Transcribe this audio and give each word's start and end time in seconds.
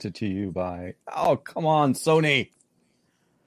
presented 0.00 0.14
to 0.18 0.26
you 0.26 0.50
by. 0.50 0.94
Oh, 1.14 1.36
come 1.36 1.66
on, 1.66 1.94
Sony. 1.94 2.50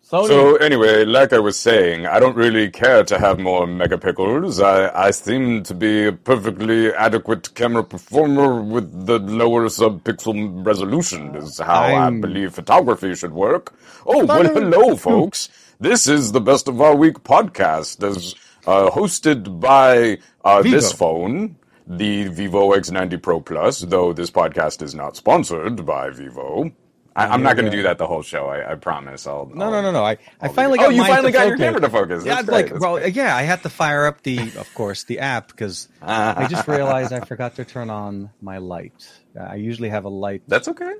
Sony. 0.05 0.27
So 0.27 0.55
anyway, 0.57 1.05
like 1.05 1.31
I 1.33 1.39
was 1.39 1.57
saying, 1.57 2.05
I 2.05 2.19
don't 2.19 2.35
really 2.35 2.69
care 2.69 3.03
to 3.05 3.17
have 3.17 3.39
more 3.39 3.65
megapixels. 3.65 4.61
I, 4.63 5.07
I 5.07 5.11
seem 5.11 5.63
to 5.63 5.73
be 5.73 6.07
a 6.07 6.11
perfectly 6.11 6.93
adequate 6.93 7.53
camera 7.55 7.83
performer 7.83 8.61
with 8.61 9.05
the 9.07 9.17
lower 9.19 9.65
subpixel 9.67 10.65
resolution 10.65 11.35
is 11.35 11.59
how 11.59 11.83
I'm- 11.83 12.17
I 12.17 12.27
believe 12.27 12.53
photography 12.53 13.15
should 13.15 13.33
work. 13.33 13.73
Oh, 14.05 14.25
well, 14.25 14.43
hello, 14.43 14.95
folks. 15.09 15.49
This 15.79 16.07
is 16.07 16.31
the 16.33 16.41
Best 16.41 16.67
of 16.67 16.79
Our 16.81 16.95
Week 16.95 17.23
podcast, 17.23 18.03
as 18.07 18.35
uh, 18.67 18.89
hosted 18.91 19.59
by 19.59 20.19
uh, 20.45 20.61
this 20.61 20.91
phone, 20.93 21.55
the 21.87 22.27
Vivo 22.29 22.71
X90 22.71 23.21
Pro 23.21 23.39
Plus, 23.41 23.81
though 23.81 24.13
this 24.13 24.31
podcast 24.31 24.81
is 24.81 24.95
not 24.95 25.15
sponsored 25.15 25.85
by 25.85 26.09
Vivo. 26.09 26.71
I, 27.15 27.27
I'm 27.27 27.43
not 27.43 27.55
going 27.55 27.69
to 27.69 27.71
do 27.77 27.83
that 27.83 27.99
the 27.99 28.07
whole 28.07 28.23
show. 28.23 28.47
I, 28.47 28.71
I 28.71 28.75
promise. 28.75 29.27
I'll, 29.27 29.45
No, 29.53 29.65
I'll- 29.65 29.71
no, 29.71 29.81
no, 29.83 29.91
no. 29.91 30.03
I, 30.03 30.13
I 30.13 30.17
I'll 30.47 30.53
finally 30.53 30.79
got 30.79 30.87
Oh, 30.87 30.89
you 30.89 31.03
finally 31.03 31.31
got 31.31 31.45
your 31.47 31.57
focus. 31.57 31.65
camera 31.67 31.81
to 31.81 31.89
focus. 31.89 32.25
Yeah, 32.25 32.41
like 32.47 32.69
great. 32.69 32.81
well, 32.81 33.07
yeah. 33.07 33.35
I 33.35 33.43
had 33.43 33.61
to 33.61 33.69
fire 33.69 34.07
up 34.07 34.23
the, 34.23 34.39
of 34.57 34.73
course, 34.73 35.03
the 35.03 35.19
app 35.19 35.49
because 35.49 35.89
I 36.01 36.47
just 36.47 36.67
realized 36.67 37.13
I 37.13 37.19
forgot 37.19 37.55
to 37.57 37.65
turn 37.65 37.91
on 37.91 38.31
my 38.41 38.57
light. 38.57 39.07
I 39.39 39.55
usually 39.55 39.89
have 39.89 40.05
a 40.05 40.09
light. 40.09 40.41
That's 40.47 40.67
okay. 40.69 40.93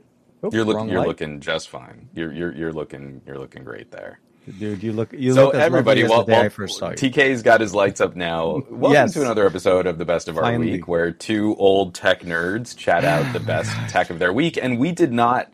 You're 0.51 0.65
looking. 0.65 0.89
You're 0.89 0.99
light. 0.99 1.07
looking 1.07 1.39
just 1.39 1.69
fine. 1.69 2.09
You're 2.13 2.31
you're 2.33 2.53
you're 2.53 2.73
looking. 2.73 3.21
You're 3.25 3.39
looking 3.39 3.63
great 3.63 3.89
there. 3.91 4.19
Dude. 4.59 4.83
You 4.83 4.93
look. 4.93 5.13
You 5.13 5.33
So 5.33 5.45
look 5.45 5.55
everybody, 5.55 6.03
well, 6.03 6.23
the 6.23 6.31
day 6.31 6.37
well 6.37 6.45
I 6.45 6.49
first 6.49 6.77
saw 6.77 6.89
you. 6.89 6.95
TK's 6.95 7.41
got 7.43 7.61
his 7.61 7.73
lights 7.73 8.01
up 8.01 8.15
now. 8.15 8.61
Welcome 8.69 8.91
Yes. 8.93 9.13
to 9.13 9.21
another 9.21 9.45
episode 9.45 9.85
of 9.87 9.97
the 9.97 10.05
Best 10.05 10.27
of 10.27 10.37
Our 10.37 10.43
Finally. 10.43 10.71
Week, 10.71 10.87
where 10.87 11.11
two 11.11 11.55
old 11.57 11.93
tech 11.93 12.21
nerds 12.21 12.75
chat 12.77 13.05
out 13.05 13.31
the 13.33 13.39
best 13.39 13.71
tech 13.89 14.09
of 14.09 14.19
their 14.19 14.33
week. 14.33 14.57
And 14.61 14.79
we 14.79 14.91
did 14.91 15.11
not 15.13 15.51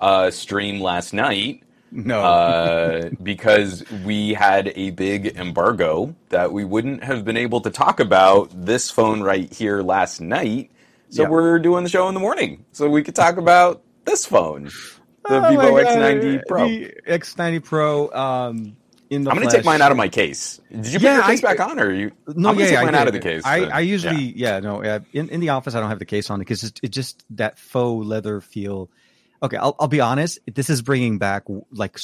uh, 0.00 0.30
stream 0.30 0.80
last 0.80 1.12
night 1.12 1.62
no, 1.90 2.20
uh, 2.22 3.10
because 3.22 3.84
we 4.04 4.34
had 4.34 4.72
a 4.74 4.90
big 4.90 5.36
embargo 5.36 6.14
that 6.30 6.52
we 6.52 6.64
wouldn't 6.64 7.04
have 7.04 7.24
been 7.24 7.36
able 7.36 7.60
to 7.60 7.70
talk 7.70 8.00
about 8.00 8.50
this 8.52 8.90
phone 8.90 9.20
right 9.22 9.52
here 9.52 9.80
last 9.82 10.20
night. 10.20 10.70
So 11.10 11.22
Yeah. 11.22 11.28
we're 11.28 11.60
doing 11.60 11.84
the 11.84 11.90
show 11.90 12.08
in 12.08 12.14
the 12.14 12.20
morning, 12.20 12.64
so 12.72 12.88
we 12.90 13.04
could 13.04 13.14
talk 13.14 13.36
about 13.36 13.82
this 14.04 14.26
phone, 14.26 14.70
the 15.28 15.46
oh 15.46 15.50
Vivo 15.50 15.74
X90 15.76 16.42
Pro. 16.46 16.68
The 16.68 16.94
X90 17.06 17.64
Pro. 17.64 18.12
Um, 18.12 18.76
in 19.10 19.22
the 19.24 19.30
I'm 19.30 19.36
going 19.36 19.48
to 19.48 19.54
take 19.56 19.64
mine 19.64 19.82
out 19.82 19.90
of 19.90 19.96
my 19.98 20.08
case. 20.08 20.60
Did 20.72 20.86
you 20.86 20.98
put 20.98 21.02
Yeah, 21.02 21.14
your 21.16 21.24
case 21.24 21.44
I- 21.44 21.54
back 21.54 21.60
on, 21.68 21.78
or 21.78 21.92
you? 21.92 22.10
No, 22.28 22.48
I'm 22.48 22.54
gonna 22.56 22.60
yeah, 22.60 22.66
take 22.66 22.72
yeah, 22.72 22.84
mine 22.84 22.94
I 22.94 22.98
out 22.98 23.06
of 23.06 23.12
the 23.12 23.20
case. 23.20 23.42
I, 23.44 23.60
then. 23.60 23.72
I 23.72 23.80
usually, 23.80 24.22
Yeah. 24.22 24.54
yeah, 24.54 24.60
no, 24.60 24.82
uh, 24.82 25.00
in 25.12 25.28
in 25.28 25.40
the 25.40 25.50
office 25.50 25.74
I 25.74 25.80
don't 25.80 25.90
have 25.90 25.98
the 25.98 26.04
case 26.06 26.30
on 26.30 26.38
because 26.38 26.64
it, 26.64 26.80
it 26.82 26.88
just 26.88 27.24
that 27.30 27.58
faux 27.58 28.06
leather 28.06 28.40
feel. 28.40 28.90
Okay, 29.42 29.58
I'll 29.58 29.76
I'll 29.78 29.88
be 29.88 30.00
honest. 30.00 30.38
This 30.52 30.70
is 30.70 30.80
bringing 30.80 31.18
back 31.18 31.44
like 31.70 31.98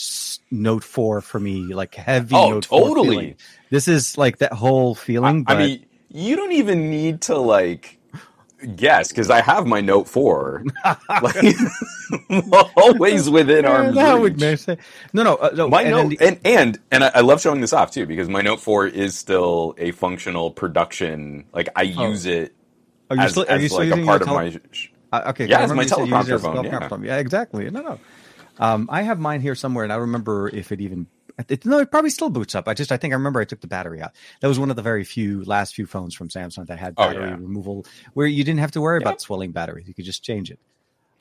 Note 0.50 0.84
Four 0.84 1.20
for 1.22 1.40
me, 1.40 1.72
like 1.74 1.94
heavy. 1.94 2.34
Oh, 2.34 2.50
Note 2.50 2.64
totally. 2.64 3.08
feeling. 3.08 3.34
This 3.70 3.88
is 3.88 4.18
like 4.18 4.38
that 4.38 4.52
whole 4.52 4.94
feeling. 4.94 5.44
I 5.48 5.54
but 5.54 5.58
mean, 5.58 5.86
you 6.10 6.36
don't 6.36 6.52
even 6.52 6.90
need 6.90 7.22
to 7.22 7.38
like 7.38 7.98
guess 8.76 9.08
because 9.08 9.30
I 9.30 9.40
have 9.40 9.66
my 9.66 9.80
Note 9.80 10.08
Four, 10.08 10.64
like 11.22 11.44
always 12.76 13.28
within 13.30 13.64
Yeah, 13.64 13.70
arm's 13.70 13.94
that 13.96 14.12
reach. 14.14 14.22
would 14.22 14.40
make 14.40 14.58
sense. 14.58 14.80
No, 15.12 15.22
no, 15.22 15.36
uh, 15.36 15.50
no. 15.54 15.68
My 15.68 15.82
and 15.82 15.90
Note 15.90 16.08
the- 16.10 16.20
and 16.26 16.40
and 16.44 16.78
and 16.90 17.04
I, 17.04 17.10
I 17.16 17.20
love 17.20 17.40
showing 17.40 17.60
this 17.60 17.72
off 17.72 17.90
too 17.90 18.06
because 18.06 18.28
my 18.28 18.40
Note 18.42 18.60
Four 18.60 18.86
is 18.86 19.16
still 19.16 19.74
a 19.78 19.90
functional 19.92 20.50
production. 20.50 21.44
Like 21.52 21.68
I 21.76 21.82
Oh. 21.96 22.08
use 22.10 22.26
it 22.26 22.54
are 23.10 23.16
you 23.16 23.22
as, 23.22 23.30
still, 23.32 23.42
are 23.44 23.50
as 23.50 23.62
you 23.62 23.68
still 23.68 23.78
like 23.88 24.00
a 24.00 24.04
part 24.04 24.20
your 24.26 24.28
of 24.40 24.54
my. 24.54 24.60
sh- 24.72 24.88
Uh, 25.12 25.22
okay, 25.28 25.46
Yeah, 25.46 25.64
it's 25.64 25.72
my 25.72 25.82
you 25.82 25.88
said 25.88 25.98
you 26.06 26.16
used 26.16 26.28
it 26.28 26.32
teleprompter 26.40 26.88
phone, 26.88 27.02
yeah. 27.04 27.14
Yeah, 27.14 27.18
exactly. 27.18 27.68
No, 27.70 27.80
no. 27.82 27.98
Um, 28.58 28.88
I 28.92 29.02
have 29.02 29.18
mine 29.18 29.40
here 29.40 29.54
somewhere, 29.54 29.84
and 29.84 29.92
I 29.92 29.96
remember 29.96 30.48
if 30.48 30.70
it 30.70 30.80
even. 30.80 31.06
It, 31.48 31.64
no, 31.64 31.78
it 31.78 31.90
probably 31.90 32.10
still 32.10 32.30
boots 32.30 32.54
up. 32.54 32.68
I 32.68 32.74
just, 32.74 32.92
I 32.92 32.96
think 32.96 33.12
I 33.12 33.16
remember 33.16 33.40
I 33.40 33.44
took 33.44 33.60
the 33.60 33.66
battery 33.66 34.00
out. 34.02 34.12
That 34.40 34.48
was 34.48 34.58
one 34.58 34.70
of 34.70 34.76
the 34.76 34.82
very 34.82 35.04
few 35.04 35.44
last 35.44 35.74
few 35.74 35.86
phones 35.86 36.14
from 36.14 36.28
Samsung 36.28 36.66
that 36.66 36.78
had 36.78 36.94
Oh, 36.96 37.06
battery 37.08 37.26
yeah. 37.28 37.34
removal, 37.34 37.86
where 38.14 38.26
you 38.26 38.44
didn't 38.44 38.60
have 38.60 38.72
to 38.72 38.80
worry 38.80 38.98
about 38.98 39.20
swelling 39.20 39.52
batteries. 39.52 39.86
You 39.88 39.94
could 39.94 40.04
just 40.04 40.22
change 40.22 40.50
it. 40.50 40.58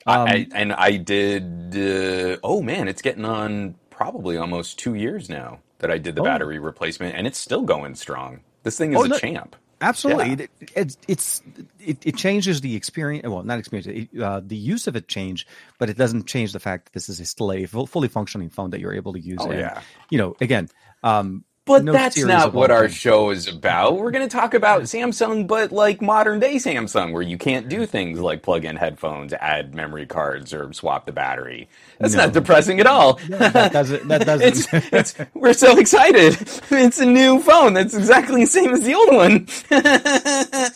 Um, 0.06 0.28
I, 0.28 0.46
and 0.54 0.72
I 0.72 0.96
did. 0.96 1.76
Uh, 1.76 2.38
oh 2.42 2.62
man, 2.62 2.88
it's 2.88 3.02
getting 3.02 3.24
on 3.24 3.74
probably 3.90 4.36
almost 4.38 4.78
two 4.78 4.94
years 4.94 5.28
now 5.28 5.60
that 5.78 5.90
I 5.90 5.98
did 5.98 6.14
the 6.14 6.22
Oh. 6.22 6.24
battery 6.24 6.58
replacement, 6.58 7.14
and 7.16 7.26
it's 7.26 7.38
still 7.38 7.62
going 7.62 7.94
strong. 7.94 8.40
This 8.62 8.76
thing 8.78 8.92
is 8.92 8.98
Oh, 8.98 9.04
a 9.04 9.08
no- 9.08 9.18
champ. 9.18 9.56
Absolutely, 9.80 10.28
Yeah. 10.28 10.46
it, 10.60 10.70
it's 10.76 10.98
it's 11.08 11.42
it, 11.78 12.06
it 12.06 12.16
changes 12.16 12.60
the 12.60 12.76
experience. 12.76 13.26
Well, 13.26 13.42
not 13.42 13.58
experience. 13.58 13.86
It, 13.86 14.20
uh, 14.20 14.40
the 14.44 14.56
use 14.56 14.86
of 14.86 14.96
it 14.96 15.08
change, 15.08 15.46
but 15.78 15.88
it 15.88 15.96
doesn't 15.96 16.26
change 16.26 16.52
the 16.52 16.60
fact 16.60 16.86
that 16.86 16.92
this 16.92 17.08
is 17.08 17.18
a 17.20 17.24
still 17.24 17.52
a 17.52 17.66
fully 17.66 18.08
functioning 18.08 18.50
phone 18.50 18.70
that 18.70 18.80
you're 18.80 18.94
able 18.94 19.12
to 19.14 19.20
use. 19.20 19.38
Oh, 19.40 19.50
and, 19.50 19.58
yeah. 19.58 19.80
you 20.10 20.18
know, 20.18 20.36
again, 20.40 20.68
um, 21.02 21.44
But 21.70 21.84
no 21.84 21.92
that's 21.92 22.22
not 22.22 22.52
what 22.52 22.70
our 22.70 22.82
things. 22.88 22.94
show 22.94 23.30
is 23.30 23.48
about. 23.48 23.96
We're 23.98 24.10
going 24.10 24.28
to 24.28 24.34
talk 24.36 24.54
about 24.54 24.82
Samsung, 24.82 25.46
but 25.46 25.72
like 25.72 26.02
modern 26.02 26.40
day 26.40 26.56
Samsung, 26.56 27.12
where 27.12 27.22
you 27.22 27.38
can't 27.38 27.68
do 27.68 27.86
things 27.86 28.20
like 28.20 28.42
plug 28.42 28.64
in 28.64 28.76
headphones, 28.76 29.32
add 29.32 29.74
memory 29.74 30.06
cards, 30.06 30.52
or 30.52 30.72
swap 30.72 31.06
the 31.06 31.12
battery. 31.12 31.68
That's 31.98 32.14
No. 32.14 32.24
not 32.26 32.32
depressing 32.34 32.80
at 32.80 32.86
all. 32.86 33.14
that 33.28 33.72
doesn't. 33.72 34.08
That 34.08 34.26
doesn't. 34.26 34.74
it's, 34.92 35.14
we're 35.34 35.52
so 35.54 35.78
excited. 35.78 36.36
It's 36.70 36.98
a 36.98 37.06
new 37.06 37.40
phone 37.40 37.74
that's 37.74 37.94
exactly 37.94 38.42
the 38.42 38.46
same 38.50 38.70
as 38.72 38.82
the 38.82 38.94
old 38.94 39.14
one. 39.14 39.46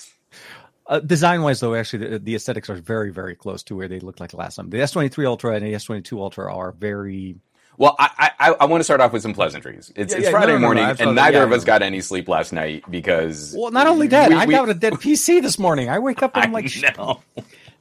Uh, 0.87 1.01
design 1.01 1.41
wise, 1.41 1.61
though, 1.61 1.75
actually, 1.75 2.07
the, 2.07 2.19
the 2.19 2.35
aesthetics 2.35 2.69
are 2.69 2.75
very, 2.75 3.11
very 3.11 3.35
close 3.35 3.63
to 3.63 3.75
where 3.75 3.89
they 3.89 4.01
looked 4.01 4.21
like 4.21 4.35
last 4.35 4.57
time. 4.57 4.69
The 4.69 4.77
S23 4.77 5.27
Ultra 5.27 5.55
and 5.55 5.65
the 5.65 5.73
S22 5.73 6.19
Ultra 6.19 6.55
are 6.55 6.73
very. 6.73 7.37
Well, 7.77 7.97
I, 7.99 8.31
I, 8.39 8.51
I 8.61 8.65
want 8.67 8.81
to 8.81 8.85
start 8.85 9.01
off 9.01 9.13
with 9.13 9.23
some 9.23 9.35
pleasantries. 9.35 9.93
It's, 9.97 10.13
Yeah, 10.13 10.19
it's 10.19 10.25
yeah, 10.27 10.31
Friday 10.31 10.47
no, 10.49 10.53
no, 10.53 10.59
no, 10.59 10.67
morning, 10.67 10.85
absolutely, 10.85 11.11
and 11.11 11.17
neither 11.17 11.39
yeah, 11.39 11.45
of 11.45 11.53
us 11.53 11.65
got 11.65 11.83
any 11.83 12.01
sleep 12.01 12.29
last 12.29 12.53
night 12.53 12.85
because. 12.91 13.55
Well, 13.59 13.71
not 13.73 13.87
only 13.87 14.07
that, 14.09 14.29
we- 14.31 14.37
I 14.37 14.45
we- 14.47 14.55
got 14.55 14.69
a 14.69 14.75
dead 14.75 14.95
PC 14.95 15.43
this 15.43 15.59
morning. 15.59 15.89
I 15.89 15.99
wake 15.99 16.23
up 16.23 16.37
and 16.37 16.45
I'm 16.47 16.53
like, 16.53 16.71
I 16.77 16.93
know. 16.97 17.21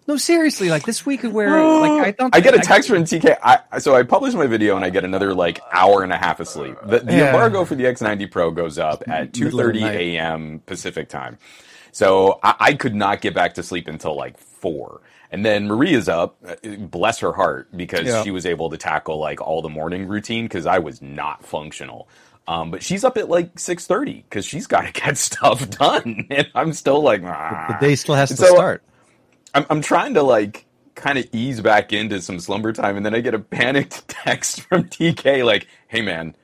no, 0.08 0.18
seriously, 0.18 0.70
like 0.70 0.84
this 0.86 1.06
week 1.06 1.22
where 1.24 1.50
like 1.80 1.92
I 2.08 2.12
don't. 2.18 2.36
I 2.36 2.40
get 2.40 2.56
a 2.56 2.60
text 2.60 2.90
from 2.90 3.04
TK. 3.04 3.38
I, 3.44 3.80
so 3.80 3.96
I 3.96 4.04
publish 4.04 4.34
my 4.34 4.48
video 4.48 4.76
and 4.76 4.84
I 4.84 4.90
get 4.90 5.04
another 5.06 5.34
like 5.34 5.60
hour 5.72 6.02
and 6.04 6.12
a 6.12 6.18
half 6.18 6.40
of 6.40 6.48
sleep. 6.48 6.76
The, 6.84 7.00
the 7.00 7.12
Yeah. 7.14 7.26
embargo 7.28 7.64
for 7.64 7.76
the 7.76 7.84
X90 7.84 8.32
Pro 8.32 8.50
goes 8.52 8.80
up 8.80 9.04
at 9.08 9.34
two 9.34 9.46
Middle 9.46 9.60
of 9.60 9.74
the 9.74 9.80
thirty 9.82 10.16
a.m. 10.18 10.62
Pacific 10.66 11.08
time. 11.10 11.38
So 11.92 12.40
I, 12.42 12.56
I 12.60 12.74
could 12.74 12.96
not 12.96 13.22
get 13.22 13.36
back 13.36 13.54
to 13.54 13.64
sleep 13.64 13.88
until 13.88 14.16
like 14.16 14.38
four. 14.40 15.02
And 15.34 15.44
then 15.44 15.68
Maria's 15.68 16.08
up, 16.08 16.38
uh, 16.48 16.56
bless 16.78 17.18
her 17.20 17.34
heart, 17.34 17.76
because 17.76 18.06
Yeah. 18.06 18.22
she 18.24 18.30
was 18.32 18.46
able 18.46 18.70
to 18.70 18.78
tackle 18.78 19.18
like 19.18 19.42
all 19.42 19.62
the 19.64 19.70
morning 19.70 20.08
routine 20.08 20.46
because 20.46 20.68
I 20.68 20.78
was 20.78 21.02
not 21.02 21.44
functional. 21.44 22.08
Um, 22.48 22.70
but 22.72 22.84
she's 22.84 23.04
up 23.04 23.18
at 23.18 23.30
like 23.30 23.58
six 23.58 23.88
thirty 23.88 24.24
because 24.30 24.46
she's 24.46 24.68
got 24.68 24.82
to 24.86 24.92
get 25.02 25.18
stuff 25.18 25.68
done, 25.72 26.28
and 26.30 26.48
I'm 26.54 26.72
still 26.74 27.02
like, 27.02 27.22
The 27.24 27.78
day 27.82 27.96
still 27.96 28.16
has 28.16 28.30
to 28.30 28.36
So- 28.38 28.54
start. 28.54 28.84
I'm 29.56 29.66
I'm 29.72 29.82
trying 29.82 30.14
to 30.16 30.22
like 30.24 30.66
kind 30.96 31.18
of 31.18 31.26
ease 31.32 31.62
back 31.62 31.92
into 31.94 32.22
some 32.22 32.40
slumber 32.40 32.72
time, 32.72 32.96
and 32.96 33.04
then 33.06 33.16
I 33.16 33.20
get 33.22 33.34
a 33.34 33.40
panicked 33.40 34.08
text 34.08 34.62
from 34.62 34.84
TK 34.90 35.44
like, 35.44 35.68
"Hey 35.88 36.02
man, 36.04 36.36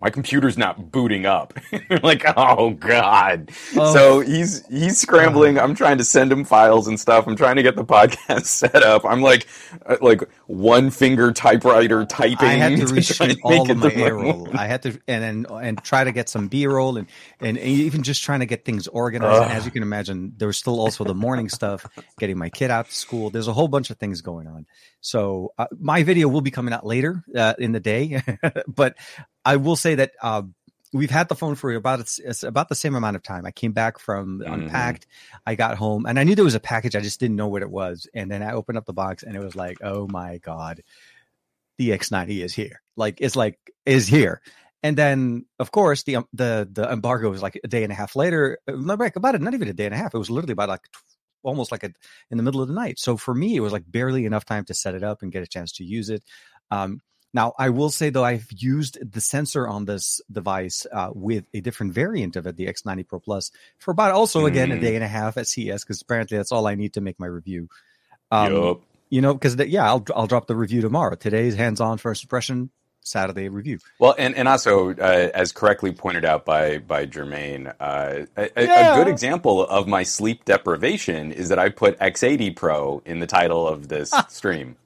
my 0.00 0.10
computer's 0.10 0.58
not 0.58 0.90
booting 0.90 1.26
up." 1.26 1.54
like, 2.02 2.24
oh 2.36 2.70
god. 2.70 3.50
Oh. 3.76 3.94
So 3.94 4.20
he's 4.20 4.66
he's 4.66 5.00
scrambling. 5.00 5.58
I'm 5.58 5.74
trying 5.74 5.98
to 5.98 6.04
send 6.04 6.30
him 6.32 6.44
files 6.44 6.86
and 6.86 6.98
stuff. 6.98 7.26
I'm 7.26 7.36
trying 7.36 7.56
to 7.56 7.62
get 7.62 7.76
the 7.76 7.84
podcast 7.84 8.46
set 8.46 8.82
up. 8.82 9.04
I'm 9.04 9.22
like 9.22 9.46
uh, 9.86 9.96
like 10.00 10.22
one 10.46 10.90
finger 10.90 11.32
typewriter 11.32 12.04
typing. 12.04 12.48
I 12.48 12.54
had 12.54 12.78
to 12.78 12.86
try 12.86 12.96
reshoot 12.96 13.38
all 13.42 13.70
of 13.70 13.76
my 13.78 13.88
the 13.88 14.04
A 14.04 14.14
roll. 14.14 14.48
I 14.52 14.66
had 14.66 14.82
to 14.82 15.00
and 15.08 15.24
and 15.24 15.46
and 15.50 15.84
try 15.84 16.04
to 16.04 16.12
get 16.12 16.28
some 16.28 16.48
B 16.48 16.66
roll 16.66 16.96
and, 16.96 17.08
and 17.40 17.58
even 17.58 18.02
just 18.02 18.22
trying 18.22 18.40
to 18.40 18.46
get 18.46 18.64
things 18.64 18.88
organized. 18.88 19.42
And 19.42 19.52
as 19.52 19.64
you 19.64 19.70
can 19.70 19.82
imagine, 19.82 20.34
there 20.36 20.48
was 20.48 20.58
still 20.58 20.80
also 20.80 21.04
the 21.04 21.14
morning 21.14 21.48
stuff, 21.48 21.86
getting 22.18 22.38
my 22.38 22.48
kid 22.48 22.70
out 22.70 22.86
to 22.86 22.94
school. 22.94 23.30
There's 23.30 23.48
a 23.48 23.52
whole 23.52 23.68
bunch 23.68 23.90
of 23.90 23.98
things 23.98 24.20
going 24.20 24.46
on. 24.46 24.66
So 25.04 25.52
uh, 25.58 25.66
my 25.78 26.02
video 26.02 26.28
will 26.28 26.40
be 26.40 26.50
coming 26.50 26.72
out 26.72 26.86
later 26.86 27.22
uh, 27.36 27.52
in 27.58 27.72
the 27.72 27.80
day, 27.80 28.22
but 28.66 28.96
I 29.44 29.56
will 29.56 29.76
say 29.76 29.96
that. 29.96 30.12
Uh, 30.20 30.42
We've 30.96 31.10
had 31.10 31.28
the 31.28 31.34
phone 31.34 31.56
for 31.56 31.72
about 31.74 31.98
it's, 31.98 32.20
it's 32.20 32.44
about 32.44 32.68
the 32.68 32.76
same 32.76 32.94
amount 32.94 33.16
of 33.16 33.24
time. 33.24 33.44
I 33.46 33.50
came 33.50 33.72
back 33.72 33.98
from 33.98 34.38
Mhm. 34.38 34.52
unpacked. 34.54 35.08
I 35.44 35.56
got 35.56 35.76
home 35.76 36.06
and 36.06 36.20
I 36.20 36.22
knew 36.22 36.36
there 36.36 36.44
was 36.44 36.54
a 36.54 36.60
package. 36.60 36.94
I 36.94 37.00
just 37.00 37.18
didn't 37.18 37.34
know 37.34 37.48
what 37.48 37.62
it 37.62 37.68
was. 37.70 38.06
And 38.14 38.30
then 38.30 38.44
I 38.44 38.52
opened 38.52 38.78
up 38.78 38.84
the 38.86 38.92
box 38.92 39.24
and 39.24 39.34
it 39.34 39.42
was 39.42 39.56
like, 39.56 39.78
oh 39.82 40.06
my 40.06 40.38
god, 40.38 40.82
the 41.78 41.90
X90 41.90 42.44
is 42.44 42.54
here. 42.54 42.80
Like 42.96 43.18
it's 43.20 43.34
like 43.34 43.58
is 43.84 44.06
here. 44.06 44.40
And 44.84 44.96
then 44.96 45.46
of 45.58 45.72
course 45.72 46.04
the 46.04 46.14
um, 46.16 46.28
the 46.32 46.68
the 46.70 46.88
embargo 46.88 47.28
was 47.28 47.42
like 47.42 47.58
a 47.64 47.66
day 47.66 47.82
and 47.82 47.90
a 47.90 47.96
half 47.96 48.14
later. 48.14 48.58
uh, 48.68 48.72
Not 48.76 49.00
like 49.00 49.16
about 49.16 49.34
it, 49.34 49.40
not 49.42 49.54
even 49.54 49.66
a 49.66 49.72
day 49.72 49.86
and 49.86 49.94
a 49.94 49.98
half. 49.98 50.14
It 50.14 50.18
was 50.18 50.30
literally 50.30 50.52
about 50.52 50.68
like 50.68 50.86
almost 51.44 51.70
like 51.70 51.84
a, 51.84 51.92
in 52.30 52.36
the 52.36 52.42
middle 52.42 52.60
of 52.60 52.68
the 52.68 52.74
night. 52.74 52.98
So 52.98 53.16
for 53.16 53.34
me, 53.34 53.54
it 53.56 53.60
was 53.60 53.72
like 53.72 53.84
barely 53.86 54.26
enough 54.26 54.44
time 54.44 54.64
to 54.66 54.74
set 54.74 54.94
it 54.94 55.04
up 55.04 55.22
and 55.22 55.30
get 55.30 55.42
a 55.42 55.46
chance 55.46 55.72
to 55.72 55.84
use 55.84 56.10
it. 56.10 56.24
Um, 56.70 57.00
now, 57.32 57.52
I 57.58 57.70
will 57.70 57.90
say 57.90 58.10
though, 58.10 58.24
I've 58.24 58.46
used 58.50 58.98
the 59.12 59.20
sensor 59.20 59.66
on 59.66 59.84
this 59.84 60.20
device 60.30 60.86
uh, 60.92 61.10
with 61.12 61.44
a 61.52 61.60
different 61.60 61.92
variant 61.92 62.36
of 62.36 62.46
it, 62.46 62.56
the 62.56 62.66
X90 62.66 63.08
Pro 63.08 63.18
Plus, 63.20 63.50
for 63.78 63.90
about 63.90 64.12
also 64.12 64.46
again 64.46 64.70
a 64.70 64.76
Mm. 64.76 64.80
day 64.80 64.94
and 64.94 65.04
a 65.04 65.08
half 65.08 65.36
at 65.36 65.48
CES 65.48 65.82
because 65.84 66.00
apparently 66.00 66.36
that's 66.36 66.52
all 66.52 66.66
I 66.66 66.76
need 66.76 66.94
to 66.94 67.00
make 67.00 67.18
my 67.18 67.26
review. 67.26 67.68
Um, 68.30 68.52
Yup. 68.54 68.80
you 69.10 69.20
know, 69.20 69.34
because 69.34 69.56
yeah, 69.56 69.84
I'll 69.84 70.04
I'll 70.14 70.28
drop 70.28 70.46
the 70.46 70.56
review 70.56 70.80
tomorrow. 70.80 71.16
Today's 71.16 71.56
hands-on 71.56 71.98
first 71.98 72.22
impression 72.22 72.70
Saturday 73.04 73.48
review. 73.48 73.78
Well, 73.98 74.14
and, 74.18 74.34
and 74.34 74.48
also, 74.48 74.90
uh, 74.94 75.30
as 75.34 75.52
correctly 75.52 75.92
pointed 75.92 76.24
out 76.24 76.44
by 76.44 76.78
by 76.78 77.06
Jermaine, 77.06 77.72
uh, 77.78 78.26
a, 78.36 78.50
yeah. 78.56 78.94
a, 78.94 78.96
good 78.96 79.08
example 79.08 79.66
of 79.66 79.86
my 79.86 80.02
sleep 80.02 80.44
deprivation 80.44 81.30
is 81.30 81.50
that 81.50 81.58
I 81.58 81.68
put 81.68 81.98
X80 82.00 82.56
Pro 82.56 83.02
in 83.04 83.20
the 83.20 83.26
title 83.26 83.68
of 83.68 83.88
this 83.88 84.12
stream. 84.28 84.76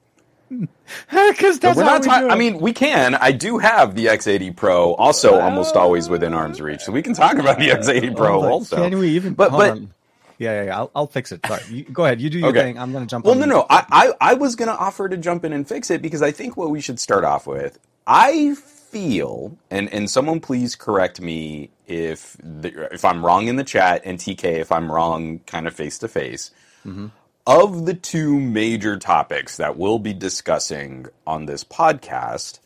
Because 1.11 1.59
that's 1.59 1.77
we're 1.77 1.83
not. 1.83 2.01
Ta- 2.01 2.27
I 2.27 2.35
mean, 2.35 2.57
we 2.57 2.73
can. 2.73 3.13
I 3.13 3.31
do 3.31 3.59
have 3.59 3.93
the 3.93 4.07
X80 4.07 4.55
Pro, 4.55 4.95
also 4.95 5.35
uh, 5.35 5.41
almost 5.41 5.75
always 5.75 6.09
within 6.09 6.33
arm's 6.33 6.59
reach, 6.59 6.81
so 6.81 6.91
we 6.91 7.03
can 7.03 7.13
talk 7.13 7.37
about 7.37 7.59
the 7.59 7.67
X80 7.69 8.17
Pro 8.17 8.43
oh, 8.43 8.49
also. 8.49 8.77
Can 8.77 8.97
we 8.97 9.09
even? 9.09 9.35
But 9.35 9.51
but. 9.51 9.71
On. 9.71 9.93
Yeah, 10.39 10.53
yeah, 10.53 10.63
yeah. 10.63 10.77
I'll, 10.77 10.91
I'll 10.95 11.07
fix 11.07 11.31
it. 11.31 11.45
Sorry. 11.45 11.61
You, 11.69 11.83
go 11.83 12.05
ahead. 12.05 12.19
You 12.19 12.29
do 12.29 12.39
your 12.39 12.49
okay. 12.49 12.61
thing. 12.61 12.79
I'm 12.79 12.91
going 12.93 13.05
to 13.05 13.09
jump. 13.09 13.25
Well, 13.25 13.35
no, 13.35 13.45
no. 13.45 13.65
I, 13.69 13.85
I, 13.91 14.31
I 14.31 14.33
was 14.35 14.55
going 14.55 14.69
to 14.69 14.75
offer 14.75 15.09
to 15.09 15.17
jump 15.17 15.43
in 15.43 15.51
and 15.51 15.67
fix 15.67 15.91
it 15.91 16.01
because 16.01 16.21
I 16.21 16.31
think 16.31 16.55
what 16.55 16.69
we 16.69 16.79
should 16.79 16.97
start 16.97 17.25
off 17.25 17.45
with 17.45 17.77
I 18.11 18.55
feel, 18.55 19.55
and 19.69 19.93
and 19.93 20.09
someone 20.09 20.39
please 20.39 20.75
correct 20.75 21.21
me 21.21 21.69
if 21.85 22.35
the, 22.41 22.91
if 22.91 23.05
I'm 23.05 23.23
wrong 23.23 23.47
in 23.47 23.55
the 23.55 23.63
chat, 23.63 24.01
and 24.03 24.17
TK 24.17 24.45
if 24.45 24.71
I'm 24.71 24.91
wrong, 24.91 25.41
kind 25.45 25.67
of 25.67 25.75
face 25.75 25.99
to 25.99 26.07
face. 26.07 26.49
Mm-hmm. 26.83 27.07
Of 27.45 27.85
the 27.85 27.93
two 27.93 28.39
major 28.39 28.97
topics 28.97 29.57
that 29.57 29.77
we'll 29.77 29.99
be 29.99 30.13
discussing 30.13 31.05
on 31.27 31.45
this 31.45 31.63
podcast, 31.63 32.59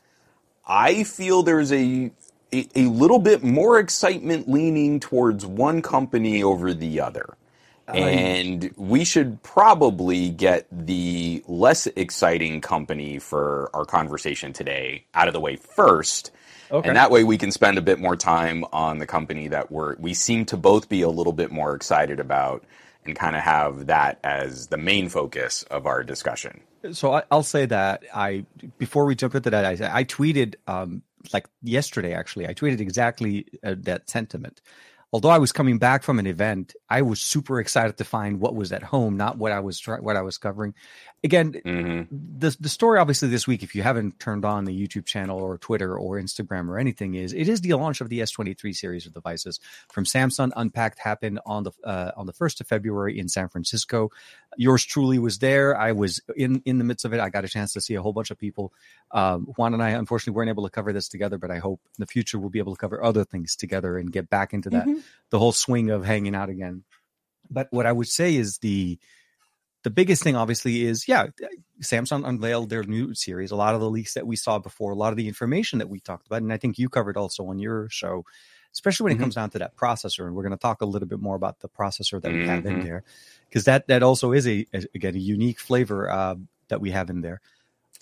I 0.66 1.04
feel 1.04 1.44
there's 1.44 1.74
a, 1.74 2.12
a, 2.54 2.68
a 2.76 2.86
little 2.86 3.20
bit 3.20 3.44
more 3.44 3.80
excitement 3.80 4.48
leaning 4.48 5.02
towards 5.02 5.46
one 5.46 5.82
company 5.82 6.42
over 6.42 6.74
the 6.74 7.02
other 7.02 7.36
and 7.94 8.74
we 8.76 9.04
should 9.04 9.42
probably 9.44 10.30
get 10.30 10.68
the 10.72 11.44
less 11.48 11.88
exciting 11.88 12.62
company 12.62 13.20
for 13.20 13.70
our 13.74 13.86
conversation 13.86 14.54
today 14.54 15.06
out 15.14 15.28
of 15.28 15.34
the 15.34 15.40
way 15.40 15.56
first. 15.56 16.32
Okay. 16.72 16.88
And 16.88 16.98
that 16.98 17.12
way 17.12 17.24
we 17.24 17.38
can 17.38 17.52
spend 17.52 17.78
a 17.78 17.82
bit 17.82 18.00
more 18.00 18.16
time 18.16 18.66
on 18.74 18.98
the 18.98 19.06
company 19.06 19.48
that 19.50 19.72
we're 19.72 19.96
we 19.98 20.14
seem 20.14 20.46
to 20.46 20.58
both 20.58 20.90
be 20.90 21.02
a 21.02 21.10
little 21.10 21.34
bit 21.34 21.52
more 21.52 21.76
excited 21.76 22.20
about 22.20 22.64
and 23.06 23.16
kind 23.16 23.36
of 23.36 23.42
have 23.42 23.88
that 23.88 24.20
as 24.24 24.68
the 24.68 24.78
main 24.78 25.10
focus 25.10 25.64
of 25.64 25.86
our 25.86 26.04
discussion. 26.04 26.62
So 26.92 27.14
I, 27.14 27.24
will 27.32 27.44
say 27.44 27.66
that 27.68 28.04
I 28.14 28.46
before 28.78 29.06
we 29.06 29.16
jump 29.16 29.36
into 29.36 29.50
that 29.52 29.66
I, 29.66 30.00
I 30.00 30.04
tweeted 30.04 30.56
um, 30.68 31.04
like 31.32 31.48
yesterday 31.62 32.14
actually 32.14 32.48
I 32.48 32.54
tweeted 32.54 32.80
exactly 32.80 33.46
uh, 33.64 33.76
that 33.80 34.10
sentiment 34.10 34.62
although 35.14 35.30
I 35.30 35.38
was 35.38 35.52
coming 35.54 35.78
back 35.78 36.04
from 36.04 36.20
an 36.20 36.26
event, 36.28 36.74
I 36.90 37.04
was 37.04 37.22
super 37.22 37.60
excited 37.60 37.98
to 37.98 38.04
find 38.04 38.42
what 38.42 38.56
was 38.56 38.72
at 38.74 38.84
home, 38.84 39.16
not 39.16 39.38
what 39.38 39.52
I 39.52 39.60
was 39.60 39.82
what 39.86 40.18
I 40.18 40.22
was 40.24 40.38
covering 40.38 40.74
again, 41.24 41.54
mm-hmm. 41.54 42.16
the 42.38 42.56
the 42.60 42.70
story 42.70 43.00
obviously 43.00 43.30
this 43.30 43.48
week, 43.48 43.64
if 43.64 43.76
you 43.76 43.82
haven't 43.82 44.20
turned 44.20 44.44
on 44.44 44.66
the 44.66 44.88
YouTube 44.88 45.06
channel 45.06 45.40
or 45.40 45.58
Twitter 45.58 45.98
or 45.98 46.20
Instagram 46.20 46.68
or 46.68 46.78
anything, 46.78 47.16
is 47.16 47.34
it 47.34 47.48
is 47.48 47.62
the 47.62 47.74
launch 47.74 48.02
of 48.02 48.10
the 48.10 48.20
S23 48.20 48.76
series 48.76 49.06
of 49.06 49.14
devices 49.14 49.60
from 49.90 50.04
Samsung. 50.04 50.52
Unpacked 50.56 51.00
happened 51.00 51.40
on 51.46 51.64
the 51.64 51.72
uh, 51.84 52.12
on 52.18 52.26
the 52.26 52.34
first 52.34 52.60
of 52.62 52.68
February 52.68 53.18
in 53.18 53.30
San 53.30 53.48
Francisco. 53.48 54.10
Yours 54.58 54.84
truly 54.84 55.20
was 55.20 55.40
there. 55.40 55.78
I 55.78 55.94
was 55.94 56.22
in 56.36 56.62
in 56.66 56.78
the 56.78 56.84
midst 56.84 57.06
of 57.06 57.14
it. 57.14 57.20
I 57.20 57.30
got 57.30 57.46
a 57.46 57.50
chance 57.50 57.74
to 57.74 57.82
see 57.82 57.96
a 57.96 58.02
whole 58.02 58.14
bunch 58.14 58.32
of 58.32 58.38
people. 58.38 58.74
Um, 59.12 59.48
Juan 59.58 59.74
and 59.74 59.82
I 59.82 59.92
unfortunately 59.92 60.36
weren't 60.36 60.50
able 60.50 60.64
to 60.64 60.70
cover 60.70 60.92
this 60.92 61.08
together, 61.08 61.38
but 61.38 61.52
I 61.52 61.60
hope 61.60 61.80
in 61.86 62.02
the 62.02 62.08
future 62.08 62.38
we'll 62.38 62.50
be 62.50 62.60
able 62.60 62.76
to 62.76 62.80
cover 62.80 63.04
other 63.04 63.24
things 63.24 63.56
together 63.56 63.98
and 63.98 64.12
get 64.12 64.30
back 64.30 64.54
into 64.54 64.70
that 64.72 64.88
mm-hmm. 64.88 65.00
the 65.30 65.40
whole 65.40 65.52
swing 65.54 65.90
of 65.90 66.04
hanging 66.06 66.36
out 66.36 66.50
again. 66.50 66.84
But 67.50 67.68
what 67.72 67.86
I 67.86 67.92
would 67.92 68.08
say 68.08 68.36
is 68.36 68.58
the 68.60 68.98
the 69.84 69.90
biggest 69.90 70.24
thing 70.24 70.36
obviously 70.36 70.84
is 70.84 71.08
yeah 71.08 71.28
samsung 71.82 72.28
unveiled 72.28 72.70
their 72.70 72.84
new 72.84 73.14
series 73.14 73.52
a 73.52 73.56
lot 73.56 73.76
of 73.76 73.82
the 73.82 73.90
leaks 73.90 74.14
that 74.14 74.26
we 74.26 74.36
saw 74.36 74.58
before 74.60 74.92
a 74.92 74.96
lot 74.96 75.12
of 75.12 75.18
the 75.18 75.28
information 75.28 75.80
that 75.80 75.90
we 75.90 76.00
talked 76.00 76.26
about 76.26 76.42
and 76.42 76.52
i 76.52 76.58
think 76.58 76.78
you 76.78 76.90
covered 76.90 77.18
also 77.18 77.46
on 77.48 77.60
your 77.60 77.88
show 77.90 78.26
especially 78.74 79.04
when 79.04 79.14
mm-hmm. 79.14 79.22
it 79.22 79.24
comes 79.24 79.36
down 79.36 79.50
to 79.50 79.60
that 79.60 79.76
processor 79.76 80.26
and 80.26 80.36
we're 80.36 80.44
going 80.44 80.52
to 80.52 80.58
talk 80.58 80.82
a 80.82 80.86
little 80.86 81.08
bit 81.08 81.20
more 81.20 81.36
about 81.36 81.60
the 81.60 81.70
processor 81.70 82.22
that 82.22 82.32
we 82.32 82.40
mm-hmm. 82.40 82.50
have 82.50 82.66
in 82.66 82.74
mm-hmm. 82.76 82.86
there 82.86 83.04
because 83.48 83.66
that 83.66 83.88
that 83.88 84.04
also 84.04 84.32
is 84.32 84.48
a, 84.48 84.66
a, 84.74 84.84
again 84.96 85.16
a 85.16 85.20
unique 85.20 85.60
flavor 85.60 86.10
uh, 86.10 86.36
that 86.70 86.82
we 86.82 86.92
have 86.92 87.10
in 87.10 87.22
there 87.22 87.42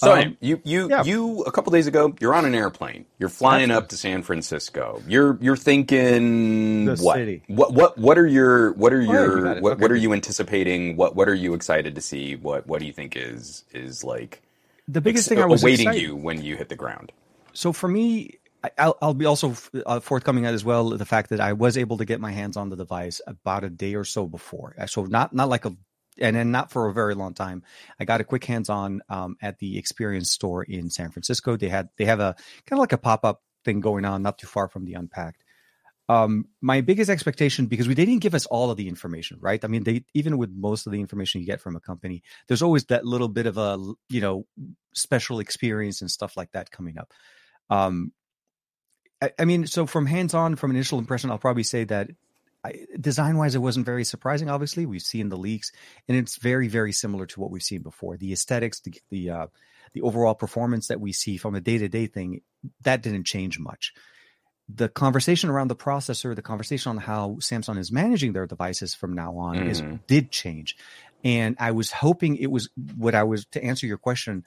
so 0.02 0.16
um, 0.16 0.36
you 0.40 0.60
you 0.64 0.90
yeah. 0.90 1.04
you 1.04 1.44
a 1.44 1.52
couple 1.52 1.72
days 1.72 1.86
ago, 1.86 2.16
you're 2.20 2.34
on 2.34 2.44
an 2.46 2.56
airplane. 2.56 3.06
You're 3.20 3.30
flying 3.30 3.70
up 3.70 3.90
to 3.90 3.98
San 3.98 4.24
Francisco. 4.24 5.00
You're 5.08 5.38
you're 5.42 5.56
thinking 5.56 6.86
the 6.86 6.96
what? 6.96 7.18
City. 7.18 7.44
What 7.46 7.74
what 7.74 8.00
what 8.00 8.18
are 8.18 8.26
your 8.26 8.74
what 8.74 8.94
are 8.94 9.02
oh, 9.02 9.12
your 9.12 9.62
what, 9.62 9.74
okay. 9.74 9.82
what 9.82 9.92
are 9.92 9.96
you 9.96 10.14
anticipating? 10.14 10.98
What 10.98 11.16
what 11.16 11.30
are 11.30 11.36
you 11.36 11.54
excited 11.54 11.94
to 11.94 12.02
see? 12.02 12.36
What 12.36 12.66
what 12.66 12.80
do 12.80 12.88
you 12.88 12.94
think 12.94 13.16
is 13.16 13.64
is 13.74 14.04
like 14.04 14.42
the 14.88 15.02
biggest 15.02 15.28
ex- 15.28 15.36
thing 15.36 15.44
I 15.44 15.46
was 15.46 15.62
awaiting 15.62 15.88
excited. 15.88 16.02
you 16.02 16.16
when 16.16 16.42
you 16.42 16.56
hit 16.56 16.70
the 16.70 16.76
ground? 16.76 17.12
So 17.54 17.72
for 17.72 17.88
me, 17.88 18.40
I'll, 18.80 18.98
I'll, 19.04 19.14
be 19.14 19.26
also 19.26 19.56
uh, 19.86 20.00
forthcoming 20.00 20.46
as 20.46 20.66
well 20.66 20.90
the 20.90 21.06
fact 21.06 21.30
that 21.30 21.40
I 21.40 21.54
was 21.54 21.78
able 21.78 21.98
to 21.98 22.06
get 22.06 22.20
my 22.20 22.32
hands 22.32 22.58
on 22.58 22.70
the 22.70 22.76
device 22.76 23.22
about 23.28 23.64
a 23.64 23.70
day 23.70 23.94
or 23.94 24.04
so 24.04 24.26
before. 24.26 24.76
So 24.88 25.06
not 25.06 25.32
not 25.34 25.48
like 25.48 25.66
a 25.66 25.76
and 26.20 26.36
then 26.36 26.52
not 26.52 26.72
for 26.72 26.88
a 26.88 26.94
very 26.94 27.16
long 27.16 27.34
time. 27.34 27.64
I 28.00 28.06
got 28.06 28.22
a 28.22 28.26
quick 28.26 28.44
hands 28.46 28.70
on 28.70 29.02
um, 29.10 29.38
at 29.42 29.60
the 29.60 29.78
Experience 29.78 30.32
store 30.32 30.64
in 30.64 30.90
San 30.90 31.12
Francisco. 31.12 31.58
They 31.58 31.70
had 31.70 31.90
they 31.98 32.06
have 32.06 32.20
a 32.20 32.36
kind 32.66 32.78
of 32.78 32.80
like 32.80 32.94
a 32.94 32.98
pop 32.98 33.26
up 33.26 33.42
thing 33.64 33.80
going 33.80 34.06
on, 34.06 34.22
not 34.22 34.38
too 34.38 34.48
far 34.48 34.68
from 34.68 34.86
the 34.86 34.94
Unpacked. 34.94 35.44
Um, 36.10 36.48
my 36.60 36.82
biggest 36.82 37.10
expectation 37.10 37.68
because 37.68 37.88
we 37.88 37.94
they 37.94 38.04
didn't 38.04 38.22
give 38.22 38.36
us 38.36 38.46
all 38.48 38.70
of 38.70 38.76
the 38.76 38.90
information, 38.90 39.38
right? 39.40 39.64
I 39.64 39.68
mean, 39.68 39.84
they 39.84 40.04
even 40.14 40.38
with 40.38 40.52
most 40.52 40.86
of 40.86 40.92
the 40.92 41.00
information 41.00 41.40
you 41.40 41.48
get 41.48 41.62
from 41.62 41.76
a 41.76 41.80
company, 41.80 42.22
there's 42.48 42.62
always 42.62 42.84
that 42.86 43.06
little 43.06 43.30
bit 43.30 43.46
of 43.46 43.58
a 43.58 43.80
you 44.10 44.20
know 44.20 44.46
special 44.94 45.40
experience 45.40 46.02
and 46.02 46.12
stuff 46.12 46.36
like 46.36 46.52
that 46.52 46.70
coming 46.70 46.98
up. 46.98 47.14
Um, 47.70 48.12
I, 49.22 49.32
I 49.40 49.46
mean, 49.46 49.68
so 49.68 49.86
from 49.86 50.06
hands 50.06 50.34
on, 50.34 50.58
from 50.58 50.72
initial 50.72 51.00
impression, 51.00 51.32
I'll 51.32 51.38
probably 51.38 51.64
say 51.64 51.86
that 51.86 52.10
design 53.00 53.38
wise, 53.38 53.56
it 53.56 53.60
wasn't 53.60 53.86
very 53.86 54.04
surprising. 54.04 54.50
Obviously, 54.50 54.86
we've 54.86 55.02
seen 55.02 55.30
the 55.30 55.38
leaks, 55.38 55.72
and 56.08 56.18
it's 56.18 56.38
very, 56.38 56.68
very 56.68 56.92
similar 56.92 57.26
to 57.26 57.40
what 57.40 57.52
we've 57.52 57.64
seen 57.64 57.82
before. 57.82 58.18
The 58.18 58.34
aesthetics, 58.34 58.80
the 58.82 58.94
the, 59.10 59.30
uh, 59.30 59.48
the 59.94 60.02
overall 60.02 60.36
performance 60.36 60.88
that 60.88 61.02
we 61.02 61.12
see 61.12 61.38
from 61.38 61.56
a 61.56 61.62
day 61.62 61.78
to 61.78 61.88
day 61.90 62.08
thing, 62.08 62.42
that 62.82 63.02
didn't 63.02 63.26
change 63.26 63.60
much. 63.60 63.94
The 64.74 64.88
conversation 64.88 65.50
around 65.50 65.68
the 65.68 65.76
processor, 65.76 66.36
the 66.36 66.42
conversation 66.42 66.92
on 66.92 66.98
how 66.98 67.38
Samsung 67.40 67.78
is 67.78 67.92
managing 67.92 68.34
their 68.34 68.48
devices 68.48 68.94
from 68.94 69.14
now 69.14 69.38
on, 69.38 69.58
mm. 69.58 69.70
is 69.70 69.84
did 70.08 70.32
change. 70.32 70.78
And 71.24 71.56
I 71.60 71.72
was 71.72 71.92
hoping 71.92 72.38
it 72.38 72.50
was 72.52 72.70
what 72.96 73.16
I 73.16 73.24
was 73.24 73.46
to 73.48 73.64
answer 73.64 73.86
your 73.86 73.98
question 73.98 74.46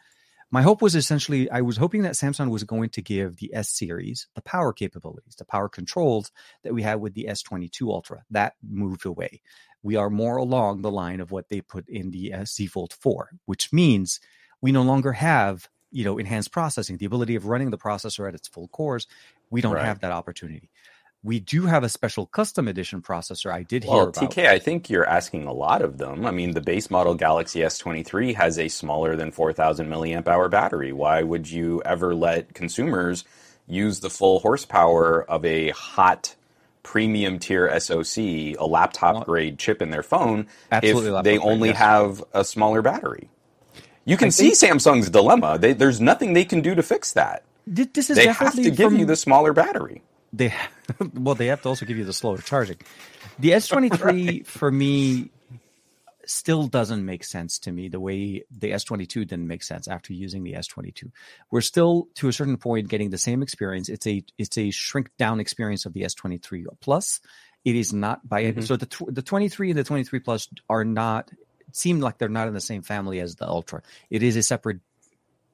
my 0.54 0.62
hope 0.62 0.80
was 0.80 0.94
essentially 0.94 1.50
I 1.50 1.62
was 1.62 1.78
hoping 1.78 2.02
that 2.02 2.14
Samsung 2.14 2.48
was 2.48 2.62
going 2.62 2.90
to 2.90 3.02
give 3.02 3.38
the 3.38 3.52
S 3.52 3.68
series 3.70 4.28
the 4.36 4.40
power 4.40 4.72
capabilities, 4.72 5.34
the 5.34 5.44
power 5.44 5.68
controls 5.68 6.30
that 6.62 6.72
we 6.72 6.82
had 6.82 7.00
with 7.00 7.14
the 7.14 7.26
S22 7.28 7.88
Ultra. 7.88 8.22
That 8.30 8.54
moved 8.62 9.04
away. 9.04 9.42
We 9.82 9.96
are 9.96 10.10
more 10.10 10.36
along 10.36 10.82
the 10.82 10.92
line 10.92 11.18
of 11.18 11.32
what 11.32 11.48
they 11.48 11.60
put 11.60 11.88
in 11.88 12.12
the 12.12 12.32
uh, 12.32 12.44
Z 12.44 12.68
Fold 12.68 12.92
4, 12.92 13.30
which 13.46 13.72
means 13.72 14.20
we 14.60 14.70
no 14.70 14.82
longer 14.82 15.10
have 15.14 15.68
you 15.90 16.04
know 16.04 16.18
enhanced 16.18 16.52
processing, 16.52 16.98
the 16.98 17.06
ability 17.06 17.34
of 17.34 17.46
running 17.46 17.70
the 17.70 17.76
processor 17.76 18.28
at 18.28 18.36
its 18.36 18.46
full 18.46 18.68
cores. 18.68 19.08
We 19.50 19.60
don't 19.60 19.74
right. 19.74 19.84
have 19.84 20.02
that 20.02 20.12
opportunity 20.12 20.70
we 21.24 21.40
do 21.40 21.62
have 21.62 21.82
a 21.82 21.88
special 21.88 22.26
custom 22.26 22.68
edition 22.68 23.00
processor. 23.00 23.50
I 23.50 23.62
did 23.62 23.82
hear 23.82 23.94
well, 23.94 24.08
about. 24.08 24.30
TK, 24.30 24.46
I 24.46 24.58
think 24.58 24.90
you're 24.90 25.08
asking 25.08 25.46
a 25.46 25.52
lot 25.52 25.80
of 25.80 25.96
them. 25.96 26.26
I 26.26 26.30
mean, 26.30 26.50
the 26.50 26.60
base 26.60 26.90
model 26.90 27.14
Galaxy 27.14 27.60
S23 27.60 28.34
has 28.34 28.58
a 28.58 28.68
smaller 28.68 29.16
than 29.16 29.32
4,000 29.32 29.88
milliamp 29.88 30.28
hour 30.28 30.50
battery. 30.50 30.92
Why 30.92 31.22
would 31.22 31.50
you 31.50 31.82
ever 31.84 32.14
let 32.14 32.52
consumers 32.52 33.24
use 33.66 34.00
the 34.00 34.10
full 34.10 34.40
horsepower 34.40 35.24
of 35.24 35.46
a 35.46 35.70
hot 35.70 36.34
premium 36.82 37.38
tier 37.38 37.80
SoC, 37.80 38.18
a 38.18 38.66
laptop 38.66 39.24
grade 39.24 39.58
chip 39.58 39.80
in 39.80 39.88
their 39.88 40.02
phone, 40.02 40.46
Absolutely 40.70 41.18
if 41.18 41.24
they 41.24 41.38
only 41.38 41.70
yes. 41.70 41.78
have 41.78 42.22
a 42.34 42.44
smaller 42.44 42.82
battery? 42.82 43.30
You 44.04 44.18
can 44.18 44.30
see 44.30 44.50
Samsung's 44.50 45.08
dilemma. 45.08 45.56
They, 45.56 45.72
there's 45.72 46.02
nothing 46.02 46.34
they 46.34 46.44
can 46.44 46.60
do 46.60 46.74
to 46.74 46.82
fix 46.82 47.14
that. 47.14 47.44
This 47.66 48.10
is 48.10 48.16
they 48.18 48.26
have 48.26 48.54
to 48.54 48.70
give 48.70 48.90
from, 48.90 48.98
you 48.98 49.06
the 49.06 49.16
smaller 49.16 49.54
battery 49.54 50.02
they 50.36 50.52
well 51.14 51.34
they 51.34 51.46
have 51.46 51.62
to 51.62 51.68
also 51.68 51.86
give 51.86 51.96
you 51.96 52.04
the 52.04 52.12
slower 52.12 52.38
charging. 52.38 52.76
The 53.38 53.50
S23 53.50 54.00
right. 54.04 54.46
for 54.46 54.70
me 54.70 55.30
still 56.26 56.66
doesn't 56.66 57.04
make 57.04 57.22
sense 57.22 57.58
to 57.58 57.72
me 57.72 57.88
the 57.88 58.00
way 58.00 58.44
the 58.50 58.70
S22 58.70 59.26
didn't 59.26 59.46
make 59.46 59.62
sense 59.62 59.88
after 59.88 60.12
using 60.12 60.42
the 60.42 60.54
S22. 60.54 61.10
We're 61.50 61.60
still 61.60 62.08
to 62.14 62.28
a 62.28 62.32
certain 62.32 62.56
point 62.56 62.88
getting 62.88 63.10
the 63.10 63.18
same 63.18 63.42
experience. 63.42 63.88
It's 63.88 64.06
a 64.06 64.22
it's 64.38 64.58
a 64.58 64.70
shrink 64.70 65.10
down 65.18 65.40
experience 65.40 65.86
of 65.86 65.92
the 65.92 66.02
S23 66.02 66.64
Plus. 66.80 67.20
It 67.64 67.76
is 67.76 67.92
not 67.92 68.26
by 68.28 68.44
mm-hmm. 68.44 68.60
so 68.62 68.76
the 68.76 68.88
the 69.08 69.22
23 69.22 69.70
and 69.70 69.78
the 69.78 69.84
23 69.84 70.20
Plus 70.20 70.48
are 70.68 70.84
not 70.84 71.30
seem 71.72 72.00
like 72.00 72.18
they're 72.18 72.28
not 72.28 72.48
in 72.48 72.54
the 72.54 72.60
same 72.60 72.82
family 72.82 73.20
as 73.20 73.36
the 73.36 73.48
Ultra. 73.48 73.82
It 74.10 74.22
is 74.22 74.36
a 74.36 74.42
separate 74.42 74.80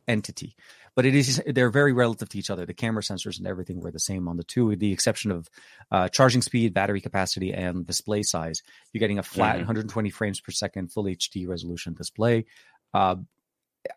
entity 0.08 0.56
but 1.00 1.06
it 1.06 1.14
is 1.14 1.42
they're 1.46 1.70
very 1.70 1.94
relative 1.94 2.28
to 2.28 2.38
each 2.38 2.50
other. 2.50 2.66
The 2.66 2.74
camera 2.74 3.00
sensors 3.02 3.38
and 3.38 3.46
everything 3.46 3.80
were 3.80 3.90
the 3.90 3.98
same 3.98 4.28
on 4.28 4.36
the 4.36 4.44
two, 4.44 4.66
with 4.66 4.80
the 4.80 4.92
exception 4.92 5.30
of 5.30 5.48
uh, 5.90 6.10
charging 6.10 6.42
speed, 6.42 6.74
battery 6.74 7.00
capacity, 7.00 7.54
and 7.54 7.86
display 7.86 8.22
size. 8.22 8.62
You're 8.92 8.98
getting 8.98 9.18
a 9.18 9.22
flat 9.22 9.52
mm-hmm. 9.52 9.60
120 9.60 10.10
frames 10.10 10.42
per 10.42 10.52
second, 10.52 10.92
full 10.92 11.04
HD 11.04 11.48
resolution 11.48 11.94
display. 11.94 12.44
Uh, 12.92 13.16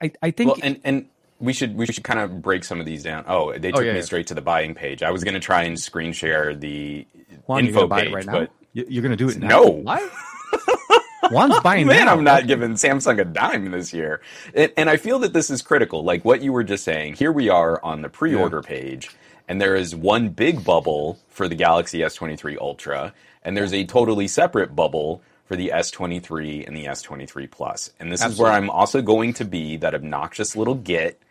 I, 0.02 0.14
I 0.22 0.32
think 0.32 0.52
Well, 0.52 0.60
and 0.64 0.80
and 0.86 1.10
we 1.42 1.52
should 1.52 1.76
we 1.76 1.88
should 1.88 2.06
kind 2.06 2.22
of 2.22 2.42
break 2.42 2.64
some 2.64 2.80
of 2.80 2.86
these 2.86 3.04
down. 3.04 3.26
Oh, 3.28 3.52
they 3.52 3.74
Oh, 3.74 3.76
took 3.76 3.86
yeah, 3.86 3.92
me 3.92 3.98
yeah. 3.98 4.06
straight 4.06 4.28
to 4.28 4.34
the 4.34 4.42
buying 4.42 4.74
page. 4.74 5.04
I 5.04 5.12
was 5.12 5.26
going 5.26 5.34
to 5.34 5.42
try 5.42 5.64
and 5.64 5.78
screen 5.78 6.14
share 6.14 6.56
the 6.56 7.06
Juan, 7.48 7.66
you're 7.66 7.74
info 7.74 7.90
page, 7.90 8.08
it 8.08 8.14
right 8.14 8.26
now. 8.26 8.32
but 8.32 8.52
You- 8.72 8.86
You're 8.88 9.04
gonna 9.04 9.18
do 9.18 9.28
it 9.28 9.40
now. 9.40 9.50
No. 9.60 9.84
Juan's 11.30 11.60
buying 11.64 11.88
man. 11.88 12.10
I'm 12.10 12.24
not 12.24 12.48
giving 12.48 12.74
Samsung 12.74 13.20
a 13.20 13.26
dime 13.26 13.72
this 13.72 13.94
year. 13.94 14.22
And, 14.54 14.72
and 14.78 14.90
I 14.90 14.98
feel 14.98 15.20
that 15.20 15.34
this 15.34 15.50
is 15.50 15.62
critical. 15.62 16.04
Like 16.04 16.26
what 16.26 16.42
you 16.42 16.54
were 16.54 16.64
just 16.64 16.84
saying, 16.84 17.16
here 17.16 17.32
we 17.32 17.50
are 17.50 17.84
on 17.84 18.02
the 18.02 18.10
pre-order 18.10 18.62
page, 18.62 19.12
and 19.48 19.62
there 19.62 19.76
is 19.76 19.96
one 19.96 20.30
big 20.30 20.64
bubble 20.64 21.20
for 21.30 21.48
the 21.48 21.56
Galaxy 21.56 22.00
S23 22.00 22.58
Ultra, 22.60 23.14
and 23.44 23.58
there's 23.58 23.74
a 23.74 23.86
totally 23.86 24.28
separate 24.28 24.76
bubble 24.76 25.22
for 25.46 25.56
the 25.56 25.72
S23 25.74 26.68
and 26.68 26.76
the 26.78 26.86
S23 26.86 27.52
Plus. 27.52 27.92
And 28.00 28.12
this 28.12 28.26
is 28.26 28.38
where 28.38 28.52
I'm 28.52 28.70
also 28.70 29.02
going 29.02 29.34
to 29.36 29.46
be 29.46 29.78
that 29.78 29.96
obnoxious 29.96 30.56
little 30.56 30.76
git. 30.76 31.22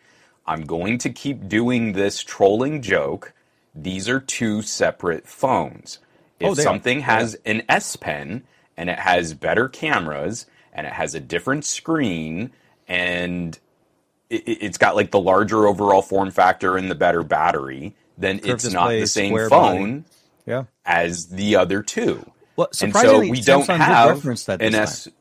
I'm 0.45 0.65
going 0.65 0.99
to 0.99 1.09
keep 1.09 1.47
doing 1.49 1.93
this 1.93 2.21
trolling 2.21 2.81
joke. 2.81 3.33
These 3.75 4.09
are 4.09 4.19
two 4.19 4.61
separate 4.61 5.27
phones. 5.27 5.99
Oh, 6.41 6.51
if 6.51 6.59
Oh, 6.59 6.63
something 6.63 7.01
has 7.01 7.35
an 7.45 7.63
S 7.69 7.95
Pen 7.95 8.43
and 8.77 8.89
it 8.89 8.99
has 8.99 9.33
better 9.33 9.69
cameras 9.69 10.45
and 10.73 10.87
it 10.87 10.93
has 10.93 11.15
a 11.15 11.19
different 11.21 11.65
screen 11.65 12.51
and 12.87 13.59
it, 14.29 14.43
it's 14.47 14.77
got 14.77 14.95
like 14.95 15.11
the 15.11 15.19
larger 15.19 15.67
overall 15.67 16.01
form 16.01 16.31
factor 16.31 16.77
and 16.77 16.91
the 16.91 16.95
better 16.95 17.23
battery, 17.23 17.95
then 18.17 18.39
Curved 18.39 18.65
it's 18.65 18.65
not 18.65 18.97
the 18.99 19.07
same 19.07 19.39
phone. 19.39 20.05
Yeah. 20.45 20.65
as 20.85 21.27
the 21.29 21.55
other 21.57 21.83
two. 21.83 22.31
Well, 22.57 22.69
And 22.81 22.95
so 22.95 23.19
we 23.19 23.41
don't 23.41 23.71
have 23.71 24.29
an 24.59 24.75
S. 24.75 25.05
time. 25.05 25.13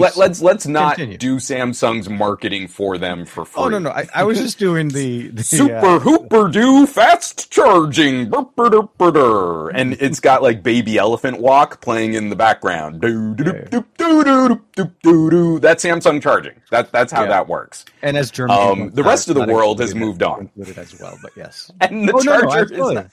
Let, 0.00 0.12
us 0.12 0.16
let's, 0.16 0.42
let's 0.42 0.66
not 0.66 0.96
Continue. 0.96 1.18
do 1.18 1.36
Samsung's 1.36 2.08
marketing 2.08 2.68
for 2.68 2.98
them 2.98 3.26
for 3.26 3.44
free. 3.44 3.62
Oh 3.62 3.68
no 3.68 3.78
no, 3.78 3.90
I, 3.90 4.08
I 4.14 4.24
was 4.24 4.38
just 4.38 4.58
doing 4.58 4.88
the, 4.88 5.28
the 5.34 5.40
uh, 5.40 5.44
super 5.44 5.86
uh, 5.86 5.98
hooper 5.98 6.48
do 6.48 6.86
fast 6.86 7.50
charging, 7.50 8.32
and 8.32 9.92
it's 9.94 10.20
got 10.20 10.42
like 10.42 10.62
baby 10.62 10.98
elephant 10.98 11.40
walk 11.40 11.80
playing 11.80 12.14
in 12.14 12.30
the 12.30 12.36
background. 12.36 13.00
That's 13.00 13.14
Samsung 15.84 16.22
charging. 16.22 16.54
That 16.70 16.92
that's 16.92 17.12
how 17.12 17.22
yeah. 17.22 17.28
that 17.28 17.48
works. 17.48 17.84
And 18.02 18.16
as 18.16 18.30
Germany, 18.30 18.58
um, 18.58 18.90
the 18.90 19.02
rest 19.02 19.28
of 19.28 19.34
the 19.34 19.46
world 19.46 19.80
has 19.80 19.94
moved 19.94 20.22
on 20.22 20.50
as 20.76 20.98
well. 21.00 21.18
But 21.22 21.32
yes, 21.36 21.70
and 21.80 22.08
the 22.08 22.12
oh, 22.12 22.20
charger 22.20 22.74
no, 22.74 22.76
no, 22.76 22.88
is. 22.88 22.94
Not, 22.94 23.06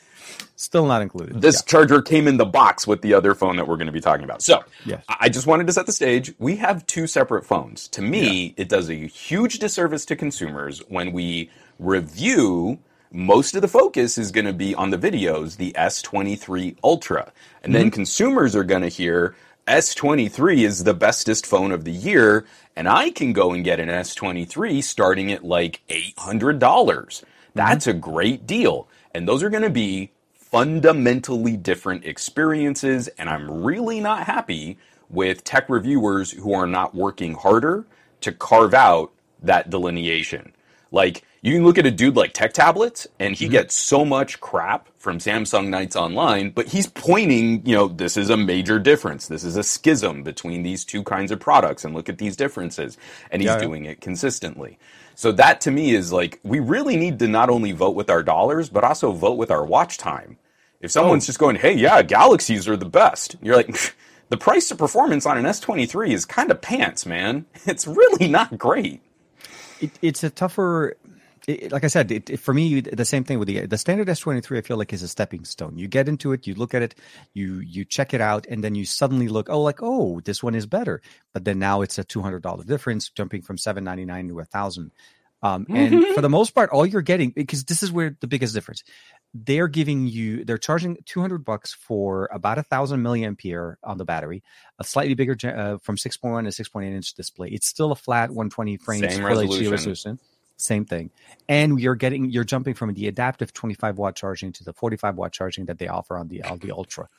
still 0.55 0.85
not 0.85 1.01
included. 1.01 1.41
this 1.41 1.63
charger 1.63 2.01
came 2.01 2.27
in 2.27 2.37
the 2.37 2.45
box 2.45 2.85
with 2.85 3.01
the 3.01 3.13
other 3.13 3.33
phone 3.33 3.55
that 3.57 3.67
we're 3.67 3.77
going 3.77 3.87
to 3.87 3.93
be 3.93 4.01
talking 4.01 4.23
about. 4.23 4.41
So, 4.41 4.63
Yes. 4.85 5.03
I 5.09 5.23
I 5.23 5.29
just 5.29 5.47
wanted 5.47 5.67
to 5.67 5.73
set 5.73 5.85
the 5.85 5.93
stage. 5.93 6.33
We 6.37 6.57
have 6.57 6.85
two 6.85 7.07
separate 7.07 7.45
phones. 7.45 7.87
To 7.89 8.01
me, 8.01 8.53
it 8.57 8.67
does 8.67 8.89
a 8.89 9.07
huge 9.07 9.57
disservice 9.57 10.05
to 10.07 10.17
consumers 10.17 10.79
when 10.89 11.13
we 11.13 11.49
review. 11.79 12.79
Most 13.09 13.55
of 13.55 13.61
the 13.61 13.69
focus 13.69 14.17
is 14.17 14.31
going 14.31 14.45
to 14.45 14.53
be 14.53 14.75
on 14.75 14.89
the 14.89 14.97
videos, 14.97 15.55
the 15.55 15.71
S23 15.77 16.75
Ultra. 16.83 17.31
And 17.63 17.73
then 17.73 17.83
mm-hmm. 17.83 17.93
consumers 17.93 18.53
are 18.53 18.65
going 18.65 18.81
to 18.81 18.89
hear 18.89 19.33
S23 19.67 20.65
is 20.65 20.83
the 20.83 20.93
bestest 20.93 21.45
phone 21.45 21.71
of 21.71 21.85
the 21.85 21.91
year, 21.91 22.45
and 22.75 22.89
I 22.89 23.11
can 23.11 23.31
go 23.31 23.53
and 23.53 23.63
get 23.63 23.79
an 23.79 23.87
S23 23.87 24.83
starting 24.83 25.31
at 25.31 25.45
like 25.45 25.81
$800. 25.87 26.59
Mm-hmm. 26.59 27.25
That's 27.53 27.87
a 27.87 27.93
great 27.93 28.45
deal. 28.45 28.89
And 29.15 29.27
those 29.27 29.41
are 29.41 29.49
going 29.49 29.63
to 29.63 29.69
be 29.69 30.11
fundamentally 30.53 31.57
different 31.57 32.05
experiences, 32.05 33.07
and 33.17 33.27
I'm 33.27 33.63
really 33.63 33.99
not 33.99 34.27
happy 34.27 34.77
with 35.09 35.43
tech 35.43 35.67
reviewers 35.67 36.29
who 36.29 36.53
are 36.53 36.67
not 36.67 36.93
working 36.93 37.33
harder 37.33 37.87
to 38.21 38.31
carve 38.31 38.75
out 38.75 39.11
that 39.41 39.71
delineation. 39.71 40.53
Like, 40.91 41.23
you 41.41 41.53
can 41.53 41.65
look 41.65 41.79
at 41.79 41.87
a 41.87 41.91
dude 41.91 42.15
like 42.15 42.33
Tech 42.33 42.53
Tablets, 42.53 43.07
and 43.19 43.35
he 43.35 43.45
mm-hmm. 43.45 43.53
gets 43.53 43.75
so 43.75 44.05
much 44.05 44.39
crap 44.41 44.89
from 44.99 45.17
Samsung 45.17 45.69
Nights 45.69 45.95
Online, 45.95 46.51
but 46.51 46.67
he's 46.67 46.85
pointing, 46.85 47.65
you 47.65 47.75
know, 47.75 47.87
this 47.87 48.15
is 48.15 48.29
a 48.29 48.37
major 48.37 48.77
difference. 48.77 49.27
This 49.27 49.43
is 49.43 49.57
a 49.57 49.63
schism 49.63 50.21
between 50.21 50.61
these 50.61 50.85
two 50.85 51.01
kinds 51.01 51.31
of 51.31 51.39
products, 51.39 51.83
and 51.83 51.95
look 51.95 52.09
at 52.09 52.19
these 52.19 52.35
differences. 52.35 52.95
And 53.31 53.41
he's 53.41 53.47
Yeah, 53.47 53.55
yeah. 53.55 53.59
doing 53.59 53.85
it 53.85 54.01
consistently. 54.01 54.77
So 55.15 55.31
that 55.31 55.61
to 55.61 55.71
me 55.71 55.95
is 55.95 56.13
like, 56.13 56.39
we 56.43 56.59
really 56.59 56.95
need 56.95 57.17
to 57.19 57.27
not 57.27 57.49
only 57.49 57.71
vote 57.71 57.95
with 57.95 58.11
our 58.11 58.21
dollars, 58.21 58.69
but 58.69 58.83
also 58.83 59.11
vote 59.11 59.37
with 59.37 59.49
our 59.49 59.65
watch 59.65 59.97
time. 59.97 60.37
If 60.83 60.91
someone's 60.91 61.25
just 61.25 61.39
going, 61.39 61.55
hey, 61.55 61.73
yeah, 61.73 62.03
Galaxies 62.03 62.67
are 62.67 62.77
the 62.77 62.85
best, 62.85 63.35
you're 63.41 63.55
like, 63.55 63.95
the 64.29 64.37
price 64.37 64.67
to 64.67 64.75
performance 64.75 65.25
on 65.25 65.37
an 65.37 65.45
S23 65.45 66.11
is 66.11 66.25
kind 66.25 66.51
of 66.51 66.61
pants, 66.61 67.05
man. 67.07 67.45
It's 67.65 67.87
really 67.87 68.27
not 68.27 68.57
great. 68.59 69.01
it, 69.81 69.91
it's 70.01 70.23
a 70.23 70.29
tougher 70.29 70.95
it, 71.47 71.71
like 71.73 71.83
I 71.83 71.87
said, 71.87 72.11
it, 72.11 72.29
it- 72.29 72.39
for 72.39 72.53
me, 72.53 72.79
the 72.81 73.05
same 73.05 73.23
thing 73.23 73.37
with 73.39 73.47
the 73.49 73.65
the 73.65 73.77
standard 73.77 74.07
S 74.09 74.19
twenty 74.19 74.39
three. 74.41 74.57
I 74.57 74.61
feel 74.61 74.77
like 74.77 74.93
is 74.93 75.03
a 75.03 75.07
stepping 75.09 75.43
stone. 75.45 75.77
You 75.77 75.87
get 75.89 76.07
into 76.07 76.31
it, 76.31 76.47
you 76.47 76.53
look 76.55 76.73
at 76.73 76.81
it, 76.81 76.95
you 77.33 77.59
you 77.59 77.83
check 77.85 78.13
it 78.13 78.21
out, 78.21 78.45
and 78.49 78.63
then 78.63 78.75
you 78.75 78.85
suddenly 78.85 79.27
look, 79.27 79.49
oh, 79.49 79.61
like 79.61 79.79
oh, 79.81 80.21
this 80.21 80.41
one 80.41 80.55
is 80.55 80.65
better. 80.65 81.01
But 81.33 81.43
then 81.43 81.59
now 81.59 81.81
it's 81.81 81.97
a 81.97 82.03
two 82.05 82.21
hundred 82.21 82.43
dollar 82.43 82.63
difference, 82.63 83.09
jumping 83.09 83.41
from 83.41 83.57
seven 83.57 83.83
ninety 83.83 84.05
nine 84.05 84.29
to 84.29 84.39
a 84.39 84.45
thousand. 84.45 84.91
Um, 85.41 85.65
and 85.69 86.05
for 86.15 86.21
the 86.21 86.29
most 86.29 86.51
part, 86.55 86.69
all 86.69 86.85
you're 86.85 87.01
getting 87.01 87.31
because 87.31 87.65
this 87.65 87.83
is 87.83 87.91
where 87.91 88.15
the 88.21 88.27
biggest 88.27 88.53
difference. 88.53 88.83
They're 89.33 89.67
giving 89.67 90.07
you, 90.07 90.45
they're 90.45 90.57
charging 90.57 90.97
two 91.05 91.19
hundred 91.19 91.43
bucks 91.43 91.73
for 91.73 92.29
about 92.31 92.59
a 92.59 92.63
thousand 92.63 93.01
milliampere 93.01 93.75
on 93.83 93.97
the 93.97 94.05
battery, 94.05 94.43
a 94.79 94.83
slightly 94.83 95.15
bigger 95.15 95.35
uh, 95.43 95.77
from 95.79 95.97
six 95.97 96.17
point 96.17 96.33
one 96.33 96.43
to 96.43 96.51
six 96.51 96.69
point 96.69 96.85
eight 96.87 96.95
inch 96.95 97.13
display. 97.13 97.49
It's 97.49 97.67
still 97.67 97.91
a 97.91 97.95
flat 97.95 98.29
one 98.31 98.49
twenty 98.49 98.77
frames 98.77 99.15
Same 99.15 99.25
resolution. 99.25 99.71
resolution 99.71 100.19
same 100.57 100.85
thing 100.85 101.09
and 101.49 101.79
you're 101.79 101.95
getting 101.95 102.29
you're 102.29 102.43
jumping 102.43 102.73
from 102.73 102.93
the 102.93 103.07
adaptive 103.07 103.53
25 103.53 103.97
watt 103.97 104.15
charging 104.15 104.51
to 104.53 104.63
the 104.63 104.73
45 104.73 105.15
watt 105.15 105.31
charging 105.31 105.65
that 105.65 105.79
they 105.79 105.87
offer 105.87 106.17
on 106.17 106.27
the 106.27 106.43
on 106.43 106.59
the 106.59 106.71
ultra 106.71 107.09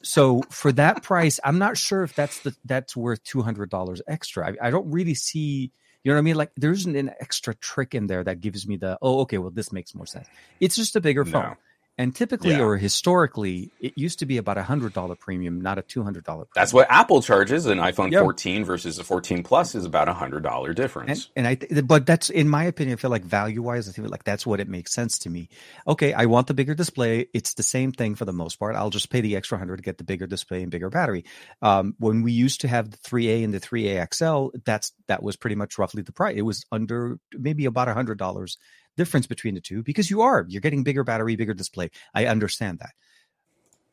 so 0.00 0.42
for 0.48 0.72
that 0.72 1.02
price 1.02 1.40
i'm 1.44 1.58
not 1.58 1.76
sure 1.76 2.02
if 2.02 2.14
that's 2.14 2.40
the 2.40 2.54
that's 2.64 2.96
worth 2.96 3.22
$200 3.24 4.00
extra 4.08 4.52
I, 4.52 4.68
I 4.68 4.70
don't 4.70 4.90
really 4.90 5.14
see 5.14 5.72
you 6.04 6.10
know 6.10 6.16
what 6.16 6.20
i 6.20 6.22
mean? 6.22 6.36
Like 6.36 6.52
there 6.56 6.72
isn't 6.72 6.96
an 6.96 7.10
extra 7.20 7.54
trick 7.54 7.94
in 7.94 8.06
there 8.06 8.24
that 8.24 8.40
gives 8.40 8.66
me 8.66 8.76
the 8.76 8.98
oh 9.02 9.20
okay 9.20 9.38
well 9.38 9.50
this 9.50 9.72
makes 9.72 9.94
more 9.94 10.06
sense. 10.06 10.28
It's 10.60 10.76
just 10.76 10.96
a 10.96 11.00
bigger 11.00 11.24
phone. 11.24 11.42
No. 11.42 11.56
And 12.02 12.14
typically 12.14 12.50
Yeah. 12.50 12.62
or 12.62 12.76
historically 12.76 13.70
it 13.80 13.92
used 13.96 14.18
to 14.20 14.26
be 14.26 14.36
about 14.36 14.58
a 14.58 14.62
hundred 14.62 14.92
dollar 14.92 15.14
premium 15.14 15.60
not 15.60 15.78
a 15.78 15.82
two 15.82 16.02
hundred 16.02 16.24
dollar 16.24 16.46
That's 16.54 16.72
what 16.72 16.86
Apple 16.90 17.22
charges. 17.22 17.66
An 17.66 17.78
iPhone 17.78 18.10
Yeah. 18.12 18.20
14 18.20 18.64
versus 18.64 18.98
a 18.98 19.04
14 19.04 19.42
Plus 19.42 19.74
is 19.74 19.84
about 19.84 20.08
a 20.08 20.14
hundred 20.14 20.42
dollar 20.42 20.72
difference. 20.72 21.30
And, 21.36 21.46
and 21.46 21.46
I, 21.46 21.54
th- 21.54 21.86
but 21.86 22.06
that's 22.06 22.30
in 22.30 22.48
my 22.48 22.64
opinion. 22.64 22.96
I 22.98 23.00
feel 23.00 23.10
like 23.10 23.24
value 23.24 23.62
wise, 23.62 23.88
I 23.88 23.92
feel 23.92 24.06
like 24.08 24.24
that's 24.24 24.44
what 24.46 24.60
it 24.60 24.68
makes 24.68 24.92
sense 24.92 25.18
to 25.20 25.30
me. 25.30 25.48
Okay, 25.86 26.12
I 26.12 26.26
want 26.26 26.46
the 26.48 26.54
bigger 26.54 26.74
display. 26.74 27.28
It's 27.32 27.54
the 27.54 27.62
same 27.62 27.92
thing 27.92 28.14
for 28.14 28.24
the 28.24 28.32
most 28.32 28.56
part. 28.58 28.74
I'll 28.76 28.90
just 28.90 29.10
pay 29.10 29.20
the 29.20 29.36
extra 29.36 29.58
hundred 29.58 29.76
to 29.78 29.82
get 29.82 29.98
the 29.98 30.04
bigger 30.04 30.26
display 30.26 30.62
and 30.62 30.70
bigger 30.70 30.90
battery. 30.90 31.24
Um, 31.60 31.94
when 31.98 32.22
we 32.22 32.32
used 32.32 32.60
to 32.62 32.68
have 32.68 32.90
the 32.90 32.98
3A 32.98 33.44
and 33.44 33.54
the 33.54 33.60
3A 33.60 34.14
XL, 34.14 34.56
that's 34.64 34.92
that 35.08 35.22
was 35.22 35.36
pretty 35.36 35.56
much 35.56 35.78
roughly 35.78 36.02
the 36.02 36.12
price. 36.12 36.34
It 36.36 36.42
was 36.42 36.64
under 36.72 37.18
maybe 37.32 37.64
about 37.66 37.88
a 37.88 37.94
hundred 37.94 38.18
dollars 38.18 38.58
difference 38.96 39.26
between 39.26 39.54
the 39.54 39.60
two 39.60 39.82
because 39.82 40.10
you 40.10 40.22
are 40.22 40.44
you're 40.48 40.60
getting 40.60 40.82
bigger 40.82 41.04
battery, 41.04 41.36
bigger 41.36 41.54
display. 41.54 41.90
I 42.14 42.26
understand 42.26 42.78
that 42.80 42.92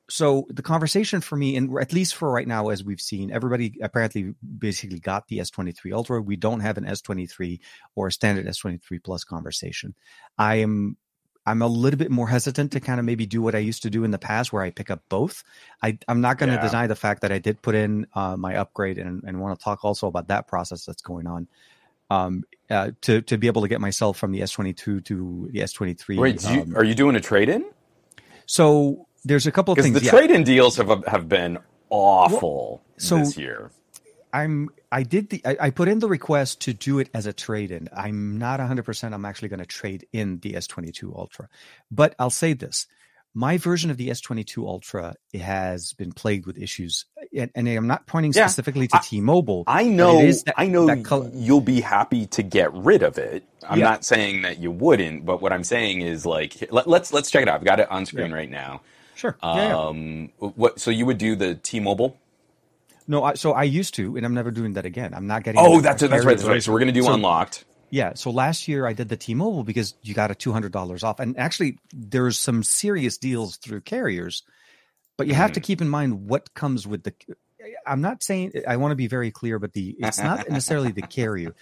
so 0.10 0.48
the 0.50 0.64
conversation 0.64 1.22
for 1.22 1.36
me 1.36 1.56
and 1.56 1.78
at 1.80 1.94
least 1.94 2.16
for 2.16 2.32
right 2.32 2.48
now 2.48 2.70
as 2.70 2.84
we've 2.84 3.00
seen 3.02 3.32
everybody 3.32 3.76
apparently 3.82 4.34
basically 4.58 5.00
got 5.00 5.28
the 5.28 5.38
s23 5.38 5.94
ultra 5.94 6.20
we 6.22 6.36
don't 6.36 6.62
have 6.62 6.78
an 6.78 6.86
s23 6.86 7.60
or 7.96 8.08
a 8.08 8.12
standard 8.12 8.46
s23 8.48 9.04
plus 9.04 9.24
conversation 9.24 9.94
i 10.38 10.56
am 10.56 10.98
I'm 11.46 11.62
a 11.64 11.68
little 11.68 11.98
bit 11.98 12.12
more 12.12 12.28
hesitant 12.28 12.74
to 12.74 12.80
kind 12.80 13.00
of 13.00 13.08
maybe 13.08 13.26
do 13.26 13.42
what 13.42 13.56
I 13.56 13.60
used 13.60 13.82
to 13.82 13.90
do 13.90 14.04
in 14.04 14.12
the 14.12 14.20
past, 14.20 14.54
where 14.54 14.62
I 14.62 14.70
pick 14.70 14.92
up 14.92 15.02
both. 15.10 15.44
I, 15.82 15.98
I'm 16.08 16.22
not 16.22 16.38
going 16.38 16.50
to 16.52 16.58
Yeah. 16.58 16.68
deny 16.70 16.86
the 16.86 16.96
fact 16.98 17.22
that 17.22 17.32
I 17.32 17.40
did 17.40 17.60
put 17.64 17.74
in 17.74 18.06
uh, 18.14 18.38
my 18.38 18.56
upgrade, 18.56 19.00
and, 19.00 19.24
and 19.24 19.40
want 19.40 19.58
to 19.58 19.64
talk 19.64 19.84
also 19.84 20.06
about 20.08 20.28
that 20.28 20.48
process 20.48 20.86
that's 20.86 21.02
going 21.02 21.26
on. 21.26 21.48
Um, 22.10 22.44
uh, 22.70 22.92
to 23.02 23.22
to 23.22 23.38
be 23.38 23.48
able 23.48 23.62
to 23.64 23.68
get 23.68 23.82
myself 23.82 24.18
from 24.18 24.32
the 24.32 24.42
S22 24.42 25.04
to 25.06 25.50
the 25.52 25.60
S23. 25.60 26.18
Wait, 26.18 26.40
do 26.40 26.54
you, 26.54 26.62
um, 26.62 26.76
are 26.76 26.84
you 26.84 26.96
doing 26.96 27.16
a 27.16 27.22
trade 27.22 27.50
in? 27.50 27.66
so 28.46 29.08
there's 29.26 29.48
a 29.48 29.52
couple 29.52 29.72
of 29.72 29.80
things. 29.80 30.00
the 30.00 30.06
yeah. 30.06 30.12
trade 30.12 30.32
in 30.32 30.44
deals 30.44 30.78
have 30.78 31.04
have 31.06 31.28
been 31.30 31.60
awful 31.90 32.82
so- 32.98 33.18
this 33.18 33.38
year. 33.38 33.72
I'm 34.32 34.70
I 34.92 35.04
did 35.04 35.30
the 35.30 35.42
I, 35.46 35.58
I 35.60 35.70
put 35.72 35.88
in 35.88 36.00
the 36.00 36.08
request 36.08 36.62
to 36.62 36.74
do 36.74 37.00
it 37.00 37.10
as 37.14 37.26
a 37.26 37.34
trade 37.34 37.72
in. 37.72 37.90
I'm 37.96 38.38
not 38.38 38.60
100% 38.60 39.14
I'm 39.14 39.26
actually 39.26 39.50
going 39.50 39.60
to 39.60 39.66
trade 39.66 40.08
in 40.14 40.40
the 40.40 40.54
S22 40.54 41.16
Ultra. 41.16 41.50
But 41.90 42.16
I'll 42.20 42.30
say 42.30 42.54
this. 42.54 42.86
My 43.36 43.58
version 43.58 43.92
of 43.92 43.98
the 43.98 44.10
S22 44.10 44.66
Ultra 44.66 45.16
has 45.36 45.94
been 45.94 46.12
plagued 46.12 46.46
with 46.48 46.58
issues 46.58 47.06
and, 47.36 47.52
and 47.54 47.68
I'm 47.70 47.86
not 47.86 48.08
pointing 48.08 48.34
Yeah, 48.34 48.48
specifically 48.48 48.88
to 48.88 48.98
I- 48.98 49.02
T-Mobile. 49.02 49.64
I 49.68 49.84
know, 49.84 50.20
that- 50.20 50.54
I 50.58 50.66
know 50.66 50.90
you'll 51.34 51.62
be 51.62 51.80
happy 51.80 52.26
to 52.28 52.42
get 52.44 52.74
rid 52.74 53.04
of 53.04 53.18
it. 53.20 53.44
I'm 53.68 53.80
Yeah. 53.80 53.86
not 53.86 54.04
saying 54.04 54.42
that 54.42 54.58
you 54.58 54.72
wouldn't, 54.72 55.26
but 55.26 55.42
what 55.42 55.54
I'm 55.54 55.64
saying 55.64 56.02
is 56.02 56.26
like 56.26 56.70
let, 56.72 56.88
let's 56.88 57.14
let's 57.14 57.30
check 57.30 57.44
it 57.44 57.48
out. 57.48 57.56
I've 57.60 57.66
got 57.66 57.80
it 57.80 57.90
on 57.92 58.06
screen 58.08 58.32
right 58.32 58.50
now. 58.50 58.82
Sure. 59.16 59.38
yeah, 59.44 59.56
yeah. 59.68 59.78
Um, 59.78 60.30
what? 60.40 60.80
So 60.80 60.90
you 60.92 61.06
would 61.06 61.18
do 61.20 61.36
the 61.36 61.54
T-Mobile? 61.56 62.18
No, 63.08 63.24
I, 63.24 63.34
so 63.36 63.54
I 63.54 63.64
used 63.64 63.94
to 63.96 64.18
and 64.18 64.26
I'm 64.26 64.34
never 64.34 64.50
doing 64.52 64.74
that 64.74 64.86
again. 64.86 65.14
I'm 65.14 65.28
not 65.28 65.44
getting 65.44 65.60
Oh, 65.64 65.82
that's. 65.82 66.02
That's 66.02 66.26
right. 66.26 66.36
That's 66.38 66.48
right. 66.48 66.64
So 66.64 66.72
we're 66.72 66.80
gonna 66.80 66.92
do 66.92 67.04
So- 67.04 67.14
unlocked. 67.14 67.66
Yeah. 67.90 68.14
So 68.16 68.32
last 68.32 68.68
year 68.68 68.86
I 68.86 68.94
did 68.94 69.10
the 69.10 69.18
T-Mobile 69.18 69.64
because 69.64 69.96
you 70.02 70.14
got 70.14 70.32
a 70.32 70.36
two 70.36 70.52
hundred 70.52 70.72
dollars 70.72 71.04
off, 71.04 71.20
and 71.20 71.38
actually 71.38 71.78
there's 71.94 72.40
some 72.40 72.64
serious 72.64 73.18
deals 73.18 73.58
through 73.58 73.82
carriers, 73.82 74.44
but 75.18 75.28
you 75.28 75.34
have 75.34 75.54
to 75.54 75.60
hmm. 75.60 75.66
keep 75.66 75.82
in 75.82 75.90
mind 75.90 76.28
what 76.28 76.54
comes 76.54 76.88
with 76.88 77.04
the. 77.04 77.14
I'm 77.86 78.02
not 78.02 78.24
saying 78.24 78.54
I 78.68 78.78
want 78.78 78.92
to 78.92 78.96
be 78.96 79.08
very 79.08 79.32
clear, 79.32 79.60
but 79.60 79.74
the 79.74 79.96
it's 80.00 80.20
not 80.20 80.50
necessarily 80.50 80.92
the 80.92 81.02
carrier. 81.02 81.56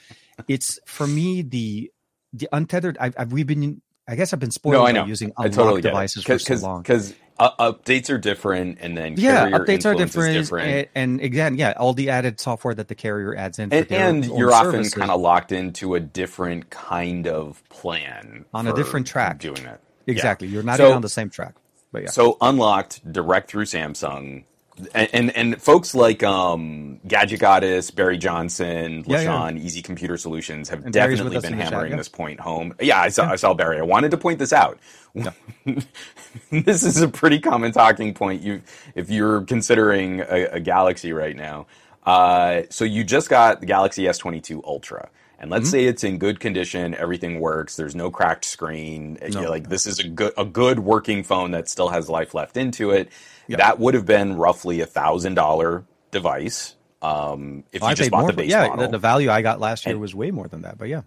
It's 0.48 0.80
for 0.86 1.08
me 1.08 1.42
the 1.42 1.92
the 2.34 2.50
untethered. 2.52 2.98
I've, 3.00 3.16
I've 3.18 3.32
we've 3.32 3.48
been. 3.48 3.82
I 4.08 4.16
guess 4.16 4.34
I've 4.34 4.40
been 4.40 4.52
spoiled 4.52 4.74
No, 4.74 4.84
I 4.86 4.94
by 4.94 5.00
know. 5.00 5.06
using 5.06 5.34
unlocked 5.38 5.54
totally 5.56 5.82
devices 5.82 6.24
for 6.24 6.40
so 6.40 6.56
long. 6.56 6.82
because 6.82 7.14
uh, 7.40 7.52
updates 7.72 8.10
are 8.10 8.18
different, 8.18 8.78
and 8.82 8.98
then 8.98 9.16
Yeah, 9.18 9.50
updates 9.52 9.86
are 9.86 9.94
different, 9.96 10.34
different. 10.34 10.68
And, 10.96 11.12
and 11.14 11.22
again, 11.22 11.56
yeah, 11.58 11.74
all 11.78 11.94
the 11.94 12.10
added 12.10 12.40
software 12.40 12.74
that 12.74 12.88
the 12.88 12.96
carrier 12.96 13.36
adds 13.36 13.60
in, 13.60 13.70
for 13.70 13.76
and, 13.76 13.92
and 13.92 14.26
you're 14.26 14.54
often 14.54 14.90
kind 14.90 15.12
of 15.12 15.20
locked 15.22 15.52
into 15.52 15.94
a 15.96 16.00
different 16.00 16.70
kind 16.70 17.28
of 17.28 17.62
plan 17.70 18.46
On 18.54 18.66
a 18.68 18.74
different 18.74 19.08
track. 19.08 19.40
doing 19.40 19.64
it. 19.66 19.80
exactly. 20.08 20.48
You're 20.48 20.64
not 20.64 20.78
So- 20.78 20.94
on 20.94 21.02
the 21.02 21.10
same 21.10 21.30
track, 21.30 21.56
but 21.92 22.04
yeah. 22.04 22.10
So 22.10 22.38
unlocked 22.42 23.12
direct 23.12 23.52
through 23.52 23.66
Samsung, 23.66 24.46
and 24.94 25.10
and, 25.14 25.38
and 25.38 25.62
folks 25.62 25.96
like 25.96 26.24
um, 26.24 27.00
Gadget 27.08 27.40
Goddess, 27.42 27.92
Barry 27.92 28.18
Johnson, 28.18 29.04
Yeah, 29.06 29.22
yeah. 29.22 29.40
LaShawn, 29.40 29.60
Easy 29.60 29.82
Computer 29.82 30.18
Solutions 30.18 30.70
have 30.70 30.86
And 30.86 30.94
definitely 30.94 31.40
been 31.40 31.54
chat, 31.64 31.64
hammering 31.64 31.92
yeah. 31.92 31.98
this 31.98 32.10
point 32.10 32.40
home. 32.42 32.74
Yeah, 32.82 33.02
I 33.02 33.10
saw 33.10 33.28
I 33.30 33.38
saw 33.38 33.54
Barry. 33.54 33.80
I 33.80 33.84
wanted 33.84 34.12
to 34.12 34.18
point 34.18 34.40
this 34.40 34.54
out. 34.54 34.80
this 36.52 36.84
is 36.84 37.02
a 37.02 37.08
pretty 37.10 37.40
common 37.40 37.72
talking 37.74 38.14
point. 38.14 38.42
You 38.44 38.62
if 38.96 39.10
you're 39.10 39.42
considering 39.44 40.22
a, 40.22 40.46
a 40.54 40.60
Galaxy 40.62 41.14
right 41.14 41.36
now. 41.36 41.68
Uh, 42.06 42.64
so 42.72 42.86
you 42.86 43.04
just 43.04 43.30
got 43.30 43.62
the 43.62 43.68
Galaxy 43.68 44.04
S22 44.06 44.64
Ultra. 44.66 45.10
And 45.40 45.52
let's 45.52 45.66
Mm-hmm. 45.66 45.72
say 45.72 45.86
it's 45.86 46.04
in 46.04 46.18
good 46.20 46.40
condition, 46.40 46.96
everything 46.96 47.40
works. 47.42 47.76
There's 47.78 47.96
no 47.96 48.12
cracked 48.12 48.46
screen. 48.46 49.20
No. 49.28 49.42
You're 49.42 49.50
like 49.50 49.70
this 49.70 49.88
is 49.88 50.00
a 50.00 50.06
good 50.08 50.34
a 50.38 50.46
good 50.46 50.80
working 50.80 51.24
phone 51.24 51.52
that 51.52 51.70
still 51.70 51.90
has 51.90 52.10
life 52.10 52.34
left 52.36 52.58
into 52.58 52.92
it. 52.92 53.10
That 53.50 53.80
would 53.80 53.94
have 53.94 54.06
been 54.06 54.36
roughly 54.38 54.82
a 54.82 54.86
thousand 54.86 55.36
dollar 55.36 55.86
device 56.12 56.76
um, 57.02 57.64
if 57.72 57.82
you 57.82 57.88
I 57.88 57.94
just 57.94 58.12
bought 58.12 58.28
the 58.28 58.34
for- 58.34 58.38
base 58.38 58.50
yeah, 58.52 58.68
model. 58.68 58.86
The, 58.86 58.92
the 58.94 58.98
value 59.00 59.30
I 59.30 59.42
got 59.42 59.60
last 59.60 59.86
year 59.86 59.94
And- 59.94 60.02
was 60.02 60.14
way 60.16 60.32
more 60.32 60.48
than 60.48 60.64
that, 60.64 60.78
but 60.78 60.88
yeah. 60.90 61.02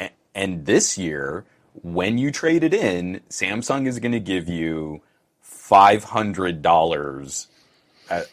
A- 0.00 0.10
and 0.34 0.64
this 0.66 0.96
year, 0.98 1.44
when 1.82 2.18
you 2.18 2.30
trade 2.30 2.64
it 2.64 2.72
in, 2.74 3.20
Samsung 3.28 3.86
is 3.86 3.98
going 3.98 4.12
to 4.12 4.20
give 4.20 4.48
you 4.48 5.02
five 5.40 6.04
hundred 6.04 6.62
dollars 6.62 7.48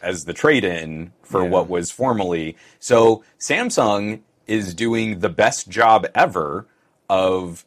as 0.02 0.24
the 0.26 0.32
trade-in 0.34 1.12
for 1.22 1.42
Yeah. 1.44 1.48
what 1.48 1.68
was 1.68 1.90
formerly. 1.90 2.56
So 2.78 3.24
Samsung 3.38 4.20
is 4.46 4.74
doing 4.74 5.20
the 5.20 5.28
best 5.30 5.68
job 5.68 6.06
ever 6.14 6.66
of 7.08 7.64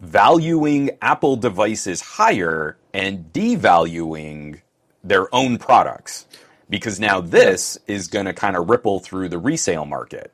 valuing 0.00 0.90
Apple 1.00 1.36
devices 1.36 2.00
higher 2.02 2.76
and 2.92 3.32
devaluing 3.32 4.60
their 5.04 5.32
own 5.34 5.58
products. 5.58 6.26
Because 6.70 6.98
now 6.98 7.20
this 7.20 7.76
is 7.86 8.08
going 8.08 8.24
to 8.24 8.32
kind 8.32 8.56
of 8.56 8.68
ripple 8.70 8.98
through 8.98 9.28
the 9.28 9.38
resale 9.38 9.84
market. 9.84 10.32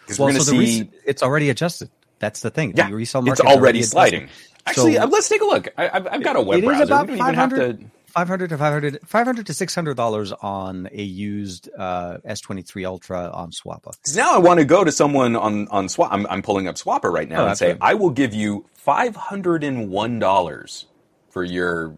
Because 0.00 0.18
Well, 0.18 0.28
we're 0.28 0.38
so 0.38 0.52
going 0.52 0.66
to 0.66 0.72
see 0.72 0.82
res- 0.82 0.90
it's 1.06 1.22
already 1.22 1.48
adjusted. 1.50 1.90
That's 2.18 2.40
the 2.40 2.50
thing. 2.50 2.74
yeah, 2.76 2.88
the 2.90 2.94
resale 2.94 3.26
it's 3.26 3.42
market 3.42 3.58
already 3.58 3.82
sliding. 3.82 4.28
Actually, 4.66 4.94
So- 4.94 5.02
uh, 5.02 5.06
let's 5.06 5.28
take 5.30 5.40
a 5.40 5.46
look. 5.46 5.68
I, 5.78 5.88
I've, 5.92 6.06
I've 6.06 6.22
got 6.22 6.36
a 6.36 6.42
web 6.42 6.58
It 6.58 6.64
is 6.64 6.68
browser. 6.68 6.82
about 6.84 7.08
we 7.08 7.16
don't 7.16 7.26
even 7.28 7.34
have 7.34 7.50
500, 7.50 7.80
to. 7.80 7.86
500 8.12 8.48
to 8.50 8.58
500, 8.58 8.98
500 9.06 9.46
to 9.46 9.54
six 9.54 9.74
hundred 9.74 9.96
dollars 9.96 10.30
on 10.32 10.88
a 10.92 11.02
used 11.02 11.70
uh, 11.76 12.18
S23 12.26 12.86
Ultra 12.86 13.30
on 13.32 13.50
Swappa. 13.50 13.92
now 14.14 14.34
I 14.34 14.38
want 14.38 14.60
to 14.60 14.66
go 14.66 14.84
to 14.84 14.92
someone 14.92 15.34
on 15.34 15.66
on 15.68 15.88
Swap. 15.88 16.12
I'm, 16.12 16.26
I'm 16.26 16.42
pulling 16.42 16.68
up 16.68 16.74
Swappa 16.76 17.10
right 17.10 17.28
now 17.28 17.44
Oh, 17.44 17.48
and 17.48 17.56
say 17.58 17.72
good. 17.72 17.78
I 17.80 17.94
will 17.94 18.10
give 18.10 18.34
you 18.34 18.66
five 18.74 19.16
hundred 19.16 19.64
and 19.64 19.88
one 19.88 20.18
dollars 20.18 20.84
for 21.30 21.42
your 21.42 21.96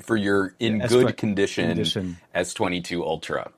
for 0.00 0.16
your 0.16 0.54
in 0.58 0.80
S20 0.80 0.88
good 0.88 1.16
condition, 1.16 1.68
condition. 1.68 2.16
S22 2.34 3.00
Ultra. 3.02 3.50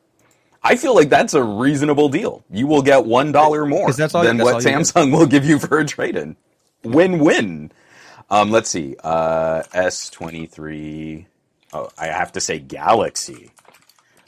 I 0.62 0.76
feel 0.76 0.94
like 0.94 1.08
that's 1.08 1.34
a 1.34 1.42
reasonable 1.42 2.08
deal. 2.08 2.44
You 2.50 2.66
will 2.66 2.82
get 2.82 3.04
one 3.04 3.32
more 3.32 3.92
that's 3.92 4.14
all- 4.14 4.22
than 4.22 4.38
what 4.38 4.54
all 4.54 4.62
you 4.62 4.68
get. 4.68 4.78
Samsung 4.80 5.12
will 5.12 5.26
give 5.26 5.44
you 5.44 5.58
for 5.58 5.78
a 5.78 5.84
trade-in. 5.84 6.36
Win-win. 6.84 7.72
Um, 8.30 8.50
let's 8.50 8.70
see. 8.70 8.96
Uh, 9.02 9.62
S23. 9.74 11.26
Oh, 11.72 11.88
I 11.98 12.06
have 12.06 12.32
to 12.32 12.40
say 12.40 12.58
Galaxy. 12.58 13.50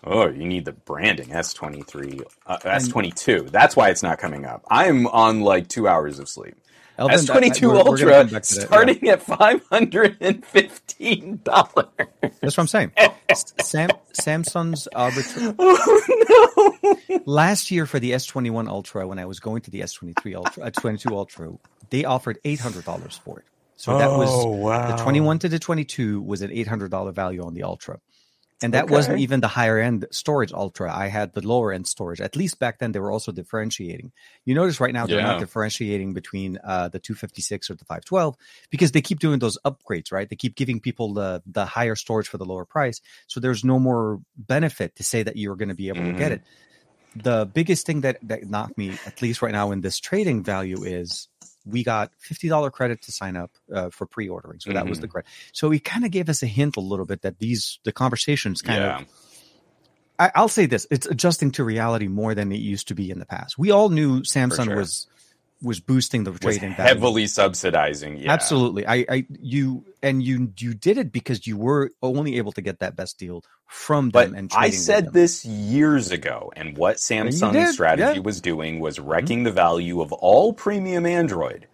Oh, 0.02 0.28
you 0.28 0.46
need 0.46 0.64
the 0.64 0.72
branding. 0.72 1.28
S23. 1.28 2.22
Uh, 2.46 2.58
S22. 2.58 3.50
That's 3.50 3.74
why 3.76 3.90
it's 3.90 4.02
not 4.02 4.18
coming 4.18 4.44
up. 4.44 4.64
I'm 4.68 5.06
on 5.06 5.40
like 5.40 5.68
two 5.68 5.88
hours 5.88 6.18
of 6.18 6.28
sleep. 6.28 6.56
Elvin, 6.98 7.18
S22 7.18 7.26
that- 7.26 7.62
we're- 7.62 7.72
we're 7.72 7.78
gonna 7.78 7.90
Ultra 7.90 8.12
come 8.12 8.28
back 8.28 8.42
to 8.42 8.54
that, 8.54 8.60
yeah. 8.60 8.66
starting 8.66 9.08
at 9.08 9.22
$515. 9.26 11.40
That's 12.40 12.56
what 12.56 12.58
I'm 12.58 12.66
saying. 12.66 12.92
Sam, 13.62 13.88
Samsung's 14.12 14.86
arbitrary. 14.94 15.54
oh, 15.58 16.76
no. 17.10 17.20
Last 17.26 17.70
year 17.70 17.86
for 17.86 17.98
the 17.98 18.12
S21 18.12 18.68
Ultra, 18.68 19.06
when 19.08 19.18
I 19.18 19.24
was 19.24 19.40
going 19.40 19.62
to 19.62 19.70
the 19.70 19.80
S23 19.80 20.36
Ultra, 20.36 20.64
uh, 20.64 20.70
22 20.70 21.16
Ultra, 21.16 21.52
they 21.90 22.04
offered 22.04 22.38
eight 22.44 22.60
hundred 22.60 22.84
dollars 22.84 23.20
for 23.24 23.38
it. 23.40 23.44
So 23.76 23.98
that 23.98 24.10
was 24.10 24.28
Oh, 24.32 24.48
wow. 24.50 24.94
the 24.96 25.02
21 25.02 25.40
to 25.40 25.48
the 25.48 25.58
22 25.58 26.22
was 26.22 26.42
an 26.42 26.50
eight 26.52 26.68
hundred 26.68 26.90
dollar 26.92 27.10
value 27.12 27.44
on 27.44 27.54
the 27.54 27.64
Ultra, 27.64 27.98
and 28.64 28.72
that 28.72 28.84
Okay. 28.84 28.94
wasn't 28.94 29.18
even 29.18 29.40
the 29.40 29.48
higher 29.48 29.78
end 29.78 30.06
storage 30.10 30.52
Ultra. 30.52 30.90
I 30.94 31.08
had 31.08 31.34
the 31.34 31.46
lower 31.46 31.70
end 31.70 31.86
storage. 31.86 32.20
At 32.20 32.34
least 32.34 32.58
back 32.58 32.78
then, 32.78 32.92
they 32.92 32.98
were 32.98 33.10
also 33.12 33.30
differentiating. 33.30 34.10
You 34.46 34.54
notice 34.54 34.80
right 34.80 34.92
now 34.94 35.06
they're 35.06 35.18
Yeah. 35.18 35.26
not 35.28 35.38
differentiating 35.38 36.14
between 36.14 36.58
uh, 36.64 36.88
the 36.88 36.98
256 36.98 37.68
or 37.70 37.74
the 37.74 37.84
512 37.84 38.36
because 38.70 38.92
they 38.92 39.02
keep 39.02 39.20
doing 39.20 39.38
those 39.38 39.58
upgrades, 39.66 40.10
right? 40.10 40.28
They 40.30 40.36
keep 40.36 40.56
giving 40.56 40.80
people 40.80 41.12
the 41.12 41.42
the 41.46 41.66
higher 41.66 41.94
storage 41.94 42.28
for 42.28 42.38
the 42.38 42.46
lower 42.46 42.64
price. 42.64 43.00
So 43.26 43.38
there's 43.38 43.64
no 43.64 43.78
more 43.78 44.20
benefit 44.36 44.96
to 44.96 45.04
say 45.04 45.22
that 45.22 45.36
you're 45.36 45.56
going 45.56 45.68
to 45.68 45.74
be 45.74 45.88
able 45.88 46.04
to 46.04 46.14
get 46.14 46.32
Mhm. 46.32 46.36
it. 46.36 46.42
The 47.16 47.46
biggest 47.46 47.86
thing 47.86 48.00
that 48.00 48.18
that 48.22 48.44
knocked 48.44 48.78
me, 48.78 48.98
at 49.06 49.20
least 49.22 49.42
right 49.42 49.52
now 49.52 49.72
in 49.72 49.82
this 49.82 50.00
trading 50.00 50.42
value, 50.42 50.82
is 50.84 51.28
we 51.64 51.82
got 51.82 52.12
fifty 52.18 52.48
dollar 52.48 52.70
credit 52.70 53.02
to 53.02 53.12
sign 53.12 53.36
up 53.36 53.50
uh, 53.72 53.90
for 53.90 54.06
pre 54.06 54.28
ordering. 54.28 54.60
So 54.60 54.72
that 54.72 54.86
was 54.86 54.98
Mhm. 54.98 55.02
the 55.02 55.08
credit. 55.08 55.30
So 55.52 55.70
he 55.70 55.78
kind 55.80 56.04
of 56.04 56.10
gave 56.10 56.28
us 56.28 56.42
a 56.42 56.46
hint 56.46 56.76
a 56.76 56.80
little 56.80 57.06
bit 57.06 57.22
that 57.22 57.38
these 57.38 57.78
the 57.84 57.92
conversations 57.92 58.62
kind 58.62 58.82
Yeah. 58.82 58.98
of 59.00 59.06
I, 60.18 60.30
I'll 60.36 60.48
say 60.48 60.66
this: 60.66 60.86
it's 60.92 61.06
adjusting 61.06 61.50
to 61.52 61.64
reality 61.64 62.06
more 62.06 62.34
than 62.36 62.52
it 62.52 62.60
used 62.60 62.86
to 62.88 62.94
be 62.94 63.10
in 63.10 63.18
the 63.18 63.26
past. 63.26 63.58
We 63.58 63.72
all 63.72 63.88
knew 63.88 64.20
Samsung 64.20 64.66
sure. 64.66 64.76
was 64.76 65.08
was 65.62 65.80
boosting 65.80 66.24
the 66.24 66.32
Was 66.32 66.40
trading 66.40 66.74
value. 66.74 66.94
heavily 66.94 67.26
subsidizing. 67.26 68.18
Yeah. 68.18 68.32
Absolutely, 68.32 68.86
I, 68.86 69.06
I, 69.08 69.26
you, 69.40 69.84
and 70.02 70.22
you, 70.22 70.52
you 70.58 70.74
did 70.74 70.98
it 70.98 71.10
because 71.12 71.46
you 71.46 71.56
were 71.56 71.90
only 72.02 72.36
able 72.36 72.52
to 72.52 72.60
get 72.60 72.80
that 72.80 72.96
best 72.96 73.18
deal 73.18 73.42
from 73.66 74.10
But 74.10 74.26
them. 74.30 74.34
And 74.38 74.52
I 74.54 74.70
said 74.70 75.12
this 75.12 75.44
years 75.44 76.10
ago, 76.10 76.52
and 76.54 76.76
what 76.76 76.96
Samsung's 76.96 77.72
strategy 77.72 78.16
yeah. 78.16 78.20
was 78.20 78.40
doing 78.40 78.78
was 78.80 79.00
wrecking 79.00 79.44
the 79.44 79.52
value 79.52 80.00
of 80.02 80.12
all 80.12 80.52
premium 80.52 81.06
Android. 81.06 81.66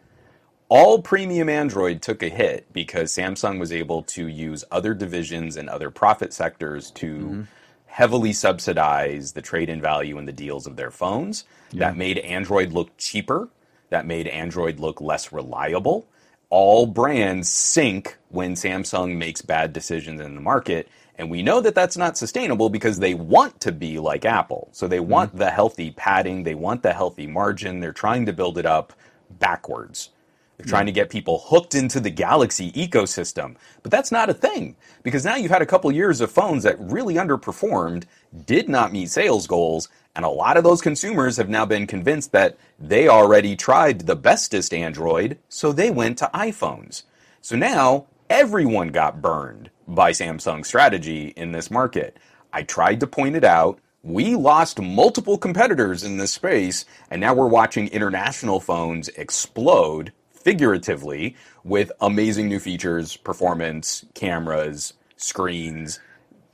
All 0.69 1.03
premium 1.03 1.49
Android 1.49 2.01
took 2.01 2.23
a 2.23 2.29
hit 2.29 2.73
because 2.73 3.12
Samsung 3.12 3.59
was 3.59 3.73
able 3.73 4.05
to 4.05 4.29
use 4.29 4.62
other 4.71 4.95
divisions 4.95 5.57
and 5.57 5.69
other 5.69 5.90
profit 5.90 6.33
sectors 6.33 6.93
to 6.93 7.07
Mm-hmm. 7.07 7.43
heavily 7.87 8.33
subsidize 8.33 9.33
the 9.33 9.43
trade 9.43 9.69
in 9.69 9.81
value 9.81 10.16
and 10.16 10.29
the 10.29 10.33
deals 10.33 10.69
of 10.69 10.77
their 10.77 10.93
phones. 10.93 11.45
That 11.73 11.97
made 11.97 12.19
Android 12.19 12.73
look 12.73 12.97
cheaper. 12.99 13.49
That 13.90 14.07
made 14.07 14.26
Android 14.29 14.81
look 14.81 15.00
less 15.00 15.33
reliable. 15.33 16.07
all 16.50 16.85
brands 16.87 17.48
sink 17.48 18.18
when 18.29 18.55
Samsung 18.55 19.16
makes 19.16 19.40
bad 19.40 19.72
decisions 19.72 20.20
in 20.20 20.35
the 20.35 20.40
market. 20.40 20.88
And 21.16 21.31
we 21.31 21.42
know 21.42 21.61
that 21.61 21.74
that's 21.74 21.96
not 21.96 22.16
sustainable 22.16 22.70
because 22.70 22.98
they 22.98 23.14
want 23.14 23.61
to 23.61 23.72
be 23.72 23.98
like 23.98 24.24
Apple. 24.24 24.68
So 24.72 24.88
they 24.88 25.00
want 25.00 25.31
mm-hmm. 25.31 25.38
the 25.38 25.50
healthy 25.50 25.90
padding, 25.92 26.42
they 26.42 26.55
want 26.55 26.83
the 26.83 26.92
healthy 26.92 27.26
margin. 27.26 27.81
They're 27.81 27.92
trying 27.92 28.26
to 28.26 28.33
build 28.33 28.59
it 28.59 28.66
up 28.66 28.92
backwards. 29.38 30.11
They're 30.57 30.66
trying 30.66 30.87
to 30.87 30.92
get 30.92 31.09
people 31.09 31.42
hooked 31.46 31.74
into 31.74 32.00
the 32.00 32.11
Galaxy 32.11 32.70
ecosystem. 32.72 33.57
But 33.83 33.90
that's 33.90 34.12
not 34.12 34.29
a 34.29 34.35
thing 34.35 34.76
because 35.03 35.24
now 35.24 35.37
you've 35.37 35.50
had 35.50 35.62
a 35.62 35.66
couple 35.66 35.90
years 35.90 36.20
of 36.20 36.31
phones 36.31 36.64
that 36.64 36.79
really 36.79 37.14
underperformed, 37.14 38.05
did 38.44 38.68
not 38.68 38.92
meet 38.92 39.09
sales 39.09 39.46
goals, 39.46 39.88
and 40.16 40.25
a 40.25 40.29
lot 40.31 40.57
of 40.57 40.64
those 40.64 40.83
consumers 40.83 41.37
have 41.37 41.49
now 41.49 41.66
been 41.66 41.87
convinced 41.87 42.33
that 42.33 42.59
they 42.79 43.09
already 43.09 43.57
tried 43.57 44.03
the 44.03 44.16
bestest 44.16 44.75
Android, 44.75 45.38
so 45.49 45.73
they 45.73 45.90
went 45.90 46.18
to 46.18 46.31
iPhones. 46.35 47.05
So 47.40 47.57
now 47.57 48.07
everyone 48.29 48.88
got 48.88 49.23
burned 49.23 49.70
by 49.88 50.12
Samsung's 50.12 50.68
strategy 50.68 51.29
in 51.37 51.53
this 51.53 51.70
market. 51.70 52.16
I 52.53 52.62
tried 52.62 53.01
to 53.01 53.07
point 53.07 53.37
it 53.37 53.44
out. 53.44 53.81
We 54.03 54.35
lost 54.35 54.81
multiple 54.81 55.38
competitors 55.38 56.05
in 56.05 56.16
this 56.18 56.33
space, 56.33 56.85
and 57.11 57.20
now 57.20 57.35
we're 57.35 57.49
watching 57.49 57.88
international 57.88 58.61
phones 58.61 59.09
explode 59.11 60.12
figuratively 60.33 61.37
with 61.64 61.92
amazing 62.01 62.49
new 62.49 62.59
features, 62.61 63.16
performance, 63.16 64.05
cameras, 64.14 64.94
screens. 65.16 66.01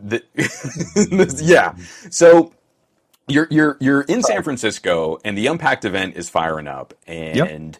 The, 0.01 0.23
yeah. 1.43 1.75
So 2.11 2.53
you're 3.29 3.49
you're 3.51 3.77
you're 3.81 4.03
in 4.03 4.23
San 4.23 4.43
Francisco 4.43 5.19
and 5.25 5.37
the 5.37 5.47
Unpacked 5.47 5.85
event 5.85 6.17
is 6.17 6.29
firing 6.29 6.69
up 6.69 6.95
and 7.07 7.37
yep. 7.37 7.77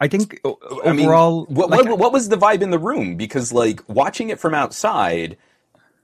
I 0.00 0.08
think 0.08 0.40
overall 0.44 0.82
I 0.84 0.92
mean, 0.92 1.56
what, 1.56 1.70
like, 1.70 1.84
what, 1.84 1.98
what 1.98 2.12
was 2.12 2.28
the 2.28 2.36
vibe 2.36 2.60
in 2.60 2.70
the 2.70 2.78
room 2.78 3.16
because 3.16 3.52
like 3.52 3.82
watching 3.88 4.30
it 4.30 4.38
from 4.38 4.54
outside 4.54 5.36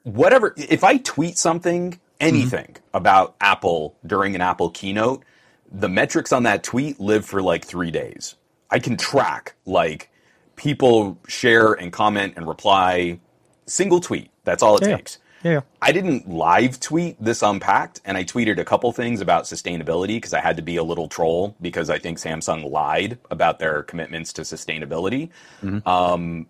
whatever 0.04 0.54
if 0.56 0.84
I 0.84 0.98
tweet 0.98 1.36
something 1.36 2.00
anything 2.20 2.66
mm-hmm. 2.66 2.96
about 2.96 3.34
Apple 3.40 3.96
during 4.06 4.34
an 4.34 4.40
Apple 4.40 4.70
keynote 4.70 5.24
the 5.70 5.88
metrics 5.88 6.32
on 6.32 6.44
that 6.44 6.62
tweet 6.62 6.98
live 6.98 7.26
for 7.26 7.42
like 7.42 7.64
3 7.64 7.90
days 7.90 8.36
I 8.70 8.78
can 8.78 8.96
track 8.96 9.54
like 9.66 10.10
people 10.56 11.18
share 11.28 11.74
and 11.74 11.92
comment 11.92 12.34
and 12.36 12.48
reply 12.48 13.20
single 13.66 14.00
tweet 14.00 14.30
that's 14.44 14.62
all 14.62 14.76
it 14.78 14.88
yeah. 14.88 14.96
takes 14.96 15.18
yeah. 15.42 15.60
I 15.80 15.92
didn't 15.92 16.28
live 16.28 16.80
tweet 16.80 17.16
this 17.22 17.42
unpacked, 17.42 18.00
and 18.04 18.16
I 18.16 18.24
tweeted 18.24 18.58
a 18.58 18.64
couple 18.64 18.90
things 18.92 19.20
about 19.20 19.44
sustainability 19.44 20.16
because 20.16 20.34
I 20.34 20.40
had 20.40 20.56
to 20.56 20.62
be 20.62 20.76
a 20.76 20.82
little 20.82 21.08
troll 21.08 21.56
because 21.60 21.90
I 21.90 21.98
think 21.98 22.18
Samsung 22.18 22.70
lied 22.70 23.18
about 23.30 23.58
their 23.58 23.82
commitments 23.82 24.32
to 24.34 24.42
sustainability. 24.42 25.30
Mm-hmm. 25.62 25.88
Um, 25.88 26.46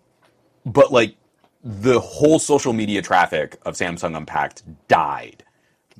but 0.65 0.91
like 0.91 1.15
the 1.63 1.99
whole 1.99 2.39
social 2.39 2.73
media 2.73 3.01
traffic 3.01 3.57
of 3.65 3.75
Samsung 3.75 4.15
Unpacked 4.15 4.63
died 4.87 5.43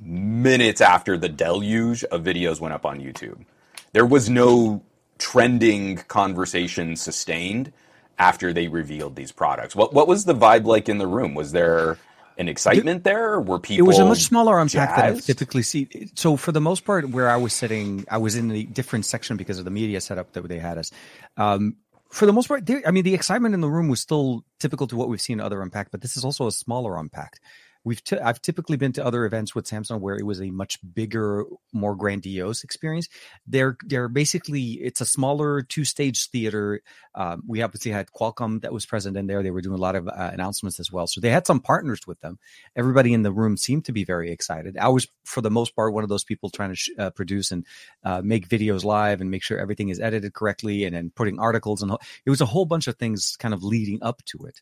minutes 0.00 0.80
after 0.80 1.18
the 1.18 1.28
deluge 1.28 2.04
of 2.04 2.22
videos 2.22 2.60
went 2.60 2.72
up 2.72 2.86
on 2.86 3.00
YouTube. 3.00 3.44
There 3.92 4.06
was 4.06 4.30
no 4.30 4.82
trending 5.18 5.96
conversation 5.96 6.96
sustained 6.96 7.72
after 8.18 8.52
they 8.52 8.68
revealed 8.68 9.16
these 9.16 9.32
products. 9.32 9.76
What 9.76 9.92
what 9.92 10.08
was 10.08 10.24
the 10.24 10.34
vibe 10.34 10.64
like 10.64 10.88
in 10.88 10.98
the 10.98 11.06
room? 11.06 11.34
Was 11.34 11.52
there 11.52 11.98
an 12.40 12.48
excitement 12.48 13.04
there? 13.04 13.40
Were 13.40 13.60
people? 13.60 13.84
It 13.84 13.86
was 13.86 13.98
a 13.98 14.04
much 14.04 14.24
smaller 14.24 14.58
unpack 14.58 14.96
than 14.96 15.16
I 15.16 15.20
typically 15.20 15.62
see. 15.62 16.10
So 16.14 16.36
for 16.36 16.52
the 16.52 16.60
most 16.60 16.84
part, 16.84 17.08
where 17.10 17.28
I 17.28 17.36
was 17.36 17.52
sitting, 17.52 18.04
I 18.10 18.18
was 18.18 18.34
in 18.34 18.48
the 18.48 18.64
different 18.64 19.06
section 19.06 19.36
because 19.36 19.58
of 19.58 19.64
the 19.64 19.70
media 19.70 20.00
setup 20.00 20.32
that 20.32 20.48
they 20.48 20.58
had 20.58 20.78
us. 20.78 20.90
Um, 21.36 21.76
for 22.10 22.26
the 22.26 22.32
most 22.32 22.48
part, 22.48 22.68
I 22.84 22.90
mean, 22.90 23.04
the 23.04 23.14
excitement 23.14 23.54
in 23.54 23.60
the 23.60 23.68
room 23.68 23.88
was 23.88 24.00
still 24.00 24.44
typical 24.58 24.88
to 24.88 24.96
what 24.96 25.08
we've 25.08 25.20
seen 25.20 25.40
other 25.40 25.62
unpack, 25.62 25.92
but 25.92 26.00
this 26.00 26.16
is 26.16 26.24
also 26.24 26.48
a 26.48 26.52
smaller 26.52 26.96
unpack 26.96 27.38
we've 27.84 28.02
t- 28.02 28.18
I've 28.18 28.42
typically 28.42 28.76
been 28.76 28.92
to 28.92 29.04
other 29.04 29.24
events 29.24 29.54
with 29.54 29.66
Samsung 29.66 30.00
where 30.00 30.16
it 30.16 30.26
was 30.26 30.40
a 30.40 30.50
much 30.50 30.78
bigger, 30.94 31.44
more 31.72 31.94
grandiose 31.96 32.64
experience. 32.64 33.08
They're 33.46 33.76
they're 33.84 34.08
basically 34.08 34.72
it's 34.72 35.00
a 35.00 35.06
smaller 35.06 35.62
two 35.62 35.84
stage 35.84 36.28
theater. 36.30 36.82
Um, 37.14 37.42
we 37.46 37.62
obviously 37.62 37.90
had 37.92 38.08
Qualcomm 38.08 38.62
that 38.62 38.72
was 38.72 38.86
present 38.86 39.16
in 39.16 39.26
there. 39.26 39.42
They 39.42 39.50
were 39.50 39.62
doing 39.62 39.78
a 39.78 39.82
lot 39.82 39.96
of 39.96 40.08
uh, 40.08 40.30
announcements 40.32 40.78
as 40.78 40.92
well, 40.92 41.06
so 41.06 41.20
they 41.20 41.30
had 41.30 41.46
some 41.46 41.60
partners 41.60 42.06
with 42.06 42.20
them. 42.20 42.38
Everybody 42.76 43.12
in 43.12 43.22
the 43.22 43.32
room 43.32 43.56
seemed 43.56 43.86
to 43.86 43.92
be 43.92 44.04
very 44.04 44.30
excited. 44.30 44.76
I 44.76 44.88
was, 44.88 45.08
for 45.24 45.40
the 45.40 45.50
most 45.50 45.74
part, 45.74 45.92
one 45.92 46.04
of 46.04 46.08
those 46.08 46.24
people 46.24 46.50
trying 46.50 46.70
to 46.70 46.76
sh- 46.76 46.90
uh, 46.98 47.10
produce 47.10 47.50
and 47.50 47.66
uh, 48.04 48.22
make 48.22 48.48
videos 48.48 48.84
live 48.84 49.20
and 49.20 49.30
make 49.30 49.42
sure 49.42 49.58
everything 49.58 49.88
is 49.88 50.00
edited 50.00 50.34
correctly, 50.34 50.84
and 50.84 50.94
then 50.94 51.12
putting 51.14 51.38
articles 51.38 51.82
and 51.82 51.90
it 52.24 52.30
was 52.30 52.40
a 52.40 52.46
whole 52.46 52.64
bunch 52.64 52.86
of 52.86 52.96
things 52.96 53.36
kind 53.38 53.54
of 53.54 53.62
leading 53.62 54.02
up 54.02 54.22
to 54.24 54.44
it. 54.44 54.60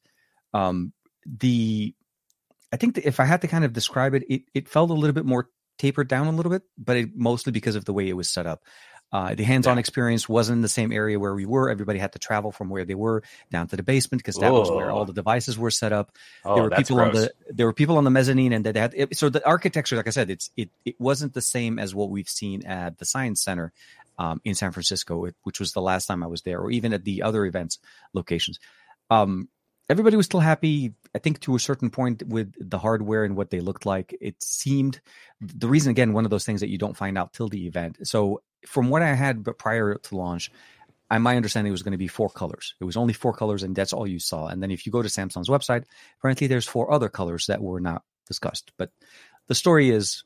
Um, 0.54 0.92
the 1.26 1.94
I 2.72 2.76
think 2.76 2.98
if 2.98 3.20
I 3.20 3.24
had 3.24 3.42
to 3.42 3.48
kind 3.48 3.64
of 3.64 3.72
describe 3.72 4.14
it, 4.14 4.24
it, 4.28 4.42
it 4.54 4.68
felt 4.68 4.90
a 4.90 4.94
little 4.94 5.14
bit 5.14 5.24
more 5.24 5.48
tapered 5.78 6.08
down 6.08 6.26
a 6.26 6.32
little 6.32 6.50
bit, 6.50 6.62
but 6.76 6.96
it, 6.96 7.16
mostly 7.16 7.52
because 7.52 7.76
of 7.76 7.84
the 7.84 7.92
way 7.92 8.08
it 8.08 8.16
was 8.16 8.28
set 8.28 8.46
up. 8.46 8.62
Uh, 9.10 9.34
the 9.34 9.42
hands-on 9.42 9.76
yeah. 9.76 9.80
experience 9.80 10.28
wasn't 10.28 10.56
in 10.56 10.60
the 10.60 10.68
same 10.68 10.92
area 10.92 11.18
where 11.18 11.34
we 11.34 11.46
were. 11.46 11.70
Everybody 11.70 11.98
had 11.98 12.12
to 12.12 12.18
travel 12.18 12.52
from 12.52 12.68
where 12.68 12.84
they 12.84 12.94
were 12.94 13.22
down 13.50 13.66
to 13.68 13.76
the 13.76 13.82
basement 13.82 14.22
because 14.22 14.36
that 14.36 14.52
was 14.52 14.70
where 14.70 14.90
all 14.90 15.06
the 15.06 15.14
devices 15.14 15.56
were 15.56 15.70
set 15.70 15.94
up. 15.94 16.12
Oh, 16.44 16.54
there 16.54 16.64
were 16.64 16.70
people 16.70 16.96
gross. 16.96 17.16
on 17.16 17.22
the 17.22 17.32
there 17.48 17.64
were 17.64 17.72
people 17.72 17.96
on 17.96 18.04
the 18.04 18.10
mezzanine, 18.10 18.52
and 18.52 18.66
that 18.66 18.76
had 18.76 18.92
it, 18.94 19.16
so 19.16 19.30
the 19.30 19.46
architecture, 19.46 19.96
like 19.96 20.08
I 20.08 20.10
said, 20.10 20.28
it's 20.28 20.50
it 20.58 20.68
it 20.84 20.96
wasn't 21.00 21.32
the 21.32 21.40
same 21.40 21.78
as 21.78 21.94
what 21.94 22.10
we've 22.10 22.28
seen 22.28 22.66
at 22.66 22.98
the 22.98 23.06
Science 23.06 23.42
Center 23.42 23.72
um, 24.18 24.42
in 24.44 24.54
San 24.54 24.72
Francisco, 24.72 25.30
which 25.42 25.58
was 25.58 25.72
the 25.72 25.80
last 25.80 26.04
time 26.04 26.22
I 26.22 26.26
was 26.26 26.42
there, 26.42 26.58
or 26.60 26.70
even 26.70 26.92
at 26.92 27.04
the 27.04 27.22
other 27.22 27.46
events 27.46 27.78
locations. 28.12 28.58
Um, 29.08 29.48
everybody 29.88 30.16
was 30.16 30.26
still 30.26 30.40
happy. 30.40 30.94
I 31.14 31.18
think 31.18 31.40
to 31.40 31.56
a 31.56 31.60
certain 31.60 31.90
point 31.90 32.22
with 32.26 32.52
the 32.58 32.78
hardware 32.78 33.24
and 33.24 33.36
what 33.36 33.50
they 33.50 33.60
looked 33.60 33.86
like, 33.86 34.16
it 34.20 34.42
seemed 34.42 35.00
the 35.40 35.68
reason 35.68 35.90
again 35.90 36.12
one 36.12 36.24
of 36.24 36.30
those 36.30 36.44
things 36.44 36.60
that 36.60 36.68
you 36.68 36.78
don't 36.78 36.96
find 36.96 37.16
out 37.16 37.32
till 37.32 37.48
the 37.48 37.66
event. 37.66 38.06
So 38.06 38.42
from 38.66 38.88
what 38.88 39.02
I 39.02 39.14
had 39.14 39.44
but 39.44 39.58
prior 39.58 39.94
to 39.94 40.16
launch, 40.16 40.50
I, 41.10 41.16
my 41.18 41.36
understanding 41.36 41.72
was 41.72 41.82
going 41.82 41.92
to 41.92 41.98
be 41.98 42.08
four 42.08 42.28
colors. 42.28 42.74
It 42.80 42.84
was 42.84 42.96
only 42.96 43.14
four 43.14 43.32
colors, 43.32 43.62
and 43.62 43.74
that's 43.74 43.94
all 43.94 44.06
you 44.06 44.18
saw. 44.18 44.48
And 44.48 44.62
then 44.62 44.70
if 44.70 44.84
you 44.84 44.92
go 44.92 45.00
to 45.00 45.08
Samsung's 45.08 45.48
website, 45.48 45.84
apparently 46.18 46.48
there's 46.48 46.66
four 46.66 46.92
other 46.92 47.08
colors 47.08 47.46
that 47.46 47.62
were 47.62 47.80
not 47.80 48.02
discussed. 48.26 48.72
But 48.76 48.90
the 49.46 49.54
story 49.54 49.88
is, 49.88 50.24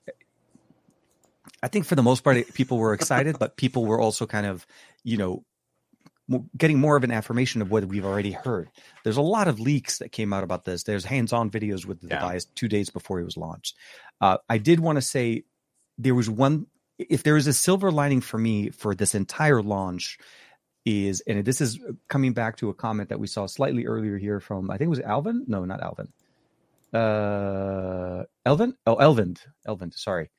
I 1.63 1.69
think 1.69 1.87
for 1.87 1.95
the 1.95 2.03
most 2.03 2.25
part, 2.25 2.53
people 2.55 2.79
were 2.79 2.95
excited, 2.95 3.39
but 3.39 3.57
people 3.57 3.87
were 3.87 4.01
also 4.01 4.27
kind 4.27 4.47
of, 4.47 4.67
you 5.05 5.17
know, 5.17 5.45
getting 6.57 6.79
more 6.79 6.97
of 6.97 7.05
an 7.05 7.11
affirmation 7.11 7.63
of 7.63 7.71
what 7.71 7.85
we've 7.87 8.05
already 8.05 8.33
heard. 8.33 8.71
There's 9.05 9.17
a 9.17 9.23
lot 9.23 9.49
of 9.49 9.61
leaks 9.61 9.99
that 9.99 10.13
came 10.13 10.33
out 10.33 10.45
about 10.45 10.65
this. 10.65 10.83
There's 10.83 11.05
hands-on 11.05 11.51
videos 11.51 11.87
with 11.87 12.01
the 12.01 12.09
yeah. 12.09 12.21
device 12.21 12.45
two 12.45 12.69
days 12.69 12.91
before 12.91 13.21
it 13.21 13.25
was 13.25 13.37
launched. 13.37 13.77
Uh, 14.21 14.39
I 14.49 14.59
did 14.59 14.81
want 14.81 14.97
to 14.97 15.03
say 15.03 15.45
there 15.99 16.15
was 16.15 16.29
one. 16.29 16.67
If 16.99 17.23
there 17.23 17.37
is 17.37 17.47
a 17.47 17.53
silver 17.53 17.91
lining 17.91 18.21
for 18.21 18.39
me 18.39 18.71
for 18.71 18.95
this 18.95 19.15
entire 19.15 19.63
launch, 19.63 20.19
is 20.85 21.21
and 21.29 21.45
this 21.45 21.61
is 21.61 21.79
coming 22.09 22.33
back 22.33 22.57
to 22.57 22.69
a 22.69 22.75
comment 22.75 23.09
that 23.09 23.21
we 23.21 23.29
saw 23.29 23.47
slightly 23.47 23.87
earlier 23.87 24.19
here 24.19 24.41
from 24.41 24.69
I 24.71 24.77
think 24.77 24.87
it 24.87 24.91
was 24.91 25.01
Alvin. 25.01 25.45
No, 25.47 25.65
not 25.65 25.81
Alvin. 25.81 26.09
Uh, 26.93 28.25
Elvin. 28.45 28.77
Oh, 28.87 28.97
Elvin. 28.97 29.37
Elvin. 29.67 29.93
Sorry 29.93 30.31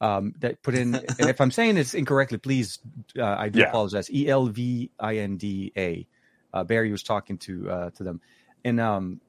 um, 0.00 0.34
that 0.40 0.62
put 0.62 0.74
in, 0.74 0.94
and 1.18 1.28
if 1.28 1.40
I'm 1.40 1.50
saying 1.50 1.74
this 1.74 1.94
incorrectly, 1.94 2.38
please, 2.38 2.78
uh, 3.18 3.24
I 3.24 3.48
do 3.48 3.60
yeah. 3.60 3.68
apologize. 3.68 4.10
E 4.10 4.28
L 4.28 4.46
V 4.46 4.90
I 4.98 5.16
N 5.16 5.36
D 5.36 5.72
A. 5.76 6.06
Uh, 6.52 6.64
Barry 6.64 6.90
was 6.90 7.02
talking 7.02 7.38
to 7.38 7.70
uh, 7.70 7.90
to 7.90 8.04
them, 8.04 8.20
and 8.64 8.80
um, 8.80 9.20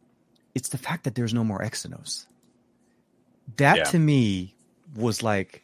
it's 0.56 0.70
the 0.70 0.78
fact 0.78 1.04
that 1.04 1.16
there's 1.16 1.34
no 1.34 1.44
more 1.44 1.60
Exynos. 1.60 2.26
That 3.58 3.78
yeah. 3.78 3.84
to 3.86 4.00
me 4.00 4.56
was 4.96 5.24
like, 5.24 5.64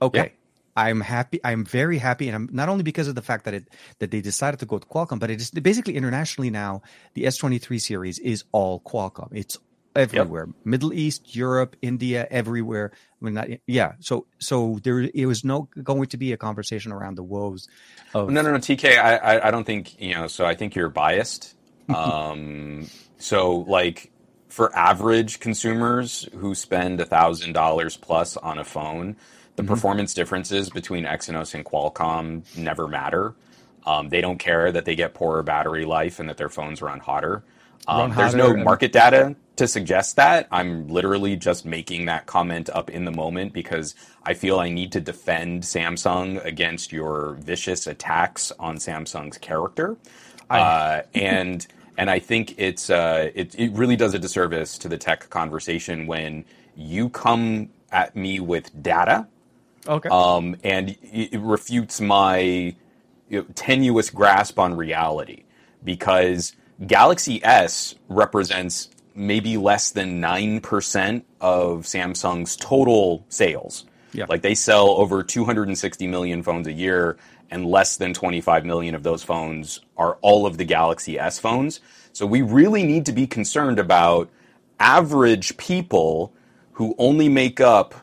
okay, 0.00 0.18
yeah. 0.18 0.28
I'm 0.76 1.00
happy. 1.00 1.40
I'm 1.44 1.64
very 1.64 1.98
happy, 1.98 2.28
and 2.28 2.34
I'm 2.34 2.48
not 2.52 2.68
only 2.68 2.84
because 2.84 3.08
of 3.08 3.16
the 3.16 3.22
fact 3.22 3.44
that 3.44 3.54
it 3.54 3.68
that 3.98 4.10
they 4.10 4.20
decided 4.20 4.60
to 4.60 4.66
go 4.66 4.78
to 4.78 4.86
Qualcomm, 4.86 5.18
but 5.18 5.30
it 5.30 5.40
is 5.40 5.50
basically 5.50 5.96
internationally 5.96 6.50
now. 6.50 6.82
The 7.14 7.24
S23 7.24 7.80
series 7.80 8.18
is 8.18 8.44
all 8.52 8.80
Qualcomm. 8.80 9.28
It's 9.32 9.58
everywhere. 9.94 10.46
Yep. 10.46 10.56
middle 10.64 10.92
east 10.92 11.34
europe 11.34 11.76
india 11.82 12.26
everywhere. 12.30 12.92
I 12.94 13.24
mean, 13.24 13.34
not, 13.34 13.48
yeah. 13.66 13.92
So 14.00 14.26
so 14.38 14.78
there 14.82 15.00
it 15.00 15.26
was 15.26 15.44
no 15.44 15.68
going 15.82 16.06
to 16.06 16.16
be 16.16 16.32
a 16.32 16.36
conversation 16.36 16.92
around 16.92 17.16
the 17.16 17.22
woes 17.22 17.68
of 18.14 18.30
no 18.30 18.42
no 18.42 18.52
no 18.52 18.58
tk 18.58 18.96
i 18.98 19.16
i, 19.16 19.48
I 19.48 19.50
don't 19.50 19.64
think 19.64 20.00
you 20.00 20.14
know 20.14 20.26
so 20.26 20.44
i 20.46 20.54
think 20.54 20.74
you're 20.74 20.88
biased. 20.88 21.56
Um 21.90 22.86
so 23.18 23.64
like 23.66 24.12
for 24.48 24.74
average 24.76 25.40
consumers 25.40 26.28
who 26.36 26.54
spend 26.54 27.00
a 27.00 27.04
thousand 27.04 27.52
dollars 27.52 27.96
plus 27.96 28.36
on 28.36 28.58
a 28.58 28.64
phone 28.64 29.16
the 29.56 29.62
mm-hmm. 29.62 29.74
performance 29.74 30.14
differences 30.14 30.70
between 30.70 31.04
exynos 31.04 31.54
and 31.54 31.64
qualcomm 31.64 32.44
never 32.56 32.86
matter. 32.86 33.34
Um, 33.84 34.08
they 34.08 34.20
don't 34.20 34.38
care 34.38 34.70
that 34.72 34.84
they 34.84 34.94
get 34.94 35.14
poorer 35.14 35.42
battery 35.42 35.84
life 35.84 36.20
and 36.20 36.28
that 36.28 36.36
their 36.36 36.48
phones 36.48 36.80
run 36.80 37.00
hotter 37.00 37.42
um, 37.86 38.14
there's 38.14 38.34
no 38.34 38.54
market 38.56 38.92
data 38.92 39.36
to 39.56 39.68
suggest 39.68 40.16
that. 40.16 40.48
I'm 40.50 40.88
literally 40.88 41.36
just 41.36 41.66
making 41.66 42.06
that 42.06 42.26
comment 42.26 42.70
up 42.72 42.90
in 42.90 43.04
the 43.04 43.10
moment 43.12 43.52
because 43.52 43.94
I 44.24 44.34
feel 44.34 44.58
I 44.60 44.70
need 44.70 44.92
to 44.92 45.00
defend 45.00 45.64
Samsung 45.64 46.44
against 46.44 46.92
your 46.92 47.34
vicious 47.40 47.86
attacks 47.86 48.52
on 48.58 48.76
Samsung's 48.78 49.38
character. 49.38 49.96
uh, 50.50 51.02
and 51.14 51.66
and 51.96 52.10
I 52.10 52.18
think 52.20 52.54
it's 52.58 52.90
uh, 52.90 53.30
it 53.34 53.54
it 53.58 53.72
really 53.72 53.96
does 53.96 54.14
a 54.14 54.18
disservice 54.18 54.78
to 54.78 54.88
the 54.88 54.98
tech 54.98 55.30
conversation 55.30 56.06
when 56.06 56.44
you 56.76 57.10
come 57.10 57.70
at 57.92 58.16
me 58.16 58.40
with 58.40 58.70
data, 58.82 59.28
Okay. 59.88 60.08
um, 60.10 60.56
and 60.64 60.96
it 61.02 61.40
refutes 61.40 62.00
my 62.00 62.40
you 62.40 62.76
know, 63.40 63.46
tenuous 63.54 64.10
grasp 64.10 64.58
on 64.58 64.76
reality 64.76 65.44
because 65.84 66.54
Galaxy 66.86 67.44
S 67.44 67.94
represents 68.08 68.88
maybe 69.14 69.56
less 69.56 69.90
than 69.90 70.20
9% 70.20 71.22
of 71.40 71.82
Samsung's 71.82 72.56
total 72.56 73.24
sales. 73.28 73.84
Yeah. 74.12 74.26
Like 74.28 74.42
they 74.42 74.54
sell 74.54 74.88
over 74.90 75.22
260 75.22 76.06
million 76.06 76.42
phones 76.42 76.66
a 76.66 76.72
year, 76.72 77.16
and 77.50 77.66
less 77.66 77.96
than 77.96 78.14
25 78.14 78.64
million 78.64 78.94
of 78.94 79.02
those 79.02 79.22
phones 79.22 79.80
are 79.96 80.16
all 80.22 80.46
of 80.46 80.56
the 80.56 80.64
Galaxy 80.64 81.18
S 81.18 81.38
phones. 81.38 81.80
So 82.12 82.26
we 82.26 82.42
really 82.42 82.84
need 82.84 83.06
to 83.06 83.12
be 83.12 83.26
concerned 83.26 83.78
about 83.78 84.30
average 84.78 85.56
people 85.56 86.32
who 86.72 86.94
only 86.98 87.28
make 87.28 87.60
up 87.60 87.94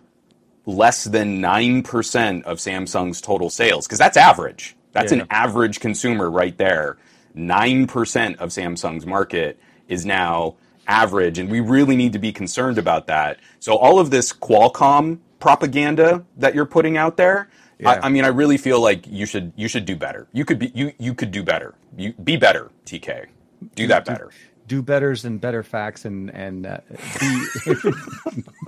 less 0.66 1.06
than 1.06 1.42
9% 1.42 2.44
of 2.44 2.58
Samsung's 2.58 3.22
total 3.22 3.50
sales 3.50 3.88
because 3.88 3.98
that's 4.00 4.18
average. 4.18 4.76
That's 4.92 5.12
Yeah. 5.12 5.20
an 5.20 5.28
average 5.30 5.80
consumer 5.80 6.30
right 6.30 6.58
there. 6.58 6.98
9% 7.38 8.38
of 8.38 8.50
Samsung's 8.50 9.06
market 9.06 9.60
is 9.88 10.06
now 10.06 10.56
average 10.88 11.38
and 11.39 11.50
we 11.50 11.60
really 11.60 11.95
need 11.95 12.13
to 12.13 12.19
be 12.19 12.32
concerned 12.32 12.78
about 12.78 13.08
that. 13.08 13.39
So 13.60 13.76
all 13.76 14.00
of 14.00 14.10
this 14.10 14.34
Qualcomm 14.34 15.19
propaganda 15.39 16.26
that 16.38 16.56
you're 16.56 16.65
putting 16.65 16.97
out 16.97 17.17
there 17.17 17.50
Yeah. 17.80 17.91
I, 17.91 18.08
I 18.08 18.10
mean 18.10 18.23
I 18.26 18.30
really 18.30 18.58
feel 18.58 18.82
like 18.82 19.06
you 19.08 19.26
should 19.26 19.54
you 19.56 19.67
should 19.67 19.86
do 19.86 19.95
better. 19.95 20.28
You 20.34 20.45
could 20.45 20.60
be 20.60 20.71
you 20.73 20.93
you 20.97 21.13
could 21.13 21.32
do 21.32 21.43
better. 21.43 21.76
You 21.95 22.13
be 22.13 22.38
better, 22.38 22.71
TK. 22.86 23.28
Do 23.76 23.88
that 23.88 24.06
better. 24.06 24.32
Do 24.67 24.82
betters 24.82 25.23
and 25.25 25.39
better 25.41 25.63
facts 25.63 26.03
and 26.06 26.30
and 26.30 26.65
uh, 26.67 26.77
be, 27.19 27.45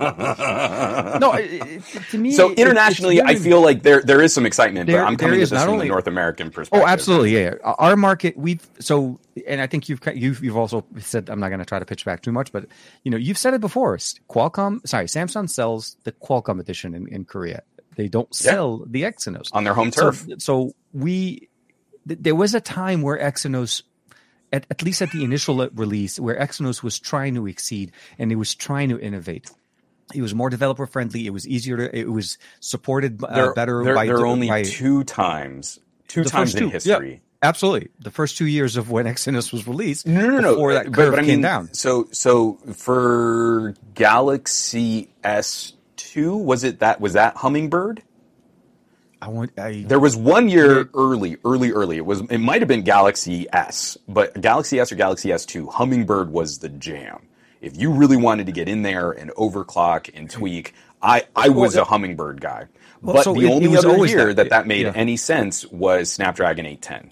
no 0.00 1.32
it, 1.34 1.50
it, 1.52 1.82
to 2.10 2.18
me 2.18 2.32
So 2.32 2.50
it- 2.50 2.58
internationally, 2.58 3.20
I 3.20 3.34
feel 3.36 3.60
like 3.60 3.82
there 3.82 4.02
there 4.02 4.20
is 4.20 4.32
some 4.32 4.46
excitement, 4.46 4.86
There- 4.86 5.02
but 5.02 5.06
I'm 5.06 5.16
coming 5.16 5.40
is 5.40 5.50
this 5.50 5.62
from 5.62 5.74
only- 5.74 5.86
the 5.86 5.90
North 5.92 6.06
American 6.06 6.50
perspective. 6.50 6.82
Oh, 6.86 6.90
absolutely, 6.90 7.34
yeah. 7.34 7.54
yeah. 7.62 7.72
Our 7.78 7.96
market, 7.96 8.36
we've 8.36 8.66
so, 8.78 9.20
and 9.46 9.60
I 9.60 9.66
think 9.66 9.88
you've 9.88 10.00
you've 10.14 10.42
you've 10.42 10.56
also 10.56 10.84
said 10.98 11.28
I'm 11.30 11.40
not 11.40 11.48
going 11.48 11.58
to 11.60 11.64
try 11.66 11.78
to 11.78 11.84
pitch 11.84 12.04
back 12.04 12.22
too 12.22 12.32
much, 12.32 12.52
but 12.52 12.66
you 13.04 13.10
know 13.10 13.16
you've 13.16 13.38
said 13.38 13.54
it 13.54 13.60
before. 13.60 13.96
Qualcomm, 13.96 14.86
sorry, 14.86 15.06
Samsung 15.06 15.48
sells 15.50 15.96
the 16.04 16.12
Qualcomm 16.12 16.60
edition 16.60 16.94
in, 16.94 17.06
in 17.08 17.24
Korea. 17.24 17.62
They 17.96 18.08
don't 18.08 18.28
Yeah. 18.40 18.52
sell 18.52 18.84
the 18.86 19.02
Exynos 19.02 19.48
on 19.52 19.64
their 19.64 19.74
home 19.74 19.92
so, 19.92 20.02
turf. 20.12 20.26
so 20.38 20.72
we 20.92 21.48
th- 22.08 22.20
there 22.20 22.34
was 22.34 22.54
a 22.54 22.60
time 22.60 23.02
where 23.02 23.18
Exynos. 23.18 23.82
At, 24.52 24.66
at 24.70 24.82
least 24.82 25.00
at 25.00 25.12
the 25.12 25.22
initial 25.22 25.68
release, 25.74 26.18
where 26.18 26.36
Exynos 26.36 26.82
was 26.82 26.98
trying 26.98 27.34
to 27.36 27.46
exceed 27.46 27.92
and 28.18 28.32
it 28.32 28.36
was 28.36 28.54
trying 28.54 28.88
to 28.88 28.98
innovate, 28.98 29.50
it 30.14 30.22
was 30.22 30.34
more 30.34 30.50
developer 30.50 30.86
friendly. 30.86 31.26
It 31.26 31.30
was 31.30 31.46
easier 31.46 31.76
to. 31.76 31.96
It 31.96 32.10
was 32.10 32.36
supported 32.58 33.22
uh, 33.22 33.32
there, 33.34 33.54
better. 33.54 33.84
there, 33.84 33.94
by, 33.94 34.06
there 34.06 34.16
are 34.16 34.26
only 34.26 34.48
by, 34.48 34.64
two 34.64 35.04
times, 35.04 35.78
two 36.08 36.24
times 36.24 36.54
in 36.54 36.70
two, 36.70 36.78
yeah. 36.84 37.16
Absolutely. 37.42 37.88
The 38.00 38.10
first 38.10 38.36
two 38.36 38.46
years 38.46 38.76
of 38.76 38.90
when 38.90 39.06
Exynos 39.06 39.52
was 39.52 39.66
released, 39.66 40.06
No, 40.06 40.26
no, 40.28 40.40
no. 40.40 40.54
before 40.54 40.74
that 40.74 40.86
but- 40.86 40.94
curve 40.94 41.12
but 41.12 41.20
I 41.20 41.24
came 41.24 41.40
down. 41.42 41.72
So, 41.72 42.08
so 42.12 42.54
for 42.74 43.74
Galaxy 43.94 45.10
S 45.24 45.72
two, 45.96 46.36
was 46.36 46.64
it 46.64 46.80
that 46.80 47.00
was 47.00 47.12
that 47.14 47.36
Hummingbird? 47.36 48.02
I 49.22 49.28
want. 49.28 49.52
I, 49.58 49.84
There 49.86 50.00
was 50.00 50.16
one 50.16 50.48
year 50.48 50.88
early, 50.94 51.36
early, 51.44 51.72
early. 51.72 51.96
It 51.98 52.06
was. 52.06 52.20
It 52.22 52.38
might 52.38 52.60
have 52.62 52.68
been 52.68 52.82
Galaxy 52.82 53.46
S, 53.52 53.98
but 54.08 54.40
Galaxy 54.40 54.80
S 54.80 54.90
or 54.92 54.94
Galaxy 54.96 55.30
S 55.32 55.44
two, 55.44 55.66
Hummingbird 55.68 56.30
was 56.30 56.58
the 56.58 56.68
jam. 56.70 57.26
If 57.60 57.76
you 57.76 57.92
really 57.92 58.16
wanted 58.16 58.46
to 58.46 58.52
get 58.52 58.68
in 58.68 58.82
there 58.82 59.10
and 59.10 59.30
overclock 59.32 60.10
and 60.14 60.30
tweak, 60.30 60.72
I 61.02 61.24
I 61.36 61.50
was 61.50 61.76
a 61.76 61.84
Hummingbird 61.84 62.40
guy. 62.40 62.66
Well, 63.02 63.16
but 63.16 63.24
so 63.24 63.34
the 63.34 63.40
it- 63.40 63.44
it 63.44 63.50
only 63.52 63.68
was 63.68 63.84
other 63.84 64.06
year 64.06 64.26
that. 64.28 64.36
that 64.36 64.50
that 64.50 64.66
made 64.66 64.82
Yeah. 64.86 64.92
any 64.94 65.16
sense 65.18 65.66
was 65.66 66.10
Snapdragon 66.12 66.64
eight 66.66 66.80
ten. 66.82 67.10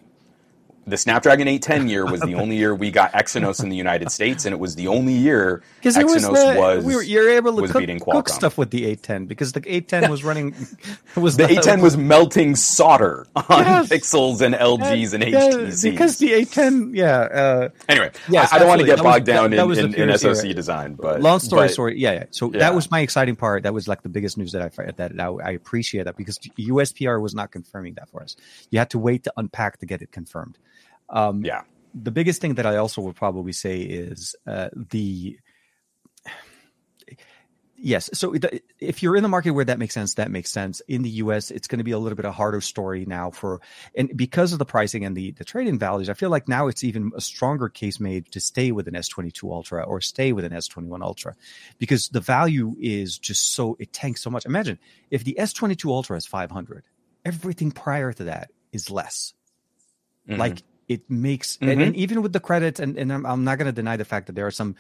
The 0.88 0.96
Snapdragon 0.96 1.48
810 1.48 1.88
year 1.88 2.05
was 2.07 2.20
the 2.20 2.35
only 2.42 2.57
year 2.57 2.74
we 2.74 2.90
got 2.90 3.12
Exynos 3.12 3.62
in 3.62 3.68
the 3.68 3.77
United 3.77 4.11
States, 4.11 4.44
and 4.44 4.53
it 4.53 4.59
was 4.59 4.74
the 4.77 4.88
only 4.88 5.12
year 5.14 5.62
it 5.83 5.87
was, 5.87 5.96
Exynos 5.96 6.55
uh, 6.57 6.59
was, 6.59 6.85
we 6.85 6.94
were, 6.96 7.03
you're 7.03 7.31
able 7.31 7.55
to 7.57 7.62
was 7.62 7.72
cook, 7.72 7.81
beating 7.81 8.01
cook 8.01 8.29
stuff 8.29 8.57
with 8.59 8.70
the 8.70 8.85
810 8.85 9.27
because 9.27 9.53
the 9.53 9.61
810 9.61 10.11
was 10.11 10.24
running 10.24 10.55
was 11.16 11.37
The 11.37 11.44
810 11.44 11.81
was 11.81 11.96
melting 11.96 12.57
solder 12.57 13.27
on 13.37 13.44
Yes. 13.64 13.88
pixels 13.88 14.40
and 14.40 14.55
LGs 14.55 15.14
and 15.14 15.22
Yeah, 15.24 15.40
HTCs. 15.51 15.83
because 15.90 16.18
the 16.18 16.33
810 16.33 16.94
yeah 16.94 17.18
uh, 17.20 17.68
Anyway, 17.88 18.11
Yes, 18.29 18.53
I, 18.53 18.57
I 18.57 18.59
don't 18.59 18.68
want 18.68 18.81
to 18.81 18.87
get 18.87 18.96
That 18.96 19.05
was- 19.05 19.14
bogged 19.14 19.27
down 19.27 19.51
that- 19.51 19.57
that 19.57 19.62
in, 19.62 19.68
was 19.68 19.79
in, 19.79 19.94
in 19.94 20.18
SoC 20.18 20.44
era. 20.44 20.55
design, 20.55 20.94
but 20.94 21.20
long 21.20 21.38
story 21.40 21.68
but- 21.68 21.74
short 21.74 21.96
yeah, 21.96 22.12
yeah. 22.12 22.24
so 22.31 22.53
Yeah. 22.53 22.61
that 22.61 22.74
was 22.74 22.90
my 22.90 23.01
exciting 23.01 23.37
part 23.37 23.62
that 23.64 23.74
was 23.74 23.87
like 23.88 24.03
the 24.03 24.09
biggest 24.09 24.37
news 24.38 24.53
that 24.53 24.62
i 24.62 24.68
that 24.92 25.12
I, 25.20 25.27
I 25.27 25.51
appreciate 25.53 26.05
that 26.05 26.16
because 26.16 26.38
uspr 26.59 27.20
was 27.20 27.35
not 27.35 27.51
confirming 27.53 27.94
that 27.94 28.09
for 28.11 28.22
us 28.22 28.37
you 28.70 28.79
had 28.79 28.90
to 28.90 28.98
wait 28.98 29.24
to 29.24 29.33
unpack 29.37 29.79
to 29.79 29.87
get 29.87 30.03
it 30.03 30.12
confirmed 30.12 30.57
um 31.09 31.44
Yeah, 31.44 31.62
the 31.94 32.11
biggest 32.11 32.40
thing 32.40 32.55
that 32.55 32.66
I 32.66 32.77
also 32.77 33.01
would 33.03 33.16
probably 33.16 33.53
say 33.53 33.81
is 33.81 34.37
uh, 34.47 34.68
the 34.75 35.38
yes. 37.77 38.11
So 38.12 38.35
it- 38.35 38.64
if 38.81 39.03
you're 39.03 39.16
in 39.16 39.23
the 39.23 39.29
market 39.29 39.53
where 39.53 39.64
that 39.64 39.79
makes 39.79 39.94
sense, 39.94 40.14
that 40.14 40.31
makes 40.31 40.51
sense. 40.51 40.81
In 40.88 41.03
the 41.03 41.11
U.S., 41.23 41.51
it's 41.51 41.68
going 41.68 41.79
to 41.79 41.85
be 41.85 41.92
a 41.92 41.99
little 41.99 42.16
bit 42.16 42.25
a 42.25 42.33
harder 42.33 42.61
story 42.61 43.05
now 43.07 43.31
for 43.31 43.61
and 43.94 44.11
because 44.16 44.53
of 44.53 44.59
the 44.59 44.64
pricing 44.64 45.05
and 45.05 45.16
the 45.16 45.31
the 45.33 45.44
trading 45.44 45.79
values. 45.79 46.09
I 46.09 46.14
feel 46.14 46.31
like 46.31 46.49
now 46.49 46.66
it's 46.68 46.83
even 46.85 47.12
a 47.16 47.21
stronger 47.21 47.68
case 47.68 48.01
made 48.01 48.31
to 48.33 48.40
stay 48.40 48.73
with 48.73 48.88
an 48.88 48.94
S22 48.94 49.51
Ultra 49.51 49.83
or 49.85 50.01
stay 50.01 50.33
with 50.33 50.44
an 50.44 50.53
S21 50.53 51.03
Ultra 51.03 51.35
because 51.79 52.09
the 52.09 52.21
value 52.21 52.75
is 52.81 53.16
just 53.18 53.55
so 53.55 53.77
it 53.79 53.92
tanks 53.92 54.23
so 54.23 54.31
much. 54.31 54.44
Imagine 54.44 54.79
if 55.11 55.25
the 55.25 55.37
S22 55.38 55.88
Ultra 55.90 56.16
is 56.16 56.27
500, 56.27 56.85
everything 57.25 57.71
prior 57.71 58.12
to 58.12 58.25
that 58.25 58.51
is 58.73 58.90
less 58.90 59.35
Mhm. 60.29 60.38
like 60.38 60.62
it 60.88 61.09
makes 61.11 61.59
and, 61.61 61.70
Mhm. 61.79 61.83
and 61.87 61.96
even 61.96 62.22
with 62.22 62.33
the 62.33 62.40
credits 62.40 62.81
and, 62.81 62.96
and 62.96 63.12
i'm, 63.12 63.24
I'm 63.27 63.44
not 63.44 63.59
going 63.59 63.66
to 63.66 63.72
deny 63.72 63.96
the 63.96 64.05
fact 64.07 64.27
that 64.27 64.35
there 64.35 64.46
are 64.46 64.51
some 64.51 64.74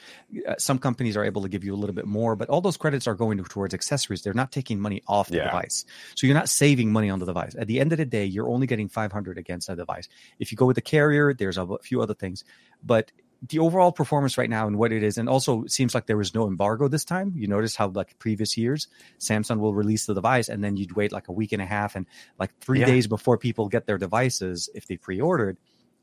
uh, 0.48 0.54
some 0.58 0.78
companies 0.78 1.16
are 1.16 1.24
able 1.24 1.42
to 1.42 1.48
give 1.48 1.64
you 1.64 1.74
a 1.74 1.76
little 1.76 1.94
bit 1.94 2.06
more 2.06 2.34
but 2.34 2.48
all 2.48 2.60
those 2.62 2.76
credits 2.78 3.06
are 3.06 3.14
going 3.14 3.42
towards 3.44 3.74
accessories 3.74 4.22
they're 4.22 4.32
not 4.34 4.50
taking 4.50 4.80
money 4.80 5.02
off 5.06 5.28
the 5.28 5.36
Yeah. 5.36 5.44
device 5.44 5.84
so 6.16 6.26
you're 6.26 6.34
not 6.36 6.48
saving 6.48 6.90
money 6.92 7.10
on 7.10 7.18
the 7.18 7.26
device 7.26 7.54
at 7.58 7.66
the 7.66 7.78
end 7.78 7.92
of 7.92 7.98
the 7.98 8.06
day 8.06 8.24
you're 8.24 8.48
only 8.48 8.66
getting 8.66 8.88
500 8.88 9.36
against 9.38 9.68
a 9.68 9.76
device 9.76 10.08
if 10.38 10.50
you 10.50 10.56
go 10.56 10.66
with 10.66 10.76
the 10.76 10.82
carrier 10.82 11.34
there's 11.34 11.58
a 11.58 11.66
few 11.82 12.00
other 12.00 12.14
things 12.14 12.42
but 12.82 13.12
the 13.50 13.60
overall 13.60 13.92
performance 13.92 14.36
right 14.36 14.50
now 14.50 14.66
and 14.66 14.76
what 14.78 14.90
it 14.90 15.04
is 15.04 15.16
and 15.16 15.28
also 15.28 15.62
it 15.62 15.70
seems 15.70 15.94
like 15.94 16.06
there 16.06 16.16
was 16.16 16.34
no 16.34 16.48
embargo 16.48 16.88
this 16.88 17.04
time 17.04 17.32
you 17.36 17.46
notice 17.46 17.76
how 17.76 17.86
like 17.88 18.18
previous 18.18 18.56
years 18.56 18.88
samsung 19.20 19.58
will 19.60 19.74
release 19.74 20.06
the 20.06 20.14
device 20.14 20.48
and 20.48 20.64
then 20.64 20.76
you'd 20.76 20.96
wait 20.96 21.12
like 21.12 21.28
a 21.28 21.32
week 21.32 21.52
and 21.52 21.62
a 21.62 21.66
half 21.66 21.94
and 21.94 22.06
like 22.40 22.50
three 22.60 22.80
Yeah. 22.80 22.86
days 22.86 23.06
before 23.06 23.38
people 23.38 23.68
get 23.68 23.86
their 23.86 23.98
devices 23.98 24.68
if 24.74 24.86
they 24.88 24.96
pre-ordered 24.96 25.56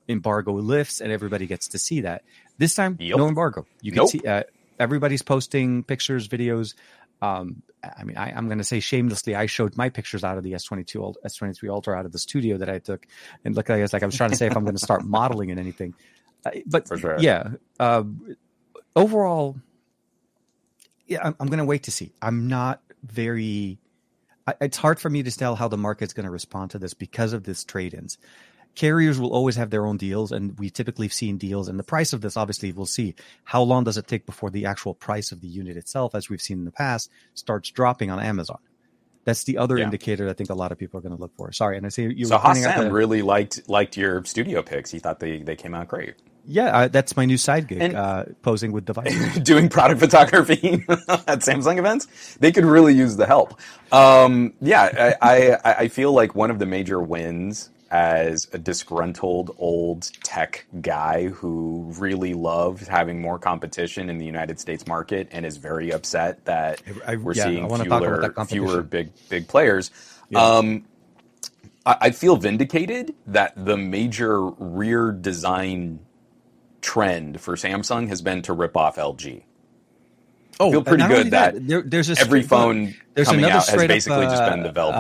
embargo 0.08 0.54
lifts 0.54 1.02
and 1.02 1.12
everybody 1.12 1.48
gets 1.48 1.70
to 1.70 1.78
see 1.80 2.02
that 2.02 2.24
this 2.58 2.74
time 2.76 2.98
Yep. 3.00 3.18
no 3.18 3.28
embargo 3.28 3.66
you 3.82 3.92
can 3.92 3.98
Nope. 3.98 4.10
see 4.10 4.22
uh, 4.28 4.44
everybody's 4.80 5.22
posting 5.22 5.84
pictures 5.84 6.28
videos 6.28 6.74
um, 7.22 7.64
I 7.98 8.04
mean, 8.04 8.18
I, 8.18 8.32
I'm 8.32 8.48
going 8.48 8.58
to 8.58 8.64
say 8.64 8.80
shamelessly, 8.82 9.36
I 9.36 9.46
showed 9.46 9.78
my 9.78 9.90
pictures 9.90 10.24
out 10.24 10.38
of 10.38 10.44
the 10.44 10.52
S22, 10.52 11.02
ult- 11.02 11.18
S23 11.26 11.70
Ultra 11.70 11.96
out 11.98 12.06
of 12.06 12.12
the 12.12 12.20
studio 12.20 12.58
that 12.58 12.68
I 12.70 12.80
took, 12.80 13.06
and 13.46 13.56
look, 13.56 13.70
I 13.70 13.80
was 13.82 13.94
like, 13.94 14.04
I 14.04 14.06
was 14.06 14.16
trying 14.18 14.32
to 14.32 14.36
say 14.36 14.48
if 14.48 14.58
I'm 14.58 14.64
going 14.64 14.76
to 14.76 14.84
start 14.84 15.06
modeling 15.06 15.50
in 15.50 15.58
anything, 15.60 15.94
uh, 16.46 16.52
but 16.66 16.88
For 16.88 16.98
sure. 16.98 17.16
yeah. 17.20 17.52
Uh, 17.80 18.04
overall, 18.96 19.56
yeah, 21.08 21.20
I'm, 21.24 21.36
I'm 21.40 21.48
going 21.48 21.60
to 21.60 21.66
wait 21.66 21.84
to 21.84 21.92
see. 21.92 22.12
I'm 22.22 22.48
not 22.48 22.82
very. 23.04 23.80
I, 24.48 24.56
it's 24.62 24.78
hard 24.78 25.00
for 25.00 25.10
me 25.10 25.24
to 25.24 25.32
tell 25.32 25.56
how 25.56 25.68
the 25.68 25.78
market's 25.78 26.14
going 26.14 26.26
to 26.26 26.32
respond 26.32 26.72
to 26.72 26.80
this 26.80 26.94
because 26.94 27.34
of 27.34 27.44
this 27.44 27.64
trade-ins. 27.64 28.18
Carriers 28.76 29.20
will 29.20 29.32
always 29.34 29.56
have 29.56 29.70
their 29.70 29.86
own 29.86 29.98
deals, 29.98 30.32
and 30.32 30.58
we 30.60 30.70
typically 30.70 31.06
have 31.08 31.14
seen 31.14 31.38
deals. 31.38 31.68
And 31.70 31.80
the 31.80 31.84
price 31.84 32.12
of 32.14 32.22
this, 32.22 32.36
obviously, 32.36 32.72
we'll 32.74 32.86
see 32.86 33.16
how 33.46 33.62
long 33.62 33.84
does 33.86 33.98
it 33.98 34.08
take 34.08 34.26
before 34.26 34.50
the 34.50 34.66
actual 34.66 34.94
price 34.94 35.32
of 35.32 35.40
the 35.42 35.48
unit 35.48 35.78
itself, 35.78 36.14
as 36.14 36.30
we've 36.30 36.42
seen 36.42 36.60
in 36.60 36.66
the 36.66 36.72
past, 36.72 37.10
starts 37.36 37.70
dropping 37.72 38.12
on 38.12 38.20
Amazon. 38.20 38.58
That's 39.24 39.46
the 39.46 39.58
other 39.58 39.78
Yeah. 39.78 39.86
indicator 39.86 40.30
I 40.30 40.34
think 40.34 40.50
a 40.50 40.54
lot 40.54 40.72
of 40.72 40.78
people 40.78 41.00
are 41.00 41.02
going 41.02 41.16
to 41.16 41.20
look 41.22 41.32
for. 41.36 41.52
Sorry, 41.52 41.78
and 41.78 41.86
I 41.86 41.90
say 41.90 42.04
you 42.10 42.26
so 42.26 42.38
Hassan 42.38 42.86
the- 42.86 42.92
really 42.92 43.22
liked 43.22 43.68
liked 43.70 43.98
your 43.98 44.24
studio 44.26 44.62
pics. 44.62 44.92
He 44.92 45.00
thought 45.00 45.20
they, 45.20 45.40
they 45.42 45.56
came 45.56 45.74
out 45.74 45.88
great. 45.88 46.14
yeah, 46.46 46.66
uh, 46.78 46.88
that's 46.90 47.18
my 47.18 47.26
new 47.26 47.38
side 47.38 47.68
gig, 47.68 47.82
And- 47.82 47.96
uh, 47.96 48.26
posing 48.44 48.72
with 48.72 48.86
devices. 48.86 49.40
Doing 49.44 49.68
product 49.70 50.00
photography 50.00 50.74
at 51.28 51.40
Samsung 51.40 51.80
events, 51.80 52.08
they 52.40 52.52
could 52.52 52.66
really 52.66 52.94
use 52.94 53.16
the 53.16 53.26
help. 53.26 53.60
Um, 53.92 54.54
yeah, 54.62 55.16
I, 55.22 55.56
I 55.64 55.76
I 55.84 55.88
feel 55.88 56.12
like 56.12 56.36
one 56.36 56.52
of 56.52 56.60
the 56.60 56.68
major 56.68 57.02
wins 57.02 57.72
as 57.92 58.48
a 58.54 58.58
disgruntled 58.58 59.56
old 59.58 60.12
tech 60.24 60.66
guy 60.82 61.28
who 61.28 61.92
really 61.98 62.34
loved 62.34 62.88
having 62.88 63.22
more 63.22 63.40
competition 63.40 64.10
in 64.10 64.18
the 64.18 64.26
United 64.26 64.60
States 64.60 64.88
market 64.88 65.28
and 65.32 65.46
is 65.46 65.58
very 65.58 65.92
upset 65.92 66.44
that 66.46 66.82
I- 67.06 67.14
I- 67.14 67.16
we're 67.18 67.34
yeah, 67.34 67.44
seeing 67.46 67.68
wanna 67.68 67.86
talk 67.86 68.02
about 68.04 68.04
fewer 68.04 68.22
that 68.22 68.48
fewer 68.48 68.82
big 68.82 69.12
big 69.30 69.48
players. 69.48 69.92
Yeah. 70.30 70.42
Um, 70.44 70.86
I, 71.86 71.98
I 72.02 72.12
feel 72.12 72.36
vindicated 72.38 73.14
that 73.28 73.54
the 73.56 73.78
major 73.78 74.42
rear 74.44 75.12
design 75.12 76.00
trend 76.82 77.40
for 77.42 77.56
Samsung 77.56 78.10
has 78.10 78.22
been 78.22 78.42
to 78.44 78.54
rip 78.54 78.76
off 78.78 78.98
LG. 78.98 79.44
Oh, 80.60 80.70
I 80.70 80.72
feel 80.72 80.84
pretty 80.84 81.08
good 81.08 81.32
that, 81.32 81.68
there, 81.68 81.82
there's 81.82 82.10
a 82.10 82.20
every 82.20 82.42
phone 82.42 82.96
There's 83.16 83.28
coming 83.28 83.46
another 83.46 83.54
out 83.60 83.64
has 83.66 83.70
straight 83.70 83.88
basically 83.88 84.26
up, 84.26 84.32
just 84.32 84.44
been 84.52 84.60
uh, 84.60 84.64
the 84.64 84.72
Velvet. 84.72 84.98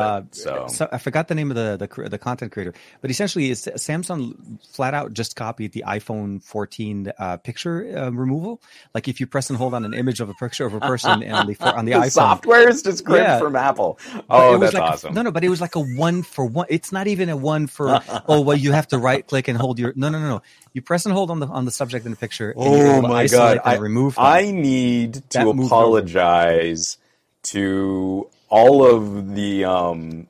uh, 0.47 0.67
so 0.67 0.89
I 0.91 0.97
forgot 0.97 1.27
the 1.27 1.35
name 1.35 1.51
of 1.51 1.55
the 1.57 1.77
the, 1.87 2.09
the 2.09 2.17
content 2.17 2.51
creator, 2.51 2.73
but 3.01 3.11
essentially, 3.11 3.51
it's 3.51 3.67
Samsung 3.67 4.59
flat 4.71 4.93
out 4.93 5.13
just 5.13 5.35
copied 5.35 5.73
the 5.73 5.83
iPhone 5.85 6.41
14 6.43 7.11
uh, 7.19 7.37
picture 7.37 7.95
uh, 7.97 8.09
removal. 8.11 8.61
Like 8.93 9.07
if 9.07 9.19
you 9.19 9.27
press 9.27 9.49
and 9.49 9.57
hold 9.57 9.73
on 9.73 9.85
an 9.85 9.93
image 9.93 10.21
of 10.21 10.29
a 10.29 10.33
picture 10.33 10.65
of 10.65 10.73
a 10.73 10.79
person 10.79 11.11
on 11.11 11.19
the 11.19 11.29
on 11.29 11.45
the, 11.45 11.53
the 11.91 11.97
iPhone, 11.99 12.11
software 12.11 12.69
is 12.69 12.81
just 12.81 13.03
gripped 13.03 13.23
Yeah. 13.27 13.39
from 13.39 13.55
Apple. 13.55 13.99
Oh, 14.29 14.57
that's 14.57 14.73
like 14.73 14.81
a- 14.81 14.85
awesome. 14.85 15.13
no, 15.13 15.21
no, 15.21 15.31
but 15.31 15.43
it 15.43 15.49
was 15.49 15.61
like 15.61 15.75
a 15.75 15.81
one 15.81 16.23
for 16.23 16.45
one. 16.45 16.67
It's 16.69 16.91
not 16.91 17.07
even 17.07 17.29
a 17.29 17.35
one 17.37 17.67
for 17.67 17.99
oh 18.27 18.41
well, 18.41 18.57
you 18.57 18.71
have 18.71 18.87
to 18.87 18.97
right 18.97 19.25
click 19.27 19.47
and 19.49 19.57
hold 19.57 19.77
your 19.77 19.91
no, 19.95 20.09
no, 20.09 20.19
no, 20.19 20.29
no. 20.29 20.41
You 20.73 20.81
press 20.81 21.05
and 21.05 21.13
hold 21.13 21.31
on 21.31 21.39
the 21.41 21.47
on 21.47 21.65
the 21.65 21.71
subject 21.71 22.05
in 22.05 22.11
the 22.11 22.17
picture. 22.17 22.53
Oh 22.55 23.01
my 23.01 23.27
god! 23.27 23.59
and 23.65 23.81
remove. 23.81 24.15
them. 24.15 24.23
I 24.25 24.51
need 24.51 25.15
That 25.31 25.43
to 25.43 25.49
apologize. 25.49 26.97
over. 26.97 27.04
To 27.45 28.29
all 28.49 28.85
of 28.85 29.35
the 29.35 29.65
um 29.65 30.27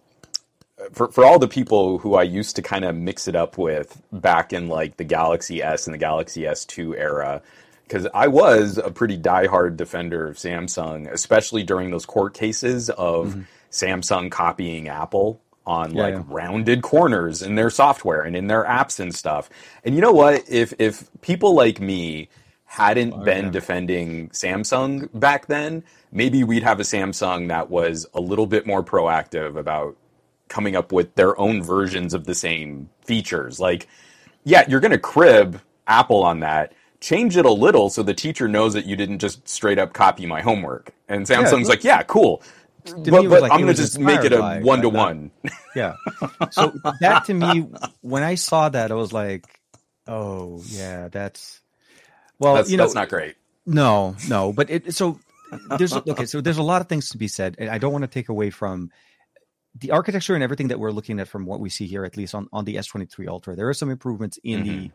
for 0.91 1.11
for 1.11 1.25
all 1.25 1.39
the 1.39 1.47
people 1.47 1.97
who 1.99 2.15
I 2.15 2.23
used 2.23 2.55
to 2.57 2.61
kind 2.61 2.85
of 2.85 2.95
mix 2.95 3.27
it 3.27 3.35
up 3.35 3.57
with 3.57 4.01
back 4.11 4.53
in 4.53 4.67
like 4.67 4.97
the 4.97 5.03
Galaxy 5.03 5.61
S 5.61 5.87
and 5.87 5.93
the 5.93 5.97
Galaxy 5.97 6.41
S2 6.41 6.97
era. 6.97 7.41
Because 7.83 8.07
I 8.15 8.27
was 8.27 8.79
a 8.79 8.89
pretty 8.89 9.17
diehard 9.17 9.77
defender 9.77 10.27
of 10.27 10.37
Samsung, 10.37 11.11
especially 11.11 11.61
during 11.61 11.91
those 11.91 12.05
court 12.05 12.33
cases 12.33 12.89
of 12.89 13.45
Samsung 13.71 14.31
copying 14.31 14.87
Apple 14.87 15.39
on 15.67 15.89
Mm-hmm. 15.89 15.97
Yeah, 15.97 16.03
like 16.03 16.13
yeah. 16.13 16.23
rounded 16.27 16.81
corners 16.81 17.41
in 17.41 17.55
their 17.55 17.69
software 17.69 18.21
and 18.21 18.35
in 18.35 18.47
their 18.47 18.63
apps 18.63 18.99
and 18.99 19.13
stuff. 19.13 19.49
And 19.83 19.95
you 19.95 20.01
know 20.01 20.11
what? 20.11 20.43
If 20.49 20.73
if 20.79 21.09
people 21.21 21.53
like 21.53 21.79
me 21.79 22.29
hadn't 22.75 23.13
Oh, 23.13 23.23
been 23.23 23.51
defending 23.51 24.29
Samsung 24.31 25.07
back 25.17 25.45
then, 25.45 25.81
maybe 26.11 26.43
we'd 26.43 26.63
have 26.63 26.81
a 26.81 26.83
Samsung 26.83 27.47
that 27.47 27.69
was 27.69 28.05
a 28.13 28.19
little 28.19 28.47
bit 28.47 28.67
more 28.67 28.83
proactive 28.83 29.57
about 29.57 29.95
coming 30.49 30.75
up 30.75 30.91
with 30.91 31.15
their 31.15 31.39
own 31.39 31.63
versions 31.63 32.13
of 32.13 32.25
the 32.25 32.35
same 32.35 32.89
features. 33.05 33.61
Like, 33.61 33.87
yeah, 34.43 34.65
you're 34.67 34.81
going 34.81 34.91
to 34.91 34.97
crib 34.97 35.61
Apple 35.87 36.21
on 36.23 36.41
that. 36.41 36.73
Change 36.99 37.37
it 37.37 37.45
a 37.45 37.51
little 37.51 37.89
so 37.89 38.03
the 38.03 38.13
teacher 38.13 38.47
knows 38.49 38.73
that 38.73 38.85
you 38.85 38.97
didn't 38.97 39.19
just 39.19 39.47
straight 39.47 39.79
up 39.79 39.93
copy 39.93 40.25
my 40.25 40.41
homework. 40.41 40.91
And 41.07 41.25
Samsung's 41.25 41.69
look- 41.69 41.69
like, 41.69 41.83
yeah, 41.85 42.03
cool. 42.03 42.43
But, 42.83 43.05
but 43.05 43.41
like 43.41 43.51
I'm 43.53 43.61
going 43.61 43.73
to 43.73 43.81
just 43.81 43.97
make 43.97 44.23
it 44.23 44.33
a 44.33 44.59
one 44.59 44.81
to 44.81 44.89
one. 44.89 45.31
Yeah. 45.75 45.95
So 46.51 46.73
that 46.99 47.25
to 47.25 47.33
me, 47.33 47.67
when 48.01 48.21
I 48.21 48.35
saw 48.35 48.69
that, 48.69 48.91
I 48.91 48.95
was 48.95 49.11
like, 49.13 49.45
oh 50.07 50.61
yeah, 50.67 51.07
that's 51.07 51.61
well, 52.39 52.55
That's, 52.55 52.69
you 52.69 52.77
know, 52.77 52.83
that's 52.83 52.95
not 52.95 53.09
great. 53.09 53.35
no, 53.65 54.15
no, 54.29 54.53
but 54.53 54.69
it 54.69 54.93
so 54.93 55.19
there's 55.77 55.93
okay, 55.93 56.25
so 56.25 56.41
there's 56.41 56.57
a 56.57 56.63
lot 56.63 56.81
of 56.81 56.87
things 56.89 57.09
to 57.09 57.17
be 57.17 57.27
said, 57.27 57.55
and 57.59 57.69
I 57.69 57.77
don't 57.77 57.91
want 57.93 58.03
to 58.03 58.07
take 58.09 58.29
away 58.29 58.49
from 58.49 58.91
the 59.79 59.91
architecture 59.91 60.33
and 60.35 60.43
everything 60.43 60.69
that 60.69 60.79
we're 60.79 60.91
looking 60.91 61.19
at 61.19 61.27
from 61.27 61.45
what 61.45 61.59
we 61.59 61.69
see 61.69 61.85
here, 61.87 62.03
at 62.05 62.15
least 62.17 62.33
on 62.35 62.47
on 62.53 62.65
the 62.65 62.75
S23 62.75 63.27
Ultra. 63.27 63.55
There 63.55 63.67
are 63.69 63.73
some 63.73 63.89
improvements 63.89 64.37
in 64.43 64.63
the 64.63 64.69
Mm-hmm. 64.69 64.87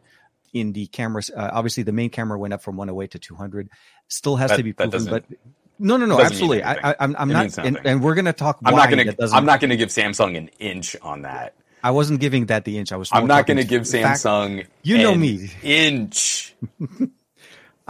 in 0.59 0.73
the 0.73 0.87
cameras. 0.89 1.31
Uh, 1.31 1.51
obviously, 1.53 1.83
the 1.85 1.93
main 1.93 2.11
camera 2.11 2.39
went 2.39 2.53
up 2.53 2.63
from 2.63 2.77
108 2.77 3.11
to 3.13 3.19
200. 3.19 3.69
Still 4.09 4.37
has 4.37 4.51
That- 4.51 4.57
to 4.57 4.63
be 4.63 4.73
proven, 4.73 5.05
but 5.07 5.25
no, 5.79 5.97
no, 5.97 6.05
no, 6.07 6.21
absolutely. 6.21 6.63
I, 6.63 6.91
I, 6.91 6.95
I'm, 7.01 7.17
I'm 7.19 7.29
not, 7.29 7.57
and, 7.59 7.79
and 7.85 8.03
we're 8.03 8.15
gonna 8.15 8.33
talk. 8.35 8.59
I'm 8.65 8.75
not 8.75 8.91
gonna. 8.91 9.15
I'm 9.33 9.47
not 9.47 9.61
going 9.61 9.71
to 9.71 9.77
give 9.79 9.89
Samsung 9.89 10.37
an 10.37 10.49
inch 10.59 10.95
on 11.01 11.23
that. 11.23 11.55
I 11.83 11.93
wasn't 11.93 12.21
giving 12.21 12.47
that 12.47 12.65
the 12.67 12.77
inch. 12.77 12.93
I 12.93 12.97
was. 12.97 13.09
I'm 13.13 13.27
not 13.27 13.47
going 13.47 13.57
to 13.57 13.65
give 13.65 13.89
fact- 13.89 14.21
Samsung. 14.21 14.67
You 14.83 14.99
know 14.99 15.15
me. 15.15 15.51
Inch. 15.63 16.55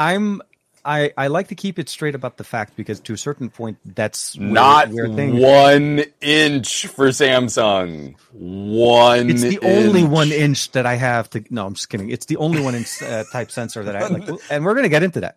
I'm. 0.01 0.43
I, 0.83 1.13
I 1.15 1.27
like 1.27 1.49
to 1.49 1.55
keep 1.55 1.79
it 1.79 1.91
straight 1.91 2.15
about 2.15 2.39
the 2.39 2.45
fact 2.45 2.75
because 2.75 3.01
to 3.01 3.13
a 3.13 3.19
certain 3.19 3.51
point, 3.51 3.77
that's 3.85 4.39
where, 4.39 4.49
Not 4.49 4.89
where 4.89 5.11
one 5.11 6.05
inch 6.23 6.87
for 6.87 7.09
Samsung. 7.09 8.15
One. 8.33 9.29
It's 9.29 9.43
the 9.43 9.59
only 9.61 10.05
one 10.05 10.33
inch 10.33 10.73
that 10.73 10.87
I 10.87 10.95
have 10.95 11.29
to. 11.31 11.45
No, 11.51 11.67
I'm 11.67 11.75
just 11.75 11.91
kidding. 11.91 12.09
It's 12.09 12.25
the 12.25 12.39
only 12.39 12.63
one 12.63 12.75
inch 12.75 13.03
uh, 13.03 13.25
type 13.31 13.51
sensor 13.51 13.85
that 13.85 13.95
I 13.95 14.07
like, 14.07 14.27
and 14.51 14.65
we're 14.65 14.75
gonna 14.75 14.89
get 14.89 15.03
into 15.03 15.21
that. 15.21 15.37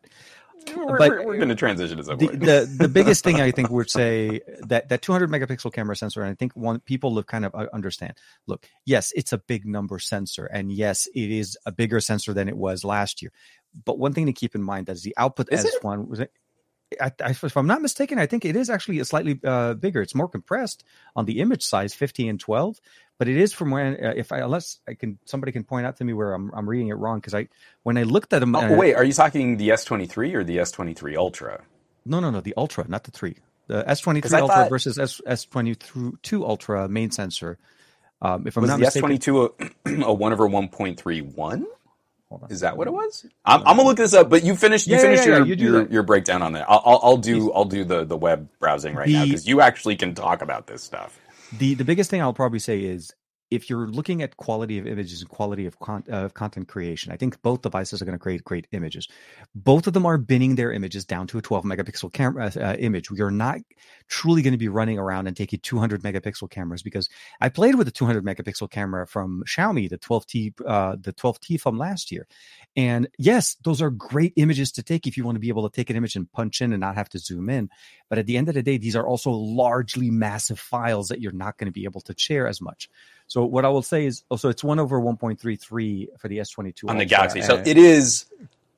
We're, 0.76 0.97
but- 0.97 1.26
we're, 1.26 1.38
going 1.38 1.49
to 1.49 1.56
transition 1.56 1.97
to 1.97 2.04
some 2.04 2.17
The, 2.17 2.28
the 2.28 2.76
the 2.78 2.88
biggest 2.93 3.23
thing 3.23 3.41
I 3.41 3.52
think 3.52 3.69
would 3.69 3.89
say 3.89 4.41
that 4.67 4.89
that 4.89 5.02
200 5.02 5.30
megapixel 5.30 5.73
camera 5.73 5.95
sensor, 5.95 6.21
and 6.21 6.32
I 6.32 6.36
think 6.36 6.54
one 6.54 6.80
people 6.80 7.15
have 7.15 7.28
kind 7.28 7.45
of 7.45 7.54
uh, 7.56 7.67
understand. 7.73 8.13
Look, 8.47 8.67
yes, 8.86 9.12
it's 9.15 9.34
a 9.34 9.38
big 9.38 9.65
number 9.65 9.99
sensor, 9.99 10.45
and 10.45 10.71
yes, 10.71 11.08
it 11.13 11.32
is 11.32 11.58
a 11.65 11.71
bigger 11.71 11.99
sensor 11.99 12.34
than 12.34 12.47
it 12.47 12.58
was 12.58 12.84
last 12.84 13.21
year. 13.21 13.32
But 13.86 13.97
one 13.97 14.13
thing 14.13 14.27
to 14.27 14.33
keep 14.33 14.55
in 14.55 14.63
mind 14.63 14.89
is 14.89 15.03
the 15.03 15.13
output 15.17 15.49
Is 15.51 15.65
it? 15.65 15.73
S1 15.81 16.07
was. 16.07 16.21
I, 17.01 17.12
I, 17.23 17.31
if 17.31 17.57
I'm 17.57 17.65
not 17.65 17.81
mistaken, 17.81 18.19
I 18.19 18.27
think 18.27 18.45
it 18.45 18.55
is 18.55 18.69
actually 18.69 18.99
a 18.99 19.05
slightly 19.05 19.39
uh, 19.43 19.73
bigger. 19.73 20.01
It's 20.03 20.13
more 20.13 20.27
compressed 20.27 20.83
on 21.15 21.25
the 21.25 21.39
image 21.39 21.63
size, 21.63 21.95
50 21.95 22.27
and 22.27 22.39
12. 22.39 22.79
But 23.17 23.27
it 23.27 23.38
is 23.38 23.51
from 23.51 23.71
when, 23.71 23.93
uh, 23.93 24.13
if 24.15 24.31
I 24.31 24.39
unless 24.39 24.79
I 24.88 24.93
can, 24.93 25.17
somebody 25.25 25.51
can 25.51 25.63
point 25.63 25.88
out 25.88 25.97
to 25.97 26.03
me 26.03 26.13
where 26.13 26.33
I'm, 26.33 26.51
I'm 26.53 26.69
reading 26.69 26.89
it 26.89 26.93
wrong 26.95 27.17
because 27.19 27.33
I 27.33 27.47
when 27.83 27.97
I 27.97 28.03
looked 28.03 28.31
at 28.33 28.39
them. 28.39 28.55
Oh, 28.55 28.59
uh, 28.59 28.75
wait, 28.75 28.93
are 28.95 29.03
you 29.03 29.13
talking 29.13 29.57
the 29.57 29.69
S23 29.69 30.33
or 30.36 30.43
the 30.43 30.57
S23 30.57 31.15
Ultra? 31.15 31.63
no, 32.05 32.19
no, 32.19 32.29
no, 32.29 32.41
the 32.41 32.53
Ultra, 32.57 32.86
not 32.88 33.05
the 33.05 33.12
three. 33.12 33.38
The 33.67 33.83
S23 33.88 34.21
'Cause 34.21 34.33
I 34.33 34.41
Ultra 34.41 34.55
thought- 34.55 34.69
versus 34.69 34.99
S 34.99 35.21
S22 35.25 36.43
Ultra 36.43 36.88
main 36.89 37.12
sensor. 37.12 37.57
Um, 38.21 38.45
if 38.47 38.55
I'm 38.57 38.62
Was 38.62 38.69
not 38.69 38.77
the 38.79 38.86
mistaken, 38.86 39.09
S22 39.09 39.71
a, 39.86 40.05
a 40.05 40.13
1 40.13 40.33
over 40.33 40.47
1.31? 40.47 41.65
Hold 42.33 42.43
on. 42.45 42.51
Is 42.51 42.61
that 42.61 42.75
what 42.77 42.87
it 42.87 42.91
was? 42.91 43.27
I'm, 43.45 43.59
I'm 43.59 43.77
gonna 43.77 43.83
look 43.83 43.97
this 43.97 44.15
up. 44.15 44.27
But 44.27 44.43
you 44.43 44.55
finished. 44.55 44.87
You 44.87 44.93
Yeah, 44.95 44.97
yeah, 44.97 45.03
finished 45.03 45.27
yeah, 45.27 45.37
your, 45.37 45.45
you 45.45 45.55
do 45.55 45.63
your 45.65 45.83
that. 45.83 45.91
your 45.91 46.01
breakdown 46.03 46.41
on 46.41 46.53
that. 46.53 46.65
I'll, 46.67 46.81
I'll, 46.83 46.99
I'll 47.03 47.17
do 47.17 47.51
I'll 47.53 47.65
do 47.65 47.83
the 47.83 48.03
the 48.05 48.17
web 48.17 48.49
browsing 48.59 48.95
right 48.95 49.07
now 49.07 49.21
The- 49.21 49.27
because 49.29 49.47
you 49.47 49.61
actually 49.61 49.95
can 49.97 50.15
talk 50.15 50.41
about 50.41 50.65
this 50.65 50.81
stuff. 50.83 51.19
the 51.59 51.75
the 51.75 51.85
biggest 51.85 52.09
thing 52.09 52.21
I'll 52.21 52.33
probably 52.33 52.57
say 52.57 52.79
is 52.79 53.13
if 53.53 53.69
you're 53.69 53.87
looking 53.87 54.21
at 54.21 54.37
quality 54.37 54.79
of 54.79 54.87
images 54.87 55.21
and 55.21 55.29
quality 55.29 55.65
of, 55.65 55.79
con- 55.79 56.03
uh, 56.11 56.25
of 56.25 56.33
content 56.33 56.67
creation, 56.67 57.11
I 57.11 57.17
think 57.17 57.41
both 57.41 57.61
devices 57.61 58.01
are 58.01 58.05
going 58.05 58.17
to 58.17 58.21
create 58.21 58.43
great 58.43 58.67
images. 58.71 59.07
Both 59.53 59.87
of 59.87 59.93
them 59.93 60.05
are 60.05 60.17
binning 60.17 60.55
their 60.55 60.71
images 60.71 61.05
down 61.05 61.27
to 61.27 61.37
a 61.37 61.41
12 61.41 61.63
megapixel 61.63 62.11
camera 62.13 62.51
uh, 62.55 62.75
image. 62.79 63.11
We 63.11 63.21
are 63.21 63.31
not 63.31 63.59
truly 64.07 64.41
going 64.41 64.53
to 64.53 64.57
be 64.57 64.67
running 64.67 64.97
around 64.97 65.27
and 65.27 65.37
taking 65.37 65.59
200 65.59 66.01
megapixel 66.01 66.49
cameras 66.49 66.81
because 66.81 67.09
I 67.41 67.49
played 67.49 67.75
with 67.75 67.87
a 67.87 67.91
200 67.91 68.23
megapixel 68.25 68.69
camera 68.69 69.07
from 69.07 69.43
Xiaomi, 69.47 69.89
the 69.89 69.97
12T, 69.97 70.53
uh, 70.65 70.95
the 70.99 71.13
12T 71.13 71.59
from 71.59 71.77
last 71.77 72.11
year. 72.11 72.27
And 72.75 73.07
yes, 73.17 73.55
those 73.63 73.81
are 73.81 73.91
great 73.91 74.33
images 74.35 74.71
to 74.73 74.83
take 74.83 75.05
if 75.05 75.17
you 75.17 75.23
want 75.23 75.35
to 75.35 75.39
be 75.39 75.49
able 75.49 75.69
to 75.69 75.75
take 75.75 75.89
an 75.89 75.95
image 75.95 76.15
and 76.15 76.31
punch 76.31 76.61
in 76.61 76.73
and 76.73 76.81
not 76.81 76.95
have 76.95 77.09
to 77.09 77.19
zoom 77.19 77.49
in. 77.49 77.69
But 78.09 78.17
at 78.17 78.25
the 78.25 78.37
end 78.37 78.49
of 78.49 78.55
the 78.55 78.63
day, 78.63 78.77
these 78.77 78.95
are 78.95 79.05
also 79.05 79.31
largely 79.31 80.09
massive 80.09 80.59
files 80.59 81.07
that 81.09 81.21
you're 81.21 81.31
not 81.31 81.57
going 81.57 81.67
to 81.67 81.71
be 81.71 81.85
able 81.85 82.01
to 82.01 82.15
share 82.17 82.47
as 82.47 82.61
much. 82.61 82.89
So 83.27 83.43
what 83.45 83.65
I 83.65 83.69
will 83.69 83.81
say 83.81 84.05
is, 84.05 84.23
also 84.29 84.49
it's 84.49 84.63
one 84.63 84.79
over 84.79 84.99
1.33 84.99 86.19
for 86.19 86.27
the 86.27 86.38
S22 86.39 86.89
on 86.89 86.97
the 86.97 87.05
Galaxy. 87.05 87.41
So 87.41 87.57
and- 87.57 87.67
it 87.67 87.77
is 87.77 88.25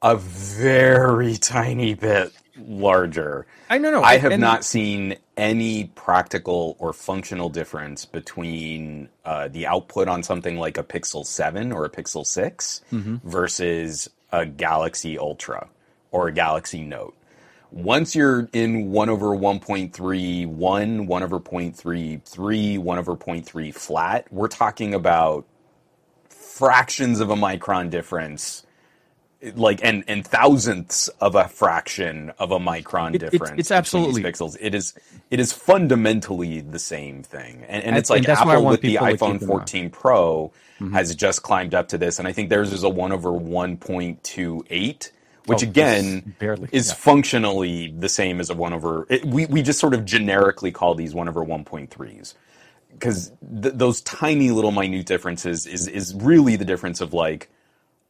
a 0.01 0.15
very 0.15 1.36
tiny 1.38 1.93
bit 1.93 2.31
larger. 2.58 3.45
I 3.69 3.77
know, 3.79 3.91
no, 3.91 4.01
I 4.03 4.17
have 4.17 4.31
and- 4.31 4.41
not 4.41 4.63
seen 4.63 5.15
any 5.38 5.86
practical 5.95 6.77
or 6.79 6.93
functional 6.93 7.49
difference 7.49 8.05
between 8.05 9.10
uh, 9.25 9.49
the 9.49 9.67
output 9.67 10.08
on 10.08 10.23
something 10.23 10.58
like 10.58 10.77
a 10.77 10.84
Pixel 10.84 11.25
7 11.25 11.71
or 11.73 11.84
a 11.86 11.89
Pixel 11.89 12.25
6 12.25 12.81
Mm-hmm. 12.91 13.27
versus 13.29 14.10
a 14.31 14.45
Galaxy 14.45 15.17
Ultra 15.17 15.67
or 16.12 16.27
a 16.29 16.31
Galaxy 16.31 16.81
Note. 16.84 17.15
Once 17.71 18.15
you're 18.15 18.47
in 18.54 18.91
1 18.91 19.10
over 19.10 19.28
1.31, 19.28 21.08
1 21.08 21.23
over 21.23 21.39
0.33, 21.39 22.80
1 22.80 22.97
over 22.97 23.15
0.3 23.15 23.73
flat, 23.73 24.28
we're 24.32 24.47
talking 24.47 24.93
about 24.93 25.45
fractions 26.30 27.19
of 27.19 27.30
a 27.30 27.36
micron 27.36 27.89
difference 27.89 28.65
like 29.56 29.84
and 29.84 30.04
and 30.08 30.25
thousandths 30.25 31.08
of 31.19 31.35
a 31.35 31.48
fraction 31.48 32.31
of 32.39 32.52
a 32.52 32.60
micron 32.60 33.13
It- 33.13 33.19
difference 33.19 33.60
it's 33.60 33.69
between 33.69 33.77
absolutely- 33.77 34.23
these 34.23 34.31
pixels. 34.31 34.58
It 34.60 34.73
is 34.73 34.94
it 35.29 35.39
is 35.39 35.52
fundamentally 35.54 36.62
the 36.62 36.79
same 36.79 37.23
thing. 37.23 37.63
And, 37.67 37.83
and 37.83 37.98
it's 37.98 38.10
like 38.10 38.19
and 38.19 38.25
that's 38.25 38.39
what 38.39 38.50
I 38.50 38.54
apple 38.54 38.65
with 38.67 38.81
the 38.81 38.89
people 38.94 39.06
to 39.06 39.12
keep 39.12 39.19
iphone 39.19 39.42
in 39.42 39.48
mind. 39.48 39.48
14 39.48 39.89
pro 39.89 40.52
mm-hmm. 40.79 40.94
has 40.94 41.15
just 41.15 41.44
climbed 41.44 41.75
up 41.75 41.89
to 41.89 41.98
this 41.98 42.19
and 42.19 42.27
i 42.27 42.31
think 42.31 42.50
theirs 42.50 42.71
is 42.73 42.83
a 42.83 42.89
1 42.89 43.12
over 43.12 43.29
1.28 43.29 45.12
which 45.48 45.63
Oh, 45.63 45.67
again 45.67 46.35
barely, 46.39 46.69
is 46.71 46.87
yeah. 46.89 46.93
functionally 46.96 47.93
the 47.98 48.10
same 48.10 48.39
as 48.39 48.50
a 48.50 48.54
1 48.56 48.73
over 48.73 49.06
it, 49.10 49.25
we, 49.25 49.46
we 49.48 49.62
just 49.62 49.79
sort 49.79 49.93
of 49.93 50.06
generically 50.06 50.71
call 50.71 50.96
these 50.96 51.13
1 51.13 51.27
over 51.29 51.43
1.3s 51.46 52.33
because 52.91 53.31
th- 53.62 53.73
those 53.75 54.02
tiny 54.02 54.52
little 54.52 54.71
minute 54.71 55.06
differences 55.06 55.65
is 55.67 55.87
is 55.87 56.13
really 56.15 56.56
the 56.56 56.65
difference 56.65 57.02
of 57.02 57.13
like 57.13 57.50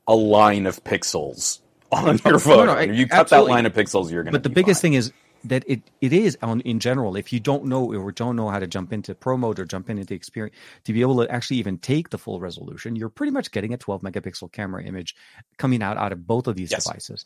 a 0.08 0.16
line 0.16 0.66
of 0.68 0.84
pixels 0.84 1.60
on 1.92 2.20
your 2.26 2.40
phone. 2.40 2.68
no, 2.68 2.74
I- 2.74 2.84
if 2.84 2.96
you 2.96 3.08
cut 3.08 3.20
absolutely. 3.22 3.48
that 3.50 3.54
line 3.54 3.66
of 3.66 3.74
pixels, 3.74 4.12
you're 4.12 4.24
gonna. 4.24 4.32
but 4.34 4.44
the 4.44 4.50
biggest 4.50 4.80
fine. 4.82 4.92
thing 4.92 4.94
is 5.00 5.12
that 5.50 5.64
it 5.68 5.82
it 6.02 6.14
is 6.14 6.38
on 6.42 6.62
in 6.62 6.80
general. 6.80 7.16
If 7.16 7.32
you 7.34 7.40
don't 7.40 7.66
know 7.66 7.94
or 7.94 8.12
don't 8.12 8.36
know 8.36 8.50
how 8.50 8.60
to 8.60 8.68
jump 8.68 8.92
into 8.94 9.16
pro 9.16 9.38
mode 9.38 9.60
or 9.60 9.66
jump 9.66 9.90
into 9.90 10.04
the 10.06 10.16
experience 10.16 10.56
to 10.86 10.94
be 10.94 11.02
able 11.02 11.24
to 11.24 11.32
actually 11.32 11.58
even 11.58 11.78
take 11.78 12.10
the 12.10 12.18
full 12.18 12.40
resolution, 12.40 12.96
you're 12.96 13.10
pretty 13.10 13.32
much 13.32 13.52
getting 13.52 13.74
a 13.74 13.78
12 13.78 14.02
megapixel 14.02 14.52
camera 14.52 14.84
image 14.84 15.16
coming 15.58 15.82
out 15.84 15.98
out 15.98 16.12
of 16.12 16.26
both 16.28 16.48
of 16.48 16.56
these 16.56 16.72
Yes. 16.72 16.84
devices. 16.86 17.26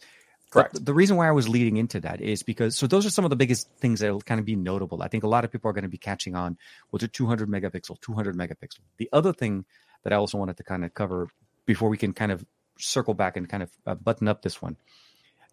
Correct. 0.51 0.73
But 0.73 0.85
the 0.85 0.93
reason 0.93 1.15
why 1.15 1.27
I 1.27 1.31
was 1.31 1.47
leading 1.47 1.77
into 1.77 1.99
that 2.01 2.21
is 2.21 2.41
because 2.43 2.75
so 2.75 2.87
those 2.87 3.05
are 3.05 3.11
some 3.11 3.23
of 3.23 3.29
the 3.29 3.35
biggest 3.35 3.69
things 3.79 3.99
that 3.99 4.11
will 4.11 4.21
kind 4.21 4.39
of 4.39 4.45
be 4.45 4.55
notable. 4.55 5.03
I 5.03 5.07
think 5.07 5.23
a 5.23 5.27
lot 5.27 5.45
of 5.45 5.51
people 5.51 5.69
are 5.69 5.73
going 5.73 5.83
to 5.83 5.89
be 5.89 5.97
catching 5.99 6.35
on 6.35 6.57
with 6.91 7.01
the 7.01 7.07
200 7.07 7.47
megapixel, 7.49 8.01
200 8.01 8.35
megapixel. 8.35 8.79
The 8.97 9.09
other 9.13 9.31
thing 9.33 9.65
that 10.03 10.11
I 10.13 10.15
also 10.15 10.37
wanted 10.37 10.57
to 10.57 10.63
kind 10.63 10.83
of 10.83 10.93
cover 10.93 11.29
before 11.65 11.89
we 11.89 11.97
can 11.97 12.13
kind 12.13 12.31
of 12.31 12.43
circle 12.79 13.13
back 13.13 13.37
and 13.37 13.47
kind 13.47 13.61
of 13.61 13.69
uh, 13.85 13.95
button 13.95 14.27
up 14.27 14.41
this 14.41 14.61
one 14.61 14.77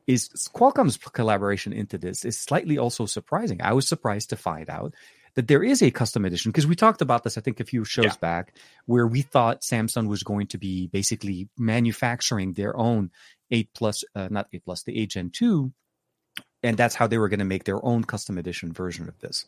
is 0.07 0.29
Qualcomm's 0.55 0.97
collaboration 0.97 1.73
into 1.73 1.99
this 1.99 2.25
is 2.25 2.39
slightly 2.39 2.79
also 2.79 3.07
surprising. 3.07 3.61
I 3.63 3.73
was 3.73 3.89
surprised 3.89 4.31
to 4.31 4.37
find 4.37 4.71
out 4.71 4.95
that 5.35 5.49
there 5.49 5.63
is 5.63 5.83
a 5.83 5.91
custom 5.91 6.25
edition 6.25 6.51
because 6.51 6.67
we 6.67 6.75
talked 6.77 7.03
about 7.03 7.25
this 7.25 7.37
I 7.37 7.41
think 7.41 7.61
a 7.61 7.65
few 7.65 7.85
shows 7.85 8.05
Yeah. 8.07 8.13
back 8.21 8.55
where 8.87 9.07
we 9.07 9.23
thought 9.23 9.63
Samsung 9.63 10.09
was 10.09 10.23
going 10.23 10.47
to 10.49 10.59
be 10.59 10.87
basically 10.87 11.49
manufacturing 11.59 12.53
their 12.55 12.77
own 12.77 13.11
8 13.51 13.69
plus 13.75 14.05
uh, 14.15 14.29
not 14.31 14.49
8 14.53 14.65
plus 14.65 14.83
the 14.85 14.99
8 15.01 15.11
Gen 15.11 15.31
2 15.31 15.73
and 16.63 16.77
that's 16.77 16.95
how 16.95 17.07
they 17.07 17.19
were 17.19 17.29
going 17.29 17.39
to 17.41 17.45
make 17.45 17.65
their 17.65 17.85
own 17.85 18.03
custom 18.05 18.39
edition 18.39 18.73
version 18.73 19.09
of 19.09 19.19
this. 19.21 19.45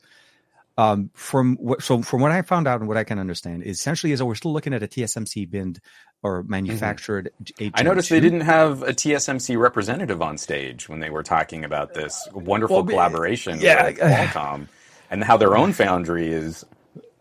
Um, 0.77 1.11
from 1.15 1.57
what, 1.57 1.83
so 1.83 2.03
from 2.03 2.21
what 2.21 2.31
I 2.31 2.43
found 2.43 2.69
out 2.69 2.79
and 2.79 2.89
what 2.89 2.97
I 2.97 3.03
can 3.03 3.19
understand 3.19 3.65
is 3.65 3.79
essentially 3.81 4.13
is 4.13 4.21
that 4.21 4.27
we're 4.27 4.37
still 4.37 4.53
looking 4.53 4.73
at 4.75 4.83
a 4.83 4.87
TSMC 4.87 5.51
binned 5.51 5.81
or 6.23 6.43
manufactured. 6.45 7.31
Mm-hmm. 7.45 7.69
I 7.75 7.83
noticed 7.83 8.11
they 8.11 8.21
didn't 8.21 8.41
have 8.43 8.83
a 8.83 8.93
TSMC 8.93 9.59
representative 9.59 10.21
on 10.21 10.39
stage 10.39 10.89
when 10.89 11.01
they 11.01 11.11
were 11.11 11.23
talking 11.23 11.65
about 11.65 11.95
this 11.95 12.27
wonderful 12.33 12.79
Well, 12.79 12.87
collaboration 12.87 13.61
yeah, 13.61 13.87
with 13.87 13.99
Qualcomm 13.99 14.69
and 15.11 15.23
how 15.25 15.37
their 15.37 15.57
own 15.57 15.73
foundry 15.73 16.29
is 16.29 16.65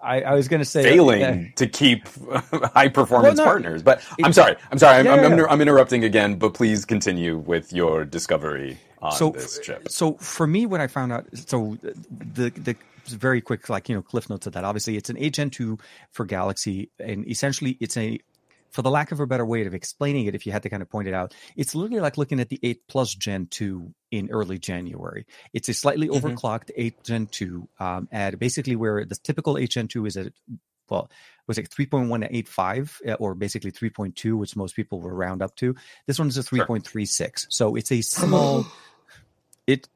I, 0.02 0.22
I 0.22 0.34
was 0.36 0.48
going 0.48 0.60
to 0.60 0.66
say 0.66 0.84
failing 0.84 1.20
yeah. 1.22 1.44
to 1.56 1.68
keep 1.68 2.08
high 2.74 2.88
performance 2.88 3.38
Well, 3.38 3.46
no, 3.46 3.52
partners. 3.52 3.84
But 3.84 4.02
I'm 4.24 4.32
sorry, 4.34 4.56
I'm 4.72 4.78
sorry, 4.78 5.00
I'm, 5.00 5.06
Yeah, 5.06 5.14
I'm, 5.14 5.34
I'm. 5.34 5.46
I'm 5.50 5.62
interrupting 5.62 6.04
again. 6.04 6.36
But 6.36 6.54
please 6.54 6.86
continue 6.86 7.38
with 7.38 7.74
your 7.74 8.06
discovery 8.06 8.78
on 9.02 9.12
so 9.12 9.30
this 9.32 9.60
chip. 9.60 9.90
so 9.90 10.14
for 10.14 10.48
me 10.48 10.66
when 10.66 10.82
i 10.82 10.88
found 10.88 11.12
out 11.12 11.26
so 11.34 11.78
the 11.82 12.50
the 12.50 12.76
very 13.10 13.42
quick 13.42 13.70
like 13.70 13.88
you 13.88 13.96
know 13.96 14.02
cliff 14.02 14.30
notes 14.30 14.48
of 14.48 14.54
that 14.54 14.64
obviously 14.64 14.98
it's 14.98 15.10
an 15.10 15.18
8 15.18 15.34
gen 15.34 15.50
2 15.50 15.78
for 16.12 16.26
galaxy 16.26 16.90
and 17.00 17.28
essentially 17.28 17.78
it's 17.80 17.96
a 17.96 18.20
for 18.78 18.84
the 18.84 18.92
lack 18.92 19.12
of 19.12 19.20
a 19.20 19.26
better 19.26 19.44
way 19.44 19.66
of 19.66 19.74
explaining 19.74 20.28
it 20.28 20.36
if 20.36 20.46
you 20.46 20.52
had 20.52 20.62
to 20.62 20.70
kind 20.70 20.84
of 20.84 20.90
point 20.96 21.08
it 21.08 21.14
out 21.16 21.34
it's 21.56 21.74
literally 21.74 22.00
like 22.00 22.16
looking 22.16 22.40
at 22.40 22.50
the 22.50 22.60
8 22.62 22.82
plus 22.88 23.16
gen 23.16 23.48
2 23.48 23.92
in 24.12 24.30
early 24.30 24.60
january. 24.60 25.26
It's 25.52 25.68
a 25.68 25.74
slightly 25.74 26.08
Mhm. 26.10 26.16
overclocked 26.22 26.70
8 26.76 27.04
gen 27.04 27.26
2 27.26 27.68
um, 27.80 28.08
at 28.12 28.38
basically 28.38 28.76
where 28.76 29.04
the 29.04 29.16
typical 29.16 29.58
8 29.58 29.72
gen 29.72 29.88
2 29.88 30.06
is 30.06 30.16
at 30.16 30.32
well 30.92 31.10
was 31.48 31.58
it 31.58 31.72
3.185 31.72 33.02
uh, 33.08 33.14
or 33.14 33.34
basically 33.34 33.72
3.2 33.72 34.38
which 34.38 34.56
most 34.56 34.76
people 34.76 35.02
will 35.02 35.10
round 35.10 35.42
up 35.42 35.56
to. 35.56 35.74
This 36.06 36.20
one's 36.20 36.38
a 36.38 36.44
3.36 36.44 37.48
so 37.50 37.76
it's 37.76 37.92
a 37.92 38.02
small 38.22 38.64
it 39.66 39.90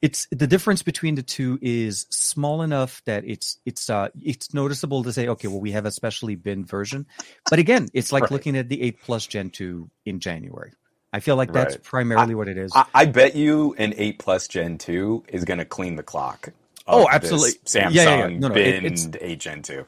it's 0.00 0.26
the 0.30 0.46
difference 0.46 0.82
between 0.82 1.14
the 1.14 1.22
two 1.22 1.58
is 1.62 2.06
small 2.10 2.62
enough 2.62 3.02
that 3.06 3.24
it's 3.24 3.58
it's 3.66 3.88
uh 3.90 4.08
it's 4.20 4.52
noticeable 4.54 5.02
to 5.04 5.12
say 5.12 5.28
okay 5.28 5.48
well 5.48 5.60
we 5.60 5.72
have 5.72 5.86
a 5.86 5.90
specially 5.90 6.34
bin 6.36 6.64
version 6.64 7.06
but 7.50 7.58
again 7.58 7.88
it's 7.94 8.12
like 8.12 8.22
Right. 8.24 8.32
looking 8.32 8.56
at 8.56 8.68
the 8.68 8.82
8 8.82 9.00
plus 9.02 9.26
gen 9.26 9.50
2 9.50 9.88
in 10.06 10.20
january 10.20 10.72
i 11.12 11.20
feel 11.20 11.36
like 11.36 11.52
that's 11.52 11.74
Right. 11.76 11.82
primarily 11.84 12.34
what 12.34 12.48
it 12.48 12.58
is 12.58 12.72
I, 12.74 12.84
I 12.94 13.04
bet 13.06 13.34
you 13.36 13.74
an 13.78 13.94
8 13.96 14.18
plus 14.18 14.48
Gen 14.48 14.78
2 14.78 15.24
is 15.28 15.44
going 15.44 15.58
to 15.58 15.64
clean 15.64 15.96
the 15.96 16.02
clock. 16.02 16.48
Oh, 16.86 17.06
absolutely. 17.10 17.52
Samsung 17.64 17.92
Yeah, 17.94 18.02
yeah, 18.02 18.16
yeah. 18.18 18.26
No, 18.38 18.48
no, 18.48 18.54
it- 18.54 18.82
binned 18.82 18.86
it's- 18.86 19.08
8 19.20 19.38
Gen 19.40 19.62
2. 19.62 19.86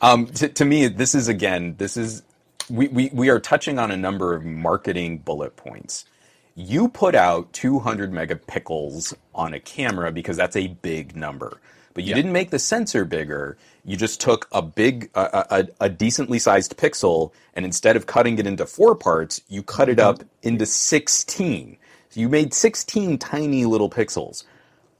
Um, 0.00 0.26
to, 0.26 0.48
to 0.48 0.64
me, 0.64 0.88
this 0.88 1.14
is 1.14 1.28
again, 1.28 1.76
this 1.78 1.96
is, 1.96 2.22
we, 2.68 2.88
we, 2.88 3.10
we 3.12 3.28
are 3.30 3.38
touching 3.38 3.78
on 3.78 3.90
a 3.92 3.96
number 3.96 4.34
of 4.34 4.44
marketing 4.44 5.18
bullet 5.18 5.54
points. 5.56 6.04
You 6.54 6.88
put 6.88 7.14
out 7.14 7.52
200 7.52 8.12
megapixels 8.12 9.14
on 9.34 9.54
a 9.54 9.60
camera 9.60 10.12
because 10.12 10.36
that's 10.36 10.56
a 10.56 10.68
big 10.68 11.16
number. 11.16 11.60
But 11.94 12.04
you 12.04 12.10
Yeah. 12.10 12.16
didn't 12.16 12.32
make 12.32 12.50
the 12.50 12.58
sensor 12.58 13.04
bigger. 13.04 13.56
You 13.84 13.96
just 13.96 14.20
took 14.20 14.48
a 14.52 14.62
big, 14.62 15.10
a, 15.14 15.46
a, 15.50 15.86
a 15.86 15.88
decently 15.88 16.38
sized 16.38 16.76
pixel, 16.76 17.32
and 17.54 17.64
instead 17.64 17.96
of 17.96 18.06
cutting 18.06 18.38
it 18.38 18.46
into 18.46 18.66
four 18.66 18.94
parts, 18.94 19.40
you 19.48 19.62
cut 19.62 19.88
it 19.88 19.98
mm-hmm. 19.98 20.22
up 20.22 20.24
into 20.42 20.66
16. 20.66 21.76
So 22.10 22.20
you 22.20 22.28
made 22.28 22.54
16 22.54 23.18
tiny 23.18 23.64
little 23.64 23.90
pixels. 23.90 24.44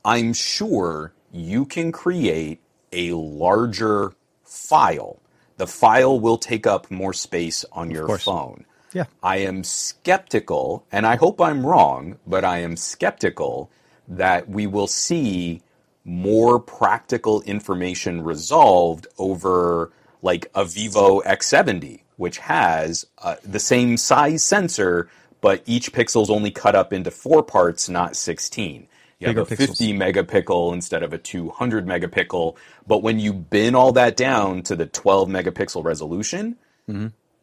I'm 0.05 0.33
sure 0.33 1.13
you 1.33 1.65
can 1.65 1.93
create 1.93 2.61
a 2.93 3.13
larger 3.13 4.13
file. 4.45 5.21
The 5.59 5.67
file 5.67 6.19
will 6.19 6.39
take 6.39 6.67
up 6.67 6.91
more 6.91 7.13
space 7.13 7.65
on 7.73 7.91
your 7.91 8.09
phone. 8.19 8.65
Yeah 8.95 9.05
I 9.23 9.39
am 9.39 9.65
skeptical, 9.65 10.85
and 10.93 11.07
I 11.07 11.17
hope 11.17 11.41
I'm 11.41 11.65
wrong, 11.67 12.19
but 12.27 12.45
I 12.45 12.59
am 12.59 12.77
skeptical 12.77 13.71
that 14.09 14.49
we 14.49 14.67
will 14.67 14.87
see 14.87 15.63
more 16.05 16.59
practical 16.59 17.43
information 17.43 18.25
resolved 18.25 19.07
over 19.19 19.93
like 20.21 20.51
a 20.55 20.65
Vivo 20.65 21.21
X70, 21.21 22.01
which 22.17 22.39
has 22.39 23.07
uh, 23.19 23.37
the 23.45 23.61
same 23.61 23.97
size 23.97 24.43
sensor, 24.45 25.09
but 25.41 25.63
each 25.67 25.93
pixel's 25.93 26.31
only 26.31 26.51
cut 26.51 26.75
up 26.75 26.93
into 26.93 27.11
four 27.11 27.43
parts, 27.43 27.89
not 27.89 28.17
16. 28.17 28.87
You 29.19 29.29
have 29.29 29.39
a 29.39 29.45
pixels. 29.45 29.79
50 29.79 29.95
megapixel 29.95 30.73
instead 30.75 31.03
of 31.05 31.13
a 31.13 31.19
200 31.19 31.87
megapixel, 31.87 32.57
but 32.87 33.03
when 33.03 33.21
you 33.21 33.33
bin 33.33 33.75
all 33.77 33.93
that 33.93 34.17
down 34.17 34.63
to 34.65 34.75
the 34.75 34.87
12 34.87 35.29
megapixel 35.29 35.85
resolution, 35.85 36.57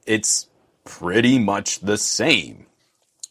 it's 0.06 0.48
pretty 0.86 1.40
much 1.40 1.80
the 1.80 1.98
same. 1.98 2.66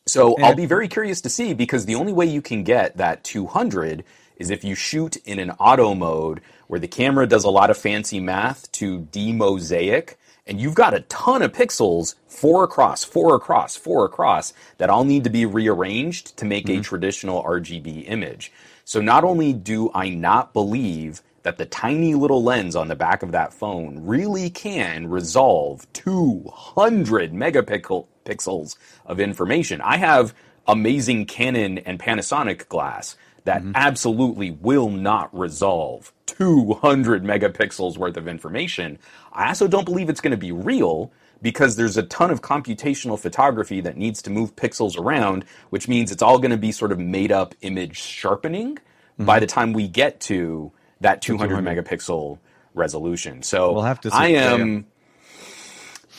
So 0.07 0.37
I'll 0.43 0.55
be 0.55 0.67
very 0.67 0.89
curious 0.89 1.21
to 1.23 1.29
see 1.29 1.53
because 1.53 1.85
the 1.85 1.95
only 1.95 2.13
way 2.13 2.27
you 2.27 2.41
can 2.41 2.63
get 2.63 2.97
that 2.97 3.25
200 3.25 4.05
is 4.37 4.51
if 4.51 4.65
you 4.65 4.75
shoot 4.75 5.17
in 5.17 5.39
an 5.39 5.51
auto 5.53 5.95
mode 5.95 6.41
where 6.67 6.81
the 6.81 6.89
camera 6.89 7.27
does 7.27 7.45
a 7.45 7.51
lot 7.51 7.71
of 7.71 7.77
fancy 7.77 8.21
math 8.21 8.71
to 8.73 9.01
demosaic 9.13 10.19
and 10.47 10.59
you've 10.61 10.75
got 10.75 10.95
a 10.95 11.01
ton 11.01 11.43
of 11.43 11.53
pixels, 11.53 12.15
four 12.27 12.65
across, 12.65 13.05
four 13.05 13.35
across, 13.35 13.77
four 13.77 14.07
across, 14.07 14.55
that 14.79 14.89
all 14.89 15.05
need 15.05 15.25
to 15.25 15.31
be 15.31 15.45
rearranged 15.45 16.39
to 16.39 16.47
make 16.47 16.69
a 16.69 16.73
mm-hmm. 16.73 16.81
traditional 16.81 17.43
RGB 17.43 18.09
image. 18.09 18.51
So 18.87 19.03
not 19.03 19.25
only 19.25 19.53
do 19.53 19.91
I 19.95 20.09
not 20.09 20.55
believe 20.55 21.21
that 21.49 21.57
the 21.57 21.65
tiny 21.65 22.13
little 22.15 22.43
lens 22.43 22.77
on 22.77 22.89
the 22.89 22.95
back 22.95 23.23
of 23.23 23.33
that 23.33 23.55
phone 23.55 24.05
really 24.05 24.51
can 24.51 25.09
resolve 25.09 25.91
200 25.95 27.33
megapixel 27.33 28.07
pixels 28.27 28.77
of 29.07 29.19
information. 29.19 29.81
I 29.81 29.97
have 29.97 30.35
amazing 30.67 31.25
Canon 31.25 31.79
and 31.79 31.99
Panasonic 31.99 32.69
glass 32.69 33.17
that 33.45 33.63
mm-hmm. 33.63 33.73
absolutely 33.77 34.51
will 34.51 34.91
not 34.91 35.35
resolve 35.35 36.13
200 36.27 37.25
megapixels 37.25 37.97
worth 37.97 38.19
of 38.19 38.29
information. 38.29 38.99
I 39.33 39.49
also 39.49 39.69
don't 39.69 39.87
believe 39.87 40.11
it's 40.11 40.21
going 40.21 40.33
to 40.33 40.37
be 40.37 40.53
real 40.53 41.11
because 41.41 41.77
there's 41.77 41.97
a 41.97 42.03
ton 42.03 42.31
of 42.31 42.43
computational 42.43 43.19
photography 43.19 43.81
that 43.81 43.97
needs 43.97 44.21
to 44.21 44.29
move 44.29 44.55
pixels 44.55 44.99
around, 44.99 45.47
which 45.71 45.89
means 45.89 46.13
it's 46.13 46.23
all 46.23 46.39
going 46.39 46.51
to 46.51 46.59
be 46.59 46.73
sort 46.73 46.93
of 46.93 46.99
made 46.99 47.33
up 47.33 47.55
image 47.63 47.99
sharpening 47.99 48.77
by 49.19 49.37
mm-hmm. 49.37 49.41
the 49.41 49.47
time 49.47 49.73
we 49.73 49.89
get 49.89 50.21
to 50.21 50.73
that 51.01 51.23
200 51.23 51.65
megapixel 51.65 52.39
resolution. 52.75 53.43
So 53.43 53.73
We'll 53.73 53.83
have 53.83 54.01
to 54.03 54.11
see. 54.11 54.17
I 54.17 54.27
am 54.29 54.87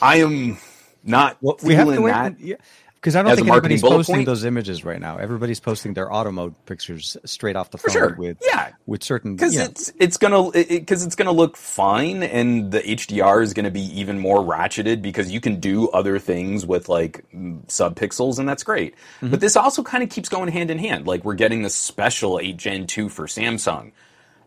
I 0.02 0.16
am 0.16 0.58
not 1.04 1.36
well 1.40 1.56
we 1.62 1.74
have 1.74 1.88
to 1.88 2.00
wait 2.00 2.10
that. 2.10 2.38
yeah 2.40 2.56
because 2.96 3.16
i 3.16 3.22
don't 3.22 3.34
think 3.34 3.48
anybody's 3.48 3.80
posting 3.80 4.16
point? 4.16 4.26
those 4.26 4.44
images 4.44 4.84
right 4.84 5.00
now 5.00 5.16
everybody's 5.16 5.58
posting 5.58 5.94
their 5.94 6.12
auto 6.12 6.30
mode 6.30 6.54
pictures 6.66 7.16
straight 7.24 7.56
off 7.56 7.70
the 7.70 7.78
phone 7.78 7.92
sure. 7.92 8.14
with 8.18 8.36
Yeah. 8.44 8.72
with 8.84 9.02
certain 9.02 9.34
because 9.36 9.54
yeah. 9.54 9.64
it's 9.64 9.90
it's 9.98 10.18
gonna 10.18 10.50
because 10.52 11.04
it's 11.06 11.14
gonna 11.14 11.32
look 11.32 11.56
fine 11.56 12.22
and 12.22 12.70
the 12.70 12.80
HDR 12.80 13.42
is 13.42 13.54
gonna 13.54 13.70
be 13.70 13.80
even 13.98 14.18
more 14.18 14.40
ratcheted 14.40 15.00
because 15.00 15.30
you 15.30 15.40
can 15.40 15.58
do 15.60 15.88
other 15.88 16.18
things 16.18 16.66
with 16.66 16.90
like 16.90 17.24
mm, 17.34 17.64
subpixels 17.66 18.38
and 18.38 18.46
that's 18.46 18.62
great. 18.62 18.94
Mm-hmm. 18.94 19.30
But 19.30 19.40
this 19.40 19.56
also 19.56 19.82
kind 19.82 20.02
of 20.04 20.10
keeps 20.10 20.28
going 20.28 20.48
hand 20.52 20.70
in 20.70 20.78
hand. 20.78 21.06
Like 21.06 21.24
we're 21.24 21.34
getting 21.34 21.62
the 21.62 21.70
special 21.70 22.38
8 22.38 22.56
Gen 22.58 22.86
2 22.86 23.08
for 23.08 23.26
Samsung, 23.26 23.92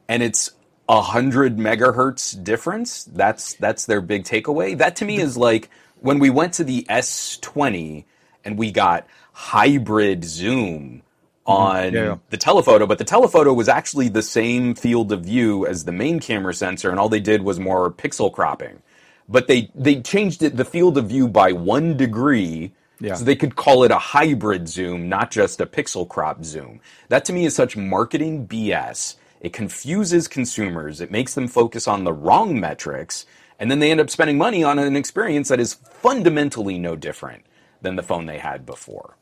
and 0.10 0.24
it's 0.24 0.51
a 0.89 1.01
hundred 1.01 1.58
megahertz 1.58 2.41
difference. 2.43 3.06
That's 3.06 3.56
that's 3.56 3.86
their 3.86 4.01
big 4.01 4.24
takeaway. 4.26 4.78
That 4.78 4.97
to 4.97 5.06
me 5.06 5.20
is 5.20 5.38
like 5.38 5.70
when 6.01 6.20
we 6.20 6.30
went 6.30 6.54
to 6.56 6.64
the 6.66 6.86
S20 6.89 8.06
and 8.45 8.58
we 8.58 8.72
got 8.72 9.08
hybrid 9.34 10.26
zoom 10.26 11.04
on 11.45 11.93
Mm-hmm. 11.93 11.95
Yeah, 11.95 12.04
yeah. 12.06 12.18
the 12.30 12.38
telephoto, 12.38 12.88
but 12.88 12.99
the 12.99 13.06
telephoto 13.06 13.54
was 13.54 13.70
actually 13.70 14.10
the 14.10 14.24
same 14.24 14.76
field 14.76 15.12
of 15.12 15.26
view 15.26 15.66
as 15.68 15.86
the 15.86 15.91
main 15.93 16.20
camera 16.20 16.54
sensor, 16.54 16.91
and 16.91 16.99
all 16.99 17.10
they 17.10 17.20
did 17.22 17.43
was 17.43 17.60
more 17.60 17.91
pixel 17.91 18.32
cropping. 18.34 18.82
But 19.30 19.47
they 19.47 19.72
they 19.76 20.01
changed 20.01 20.43
it 20.43 20.58
the 20.58 20.66
field 20.66 20.97
of 20.97 21.08
view 21.10 21.28
by 21.30 21.54
one 21.54 21.97
degree 21.97 22.74
Yeah. 22.99 23.16
So 23.16 23.26
they 23.26 23.36
could 23.36 23.56
call 23.56 23.84
it 23.84 23.91
a 23.91 23.99
hybrid 23.99 24.70
zoom, 24.70 25.10
not 25.10 25.32
just 25.32 25.62
a 25.62 25.66
pixel 25.68 26.08
crop 26.08 26.43
zoom. 26.45 26.82
That 27.10 27.26
to 27.26 27.34
me 27.34 27.45
is 27.45 27.56
such 27.56 27.78
marketing 27.78 28.47
BS. 28.47 29.16
It 29.43 29.53
confuses 29.53 30.27
consumers. 30.27 31.01
It 31.01 31.11
makes 31.11 31.35
them 31.35 31.47
focus 31.47 31.87
on 31.87 32.05
the 32.05 32.13
wrong 32.13 32.59
metrics, 32.59 33.25
and 33.59 33.69
then 33.69 33.79
they 33.79 33.91
end 33.91 33.99
up 33.99 34.09
spending 34.09 34.37
money 34.37 34.63
on 34.63 34.79
an 34.79 34.95
experience 34.95 35.49
that 35.49 35.59
is 35.59 35.73
fundamentally 35.73 36.79
no 36.79 36.95
different 36.95 37.45
than 37.81 37.97
the 37.97 38.03
phone 38.03 38.25
they 38.25 38.39
had 38.39 38.65
before. 38.65 39.17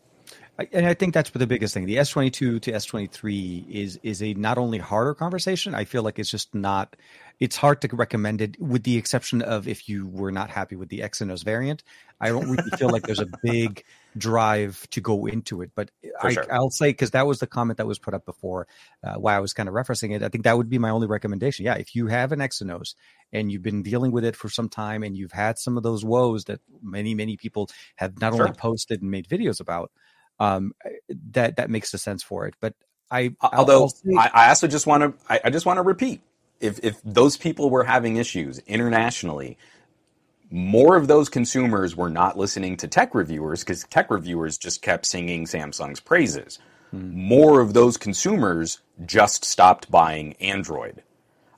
And 0.72 0.86
I 0.86 0.94
think 0.94 1.14
that's 1.14 1.32
the 1.32 1.48
biggest 1.48 1.74
thing. 1.74 1.86
The 1.86 1.96
S22 1.98 2.62
to 2.62 2.72
S23 2.72 3.68
is 3.68 4.00
is 4.04 4.22
a 4.22 4.34
not 4.36 4.60
only 4.60 4.78
harder 4.78 5.16
conversation. 5.16 5.74
I 5.74 5.86
feel 5.86 6.04
like 6.04 6.20
it's 6.20 6.30
just 6.30 6.54
not. 6.54 6.96
It's 7.40 7.56
hard 7.56 7.82
to 7.82 7.96
recommend 7.96 8.42
it, 8.42 8.62
with 8.62 8.84
the 8.84 8.98
exception 8.98 9.42
of 9.42 9.68
if 9.68 9.90
you 9.90 10.06
were 10.06 10.32
not 10.32 10.52
happy 10.52 10.76
with 10.76 10.90
the 10.90 11.00
Exynos 11.00 11.44
variant. 11.44 11.84
I 12.20 12.30
don't 12.30 12.48
really 12.48 12.70
feel 12.78 12.90
like 12.90 13.04
there's 13.04 13.20
a 13.20 13.30
big 13.42 13.84
drive 14.18 14.88
to 14.92 15.02
go 15.02 15.26
into 15.26 15.62
it. 15.62 15.72
But 15.76 15.92
For 16.22 16.28
I, 16.28 16.34
sure. 16.34 16.54
I'll 16.54 16.70
say 16.70 16.90
because 16.90 17.12
that 17.12 17.26
was 17.28 17.40
the 17.40 17.48
comment 17.48 17.78
that 17.78 17.88
was 17.88 18.00
put 18.00 18.14
up 18.14 18.26
before, 18.26 18.68
uh, 19.04 19.16
why 19.16 19.36
I 19.36 19.40
was 19.40 19.54
kind 19.54 19.70
of 19.70 19.76
referencing 19.76 20.14
it. 20.16 20.24
I 20.24 20.30
think 20.30 20.44
that 20.44 20.58
would 20.58 20.70
be 20.70 20.78
my 20.78 20.90
only 20.90 21.08
recommendation. 21.08 21.66
Yeah, 21.66 21.76
if 21.76 21.96
you 21.96 22.08
have 22.08 22.32
an 22.32 22.40
Exynos 22.40 22.96
and 23.32 23.52
you've 23.52 23.62
been 23.64 23.84
dealing 23.84 24.12
with 24.12 24.26
it 24.26 24.36
for 24.36 24.50
some 24.50 24.70
time 24.70 25.04
and 25.04 25.16
you've 25.16 25.32
had 25.32 25.58
some 25.58 25.78
of 25.78 25.84
those 25.84 26.04
woes 26.04 26.46
that 26.46 26.60
many 26.82 27.16
many 27.16 27.38
people 27.38 27.70
have 27.96 28.20
not 28.20 28.34
Sure. 28.34 28.44
only 28.48 28.58
posted 28.58 29.02
and 29.02 29.12
made 29.12 29.28
videos 29.28 29.60
about 29.60 29.92
um, 30.40 30.74
that 31.32 31.56
that 31.58 31.70
makes 31.70 31.92
the 31.92 31.98
sense 31.98 32.24
for 32.24 32.48
it. 32.48 32.56
But 32.60 32.74
I, 33.10 33.36
Although 33.42 33.88
say- 33.88 34.16
I, 34.18 34.30
I 34.34 34.50
also 34.50 34.68
just 34.68 34.88
want 34.88 35.04
to, 35.04 35.14
I, 35.34 35.42
I 35.46 35.50
just 35.50 35.66
want 35.66 35.78
to 35.78 35.84
repeat, 35.84 36.22
if 36.60 36.80
if 36.84 37.02
those 37.04 37.38
people 37.38 37.70
were 37.70 37.84
having 37.84 38.16
issues 38.18 38.60
internationally, 38.68 39.58
more 40.52 40.98
of 40.98 41.08
those 41.08 41.30
consumers 41.30 41.96
were 41.96 42.10
not 42.10 42.38
listening 42.38 42.76
to 42.78 42.88
tech 42.88 43.16
reviewers 43.16 43.62
because 43.62 43.86
tech 43.86 44.12
reviewers 44.12 44.58
just 44.58 44.82
kept 44.82 45.06
singing 45.06 45.46
Samsung's 45.46 46.02
praises. 46.02 46.60
More 46.92 47.62
of 47.62 47.74
those 47.74 47.96
consumers 47.96 48.80
just 49.06 49.46
stopped 49.46 49.90
buying 49.90 50.34
Android. 50.42 51.04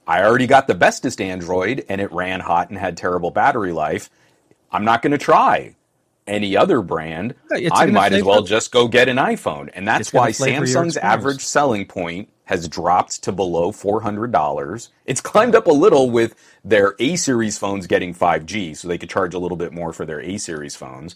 I 0.06 0.24
already 0.24 0.46
got 0.46 0.68
the 0.68 0.76
bestest 0.76 1.20
Android 1.20 1.86
and 1.90 2.00
it 2.00 2.12
ran 2.12 2.40
hot 2.40 2.70
and 2.70 2.78
had 2.78 2.98
terrible 2.98 3.32
battery 3.32 3.72
life. 3.72 4.12
I'm 4.72 4.86
not 4.86 5.02
going 5.02 5.12
to 5.12 5.18
try 5.18 5.76
any 6.28 6.56
other 6.56 6.82
brand. 6.82 7.34
Yeah, 7.52 7.70
I 7.72 7.88
might 7.88 8.14
as 8.14 8.24
well 8.24 8.44
just 8.44 8.72
go 8.72 8.88
get 8.88 9.10
an 9.10 9.18
iPhone. 9.18 9.70
And 9.74 9.88
that's 9.88 10.14
why 10.14 10.32
Samsung's 10.32 10.98
average 10.98 11.42
selling 11.42 11.86
point 11.86 12.30
has 12.46 12.68
dropped 12.68 13.24
to 13.24 13.32
below 13.32 13.72
$400. 13.72 14.90
It's 15.06 15.22
climbed 15.22 15.56
up 15.56 15.68
a 15.68 15.72
little 15.72 16.10
with 16.10 16.36
their 16.64 16.96
A 17.00 17.16
series 17.16 17.58
phones 17.58 17.88
getting 17.88 18.14
5G, 18.14 18.76
so 18.76 18.88
they 18.88 18.98
could 18.98 19.10
charge 19.10 19.34
a 19.34 19.40
little 19.40 19.58
bit 19.58 19.74
more 19.74 19.94
for 19.94 20.06
their 20.06 20.22
A 20.22 20.38
series 20.38 20.76
phones. 20.76 21.16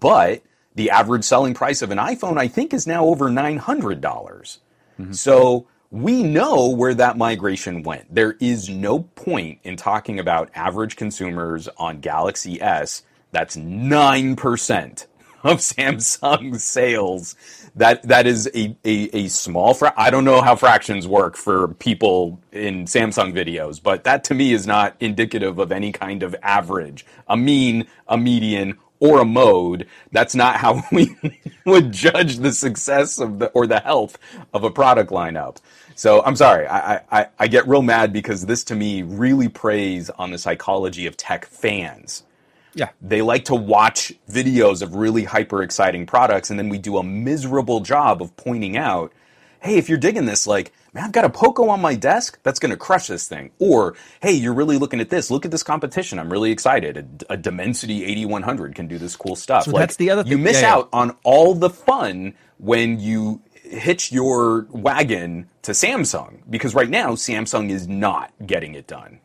But 0.00 0.42
the 0.74 0.90
average 0.90 1.24
selling 1.24 1.54
price 1.54 1.82
of 1.82 1.90
an 1.90 1.98
iPhone, 1.98 2.38
I 2.38 2.48
think, 2.48 2.74
is 2.74 2.86
now 2.86 3.06
over 3.06 3.30
$900. 3.30 4.00
dollars 4.00 4.58
mm-hmm. 5.00 5.12
So 5.12 5.66
we 5.90 6.22
know 6.22 6.68
where 6.68 6.94
that 6.94 7.16
migration 7.16 7.82
went. 7.82 8.14
There 8.14 8.36
is 8.40 8.68
no 8.68 9.00
point 9.00 9.60
in 9.62 9.76
talking 9.76 10.18
about 10.18 10.50
average 10.54 10.96
consumers 10.96 11.68
on 11.78 12.00
Galaxy 12.00 12.60
S. 12.60 13.02
That's 13.32 13.56
9% 13.56 15.06
of 15.46 15.58
Samsung 15.60 16.60
sales. 16.60 17.36
That 17.76 18.02
that 18.04 18.26
is 18.26 18.48
a, 18.54 18.76
a, 18.84 19.16
a 19.16 19.28
small 19.28 19.74
fra- 19.74 19.94
I 19.96 20.10
don't 20.10 20.24
know 20.24 20.42
how 20.42 20.56
fractions 20.56 21.08
work 21.08 21.36
for 21.36 21.68
people 21.74 22.40
in 22.52 22.86
Samsung 22.86 23.34
videos, 23.34 23.82
but 23.82 24.04
that 24.04 24.24
to 24.24 24.34
me 24.34 24.52
is 24.52 24.66
not 24.66 24.96
indicative 25.00 25.58
of 25.58 25.72
any 25.72 25.92
kind 25.92 26.22
of 26.22 26.36
average, 26.42 27.06
a 27.28 27.36
mean, 27.36 27.86
a 28.08 28.18
median, 28.18 28.78
or 29.00 29.20
a 29.20 29.26
mode. 29.26 29.86
That's 30.12 30.34
not 30.34 30.56
how 30.56 30.82
we 30.92 31.16
would 31.66 31.92
judge 31.92 32.38
the 32.38 32.52
success 32.52 33.18
of 33.20 33.38
the 33.40 33.48
or 33.48 33.66
the 33.66 33.80
health 33.80 34.18
of 34.54 34.64
a 34.64 34.70
product 34.70 35.10
lineup. 35.10 35.58
So 35.96 36.22
I'm 36.24 36.36
sorry, 36.36 36.66
I, 36.68 36.96
I, 36.96 37.28
I 37.38 37.48
get 37.48 37.68
real 37.68 37.82
mad 37.82 38.12
because 38.12 38.46
this 38.46 38.64
to 38.64 38.76
me 38.76 39.02
really 39.02 39.48
preys 39.48 40.10
on 40.10 40.30
the 40.30 40.38
psychology 40.38 41.06
of 41.06 41.16
tech 41.16 41.46
fans 41.46 42.24
yeah, 42.76 42.90
they 43.00 43.22
like 43.22 43.46
to 43.46 43.54
watch 43.54 44.12
videos 44.30 44.82
of 44.82 44.94
really 44.94 45.24
hyper 45.24 45.62
exciting 45.62 46.06
products 46.06 46.50
and 46.50 46.58
then 46.58 46.68
we 46.68 46.78
do 46.78 46.98
a 46.98 47.02
miserable 47.02 47.80
job 47.80 48.20
of 48.22 48.36
pointing 48.36 48.76
out 48.76 49.12
hey 49.60 49.78
if 49.78 49.88
you're 49.88 49.98
digging 49.98 50.26
this 50.26 50.46
like 50.46 50.72
man 50.92 51.04
i've 51.04 51.12
got 51.12 51.24
a 51.24 51.30
poco 51.30 51.68
on 51.70 51.80
my 51.80 51.94
desk 51.94 52.38
that's 52.42 52.58
going 52.58 52.70
to 52.70 52.76
crush 52.76 53.06
this 53.06 53.26
thing. 53.26 53.50
Or 53.58 53.94
hey 54.20 54.32
you're 54.32 54.54
really 54.54 54.76
looking 54.78 55.00
at 55.00 55.08
this. 55.08 55.30
Look 55.30 55.44
at 55.44 55.50
this 55.50 55.62
competition. 55.62 56.18
I'm 56.18 56.30
really 56.30 56.52
excited. 56.52 57.24
A, 57.28 57.32
a 57.32 57.36
dimensity 57.36 58.04
8100 58.04 58.74
can 58.74 58.86
do 58.86 58.98
this 58.98 59.16
cool 59.16 59.36
stuff. 59.36 59.64
So 59.64 59.72
that's 59.72 59.96
the 59.96 60.10
other 60.10 60.22
you 60.26 60.38
miss 60.38 60.60
yeah, 60.60 60.68
yeah. 60.68 60.74
out 60.74 60.88
on 60.92 61.16
all 61.24 61.54
the 61.54 61.70
fun 61.70 62.34
when 62.58 63.00
you 63.00 63.40
hitch 63.54 64.12
your 64.12 64.66
wagon 64.70 65.48
to 65.62 65.72
samsung 65.72 66.40
because 66.48 66.74
right 66.74 66.90
now 66.90 67.12
samsung 67.12 67.70
is 67.70 67.88
not 67.88 68.32
getting 68.46 68.74
it 68.74 68.86
done. 68.86 69.20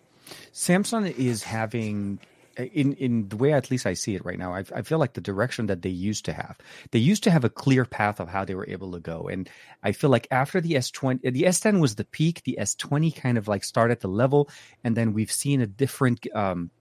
Samsung 0.54 1.16
is 1.18 1.44
having. 1.44 2.20
In 2.58 2.94
in 2.94 3.30
the 3.30 3.38
way 3.38 3.54
at 3.54 3.72
least 3.72 3.86
I 3.86 3.94
see 3.94 4.16
it 4.16 4.26
right 4.26 4.38
now, 4.38 4.54
I, 4.54 4.64
I 4.76 4.82
feel 4.82 4.98
like 5.00 5.14
the 5.14 5.22
direction 5.22 5.68
that 5.68 5.82
they 5.82 5.90
used 5.90 6.26
to 6.26 6.34
have. 6.34 6.58
They 6.92 7.00
used 7.00 7.24
to 7.24 7.32
have 7.32 7.44
a 7.46 7.50
clear 7.50 7.86
path 7.86 8.20
of 8.20 8.28
how 8.30 8.44
they 8.46 8.56
were 8.56 8.68
able 8.70 8.92
to 8.92 9.00
go, 9.00 9.28
and 9.30 9.50
I 9.84 9.94
feel 9.94 10.10
like 10.10 10.28
after 10.32 10.60
the 10.60 10.76
S 10.76 10.92
twenty, 10.92 11.30
the 11.30 11.46
S 11.48 11.60
ten 11.62 11.80
was 11.80 11.96
the 11.96 12.04
peak. 12.04 12.44
The 12.44 12.60
S 12.60 12.76
twenty 12.76 13.12
kind 13.12 13.38
of 13.38 13.48
like 13.48 13.64
started 13.64 14.02
the 14.02 14.10
level, 14.10 14.50
and 14.84 14.96
then 14.98 15.14
we've 15.14 15.32
seen 15.32 15.62
a 15.62 15.68
different. 15.68 16.28
um 16.36 16.72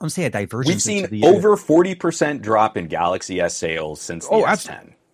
I 0.00 0.04
would 0.04 0.12
say 0.12 0.24
a 0.24 0.30
divergence. 0.30 0.84
we've 0.86 1.08
seen 1.10 1.24
over 1.24 1.56
40% 1.56 2.42
drop 2.42 2.76
in 2.76 2.88
galaxy 2.88 3.40
s 3.40 3.56
sales 3.56 4.00
since 4.00 4.26
the 4.26 4.34
Oh, 4.34 4.42
s10 4.42 4.48
abs- 4.48 4.70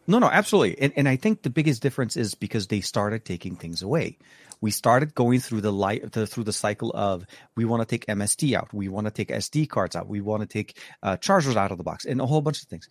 No, 0.06 0.18
no, 0.18 0.28
absolutely. 0.28 0.80
And, 0.80 0.92
and 0.96 1.06
I 1.06 1.16
think 1.16 1.42
the 1.42 1.50
biggest 1.50 1.82
difference 1.82 2.16
is 2.16 2.34
because 2.34 2.68
they 2.68 2.80
started 2.80 3.24
taking 3.26 3.56
things 3.56 3.82
away. 3.82 4.16
We 4.60 4.70
started 4.70 5.14
going 5.14 5.40
through 5.40 5.60
the 5.60 5.72
light 5.72 6.12
the, 6.12 6.26
through 6.26 6.44
the 6.44 6.52
cycle 6.52 6.90
of 6.94 7.24
we 7.56 7.64
want 7.64 7.82
to 7.82 7.86
take 7.86 8.06
MSD 8.06 8.54
out, 8.54 8.72
we 8.72 8.88
want 8.88 9.06
to 9.06 9.10
take 9.12 9.28
SD 9.28 9.68
cards 9.68 9.96
out, 9.96 10.08
we 10.08 10.20
want 10.20 10.42
to 10.42 10.46
take 10.46 10.78
uh, 11.02 11.16
chargers 11.16 11.56
out 11.56 11.70
of 11.70 11.78
the 11.78 11.84
box, 11.84 12.04
and 12.04 12.20
a 12.20 12.26
whole 12.26 12.40
bunch 12.40 12.62
of 12.62 12.68
things. 12.68 12.88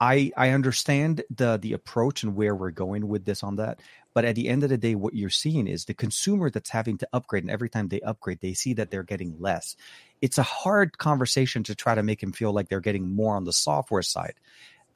I 0.00 0.30
I 0.36 0.50
understand 0.50 1.22
the 1.34 1.56
the 1.56 1.72
approach 1.72 2.22
and 2.22 2.34
where 2.34 2.54
we're 2.54 2.70
going 2.70 3.08
with 3.08 3.24
this 3.24 3.42
on 3.42 3.56
that, 3.56 3.80
but 4.14 4.24
at 4.24 4.34
the 4.34 4.48
end 4.48 4.62
of 4.62 4.70
the 4.70 4.78
day, 4.78 4.94
what 4.94 5.14
you're 5.14 5.30
seeing 5.30 5.66
is 5.66 5.84
the 5.84 5.94
consumer 5.94 6.50
that's 6.50 6.70
having 6.70 6.98
to 6.98 7.08
upgrade, 7.12 7.44
and 7.44 7.50
every 7.50 7.70
time 7.70 7.88
they 7.88 8.00
upgrade, 8.00 8.40
they 8.40 8.54
see 8.54 8.74
that 8.74 8.90
they're 8.90 9.02
getting 9.02 9.36
less. 9.38 9.76
It's 10.20 10.38
a 10.38 10.42
hard 10.42 10.98
conversation 10.98 11.62
to 11.64 11.74
try 11.74 11.94
to 11.94 12.02
make 12.02 12.20
them 12.20 12.32
feel 12.32 12.52
like 12.52 12.68
they're 12.68 12.80
getting 12.80 13.14
more 13.14 13.36
on 13.36 13.44
the 13.44 13.52
software 13.52 14.02
side. 14.02 14.34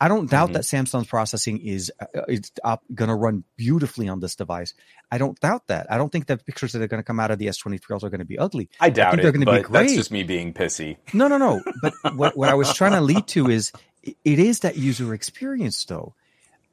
I 0.00 0.08
don't 0.08 0.30
doubt 0.30 0.50
Mhm. 0.50 0.52
that 0.54 0.62
Samsung's 0.62 1.06
processing 1.08 1.60
is 1.60 1.92
uh, 2.00 2.22
is 2.26 2.50
going 2.94 3.08
to 3.08 3.14
run 3.14 3.44
beautifully 3.56 4.08
on 4.08 4.20
this 4.20 4.34
device. 4.34 4.72
I 5.12 5.18
don't 5.18 5.38
doubt 5.40 5.66
that. 5.66 5.86
I 5.92 5.98
don't 5.98 6.10
think 6.10 6.26
that 6.26 6.46
pictures 6.46 6.72
that 6.72 6.80
are 6.82 6.88
going 6.88 7.02
to 7.02 7.06
come 7.06 7.20
out 7.20 7.30
of 7.30 7.38
the 7.38 7.46
S23 7.48 8.02
are 8.02 8.08
going 8.08 8.20
to 8.20 8.24
be 8.24 8.38
ugly. 8.38 8.70
I 8.80 8.90
doubt 8.90 9.10
think 9.10 9.20
it, 9.20 9.22
they're 9.24 9.32
gonna 9.32 9.46
be 9.46 9.62
but 9.62 9.70
that's 9.72 9.94
just 9.94 10.10
me 10.10 10.22
being 10.22 10.54
pissy. 10.54 10.96
No, 11.12 11.28
no, 11.28 11.36
no. 11.36 11.62
But 11.82 11.92
what, 12.14 12.36
what 12.36 12.48
I 12.48 12.54
was 12.54 12.72
trying 12.72 12.92
to 12.92 13.00
lead 13.00 13.26
to 13.28 13.50
is 13.50 13.72
it 14.02 14.38
is 14.38 14.60
that 14.60 14.76
user 14.78 15.12
experience, 15.12 15.84
though. 15.84 16.14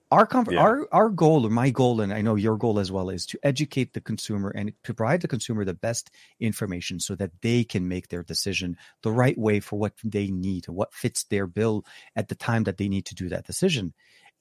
Our 0.10 0.26
com- 0.26 0.48
Yeah. 0.50 0.62
our 0.62 0.88
our 0.94 1.10
goal, 1.10 1.46
or 1.46 1.50
my 1.50 1.70
goal, 1.70 2.00
and 2.00 2.14
I 2.14 2.22
know 2.22 2.36
your 2.36 2.58
goal 2.58 2.80
as 2.80 2.92
well, 2.92 3.10
is 3.10 3.26
to 3.28 3.40
educate 3.44 3.94
the 3.94 4.00
consumer 4.00 4.50
and 4.50 4.72
to 4.84 4.94
provide 4.94 5.20
the 5.22 5.28
consumer 5.28 5.66
the 5.66 5.74
best 5.74 6.12
information 6.40 7.00
so 7.02 7.16
that 7.16 7.32
they 7.42 7.66
can 7.66 7.90
make 7.90 8.08
their 8.08 8.24
decision 8.24 8.78
the 9.04 9.12
right 9.12 9.38
way 9.38 9.60
for 9.60 9.78
what 9.78 9.94
they 10.06 10.28
need 10.32 10.68
and 10.68 10.78
what 10.78 10.94
fits 10.94 11.26
their 11.26 11.46
bill 11.46 11.86
at 12.16 12.30
the 12.30 12.36
time 12.36 12.64
that 12.64 12.78
they 12.78 12.88
need 12.88 13.06
to 13.08 13.16
do 13.16 13.28
that 13.30 13.46
decision. 13.46 13.94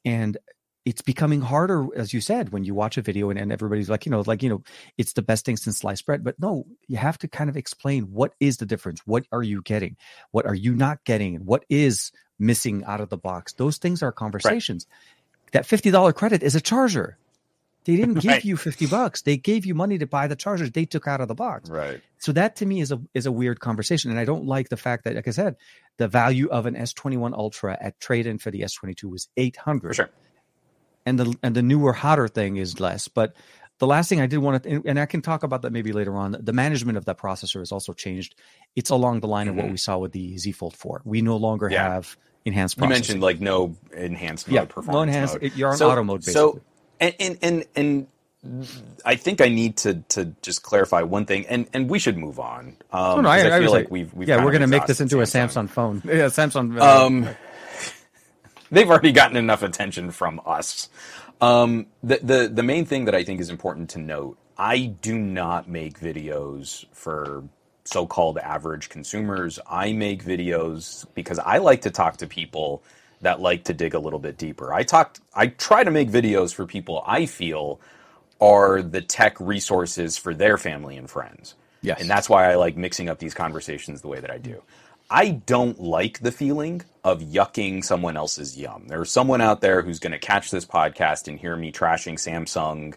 And 0.05 0.39
it's 0.85 1.03
becoming 1.03 1.41
harder, 1.41 1.89
as 1.97 2.15
you 2.15 2.21
said, 2.21 2.51
when 2.51 2.63
you 2.63 2.73
watch 2.73 2.97
a 2.97 3.03
video 3.03 3.29
and, 3.29 3.39
and 3.41 3.51
everybody's 3.51 3.91
like, 3.91 4.07
you 4.07 4.13
know, 4.13 4.23
like, 4.25 4.45
you 4.45 4.49
know, 4.49 4.63
it's 4.97 5.15
the 5.15 5.23
best 5.23 5.45
thing 5.45 5.57
since 5.57 5.79
sliced 5.79 6.07
bread. 6.07 6.23
But 6.23 6.39
no, 6.39 6.65
you 6.87 6.97
have 6.97 7.19
to 7.19 7.29
kind 7.29 7.51
of 7.51 7.57
explain 7.57 8.05
what 8.13 8.35
is 8.39 8.59
the 8.59 8.67
difference? 8.67 9.01
What 9.05 9.27
are 9.33 9.43
you 9.43 9.63
getting? 9.63 9.97
What 10.31 10.47
are 10.47 10.55
you 10.55 10.77
not 10.77 11.05
getting? 11.05 11.45
What 11.45 11.65
is 11.69 12.13
missing 12.39 12.85
out 12.85 13.01
of 13.01 13.09
the 13.09 13.19
box? 13.19 13.55
Those 13.55 13.79
things 13.79 14.01
are 14.05 14.13
conversations. 14.13 14.87
That 15.53 15.65
$50 15.65 16.15
credit 16.15 16.43
is 16.43 16.55
a 16.55 16.61
charger. 16.61 17.17
They 17.85 17.97
didn't 17.97 18.15
give 18.21 18.31
Right. 18.33 18.45
you 18.45 18.57
50 18.57 18.87
bucks. 18.87 19.23
They 19.23 19.37
gave 19.37 19.65
you 19.65 19.75
money 19.75 19.99
to 19.99 20.07
buy 20.07 20.27
the 20.27 20.37
chargers 20.37 20.73
they 20.73 20.85
took 20.87 21.07
out 21.07 21.21
of 21.21 21.29
the 21.29 21.35
box. 21.35 21.71
Right. 21.71 22.01
So 22.19 22.33
that 22.33 22.57
to 22.57 22.67
me 22.67 22.81
is 22.81 22.91
a 22.93 23.01
is 23.15 23.27
a 23.27 23.33
weird 23.33 23.61
conversation, 23.61 24.11
and 24.11 24.19
I 24.19 24.25
don't 24.25 24.47
like 24.47 24.69
the 24.71 24.77
fact 24.77 25.05
that, 25.05 25.15
like 25.15 25.29
I 25.29 25.31
said, 25.31 25.57
the 25.99 26.09
value 26.09 26.49
of 26.49 26.67
an 26.67 26.75
S 26.75 26.93
twenty 26.93 27.17
one 27.17 27.33
Ultra 27.35 27.77
at 27.81 28.01
trade 28.01 28.27
in 28.27 28.39
for 28.39 28.51
the 28.51 28.65
S 28.65 28.73
twenty 28.73 28.95
two 28.95 29.09
was 29.09 29.29
800. 29.37 29.89
For 29.91 29.95
sure. 29.95 30.11
and 31.05 31.19
the 31.21 31.37
and 31.43 31.55
the 31.55 31.63
newer 31.63 31.93
hotter 31.93 32.27
thing 32.27 32.57
is 32.57 32.81
less. 32.81 33.07
But 33.07 33.37
the 33.79 33.87
last 33.87 34.09
thing 34.09 34.21
I 34.21 34.27
did 34.27 34.39
want 34.39 34.63
to, 34.65 34.83
and- 34.87 34.99
I 34.99 35.07
can 35.07 35.21
talk 35.23 35.43
about 35.45 35.63
that 35.63 35.71
maybe 35.71 35.93
later 35.93 36.17
on. 36.17 36.35
The 36.41 36.55
management 36.55 36.97
of 36.99 37.05
that 37.05 37.19
processor 37.19 37.61
has 37.61 37.71
also 37.71 37.93
changed. 37.93 38.35
It's 38.75 38.91
along 38.91 39.21
the 39.21 39.29
line 39.29 39.47
of 39.49 39.55
what 39.55 39.67
Mhm. 39.67 39.71
we 39.73 39.77
saw 39.77 39.99
with 39.99 40.13
the 40.13 40.37
Z 40.39 40.53
Fold 40.53 40.75
four. 40.75 41.03
We 41.05 41.21
no 41.23 41.37
longer 41.37 41.69
Yeah. 41.71 41.93
have 41.93 42.17
enhanced. 42.47 42.79
You 42.79 42.89
mentioned 42.89 43.21
like 43.21 43.41
no 43.41 43.77
enhanced 43.95 44.49
mode 44.49 44.55
yeah, 44.55 44.65
performance. 44.65 44.95
no 44.95 45.03
enhanced. 45.03 45.35
mode. 45.35 45.43
it- 45.43 45.57
You're 45.57 45.71
on 45.71 45.77
So- 45.77 45.91
auto 45.91 46.03
mode 46.05 46.21
basically. 46.21 46.33
So 46.35 46.61
and 47.01 47.15
and 47.21 47.39
and 47.43 47.65
and 47.77 48.07
I 49.05 49.17
think 49.17 49.41
I 49.41 49.49
need 49.49 49.77
to 49.79 49.95
to 50.11 50.27
just 50.41 50.63
clarify 50.63 51.03
one 51.03 51.27
thing, 51.27 51.47
and 51.47 51.67
and 51.73 51.91
we 51.91 51.99
should 51.99 52.17
move 52.17 52.39
on. 52.39 52.77
Um, 52.93 53.19
Oh, 53.19 53.21
no, 53.23 53.29
I, 53.29 53.39
I, 53.39 53.43
feel 53.59 53.63
was 53.63 53.73
like 53.73 53.91
we've, 53.91 54.13
we've 54.15 54.29
yeah, 54.29 54.43
we're 54.45 54.53
gonna 54.53 54.67
make 54.69 54.87
this 54.87 55.01
into 55.01 55.21
a 55.21 55.25
Samsung 55.25 55.69
phone. 55.69 56.01
Yeah, 56.07 56.27
Samsung. 56.27 56.81
uh, 56.81 57.07
Um, 57.07 57.29
they've 58.71 58.89
already 58.89 59.13
gotten 59.13 59.37
enough 59.37 59.63
attention 59.63 60.11
from 60.11 60.41
us. 60.47 60.89
Um, 61.41 61.87
the, 62.03 62.21
the 62.23 62.51
the 62.53 62.63
main 62.63 62.85
thing 62.87 63.05
that 63.07 63.15
I 63.15 63.25
think 63.25 63.41
is 63.41 63.51
important 63.51 63.91
to 63.91 63.99
note: 63.99 64.39
I 64.57 64.87
do 65.03 65.19
not 65.19 65.69
make 65.69 65.99
videos 66.01 66.87
for 66.93 67.45
so-called 67.87 68.39
average 68.39 68.89
consumers. 68.89 69.59
I 69.69 69.93
make 69.93 70.25
videos 70.25 71.07
because 71.15 71.39
I 71.39 71.59
like 71.59 71.83
to 71.83 71.91
talk 71.91 72.19
to 72.19 72.27
people 72.27 72.83
that 73.23 73.41
like 73.41 73.65
to 73.65 73.73
dig 73.73 73.95
a 73.95 73.99
little 73.99 74.19
bit 74.19 74.37
deeper. 74.37 74.73
I 74.73 74.83
talk 74.83 75.19
I 75.35 75.49
try 75.49 75.85
to 75.85 75.91
make 75.91 76.11
videos 76.11 76.55
for 76.55 76.67
people 76.67 77.03
I 77.07 77.27
feel 77.27 77.81
are 78.41 78.83
the 78.83 79.01
tech 79.01 79.41
resources 79.41 80.17
for 80.19 80.35
their 80.35 80.59
family 80.59 80.97
and 80.97 81.09
friends. 81.09 81.55
Yes. 81.83 82.01
And 82.01 82.11
that's 82.11 82.29
why 82.29 82.51
I 82.51 82.57
like 82.57 82.77
mixing 82.77 83.09
up 83.09 83.19
these 83.19 83.35
conversations 83.35 84.03
the 84.03 84.09
way 84.09 84.21
that 84.21 84.31
I 84.31 84.39
do. 84.39 84.63
I 85.09 85.31
don't 85.31 85.81
like 85.81 86.19
the 86.19 86.33
feeling 86.33 86.83
of 87.05 87.21
yucking 87.21 87.85
someone 87.85 88.17
else's 88.17 88.59
yum. 88.59 88.89
There's 88.89 89.11
someone 89.11 89.41
out 89.41 89.61
there 89.61 89.83
who's 89.83 90.01
going 90.01 90.13
to 90.13 90.19
catch 90.19 90.51
this 90.51 90.65
podcast 90.65 91.29
and 91.29 91.39
hear 91.39 91.55
me 91.55 91.71
trashing 91.71 92.15
Samsung, 92.15 92.95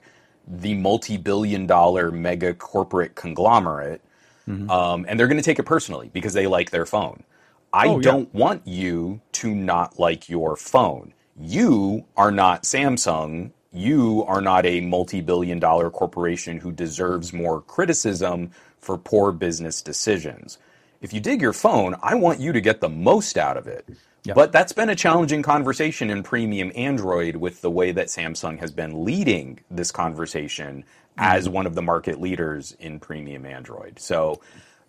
the 0.48 0.74
multi 0.74 1.18
billion 1.18 1.68
dollar 1.68 2.10
mega 2.10 2.56
corporate 2.56 3.14
conglomerate, 3.14 4.02
mm-hmm. 4.50 4.70
um, 4.70 5.06
and 5.08 5.20
they're 5.20 5.28
going 5.28 5.38
to 5.38 5.44
take 5.44 5.60
it 5.60 5.64
personally 5.64 6.10
because 6.14 6.34
they 6.34 6.48
like 6.48 6.72
their 6.72 6.86
phone. 6.86 7.24
I 7.72 7.88
oh, 7.88 8.00
don't 8.00 8.30
yeah. 8.34 8.40
want 8.40 8.68
you 8.68 9.22
to 9.34 9.54
not 9.54 10.00
like 10.00 10.28
your 10.28 10.56
phone. 10.56 11.14
You 11.40 12.06
are 12.18 12.32
not 12.32 12.64
Samsung. 12.64 13.52
You 13.72 14.24
are 14.28 14.42
not 14.42 14.66
a 14.66 14.82
multi 14.82 15.22
billion 15.22 15.60
dollar 15.60 15.90
corporation 15.90 16.58
who 16.58 16.72
deserves 16.72 17.32
more 17.32 17.62
criticism 17.62 18.52
for 18.80 18.98
poor 18.98 19.32
business 19.32 19.82
decisions. 19.82 20.58
If 21.02 21.14
you 21.14 21.20
dig 21.20 21.42
your 21.42 21.54
phone, 21.54 21.96
I 22.02 22.16
want 22.16 22.40
you 22.40 22.52
to 22.52 22.60
get 22.60 22.82
the 22.82 22.90
most 22.90 23.38
out 23.38 23.56
of 23.56 23.68
it. 23.68 23.88
But 24.36 24.52
that's 24.52 24.74
been 24.74 24.90
a 24.90 24.96
challenging 24.96 25.42
conversation 25.42 26.10
in 26.10 26.24
premium 26.24 26.72
Android 26.76 27.38
with 27.38 27.62
the 27.62 27.72
way 27.72 27.92
that 27.92 28.08
Samsung 28.08 28.60
has 28.60 28.72
been 28.72 29.06
leading 29.06 29.60
this 29.72 29.92
conversation. 29.92 30.84
As 31.20 31.50
one 31.50 31.68
of 31.68 31.76
the 31.76 31.82
market 31.82 32.20
leaders 32.20 32.76
in 32.80 32.98
premium 32.98 33.46
Android. 33.46 34.00
So 34.00 34.40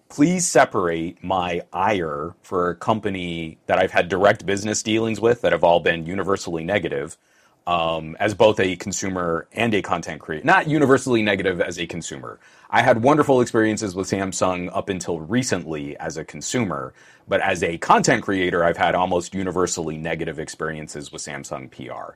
please 0.08 0.46
separate 0.46 1.22
my 1.24 1.62
ire 1.72 2.34
for 2.42 2.70
a 2.70 2.76
company 2.76 3.58
that 3.66 3.78
I've 3.78 3.90
had 3.90 4.08
direct 4.08 4.46
business 4.46 4.82
dealings 4.82 5.20
with 5.20 5.42
that 5.42 5.50
have 5.52 5.64
all 5.64 5.80
been 5.80 6.06
universally 6.06 6.62
negative 6.62 7.18
um, 7.66 8.16
as 8.20 8.32
both 8.32 8.60
a 8.60 8.76
consumer 8.76 9.48
and 9.52 9.74
a 9.74 9.82
content 9.82 10.20
creator. 10.20 10.46
Not 10.46 10.68
universally 10.68 11.20
negative 11.20 11.60
as 11.60 11.78
a 11.80 11.86
consumer. 11.86 12.38
I 12.70 12.82
had 12.82 13.02
wonderful 13.02 13.40
experiences 13.40 13.96
with 13.96 14.08
Samsung 14.08 14.70
up 14.72 14.88
until 14.88 15.18
recently 15.20 15.96
as 15.98 16.16
a 16.16 16.24
consumer, 16.24 16.94
but 17.28 17.40
as 17.40 17.64
a 17.64 17.76
content 17.78 18.22
creator, 18.22 18.64
I've 18.64 18.76
had 18.76 18.94
almost 18.94 19.34
universally 19.34 19.98
negative 19.98 20.38
experiences 20.38 21.10
with 21.10 21.22
Samsung 21.22 21.70
PR. 21.70 22.14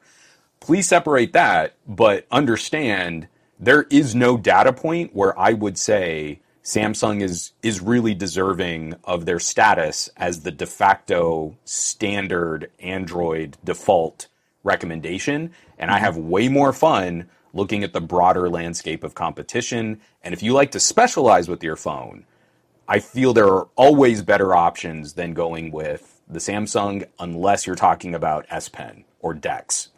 Please 0.61 0.89
separate 0.89 1.33
that, 1.33 1.75
but 1.87 2.27
understand 2.31 3.29
there 3.65 3.87
is 3.91 4.15
no 4.15 4.37
data 4.37 4.73
point 4.73 5.15
where 5.15 5.39
I 5.39 5.53
would 5.53 5.79
say 5.79 6.41
Samsung 6.63 7.23
is 7.23 7.53
is 7.63 7.81
really 7.81 8.15
deserving 8.15 8.95
of 9.05 9.27
their 9.27 9.39
status 9.39 10.09
as 10.17 10.41
the 10.41 10.51
de 10.51 10.67
facto 10.67 11.57
standard 11.65 12.71
Android 12.79 13.57
default 13.65 14.29
recommendation. 14.63 15.53
And 15.79 15.91
I 15.91 15.97
mm-hmm. 15.97 16.05
have 16.05 16.17
way 16.17 16.49
more 16.49 16.73
fun 16.73 17.29
looking 17.53 17.85
at 17.85 17.93
the 17.93 18.01
broader 18.01 18.49
landscape 18.49 19.05
of 19.05 19.15
competition. 19.15 20.01
And 20.23 20.35
if 20.35 20.43
you 20.43 20.53
like 20.53 20.73
to 20.73 20.81
specialize 20.81 21.49
with 21.49 21.63
your 21.63 21.77
phone, 21.77 22.25
I 22.89 22.99
feel 22.99 23.33
there 23.33 23.49
are 23.49 23.69
always 23.77 24.23
better 24.23 24.55
options 24.55 25.15
than 25.15 25.35
going 25.35 25.71
with 25.71 26.21
the 26.29 26.39
Samsung 26.39 27.07
unless 27.19 27.67
you're 27.67 27.77
talking 27.77 28.15
about 28.15 28.47
S 28.51 28.69
Pen 28.69 29.05
or 29.21 29.35
Dex. 29.35 29.91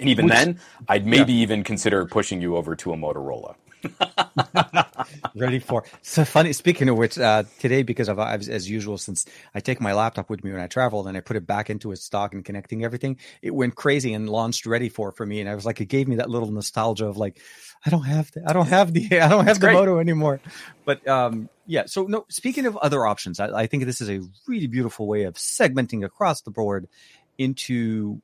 And 0.00 0.08
even 0.08 0.26
Which, 0.26 0.34
then, 0.34 0.60
I'd 0.88 1.06
maybe 1.06 1.32
yeah. 1.32 1.42
even 1.42 1.64
consider 1.64 2.04
pushing 2.06 2.40
you 2.40 2.56
over 2.56 2.74
to 2.76 2.92
a 2.92 2.96
Motorola. 2.96 3.54
Ready 5.36 5.58
for 5.58 5.84
so 6.02 6.24
funny. 6.24 6.52
Speaking 6.52 6.88
of 6.88 6.96
which, 6.96 7.18
uh, 7.18 7.44
today 7.58 7.82
because 7.82 8.08
of 8.08 8.18
as, 8.18 8.48
as 8.48 8.68
usual, 8.68 8.98
since 8.98 9.26
I 9.54 9.60
take 9.60 9.80
my 9.80 9.92
laptop 9.92 10.30
with 10.30 10.44
me 10.44 10.52
when 10.52 10.60
I 10.60 10.66
travel, 10.66 11.06
and 11.06 11.16
I 11.16 11.20
put 11.20 11.36
it 11.36 11.46
back 11.46 11.70
into 11.70 11.92
its 11.92 12.02
stock 12.02 12.34
and 12.34 12.44
connecting 12.44 12.84
everything, 12.84 13.18
it 13.42 13.54
went 13.54 13.74
crazy 13.74 14.12
and 14.12 14.28
launched 14.28 14.66
ready 14.66 14.88
for 14.88 15.12
for 15.12 15.26
me, 15.26 15.40
and 15.40 15.48
I 15.48 15.54
was 15.54 15.66
like, 15.66 15.80
it 15.80 15.86
gave 15.86 16.08
me 16.08 16.16
that 16.16 16.30
little 16.30 16.50
nostalgia 16.50 17.06
of 17.06 17.16
like, 17.16 17.38
I 17.84 17.90
don't 17.90 18.04
have 18.04 18.30
the, 18.32 18.48
I 18.48 18.52
don't 18.52 18.68
have 18.68 18.92
the, 18.92 19.20
I 19.20 19.28
don't 19.28 19.46
have 19.46 19.60
the. 19.60 19.72
Moto 19.72 19.98
anymore. 19.98 20.40
But 20.84 21.06
um, 21.06 21.48
yeah. 21.66 21.84
So 21.86 22.04
no. 22.04 22.26
Speaking 22.28 22.66
of 22.66 22.76
other 22.76 23.06
options, 23.06 23.40
I, 23.40 23.48
I 23.48 23.66
think 23.66 23.84
this 23.84 24.00
is 24.00 24.08
a 24.08 24.20
really 24.46 24.66
beautiful 24.66 25.06
way 25.06 25.24
of 25.24 25.34
segmenting 25.34 26.04
across 26.04 26.42
the 26.42 26.50
board 26.50 26.88
into 27.36 28.20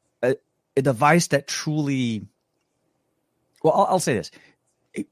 a, 0.80 0.82
device 0.82 1.28
that 1.28 1.46
truly. 1.46 2.26
Well, 3.62 3.74
I'll, 3.74 3.86
I'll 3.86 4.00
say 4.00 4.14
this 4.14 4.30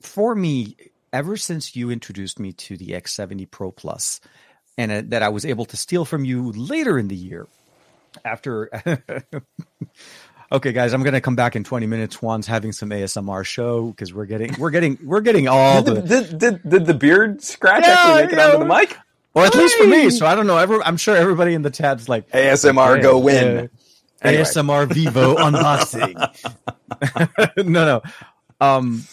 for 0.01 0.35
me, 0.35 0.77
ever 1.13 1.37
since 1.37 1.77
you 1.77 1.91
introduced 1.91 2.39
me 2.39 2.53
to 2.53 2.77
the 2.77 2.89
X70 2.89 3.51
Pro 3.51 3.71
Plus, 3.71 4.21
and 4.77 4.93
uh, 4.93 5.03
that 5.07 5.23
I 5.23 5.29
was 5.29 5.45
able 5.45 5.65
to 5.67 5.77
steal 5.77 6.05
from 6.05 6.25
you 6.25 6.53
later 6.53 6.99
in 6.99 7.09
the 7.09 7.17
year, 7.17 7.47
after. 8.25 8.71
okay, 10.53 10.73
guys, 10.73 10.93
I'm 10.93 11.03
gonna 11.03 11.21
come 11.21 11.37
back 11.37 11.57
in 11.57 11.65
20 11.65 11.87
minutes. 11.87 12.17
Juan's 12.17 12.47
having 12.47 12.73
some 12.73 12.91
ASMR 12.91 13.45
show 13.45 13.89
because 13.89 14.13
we're 14.13 14.27
getting 14.27 14.55
we're 14.59 14.71
getting 14.71 14.99
we're 15.05 15.21
getting 15.21 15.49
all 15.49 15.83
did, 15.83 15.97
the 15.97 16.03
did, 16.03 16.39
did, 16.39 16.69
did 16.69 16.87
the 16.87 16.95
beard 16.95 17.43
scratch 17.43 17.85
yeah, 17.85 17.95
actually 17.95 18.25
make 18.25 18.33
it 18.33 18.39
onto 18.39 18.59
the 18.59 18.65
mic? 18.65 18.97
Or 19.35 19.45
at 19.45 19.55
least 19.55 19.77
for 19.77 19.87
me. 19.87 20.11
So 20.11 20.27
I 20.27 20.35
don't 20.35 20.49
know. 20.49 20.57
Every, 20.57 20.83
I'm 20.83 20.97
sure 20.97 21.15
everybody 21.15 21.55
in 21.55 21.63
the 21.63 21.71
chat's 21.71 22.09
like 22.09 22.29
ASMR 22.31 22.95
okay, 22.95 23.03
go 23.03 23.19
win. 23.19 23.59
Uh, 23.59 23.67
anyway. 24.23 24.43
ASMR 24.43 24.93
Vivo 24.93 25.37
unboxing. 25.37 26.15
no, 27.67 27.85
no. 27.85 28.03
Um, 28.61 29.05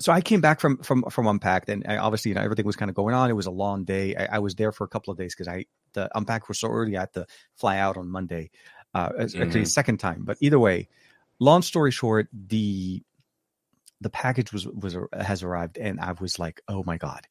so 0.00 0.12
I 0.12 0.20
came 0.20 0.40
back 0.40 0.60
from 0.60 0.78
from 0.78 1.04
from 1.10 1.26
Unpacked, 1.26 1.68
and 1.68 1.84
I, 1.86 1.98
obviously, 1.98 2.30
you 2.30 2.34
know, 2.34 2.42
everything 2.42 2.64
was 2.64 2.76
kind 2.76 2.88
of 2.88 2.94
going 2.94 3.14
on. 3.14 3.30
It 3.30 3.34
was 3.34 3.46
a 3.46 3.50
long 3.50 3.84
day. 3.84 4.16
I, 4.16 4.36
I 4.36 4.38
was 4.38 4.54
there 4.54 4.72
for 4.72 4.84
a 4.84 4.88
couple 4.88 5.12
of 5.12 5.18
days 5.18 5.34
because 5.34 5.48
I 5.48 5.66
the 5.92 6.10
Unpacked 6.16 6.48
was 6.48 6.58
so 6.58 6.68
early. 6.68 6.96
I 6.96 7.00
had 7.00 7.12
to 7.14 7.26
fly 7.56 7.78
out 7.78 7.96
on 7.96 8.08
Monday. 8.08 8.50
Uh, 8.94 9.10
mm-hmm. 9.10 9.42
actually, 9.42 9.64
second 9.66 9.98
time. 9.98 10.22
But 10.24 10.38
either 10.40 10.58
way, 10.58 10.88
long 11.38 11.62
story 11.62 11.90
short, 11.90 12.28
the 12.32 13.02
the 14.00 14.10
package 14.10 14.52
was 14.52 14.66
was 14.66 14.96
has 15.12 15.42
arrived, 15.42 15.76
and 15.76 16.00
I 16.00 16.12
was 16.12 16.38
like, 16.38 16.62
oh 16.66 16.82
my 16.84 16.96
god, 16.96 17.26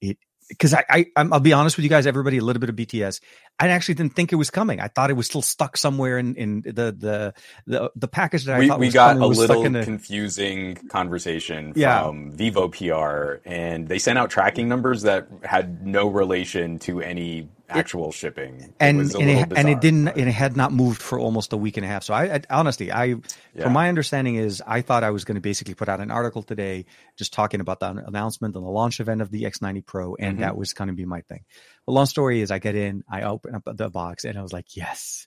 it 0.00 0.18
because 0.48 0.74
I, 0.74 0.84
I 0.88 1.06
I'll 1.16 1.40
be 1.40 1.52
honest 1.52 1.76
with 1.76 1.84
you 1.84 1.90
guys, 1.90 2.06
everybody, 2.06 2.38
a 2.38 2.42
little 2.42 2.60
bit 2.60 2.68
of 2.68 2.76
BTS. 2.76 3.20
I 3.58 3.68
actually 3.68 3.94
didn't 3.94 4.14
think 4.14 4.32
it 4.32 4.36
was 4.36 4.50
coming. 4.50 4.80
I 4.80 4.88
thought 4.88 5.10
it 5.10 5.14
was 5.14 5.26
still 5.26 5.42
stuck 5.42 5.76
somewhere 5.76 6.18
in, 6.18 6.34
in 6.34 6.62
the 6.62 6.72
the 6.92 7.34
the 7.66 7.90
the 7.94 8.08
package 8.08 8.44
that 8.44 8.56
I 8.56 8.58
we, 8.58 8.68
thought 8.68 8.78
we 8.78 8.86
was 8.86 8.94
got 8.94 9.16
a 9.16 9.26
little 9.26 9.62
confusing 9.82 10.76
conversation 10.88 11.72
yeah. 11.76 12.04
from 12.04 12.32
Vivo 12.32 12.68
PR, 12.68 13.40
and 13.44 13.88
they 13.88 13.98
sent 13.98 14.18
out 14.18 14.30
tracking 14.30 14.68
numbers 14.68 15.02
that 15.02 15.28
had 15.42 15.86
no 15.86 16.08
relation 16.08 16.78
to 16.80 17.00
any 17.00 17.48
actual 17.68 18.08
it, 18.08 18.14
shipping. 18.14 18.74
and 18.80 19.00
and 19.00 19.14
it, 19.14 19.48
bizarre, 19.48 19.58
and 19.58 19.68
it 19.68 19.80
didn't 19.80 20.04
but... 20.06 20.16
and 20.16 20.28
it 20.28 20.32
had 20.32 20.56
not 20.56 20.72
moved 20.72 21.00
for 21.00 21.18
almost 21.18 21.52
a 21.52 21.56
week 21.56 21.76
and 21.76 21.84
a 21.84 21.88
half. 21.88 22.04
So 22.04 22.14
I, 22.14 22.34
I 22.34 22.40
honestly, 22.50 22.90
I 22.90 23.04
yeah. 23.04 23.16
from 23.62 23.72
my 23.72 23.88
understanding 23.88 24.36
is 24.36 24.62
I 24.66 24.82
thought 24.82 25.04
I 25.04 25.10
was 25.10 25.24
going 25.24 25.36
to 25.36 25.40
basically 25.40 25.74
put 25.74 25.88
out 25.88 26.00
an 26.00 26.10
article 26.10 26.42
today 26.42 26.86
just 27.16 27.32
talking 27.32 27.60
about 27.60 27.80
the 27.80 27.88
announcement 27.88 28.54
and 28.54 28.64
the 28.64 28.70
launch 28.70 29.00
event 29.00 29.20
of 29.20 29.30
the 29.30 29.42
X90 29.44 29.84
Pro, 29.84 30.14
and 30.14 30.34
mm-hmm. 30.34 30.42
that 30.42 30.56
was 30.56 30.72
going 30.72 30.88
to 30.88 30.94
be 30.94 31.04
my 31.04 31.22
thing. 31.22 31.44
The 31.86 31.92
long 31.92 32.06
story 32.06 32.40
is, 32.40 32.50
I 32.50 32.58
get 32.58 32.74
in, 32.74 33.04
I 33.08 33.22
open 33.22 33.54
up 33.54 33.62
the 33.64 33.90
box, 33.90 34.24
and 34.24 34.38
I 34.38 34.42
was 34.42 34.52
like, 34.52 34.76
yes. 34.76 35.26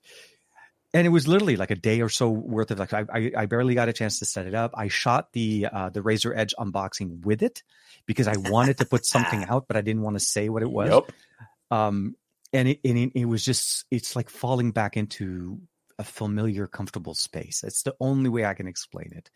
And 0.94 1.06
it 1.06 1.10
was 1.10 1.28
literally 1.28 1.58
like 1.58 1.70
a 1.70 1.76
day 1.76 2.02
or 2.02 2.10
so 2.10 2.30
worth 2.30 2.72
of 2.72 2.80
like 2.80 2.94
I, 2.94 3.04
I, 3.14 3.32
I 3.38 3.46
barely 3.46 3.76
got 3.76 3.90
a 3.90 3.94
chance 3.94 4.20
to 4.20 4.26
set 4.26 4.48
it 4.48 4.56
up. 4.56 4.72
I 4.74 4.88
shot 4.88 5.34
the 5.34 5.68
uh, 5.72 5.90
the 5.90 6.00
Razer 6.00 6.36
Edge 6.36 6.56
unboxing 6.58 7.26
with 7.26 7.44
it 7.44 7.62
because 8.06 8.28
I 8.28 8.38
wanted 8.38 8.78
to 8.78 8.86
put 8.86 9.06
something 9.06 9.44
out, 9.50 9.68
but 9.68 9.76
I 9.76 9.82
didn't 9.82 10.02
want 10.02 10.16
to 10.16 10.22
say 10.22 10.48
what 10.50 10.64
it 10.64 10.72
was. 10.72 10.90
Yep. 10.90 11.12
Um, 11.70 12.16
and 12.54 12.68
it, 12.68 12.80
and 12.84 12.98
it, 12.98 13.12
it 13.16 13.26
was 13.26 13.44
just 13.44 13.86
it's 13.92 14.16
like 14.16 14.30
falling 14.30 14.72
back 14.72 14.98
into 14.98 15.60
a 16.00 16.04
familiar, 16.04 16.68
comfortable 16.68 17.14
space. 17.14 17.64
It's 17.64 17.84
the 17.84 17.96
only 18.00 18.30
way 18.30 18.46
I 18.46 18.54
can 18.54 18.68
explain 18.68 19.12
it. 19.16 19.30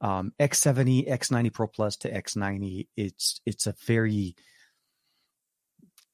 Um, 0.00 0.32
X70, 0.38 1.08
X90 1.08 1.52
Pro 1.52 1.66
Plus 1.66 1.96
to 1.98 2.12
X90, 2.12 2.86
it's 2.96 3.40
it's 3.44 3.66
a 3.66 3.74
very 3.86 4.36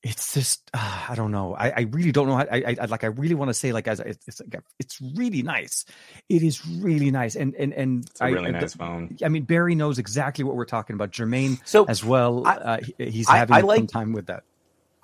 it's 0.05 0.35
just 0.35 0.71
uh, 0.75 1.07
I 1.09 1.15
don't 1.15 1.33
know. 1.33 1.55
I, 1.55 1.71
I 1.71 1.81
really 1.91 2.13
don't 2.13 2.29
know. 2.29 2.37
How, 2.37 2.47
I, 2.51 2.77
I 2.79 2.85
like 2.85 3.05
I 3.05 3.09
really 3.09 3.35
want 3.35 3.49
to 3.49 3.55
say 3.55 3.73
like 3.73 3.89
as 3.89 4.01
it's 4.01 4.29
it's, 4.29 4.41
like, 4.41 4.63
it's 4.79 5.01
really 5.01 5.43
nice. 5.43 5.87
It 6.29 6.43
is 6.43 6.65
really 6.67 7.11
nice, 7.11 7.37
and 7.37 7.55
and 7.55 7.73
and 7.73 8.05
it's 8.05 8.21
a 8.21 8.27
really 8.27 8.49
I, 8.49 8.51
nice 8.51 8.75
phone. 8.75 9.17
I 9.25 9.29
mean, 9.29 9.45
Barry 9.45 9.75
knows 9.75 9.99
exactly 9.99 10.45
what 10.45 10.57
we're 10.57 10.67
talking 10.67 10.95
about. 10.95 11.11
Jermaine, 11.11 11.59
so 11.65 11.87
as 11.87 12.05
well. 12.05 12.47
I, 12.47 12.57
uh, 12.57 12.79
he's 12.99 13.29
having 13.29 13.57
I, 13.57 13.61
like, 13.61 13.79
some 13.79 13.87
time 13.87 14.13
with 14.13 14.27
that. 14.27 14.45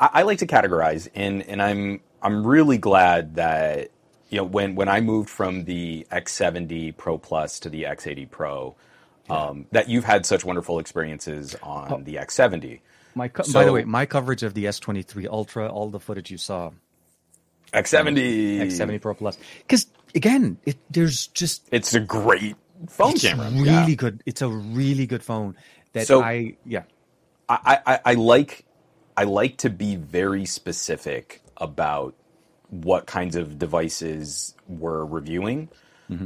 I, 0.00 0.10
I 0.14 0.22
like 0.22 0.38
to 0.38 0.46
categorize, 0.46 1.08
and 1.14 1.42
and 1.42 1.62
I'm 1.62 2.00
I'm 2.22 2.46
really 2.46 2.78
glad 2.78 3.36
that 3.36 3.90
you 4.30 4.38
know 4.38 4.44
when 4.44 4.74
when 4.74 4.88
I 4.88 5.00
moved 5.00 5.30
from 5.30 5.64
the 5.64 6.06
X70 6.10 6.96
Pro 6.96 7.18
Plus 7.18 7.60
to 7.60 7.68
the 7.68 7.84
X80 7.84 8.30
Pro, 8.30 8.74
um, 9.28 9.66
that 9.72 9.88
you've 9.88 10.04
had 10.04 10.26
such 10.26 10.44
wonderful 10.44 10.78
experiences 10.78 11.54
on 11.62 11.92
oh. 11.92 12.02
the 12.02 12.16
X70. 12.16 12.80
My 13.14 13.28
co- 13.28 13.42
so, 13.42 13.52
by 13.52 13.64
the 13.64 13.72
way, 13.72 13.84
my 13.84 14.06
coverage 14.06 14.42
of 14.42 14.54
the 14.54 14.64
S23 14.66 15.26
Ultra, 15.28 15.68
all 15.68 15.90
the 15.90 16.00
footage 16.00 16.30
you 16.30 16.38
saw, 16.38 16.70
X70. 17.72 18.58
X70 18.60 19.00
Pro 19.00 19.14
Plus. 19.14 19.38
Because 19.58 19.86
again, 20.14 20.58
it, 20.64 20.76
there's 20.90 21.26
just 21.28 21.68
It's 21.72 21.94
a 21.94 22.00
great 22.00 22.56
phone 22.88 23.12
it's 23.12 23.22
camera. 23.22 23.50
really 23.50 23.64
Yeah. 23.90 23.94
good. 23.94 24.22
It's 24.26 24.42
a 24.42 24.48
really 24.48 25.06
good 25.06 25.22
phone. 25.22 25.56
That 25.92 26.06
So- 26.06 26.22
I 26.22 26.56
yeah. 26.64 26.82
I, 27.48 27.80
I, 27.84 28.00
I 28.04 28.14
like 28.14 28.64
I 29.20 29.24
like 29.24 29.58
to 29.58 29.68
be 29.68 29.96
very 29.96 30.46
specific 30.46 31.42
about 31.58 32.14
what 32.70 33.04
kinds 33.04 33.36
of 33.36 33.58
devices 33.58 34.54
we're 34.66 35.04
reviewing. 35.04 35.68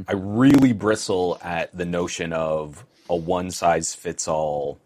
I 0.07 0.13
really 0.13 0.71
bristle 0.71 1.37
at 1.43 1.75
the 1.77 1.83
notion 1.83 2.31
of 2.31 2.85
a 3.09 3.15
one 3.17 3.51
size 3.51 3.93
fits 3.93 4.29
all 4.29 4.79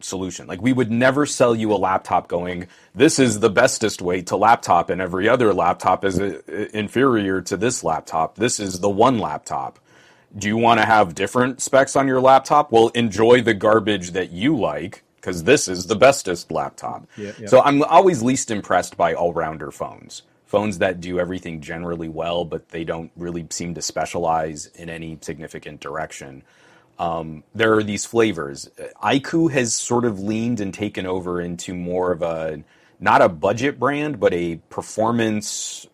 solution. 0.00 0.46
Like 0.46 0.62
we 0.62 0.72
would 0.72 0.90
never 0.90 1.26
sell 1.26 1.54
you 1.54 1.74
a 1.74 1.76
laptop 1.76 2.28
going, 2.28 2.66
this 2.94 3.18
is 3.18 3.40
the 3.40 3.50
bestest 3.50 4.00
way 4.00 4.22
to 4.22 4.36
laptop 4.36 4.88
and 4.88 5.02
every 5.02 5.28
other 5.28 5.52
laptop 5.52 6.02
is 6.02 6.18
uh, 6.18 6.40
inferior 6.72 7.42
to 7.42 7.58
this 7.58 7.84
laptop. 7.84 8.36
This 8.36 8.58
is 8.58 8.80
the 8.80 8.88
one 8.88 9.18
laptop. 9.18 9.78
Do 10.34 10.48
you 10.48 10.56
want 10.56 10.80
to 10.80 10.86
have 10.86 11.14
different 11.14 11.60
specs 11.60 11.94
on 11.94 12.08
your 12.08 12.22
laptop? 12.22 12.72
Well, 12.72 12.88
enjoy 12.88 13.42
the 13.42 13.52
garbage 13.52 14.12
that 14.12 14.30
you 14.30 14.56
like 14.56 15.02
because 15.20 15.44
this 15.44 15.68
is 15.68 15.86
the 15.86 15.96
bestest 15.96 16.50
laptop. 16.50 17.06
Yeah, 17.16 17.32
yeah. 17.38 17.46
So 17.46 17.60
I'm 17.60 17.82
always 17.82 18.22
least 18.22 18.50
impressed 18.50 18.96
by 18.96 19.14
all-rounder 19.14 19.70
phones. 19.70 20.22
Phones 20.46 20.78
that 20.78 21.00
do 21.00 21.20
everything 21.20 21.60
generally 21.60 22.08
well, 22.08 22.44
but 22.44 22.70
they 22.70 22.84
don't 22.84 23.12
really 23.16 23.46
seem 23.50 23.74
to 23.74 23.82
specialize 23.82 24.66
in 24.74 24.88
any 24.90 25.18
significant 25.20 25.80
direction. 25.80 26.42
Um, 26.98 27.44
there 27.54 27.74
are 27.74 27.82
these 27.82 28.04
flavors. 28.04 28.68
iQOO 29.02 29.50
has 29.52 29.74
sort 29.74 30.04
of 30.04 30.20
leaned 30.20 30.60
and 30.60 30.74
taken 30.74 31.06
over 31.06 31.40
into 31.40 31.74
more 31.74 32.12
of 32.12 32.22
a 32.22 32.62
not 32.98 33.22
a 33.22 33.28
budget 33.28 33.78
brand, 33.78 34.20
but 34.20 34.34
a 34.34 34.56
performance 34.68 35.86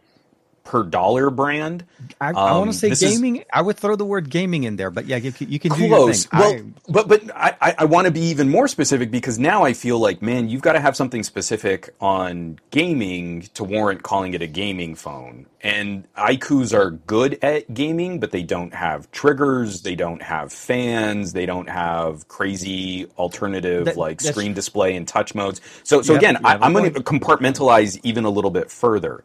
per 0.66 0.82
dollar 0.82 1.30
brand. 1.30 1.84
I, 2.20 2.28
I 2.28 2.32
want 2.32 2.68
Um, 2.68 2.68
to 2.68 2.72
say 2.74 2.88
this 2.90 3.02
is- 3.02 3.14
gaming. 3.14 3.44
I 3.52 3.62
would 3.62 3.76
throw 3.78 3.96
the 3.96 4.04
word 4.04 4.28
gaming 4.28 4.64
in 4.64 4.76
there, 4.76 4.90
but 4.90 5.06
yeah, 5.06 5.16
you, 5.16 5.32
can- 5.32 5.50
you 5.50 5.58
can 5.58 5.70
close. 5.70 6.28
Well, 6.32 6.54
I- 6.54 6.62
but 6.88 7.08
but 7.08 7.22
I, 7.34 7.74
I, 7.78 7.84
want 7.86 8.06
to 8.06 8.10
be 8.10 8.20
even 8.20 8.48
more 8.50 8.68
specific 8.68 9.10
because 9.10 9.38
now 9.38 9.64
I 9.64 9.72
feel 9.72 9.98
like 9.98 10.20
man, 10.22 10.48
you've 10.48 10.62
got 10.62 10.72
to 10.74 10.80
have 10.80 10.96
something 10.96 11.22
specific 11.22 11.90
on 12.00 12.58
gaming 12.70 13.42
to 13.54 13.64
warrant 13.64 14.02
calling 14.02 14.34
it 14.34 14.42
a 14.42 14.46
gaming 14.46 14.94
phone. 14.94 15.46
And 15.62 16.06
iQOOs 16.16 16.72
are 16.74 16.90
good 16.90 17.38
at 17.42 17.72
gaming, 17.74 18.20
but 18.20 18.30
they 18.30 18.42
don't 18.44 18.72
have 18.74 19.10
triggers, 19.10 19.82
they 19.82 19.96
don't 19.96 20.22
have 20.22 20.52
fans, 20.52 21.32
they 21.32 21.46
don't 21.46 21.68
have 21.68 22.28
crazy 22.28 23.06
alternative 23.18 23.86
That- 23.86 23.96
like 23.96 24.20
screen 24.20 24.52
display 24.54 24.94
and 24.96 25.06
touch 25.08 25.34
modes. 25.34 25.60
So 25.82 26.02
so 26.02 26.12
Yep, 26.12 26.20
again, 26.20 26.36
I, 26.44 26.50
have 26.52 26.62
a 26.62 26.64
I'm 26.66 26.72
going 26.72 26.92
to 26.92 27.00
compartmentalize 27.00 27.98
even 28.04 28.24
a 28.24 28.30
little 28.30 28.50
bit 28.50 28.70
further. 28.70 29.24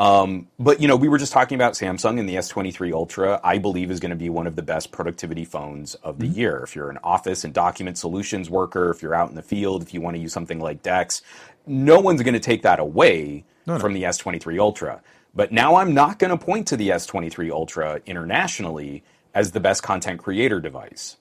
Um, 0.00 0.48
but 0.58 0.80
you 0.80 0.88
know, 0.88 0.96
we 0.96 1.08
were 1.08 1.18
just 1.18 1.32
talking 1.34 1.56
about 1.56 1.74
Samsung 1.74 2.18
and 2.20 2.28
the 2.28 2.36
S23 2.36 2.92
Ultra. 2.94 3.40
I 3.44 3.58
believe 3.58 3.90
is 3.92 4.00
going 4.00 4.10
to 4.12 4.16
be 4.16 4.30
one 4.30 4.48
of 4.48 4.56
the 4.56 4.62
best 4.62 4.92
productivity 4.92 5.44
phones 5.44 5.94
of 5.96 6.16
Mm-hmm. 6.16 6.32
the 6.32 6.40
year. 6.40 6.62
If 6.64 6.76
you're 6.76 6.90
an 6.90 6.98
office 7.04 7.44
and 7.44 7.54
document 7.54 7.98
solutions 7.98 8.50
worker, 8.50 8.90
if 8.90 9.02
you're 9.02 9.14
out 9.14 9.30
in 9.30 9.36
the 9.36 9.42
field, 9.42 9.82
if 9.82 9.94
you 9.94 10.00
want 10.00 10.16
to 10.16 10.20
use 10.22 10.32
something 10.32 10.60
like 10.60 10.82
Dex, 10.82 11.22
no 11.66 12.00
one's 12.00 12.22
going 12.22 12.34
to 12.34 12.40
take 12.40 12.62
that 12.62 12.80
away 12.80 13.44
No, 13.66 13.74
no. 13.74 13.80
from 13.80 13.92
the 13.94 14.04
S23 14.04 14.58
Ultra. 14.58 15.02
But 15.34 15.52
now 15.52 15.76
I'm 15.76 15.94
not 15.94 16.18
going 16.18 16.36
to 16.36 16.44
point 16.44 16.68
to 16.68 16.78
the 16.78 16.90
S23 16.90 17.50
Ultra 17.52 18.00
internationally 18.06 19.04
as 19.34 19.52
the 19.52 19.60
best 19.60 19.82
content 19.84 20.20
creator 20.20 20.60
device. 20.60 21.18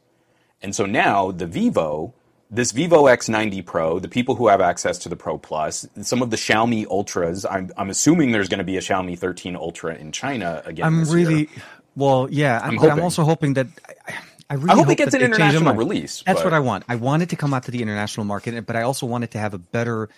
And 0.62 0.76
so 0.76 0.86
now 0.86 1.32
the 1.32 1.48
Vivo, 1.48 2.14
this 2.50 2.72
Vivo 2.72 3.06
X90 3.06 3.66
Pro, 3.66 4.00
the 4.00 4.08
people 4.08 4.36
who 4.36 4.48
have 4.48 4.62
access 4.62 4.98
to 5.00 5.10
the 5.10 5.16
Pro 5.16 5.38
Plus, 5.38 5.88
some 6.02 6.22
of 6.22 6.32
the 6.32 6.38
Xiaomi 6.38 6.86
Ultras, 6.88 7.46
I'm, 7.50 7.70
I'm 7.78 7.90
assuming 7.90 8.32
there's 8.32 8.50
going 8.50 8.60
to 8.60 8.64
be 8.64 8.78
a 8.78 8.82
Xiaomi 8.82 9.18
13 9.18 9.56
Ultra 9.56 9.96
in 9.96 10.12
China 10.12 10.62
again. 10.66 10.86
I'm 10.86 11.04
really 11.06 11.40
year. 11.40 11.64
well, 11.96 12.28
yeah. 12.32 12.60
I'm, 12.64 12.80
I'm 12.80 12.92
I'm 12.92 13.02
also 13.02 13.24
hoping 13.24 13.54
that 13.54 13.68
I, 14.08 14.14
I 14.50 14.54
really 14.56 14.72
I 14.72 14.76
hope 14.76 14.90
it 14.90 14.96
gets 14.96 15.14
an 15.14 15.22
international 15.22 15.76
release. 15.76 16.24
That's 16.26 16.40
but- 16.40 16.46
what 16.46 16.54
I 16.54 16.60
want. 16.60 16.86
I 16.90 16.96
want 16.96 17.22
it 17.22 17.30
to 17.30 17.36
come 17.36 17.54
out 17.54 17.64
to 17.64 17.72
the 17.72 17.84
international 17.84 18.26
market, 18.26 18.66
but 18.66 18.76
I 18.76 18.82
also 18.82 19.06
want 19.06 19.24
it 19.24 19.32
to 19.32 19.38
have 19.38 19.54
a 19.54 19.60
better 19.60 20.10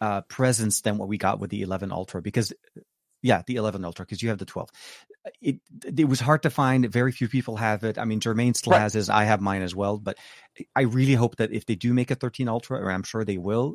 uh, 0.00 0.20
presence 0.22 0.82
than 0.82 0.98
what 0.98 1.08
we 1.08 1.18
got 1.18 1.40
with 1.40 1.50
the 1.50 1.62
11 1.62 1.90
Ultra 1.90 2.22
because, 2.22 2.52
yeah, 3.22 3.42
the 3.46 3.56
11 3.56 3.84
Ultra 3.84 4.04
because 4.04 4.22
you 4.22 4.28
have 4.30 4.38
the 4.38 4.44
12. 4.44 4.70
It 5.40 5.60
it 5.96 6.08
was 6.08 6.20
hard 6.20 6.42
to 6.44 6.50
find. 6.50 6.90
Very 6.90 7.12
few 7.12 7.28
people 7.28 7.56
have 7.56 7.84
it. 7.84 7.98
I 7.98 8.04
mean, 8.04 8.20
Jermaine 8.20 8.56
still 8.56 8.72
Right. 8.72 8.80
has 8.80 8.94
his. 8.94 9.08
I 9.08 9.24
have 9.24 9.40
mine 9.40 9.62
as 9.62 9.74
well. 9.74 9.98
But 9.98 10.18
I 10.76 10.82
really 10.82 11.14
hope 11.14 11.36
that 11.36 11.52
if 11.52 11.66
they 11.66 11.76
do 11.76 11.94
make 11.94 12.10
a 12.10 12.16
13 12.16 12.48
Ultra, 12.48 12.80
or 12.80 12.90
I'm 12.90 13.04
sure 13.04 13.24
they 13.24 13.38
will. 13.38 13.74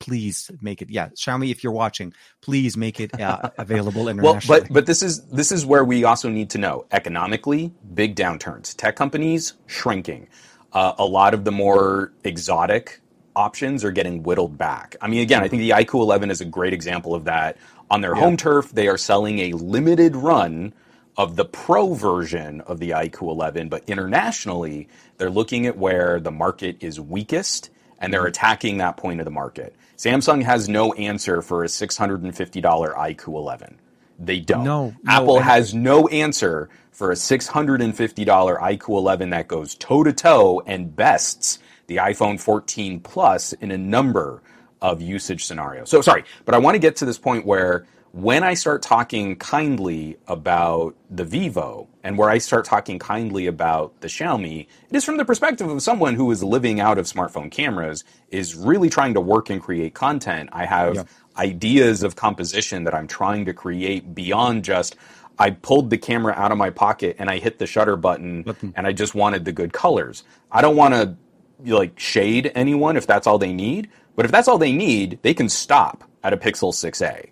Please 0.00 0.50
make 0.62 0.82
it, 0.82 0.90
yeah, 0.90 1.10
Xiaomi. 1.10 1.50
If 1.50 1.62
you're 1.62 1.74
watching, 1.74 2.14
please 2.42 2.76
make 2.76 3.00
it 3.00 3.18
uh, 3.20 3.50
available 3.58 4.08
Well, 4.22 4.34
but 4.48 4.72
but 4.72 4.86
this 4.86 5.02
is 5.02 5.22
this 5.28 5.52
is 5.52 5.66
where 5.66 5.84
we 5.84 6.04
also 6.04 6.30
need 6.30 6.50
to 6.50 6.58
know 6.58 6.86
economically 6.90 7.72
big 7.94 8.16
downturns. 8.16 8.74
Tech 8.76 8.96
companies 8.96 9.54
shrinking. 9.66 10.28
Uh, 10.72 10.94
a 10.98 11.04
lot 11.04 11.34
of 11.34 11.44
the 11.44 11.52
more 11.52 12.12
exotic 12.24 13.00
options 13.36 13.84
are 13.84 13.90
getting 13.92 14.22
whittled 14.22 14.58
back. 14.58 14.96
I 15.00 15.08
mean, 15.08 15.20
again, 15.22 15.42
I 15.42 15.48
think 15.48 15.60
the 15.60 15.70
iQOO 15.70 16.00
11 16.02 16.30
is 16.30 16.40
a 16.40 16.44
great 16.46 16.72
example 16.72 17.14
of 17.14 17.24
that. 17.24 17.58
On 17.90 18.00
their 18.00 18.14
home 18.14 18.36
turf, 18.36 18.70
they 18.70 18.86
are 18.86 18.96
selling 18.96 19.40
a 19.40 19.52
limited 19.52 20.14
run 20.14 20.72
of 21.16 21.34
the 21.36 21.44
pro 21.44 21.92
version 21.94 22.60
of 22.62 22.78
the 22.78 22.90
iQOO 22.90 23.30
11, 23.30 23.68
but 23.68 23.82
internationally, 23.88 24.88
they're 25.16 25.28
looking 25.28 25.66
at 25.66 25.76
where 25.76 26.20
the 26.20 26.30
market 26.30 26.76
is 26.80 27.00
weakest 27.00 27.70
and 27.98 28.12
they're 28.12 28.20
mm-hmm. 28.20 28.28
attacking 28.28 28.78
that 28.78 28.96
point 28.96 29.20
of 29.20 29.24
the 29.24 29.30
market. 29.30 29.74
Samsung 29.96 30.42
has 30.42 30.68
no 30.68 30.92
answer 30.94 31.42
for 31.42 31.64
a 31.64 31.66
$650 31.66 32.32
iQOO 32.62 33.26
11. 33.26 33.78
They 34.18 34.40
don't. 34.40 34.64
No, 34.64 34.94
no, 35.02 35.12
Apple 35.12 35.36
and- 35.36 35.44
has 35.44 35.74
no 35.74 36.06
answer 36.08 36.70
for 36.92 37.10
a 37.10 37.14
$650 37.14 38.24
iQOO 38.26 38.88
11 38.88 39.30
that 39.30 39.48
goes 39.48 39.74
toe 39.74 40.04
to 40.04 40.12
toe 40.12 40.62
and 40.66 40.94
bests 40.94 41.58
the 41.86 41.96
iPhone 41.96 42.38
14 42.38 43.00
Plus 43.00 43.52
in 43.54 43.70
a 43.70 43.78
number 43.78 44.42
of 44.82 45.02
usage 45.02 45.44
scenarios. 45.44 45.90
So 45.90 46.00
sorry, 46.02 46.24
but 46.44 46.54
I 46.54 46.58
want 46.58 46.74
to 46.74 46.78
get 46.78 46.96
to 46.96 47.04
this 47.04 47.18
point 47.18 47.46
where 47.46 47.86
when 48.12 48.42
I 48.42 48.54
start 48.54 48.82
talking 48.82 49.36
kindly 49.36 50.18
about 50.26 50.96
the 51.10 51.24
Vivo 51.24 51.88
and 52.02 52.18
where 52.18 52.30
I 52.30 52.38
start 52.38 52.64
talking 52.64 52.98
kindly 52.98 53.46
about 53.46 54.00
the 54.00 54.08
Xiaomi, 54.08 54.62
it 54.90 54.96
is 54.96 55.04
from 55.04 55.16
the 55.16 55.24
perspective 55.24 55.68
of 55.68 55.82
someone 55.82 56.14
who 56.14 56.30
is 56.30 56.42
living 56.42 56.80
out 56.80 56.98
of 56.98 57.06
smartphone 57.06 57.50
cameras, 57.50 58.04
is 58.30 58.54
really 58.56 58.90
trying 58.90 59.14
to 59.14 59.20
work 59.20 59.50
and 59.50 59.62
create 59.62 59.94
content. 59.94 60.50
I 60.52 60.66
have 60.66 60.96
Yeah. 60.96 61.04
ideas 61.36 62.02
of 62.02 62.16
composition 62.16 62.84
that 62.84 62.94
I'm 62.94 63.06
trying 63.08 63.44
to 63.46 63.54
create 63.54 64.14
beyond 64.14 64.64
just 64.64 64.96
I 65.38 65.50
pulled 65.50 65.90
the 65.90 65.98
camera 65.98 66.34
out 66.36 66.52
of 66.52 66.58
my 66.58 66.70
pocket 66.70 67.16
and 67.18 67.30
I 67.30 67.38
hit 67.38 67.58
the 67.58 67.66
shutter 67.66 67.96
button 67.96 68.46
and 68.74 68.86
I 68.86 68.92
just 68.92 69.14
wanted 69.14 69.44
the 69.46 69.52
good 69.52 69.72
colors. 69.72 70.24
I 70.52 70.62
don't 70.62 70.76
want 70.76 70.94
to 70.94 71.16
like 71.64 71.98
shade 71.98 72.52
anyone 72.54 72.96
if 72.96 73.06
that's 73.06 73.26
all 73.26 73.38
they 73.38 73.52
need, 73.52 73.90
but 74.20 74.26
if 74.26 74.32
that's 74.32 74.48
all 74.48 74.58
they 74.58 74.74
need, 74.74 75.18
they 75.22 75.32
can 75.32 75.48
stop 75.48 76.04
at 76.22 76.34
a 76.34 76.36
Pixel 76.36 76.74
6a. 76.74 77.30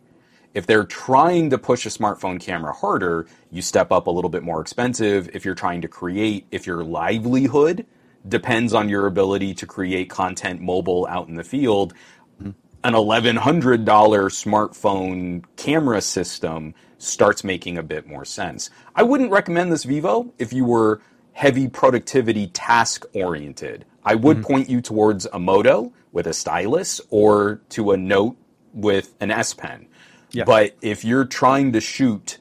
If 0.55 0.67
they're 0.67 0.85
trying 0.85 1.51
to 1.51 1.59
push 1.59 1.85
a 1.85 1.91
smartphone 1.91 2.41
camera 2.41 2.73
harder, 2.73 3.27
you 3.51 3.61
step 3.61 3.93
up 3.93 4.07
a 4.07 4.11
little 4.11 4.31
bit 4.31 4.43
more 4.43 4.63
expensive. 4.63 5.29
If 5.35 5.45
you're 5.45 5.55
trying 5.55 5.83
to 5.83 5.89
create, 5.89 6.47
if 6.51 6.67
your 6.67 6.83
livelihood 6.83 7.85
depends 8.27 8.73
on 8.73 8.89
your 8.89 9.05
ability 9.05 9.53
to 9.57 9.67
create 9.67 10.09
content 10.09 10.63
mobile 10.63 11.07
out 11.11 11.29
in 11.29 11.35
the 11.35 11.45
field, 11.45 11.93
an 12.41 12.55
$1,100 12.95 13.85
smartphone 13.85 15.45
camera 15.57 16.01
system 16.01 16.73
starts 16.97 17.45
making 17.45 17.77
a 17.77 17.83
bit 17.83 18.07
more 18.07 18.25
sense. 18.25 18.71
I 18.97 19.03
wouldn't 19.03 19.31
recommend 19.31 19.71
this 19.71 19.85
Vivo 19.85 20.33
if 20.39 20.55
you 20.55 20.65
were 20.65 21.03
heavy 21.33 21.69
productivity 21.69 22.47
task 22.47 23.05
oriented. 23.13 23.85
I 24.07 24.15
would 24.15 24.39
mm-hmm. 24.39 24.47
point 24.47 24.71
you 24.71 24.81
towards 24.81 25.27
a 25.35 25.39
Moto 25.39 25.93
with 26.13 26.27
a 26.27 26.33
stylus 26.33 27.01
or 27.11 27.61
to 27.71 27.93
a 27.93 27.97
Note 27.97 28.37
with 28.75 29.15
an 29.21 29.31
S 29.31 29.55
Pen. 29.55 29.87
Yeah. 30.33 30.45
But 30.45 30.77
if 30.83 31.05
you're 31.05 31.25
trying 31.25 31.73
to 31.73 31.81
shoot 31.81 32.39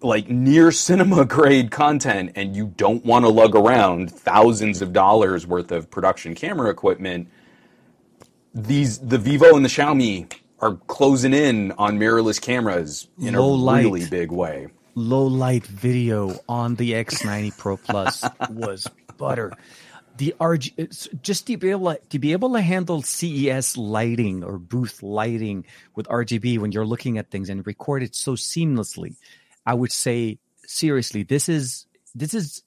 like 0.00 0.28
near 0.28 0.72
cinema 0.72 1.24
grade 1.36 1.70
content 1.70 2.32
and 2.34 2.56
you 2.56 2.72
don't 2.76 3.04
want 3.04 3.24
to 3.24 3.28
lug 3.28 3.54
around 3.54 4.10
thousands 4.10 4.82
of 4.82 4.92
dollars 4.92 5.46
worth 5.46 5.70
of 5.70 5.90
production 5.90 6.34
camera 6.34 6.70
equipment, 6.70 7.28
these 8.54 8.98
the 8.98 9.18
Vivo 9.18 9.54
and 9.56 9.64
the 9.64 9.68
Xiaomi 9.68 10.32
are 10.60 10.74
closing 10.86 11.32
in 11.32 11.72
on 11.72 11.98
mirrorless 11.98 12.40
cameras 12.40 13.08
in 13.20 13.34
Low 13.34 13.54
a 13.54 13.54
light. 13.54 13.84
really 13.84 14.06
big 14.06 14.30
way. 14.30 14.68
low 14.94 15.26
light 15.26 15.64
video 15.66 16.38
on 16.48 16.74
the 16.76 16.92
X90 16.92 17.56
Pro 17.56 17.76
Plus 17.76 18.24
was 18.50 18.86
butter. 19.16 19.52
The 20.22 20.36
RG 20.38 21.20
just 21.20 21.48
to 21.48 21.56
be 21.56 21.70
able 21.70 21.94
to, 21.94 22.00
to 22.10 22.18
be 22.20 22.30
able 22.30 22.52
to 22.52 22.60
handle 22.60 23.02
CES 23.02 23.76
lighting 23.76 24.44
or 24.44 24.56
booth 24.56 25.02
lighting 25.02 25.64
with 25.96 26.06
RGB 26.06 26.60
when 26.60 26.70
you're 26.70 26.86
looking 26.86 27.18
at 27.18 27.32
things 27.32 27.50
and 27.50 27.66
record 27.66 28.04
it 28.04 28.14
so 28.14 28.34
seamlessly. 28.34 29.16
I 29.66 29.74
would 29.74 29.90
say 29.90 30.38
seriously, 30.64 31.24
this 31.24 31.48
is 31.48 31.86
this 32.14 32.34
is 32.34 32.62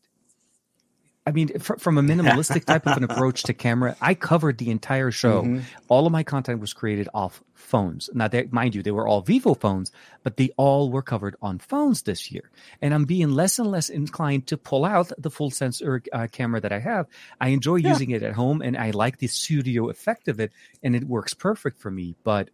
I 1.27 1.31
mean, 1.31 1.57
fr- 1.59 1.77
from 1.77 1.97
a 1.97 2.03
minimalistic 2.03 2.65
type 2.65 2.85
of 2.85 2.97
an 2.97 3.03
approach 3.09 3.43
to 3.43 3.53
camera, 3.53 3.95
I 3.99 4.13
covered 4.13 4.59
the 4.59 4.69
entire 4.69 5.09
show. 5.09 5.41
Mhm. 5.41 5.63
All 5.87 6.05
of 6.05 6.11
my 6.11 6.21
content 6.23 6.59
was 6.61 6.71
created 6.73 7.09
off 7.15 7.41
phones. 7.55 8.11
Now, 8.13 8.27
they, 8.27 8.47
mind 8.51 8.75
you, 8.75 8.83
they 8.83 8.91
were 8.91 9.07
all 9.07 9.21
Vivo 9.21 9.55
phones, 9.55 9.91
but 10.21 10.37
they 10.37 10.51
all 10.55 10.91
were 10.91 11.01
covered 11.01 11.35
on 11.41 11.57
phones 11.57 12.03
this 12.03 12.31
year. 12.31 12.51
And 12.79 12.93
I'm 12.93 13.05
being 13.05 13.31
less 13.31 13.57
and 13.57 13.71
less 13.71 13.89
inclined 13.89 14.45
to 14.47 14.57
pull 14.57 14.85
out 14.85 15.11
the 15.17 15.31
full 15.31 15.49
sensor 15.49 16.03
uh, 16.13 16.27
camera 16.31 16.61
that 16.61 16.71
I 16.71 16.77
have. 16.79 17.07
I 17.41 17.49
enjoy 17.49 17.77
Yeah. 17.77 17.89
using 17.89 18.11
it 18.11 18.21
at 18.21 18.33
home, 18.33 18.61
and 18.61 18.77
I 18.77 18.91
like 18.91 19.17
the 19.17 19.27
studio 19.27 19.89
effect 19.89 20.27
of 20.27 20.39
it, 20.39 20.51
and 20.83 20.95
it 20.95 21.05
works 21.05 21.33
perfect 21.33 21.79
for 21.79 21.89
me. 21.89 22.13
But 22.23 22.51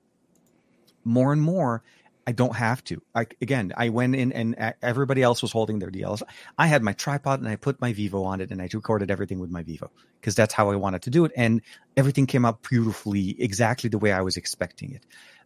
more 1.04 1.34
and 1.34 1.42
more, 1.42 1.84
I 2.28 2.34
don't 2.34 2.56
have 2.56 2.84
to. 2.86 3.02
I, 3.16 3.26
again, 3.42 3.74
I 3.76 3.90
went 3.90 4.16
in 4.16 4.32
and 4.32 4.76
everybody 4.82 5.24
else 5.24 5.42
was 5.42 5.52
holding 5.52 5.80
their 5.80 5.90
DLS. 5.90 6.22
I 6.58 6.68
had 6.68 6.84
my 6.84 6.94
tripod 6.94 7.40
and 7.40 7.50
I 7.50 7.56
put 7.56 7.82
my 7.82 7.94
Vivo 7.94 8.24
on 8.24 8.42
it 8.42 8.52
and 8.52 8.62
I 8.62 8.70
recorded 8.74 9.10
everything 9.10 9.40
with 9.40 9.50
my 9.50 9.64
Vivo 9.64 9.90
because 10.20 10.36
that's 10.36 10.54
how 10.54 10.70
I 10.70 10.76
wanted 10.76 11.02
to 11.04 11.10
do 11.10 11.26
it. 11.26 11.32
And 11.36 11.62
everything 11.98 12.28
came 12.28 12.46
out 12.46 12.62
beautifully, 12.62 13.42
exactly 13.42 13.90
the 13.90 13.98
way 13.98 14.12
I 14.12 14.22
was 14.22 14.38
expecting 14.38 14.94
it. 14.94 15.04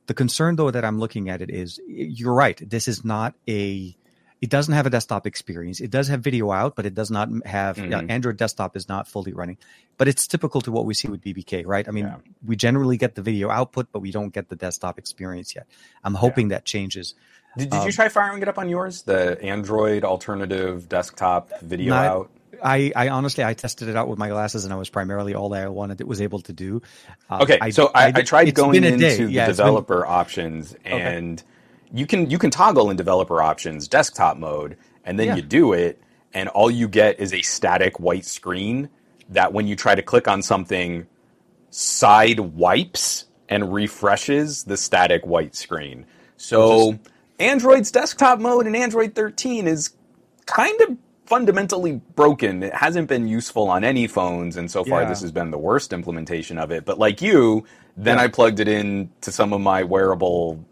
The 0.08 0.14
concern 0.14 0.58
though 0.58 0.70
that 0.70 0.84
I'm 0.86 1.00
looking 1.00 1.30
at 1.30 1.42
it 1.42 1.50
is 1.50 1.80
you're 1.88 2.34
right. 2.34 2.62
This 2.70 2.88
is 2.88 3.06
not 3.06 3.36
a, 3.48 3.96
it 4.46 4.52
doesn't 4.52 4.76
have 4.76 4.86
a 4.86 4.92
desktop 4.92 5.26
experience. 5.26 5.82
It 5.82 5.90
does 5.90 6.08
have 6.10 6.22
video 6.22 6.52
out, 6.52 6.76
but 6.76 6.86
it 6.86 6.94
does 6.94 7.10
not 7.10 7.30
have 7.48 7.80
yeah, 7.80 8.02
Mhm. 8.02 8.12
Android 8.12 8.38
desktop 8.38 8.78
is 8.78 8.88
not 8.88 9.08
fully 9.08 9.34
running. 9.34 9.58
But 9.98 10.08
it's 10.08 10.28
typical 10.28 10.62
to 10.62 10.72
what 10.72 10.86
we 10.86 10.94
see 10.94 11.08
with 11.08 11.22
BBK, 11.22 11.64
right? 11.66 11.88
I 11.88 11.92
mean, 11.92 12.06
Yeah. 12.06 12.18
we 12.46 12.56
generally 12.56 12.98
get 12.98 13.16
the 13.16 13.24
video 13.24 13.50
output, 13.50 13.88
but 13.92 14.02
we 14.02 14.12
don't 14.12 14.32
get 14.32 14.50
the 14.50 14.56
desktop 14.56 15.00
experience 15.00 15.56
yet. 15.56 15.66
I'm 16.04 16.14
hoping 16.14 16.50
that 16.50 16.64
changes. 16.64 17.16
Did, 17.58 17.72
did 17.72 17.78
you 17.78 17.82
Um, 17.88 17.92
try 17.92 18.10
firing 18.10 18.40
it 18.44 18.48
up 18.48 18.60
on 18.60 18.70
yours? 18.70 19.02
The 19.02 19.42
Android 19.44 20.04
alternative 20.04 20.88
desktop 20.90 21.50
video 21.62 21.96
Not- 21.96 22.06
out? 22.06 22.30
I, 22.64 22.92
I 22.96 23.10
honestly, 23.10 23.44
I 23.44 23.54
tested 23.54 23.90
it 23.90 23.96
out 23.98 24.08
with 24.08 24.18
my 24.20 24.30
glasses, 24.30 24.64
and 24.64 24.72
I 24.74 24.78
was 24.78 24.90
primarily 24.90 25.34
all 25.34 25.50
that 25.50 25.64
I 25.64 25.68
wanted. 25.70 26.00
It 26.02 26.08
was 26.08 26.22
able 26.22 26.40
to 26.42 26.54
do. 26.54 26.82
Uh, 27.30 27.40
Okay, 27.42 27.58
so 27.72 27.90
I, 27.96 28.14
I, 28.16 28.22
tried 28.22 28.54
going 28.54 28.84
into 28.84 28.98
day. 28.98 29.18
the 29.18 29.32
Yeah, 29.32 29.48
it's 29.50 29.58
been- 29.58 29.66
developer 29.66 30.06
options, 30.06 30.74
and 30.86 31.42
you 31.94 32.06
can 32.06 32.30
you 32.30 32.38
can 32.38 32.52
toggle 32.52 32.90
in 32.90 32.98
developer 32.98 33.42
options 33.42 33.88
desktop 33.88 34.38
mode, 34.38 34.78
and 35.04 35.20
then 35.20 35.28
Yeah. 35.28 35.36
you 35.38 35.42
do 35.42 35.74
it, 35.74 36.02
and 36.34 36.50
all 36.50 36.70
you 36.72 36.88
get 36.88 37.20
is 37.20 37.34
a 37.34 37.42
static 37.42 38.00
white 38.00 38.26
screen 38.26 38.90
that 39.30 39.54
when 39.54 39.68
you 39.68 39.76
try 39.76 39.96
to 39.96 40.02
click 40.02 40.28
on 40.28 40.42
something, 40.42 41.08
side 41.72 42.40
wipes 42.40 43.26
and 43.50 43.74
refreshes 43.74 44.64
the 44.64 44.78
static 44.78 45.26
white 45.26 45.56
screen. 45.56 46.06
So 46.38 46.98
Android's 47.40 47.92
desktop 47.92 48.40
mode 48.40 48.68
in 48.68 48.76
Android 48.76 49.16
13 49.16 49.68
is 49.68 49.92
kind 50.46 50.80
of 50.82 50.98
fundamentally 51.26 51.94
broken. 52.16 52.62
It 52.64 52.74
hasn't 52.74 53.08
been 53.10 53.28
useful 53.28 53.68
on 53.70 53.84
any 53.84 54.08
phones, 54.08 54.58
and 54.58 54.70
so 54.70 54.84
far 54.84 55.02
Yeah. 55.02 55.10
this 55.10 55.22
has 55.22 55.32
been 55.32 55.50
the 55.52 55.58
worst 55.58 55.92
implementation 55.92 56.58
of 56.60 56.72
it. 56.72 56.86
But 56.86 57.00
like 57.00 57.22
you, 57.22 57.66
then 57.98 58.18
Yeah. 58.18 58.24
I 58.24 58.28
plugged 58.28 58.60
it 58.60 58.68
in 58.68 59.10
to 59.22 59.32
some 59.32 59.52
of 59.54 59.60
my 59.62 59.84
wearable 59.84 60.64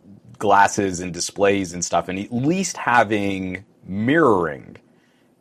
glasses 0.47 0.99
and 0.99 1.13
displays 1.13 1.71
and 1.73 1.83
stuff, 1.85 2.09
and 2.09 2.19
at 2.19 2.33
least 2.33 2.75
having 2.75 3.63
mirroring 3.87 4.75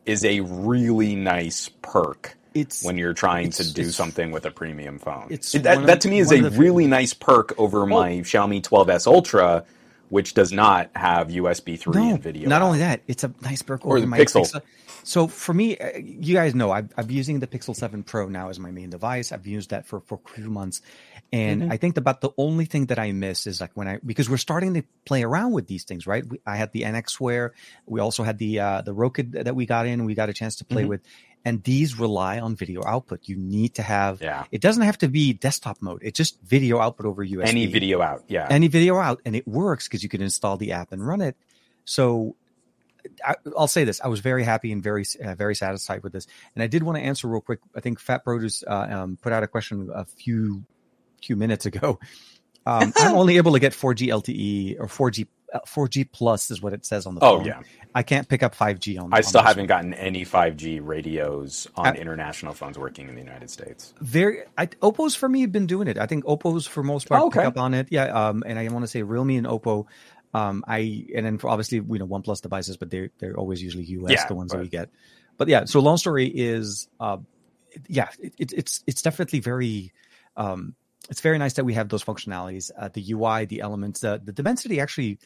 is 0.05 0.23
a 0.23 0.39
really 0.39 1.13
nice 1.13 1.69
perk 1.81 2.37
It's 2.53 2.85
when 2.85 2.97
you're 2.97 3.13
trying 3.13 3.49
to 3.51 3.73
do 3.73 3.89
something 3.91 4.31
with 4.31 4.45
a 4.45 4.51
premium 4.51 4.99
phone. 4.99 5.27
it's 5.29 5.53
It- 5.53 5.63
that, 5.63 5.79
of- 5.79 5.87
that 5.87 5.99
to 6.01 6.07
me 6.07 6.19
is 6.19 6.31
a 6.31 6.49
really 6.51 6.87
nice 6.87 7.13
perk 7.13 7.53
over 7.59 7.85
my 7.85 8.11
Xiaomi 8.19 8.61
12s 8.63 9.05
Ultra, 9.07 9.65
which 10.07 10.33
does 10.35 10.53
not 10.53 10.89
have 10.95 11.27
USB 11.29 11.77
3 11.77 11.93
no, 12.01 12.13
and 12.13 12.23
video. 12.23 12.47
not 12.47 12.61
out. 12.61 12.65
only 12.67 12.79
that, 12.79 13.01
it's 13.07 13.25
a 13.25 13.33
nice 13.41 13.61
perk 13.61 13.85
Or 13.85 13.97
over 13.97 13.99
the 14.01 14.07
my 14.07 14.19
Pixel. 14.19 14.61
So 15.05 15.27
for 15.27 15.53
me, 15.53 15.77
uh, 15.77 15.97
you 15.97 16.33
guys 16.33 16.55
know 16.55 16.71
I've, 16.71 16.87
I'm 16.95 17.11
using 17.11 17.41
the 17.41 17.47
Pixel 17.47 17.75
7 17.75 18.03
Pro 18.03 18.29
now 18.29 18.47
as 18.47 18.57
my 18.57 18.71
main 18.71 18.89
device. 18.89 19.33
I've 19.33 19.45
used 19.45 19.71
that 19.71 19.85
for 19.85 19.99
for 19.99 20.17
a 20.25 20.29
few 20.29 20.49
months, 20.49 20.81
and 21.33 21.63
Mm-hmm. 21.63 21.71
I 21.73 21.77
think 21.77 21.97
about 21.97 22.21
the 22.21 22.29
only 22.37 22.65
thing 22.65 22.85
that 22.87 22.99
I 22.99 23.11
miss 23.11 23.47
is 23.47 23.59
like 23.59 23.71
when 23.73 23.87
I 23.87 23.99
because 24.05 24.29
we're 24.29 24.37
starting 24.37 24.75
to 24.75 24.83
play 25.03 25.23
around 25.23 25.51
with 25.51 25.65
these 25.67 25.83
things, 25.83 26.05
right? 26.07 26.23
We, 26.25 26.39
I 26.45 26.55
had 26.55 26.71
the 26.71 26.83
NX 26.83 27.19
Wear, 27.19 27.53
we 27.85 27.99
also 27.99 28.21
had 28.23 28.37
the 28.37 28.59
uh, 28.59 28.81
the 28.83 28.93
Roku 28.93 29.23
that 29.43 29.55
we 29.55 29.65
got 29.65 29.87
in, 29.87 30.05
we 30.05 30.13
got 30.15 30.29
a 30.29 30.33
chance 30.33 30.55
to 30.57 30.65
play 30.65 30.83
Mhm. 30.83 30.89
with, 30.89 31.01
and 31.43 31.63
these 31.63 31.99
rely 31.99 32.39
on 32.39 32.55
video 32.55 32.81
output. 32.85 33.21
You 33.27 33.35
need 33.35 33.73
to 33.75 33.81
have. 33.81 34.21
Yeah. 34.21 34.45
It 34.51 34.61
doesn't 34.61 34.83
have 34.83 34.97
to 34.99 35.07
be 35.09 35.33
desktop 35.33 35.81
mode. 35.81 36.01
It's 36.03 36.17
just 36.17 36.39
video 36.41 36.79
output 36.79 37.05
over 37.07 37.25
USB. 37.25 37.47
Any 37.49 37.65
video 37.65 38.01
out. 38.01 38.23
Yeah. 38.27 38.47
any 38.49 38.67
video 38.69 38.97
out 38.99 39.19
and 39.25 39.35
it 39.35 39.47
works 39.47 39.87
because 39.87 40.03
you 40.03 40.09
can 40.09 40.21
install 40.21 40.55
the 40.57 40.71
app 40.73 40.91
and 40.93 41.05
run 41.05 41.19
it 41.21 41.35
so 41.85 42.35
I, 43.25 43.35
i'll 43.57 43.67
say 43.67 43.83
this 43.83 43.99
i 43.99 44.07
was 44.07 44.21
very 44.21 44.43
happy 44.45 44.71
and 44.71 44.81
very 44.81 45.03
uh, 45.21 45.35
very 45.35 45.55
satisfied 45.55 46.01
with 46.03 46.13
this 46.13 46.25
and 46.55 46.63
i 46.63 46.67
did 46.67 46.81
want 46.83 46.97
to 46.97 47.03
answer 47.03 47.27
real 47.27 47.41
quick 47.41 47.59
i 47.75 47.81
think 47.81 47.99
fat 47.99 48.23
produce 48.23 48.63
uh, 48.65 48.87
um, 48.89 49.17
put 49.21 49.33
out 49.33 49.43
a 49.43 49.47
question 49.47 49.89
a 49.93 50.05
few 50.05 50.63
few 51.25 51.35
minutes 51.35 51.65
ago. 51.65 51.99
Um, 52.65 52.93
i'm 52.95 53.15
only 53.15 53.35
able 53.35 53.51
to 53.51 53.59
get 53.59 53.73
4g 53.73 54.07
lte 54.07 54.79
or 54.79 54.85
4g 54.87 55.27
uh, 55.53 55.59
4g 55.67 56.09
plus 56.13 56.49
is 56.49 56.61
what 56.61 56.71
it 56.71 56.85
says 56.85 57.05
on 57.05 57.13
the 57.15 57.21
oh, 57.21 57.39
phone. 57.39 57.45
yeah. 57.45 57.59
i 57.93 58.03
can't 58.03 58.25
pick 58.29 58.41
up 58.41 58.55
5g 58.55 58.97
on 59.01 59.13
I 59.13 59.17
on 59.17 59.23
still 59.23 59.43
haven't 59.43 59.65
gotten 59.65 59.93
any 59.93 60.23
5G 60.23 60.79
radios 60.81 61.67
on 61.75 61.87
I- 61.87 61.95
international 61.95 62.53
phones 62.53 62.79
working 62.79 63.09
in 63.09 63.15
the 63.15 63.21
United 63.21 63.49
States. 63.49 63.93
very 63.99 64.43
I, 64.57 64.67
oppo's 64.67 65.13
for 65.13 65.27
me 65.27 65.41
have 65.41 65.51
been 65.51 65.65
doing 65.67 65.89
it. 65.89 65.97
I 65.97 66.05
think 66.05 66.23
oppo's 66.23 66.65
for 66.65 66.83
most 66.83 67.09
part 67.09 67.21
Oh, 67.21 67.25
okay. 67.27 67.39
pick 67.41 67.47
up 67.47 67.57
on 67.57 67.73
it. 67.73 67.87
Yeah 67.91 68.05
um 68.29 68.43
and 68.45 68.57
i 68.57 68.65
want 68.69 68.83
to 68.83 68.87
say 68.87 69.03
realme 69.03 69.31
and 69.31 69.45
oppo 69.45 69.85
um 70.33 70.63
i 70.65 71.05
and 71.13 71.25
then 71.25 71.37
for 71.39 71.49
obviously 71.49 71.79
you 71.79 71.99
know 71.99 72.07
oneplus 72.07 72.41
devices 72.41 72.77
but 72.77 72.89
they're 72.89 73.09
they're 73.19 73.35
always 73.37 73.61
usually 73.61 73.83
us 73.83 74.09
Yeah, 74.09 74.25
the 74.29 74.35
ones 74.35 74.53
that 74.53 74.61
we 74.61 74.69
get. 74.69 74.89
But 75.35 75.49
yeah 75.49 75.65
so 75.65 75.81
long 75.81 75.97
story 75.97 76.27
is 76.27 76.87
uh 77.01 77.17
yeah 77.89 78.07
it, 78.21 78.33
it, 78.39 78.53
it's 78.53 78.83
it's 78.87 79.01
definitely 79.01 79.41
very 79.41 79.91
um 80.37 80.75
it's 81.09 81.21
very 81.21 81.37
nice 81.37 81.53
that 81.53 81.65
we 81.65 81.73
have 81.73 81.89
those 81.89 82.03
functionalities 82.03 82.71
uh, 82.77 82.89
the 82.93 83.11
ui 83.13 83.45
the 83.45 83.61
elements 83.61 84.01
the 84.01 84.21
the 84.23 84.31
dimensity 84.33 84.79
actually 84.79 85.19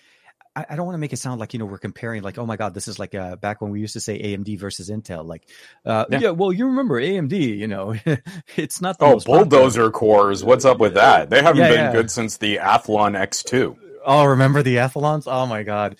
I 0.55 0.65
I 0.71 0.75
don't 0.75 0.85
want 0.85 0.95
to 0.95 0.99
make 0.99 1.13
it 1.13 1.17
sound 1.17 1.39
like 1.39 1.53
you 1.53 1.59
know 1.59 1.65
we're 1.65 1.77
comparing 1.77 2.23
like 2.23 2.37
oh 2.37 2.45
my 2.45 2.57
god 2.57 2.73
this 2.73 2.87
is 2.87 2.99
like 2.99 3.15
uh, 3.15 3.35
back 3.37 3.61
when 3.61 3.71
we 3.71 3.79
used 3.79 3.93
to 3.93 3.99
say 4.01 4.19
AMD 4.21 4.59
versus 4.59 4.89
Intel 4.89 5.25
like 5.25 5.47
uh, 5.85 6.05
Yeah. 6.09 6.19
yeah. 6.19 6.29
well 6.31 6.51
you 6.51 6.67
remember 6.67 6.99
AMD 7.01 7.33
you 7.33 7.67
know 7.67 7.95
it's 8.55 8.81
not 8.81 8.99
the 8.99 9.05
Oh, 9.05 9.11
most 9.13 9.29
popular. 9.29 9.43
bulldozer 9.43 9.91
cores. 9.91 10.43
What's 10.43 10.65
up 10.65 10.79
with 10.79 10.95
that? 10.95 11.29
They 11.29 11.41
haven't 11.43 11.59
Yeah, 11.59 11.69
been 11.69 11.75
yeah. 11.85 11.91
good 11.91 12.09
since 12.11 12.37
the 12.37 12.57
Athlon 12.57 13.15
X2. 13.17 13.77
Oh, 14.05 14.25
remember 14.25 14.63
the 14.63 14.79
Athlons? 14.79 15.27
Oh 15.27 15.45
my 15.45 15.63
god! 15.63 15.97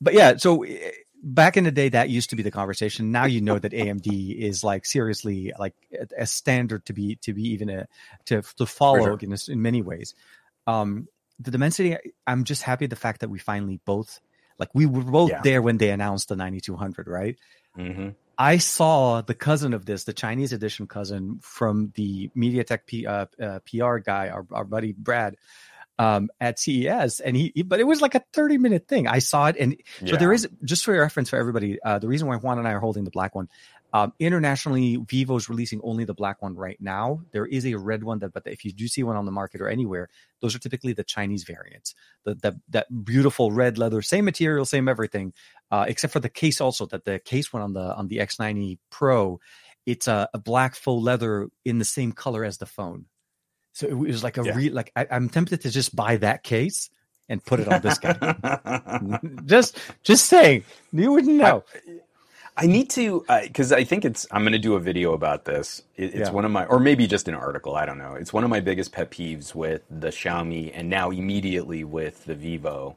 But 0.00 0.14
yeah, 0.14 0.36
so 0.36 0.64
back 1.24 1.56
in 1.56 1.64
the 1.64 1.72
day, 1.72 1.88
that 1.88 2.10
used 2.10 2.30
to 2.30 2.36
be 2.36 2.42
the 2.42 2.50
conversation. 2.50 3.10
Now 3.10 3.24
you 3.24 3.40
know 3.40 3.58
that 3.58 3.72
AMD 3.72 4.38
is 4.38 4.62
like 4.62 4.84
seriously 4.86 5.52
like 5.58 5.74
a- 5.92 6.22
a 6.22 6.26
standard 6.26 6.84
to 6.86 6.92
be 6.92 7.16
to 7.16 7.32
be 7.32 7.48
even 7.50 7.70
a 7.70 7.86
to 8.26 8.42
to 8.58 8.66
follow 8.66 9.16
sure. 9.16 9.18
in, 9.20 9.34
in 9.48 9.62
many 9.62 9.82
ways. 9.82 10.14
Um, 10.66 11.08
the 11.40 11.50
Dimensity, 11.50 11.96
I'm 12.26 12.44
just 12.44 12.62
happy 12.62 12.86
the 12.86 12.96
fact 12.96 13.20
that 13.20 13.28
we 13.30 13.38
finally 13.38 13.80
both 13.84 14.20
like 14.58 14.68
we 14.74 14.86
were 14.86 15.02
both 15.02 15.30
Yeah. 15.30 15.40
there 15.42 15.62
when 15.62 15.78
they 15.78 15.90
announced 15.90 16.28
the 16.28 16.36
9200, 16.36 17.08
right? 17.08 17.36
hmm 17.74 18.10
I 18.36 18.56
saw 18.58 19.20
the 19.20 19.34
cousin 19.34 19.74
of 19.74 19.86
this, 19.86 20.02
the 20.04 20.12
Chinese 20.12 20.52
edition 20.52 20.88
cousin 20.88 21.38
from 21.40 21.92
the 21.94 22.30
MediaTek 22.36 22.80
P, 22.84 23.06
uh, 23.06 23.26
uh, 23.40 23.60
PR 23.60 23.98
guy, 23.98 24.28
our, 24.28 24.44
our 24.50 24.64
buddy 24.64 24.92
Brad, 24.92 25.36
um, 25.98 26.28
at 26.40 26.58
CES, 26.58 27.20
and 27.20 27.36
he, 27.36 27.52
he- 27.54 27.62
but 27.62 27.80
it 27.80 27.84
was 27.84 28.00
like 28.00 28.14
a 28.14 28.24
thirty 28.32 28.58
minute 28.58 28.88
thing. 28.88 29.06
I 29.06 29.18
saw 29.20 29.46
it, 29.46 29.56
and 29.58 29.76
so 30.00 30.16
there 30.18 30.32
is 30.32 30.48
just 30.64 30.84
for 30.84 30.98
reference 30.98 31.30
for 31.30 31.36
everybody. 31.38 31.80
Uh, 31.82 31.98
the 31.98 32.08
reason 32.08 32.26
why 32.28 32.36
Juan 32.36 32.58
and 32.58 32.66
I 32.66 32.72
are 32.72 32.80
holding 32.80 33.04
the 33.04 33.10
black 33.10 33.34
one, 33.34 33.48
um, 33.92 34.12
internationally, 34.18 34.96
Vivo 34.96 35.36
is 35.36 35.48
releasing 35.48 35.80
only 35.84 36.04
the 36.04 36.14
black 36.14 36.42
one 36.42 36.56
right 36.56 36.76
now. 36.80 37.20
There 37.30 37.46
is 37.46 37.64
a 37.64 37.74
red 37.74 38.02
one 38.02 38.18
that, 38.20 38.32
but 38.32 38.42
if 38.46 38.64
you 38.64 38.72
do 38.72 38.88
see 38.88 39.04
one 39.04 39.14
on 39.16 39.24
the 39.24 39.30
market 39.30 39.60
or 39.60 39.68
anywhere, 39.68 40.08
those 40.40 40.54
are 40.56 40.58
typically 40.58 40.94
the 40.94 41.04
Chinese 41.04 41.44
variants. 41.44 41.94
The, 42.24 42.34
the 42.34 42.60
that 42.70 43.04
beautiful 43.04 43.52
red 43.52 43.78
leather, 43.78 44.02
same 44.02 44.24
material, 44.24 44.64
same 44.64 44.88
everything, 44.88 45.32
uh, 45.70 45.84
except 45.86 46.12
for 46.12 46.18
the 46.20 46.28
case. 46.28 46.60
Also, 46.60 46.86
that 46.86 47.04
the 47.04 47.20
case 47.20 47.52
one 47.52 47.62
on 47.62 47.72
the 47.72 47.94
on 47.94 48.08
the 48.08 48.16
X90 48.18 48.78
Pro, 48.90 49.38
it's 49.86 50.08
a, 50.08 50.28
a 50.34 50.38
black 50.38 50.74
faux 50.74 51.00
leather 51.04 51.48
in 51.64 51.78
the 51.78 51.84
same 51.84 52.10
color 52.10 52.44
as 52.44 52.58
the 52.58 52.66
phone. 52.66 53.04
So 53.74 53.86
it 53.86 53.92
was 53.94 54.24
like 54.24 54.38
a 54.38 54.44
Yeah. 54.44 54.56
re 54.56 54.70
like 54.70 54.90
I, 54.96 55.06
I'm 55.10 55.28
tempted 55.28 55.60
to 55.62 55.70
just 55.70 55.94
buy 55.94 56.16
that 56.18 56.42
case 56.42 56.88
and 57.28 57.44
put 57.44 57.60
it 57.60 57.68
on 57.68 57.80
this 57.82 57.98
guy. 57.98 59.18
just 59.44 59.78
just 60.02 60.26
saying, 60.26 60.64
you 60.92 61.12
wouldn't 61.12 61.36
know. 61.36 61.64
I 62.56 62.66
need 62.66 62.88
to 62.90 63.24
because 63.42 63.72
I 63.72 63.82
think 63.82 64.04
it's. 64.04 64.28
I'm 64.30 64.42
going 64.42 64.52
to 64.52 64.60
do 64.60 64.74
a 64.74 64.80
video 64.80 65.12
about 65.12 65.44
this. 65.44 65.82
It, 65.96 66.14
it's 66.14 66.28
Yeah. 66.28 66.30
one 66.30 66.44
of 66.44 66.52
my, 66.52 66.64
or 66.66 66.78
maybe 66.78 67.08
just 67.08 67.26
an 67.26 67.34
article. 67.34 67.74
I 67.74 67.84
don't 67.84 67.98
know. 67.98 68.14
It's 68.14 68.32
one 68.32 68.44
of 68.44 68.50
my 68.50 68.60
biggest 68.60 68.92
pet 68.92 69.10
peeves 69.10 69.54
with 69.56 69.82
the 69.90 70.08
Xiaomi, 70.08 70.70
and 70.72 70.88
now 70.88 71.10
immediately 71.10 71.82
with 71.82 72.24
the 72.26 72.36
Vivo. 72.36 72.94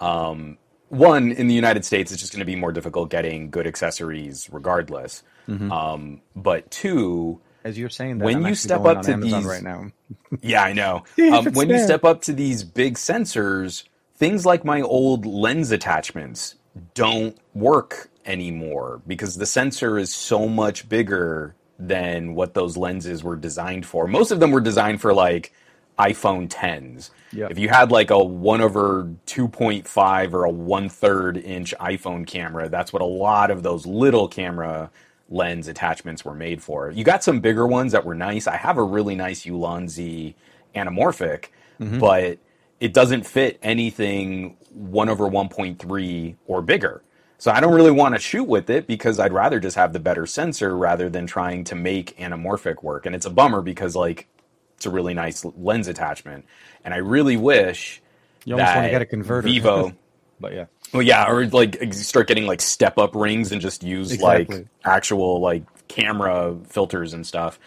Um, 0.00 0.58
one 0.88 1.30
in 1.30 1.46
the 1.46 1.54
United 1.54 1.84
States, 1.84 2.10
it's 2.10 2.20
just 2.20 2.32
going 2.32 2.40
to 2.40 2.44
be 2.46 2.56
more 2.56 2.72
difficult 2.72 3.10
getting 3.10 3.48
good 3.50 3.64
accessories, 3.68 4.48
regardless. 4.50 5.22
Mm-hmm. 5.48 5.70
Um, 5.70 6.20
but 6.34 6.68
two, 6.72 7.40
As 7.64 7.78
you're 7.78 7.90
saying 7.90 8.18
that, 8.18 8.24
When 8.24 8.36
I'm 8.36 8.46
you 8.46 8.54
step 8.54 8.84
up 8.84 9.02
to 9.02 9.12
Amazon 9.12 9.40
these- 9.42 9.48
right 9.50 9.62
now. 9.62 9.90
Yeah, 10.42 10.62
I 10.62 10.72
know. 10.72 10.96
Um, 11.18 11.46
it's 11.48 11.56
when 11.56 11.68
you 11.68 11.78
step 11.82 12.04
up 12.04 12.22
to 12.22 12.32
these 12.32 12.62
big 12.64 12.94
sensors, 12.94 13.84
things 14.16 14.46
like 14.46 14.64
my 14.64 14.80
old 14.80 15.26
lens 15.26 15.70
attachments 15.72 16.54
don't 16.94 17.36
work 17.54 18.10
anymore 18.26 19.00
because 19.06 19.36
the 19.36 19.46
sensor 19.46 19.98
is 19.98 20.14
so 20.14 20.46
much 20.48 20.88
bigger 20.88 21.54
than 21.78 22.34
what 22.34 22.54
those 22.54 22.76
lenses 22.76 23.24
were 23.24 23.36
designed 23.36 23.86
for. 23.86 24.06
Most 24.06 24.30
of 24.30 24.38
them 24.40 24.50
were 24.52 24.60
designed 24.60 25.00
for 25.00 25.12
like 25.14 25.52
iPhone 25.98 26.48
10s. 26.48 27.10
Yeah. 27.32 27.48
If 27.50 27.58
you 27.58 27.68
had 27.68 27.90
like 27.90 28.10
a 28.10 28.18
1 28.22 28.60
over 28.60 29.10
2.5 29.26 30.32
or 30.32 30.44
a 30.44 30.50
1 30.50 30.88
third 30.88 31.36
inch 31.36 31.74
iPhone 31.80 32.26
camera, 32.26 32.68
that's 32.68 32.92
what 32.92 33.02
a 33.02 33.06
lot 33.06 33.50
of 33.50 33.62
those 33.62 33.86
little 33.86 34.28
camera 34.28 34.90
lens 35.30 35.68
attachments 35.68 36.24
were 36.24 36.34
made 36.34 36.62
for. 36.62 36.90
You 36.90 37.04
got 37.04 37.24
some 37.24 37.40
bigger 37.40 37.66
ones 37.66 37.92
that 37.92 38.04
were 38.04 38.14
nice. 38.14 38.46
I 38.46 38.56
have 38.56 38.76
a 38.76 38.82
really 38.82 39.14
nice 39.14 39.44
Ulanzi 39.44 40.34
anamorphic, 40.74 41.46
mm-hmm. 41.80 41.98
but 41.98 42.38
it 42.80 42.92
doesn't 42.92 43.26
fit 43.26 43.58
anything 43.62 44.56
1 44.74 45.08
over 45.08 45.28
1.3 45.28 46.36
or 46.46 46.62
bigger. 46.62 47.02
So 47.38 47.50
I 47.50 47.60
don't 47.60 47.72
really 47.72 47.90
want 47.90 48.14
to 48.14 48.20
shoot 48.20 48.44
with 48.44 48.68
it 48.68 48.86
because 48.86 49.18
I'd 49.18 49.32
rather 49.32 49.60
just 49.60 49.76
have 49.76 49.94
the 49.94 50.00
better 50.00 50.26
sensor 50.26 50.76
rather 50.76 51.08
than 51.08 51.26
trying 51.26 51.64
to 51.64 51.74
make 51.74 52.16
anamorphic 52.18 52.82
work. 52.82 53.06
And 53.06 53.14
it's 53.14 53.24
a 53.24 53.30
bummer 53.30 53.62
because 53.62 53.96
like 53.96 54.28
it's 54.76 54.84
a 54.84 54.90
really 54.90 55.14
nice 55.14 55.44
lens 55.44 55.88
attachment, 55.88 56.46
and 56.84 56.94
I 56.94 56.98
really 56.98 57.36
wish 57.36 58.02
You 58.44 58.54
almost 58.54 58.74
want 58.74 58.86
to 58.86 58.90
get 58.90 59.02
a 59.02 59.06
converter. 59.06 59.46
Vivo. 59.46 59.92
but 60.40 60.54
yeah. 60.54 60.66
Well, 60.92 61.02
yeah, 61.02 61.30
or 61.30 61.46
like 61.46 61.92
start 61.94 62.26
getting 62.28 62.46
like 62.46 62.60
step 62.60 62.98
up 62.98 63.14
rings 63.14 63.52
and 63.52 63.60
just 63.60 63.82
use 63.82 64.12
Exactly. 64.12 64.56
like 64.58 64.66
actual 64.84 65.40
like 65.40 65.62
camera 65.88 66.56
filters 66.68 67.12
and 67.14 67.26
stuff. 67.26 67.58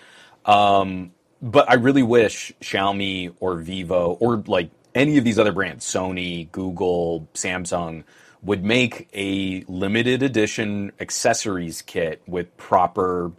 Um, 0.45 1.11
but 1.41 1.69
I 1.69 1.75
really 1.75 2.03
wish 2.03 2.53
Xiaomi 2.61 3.33
or 3.39 3.55
Vivo 3.57 4.17
or 4.19 4.37
like 4.47 4.71
any 4.95 5.17
of 5.17 5.23
these 5.23 5.39
other 5.39 5.51
brands, 5.51 5.85
Sony, 5.85 6.51
Google, 6.51 7.27
Samsung, 7.33 8.03
would 8.41 8.63
make 8.63 9.09
a 9.13 9.63
limited 9.67 10.21
edition 10.21 10.91
accessories 10.99 11.81
kit 11.81 12.21
with 12.27 12.55
proper 12.57 13.31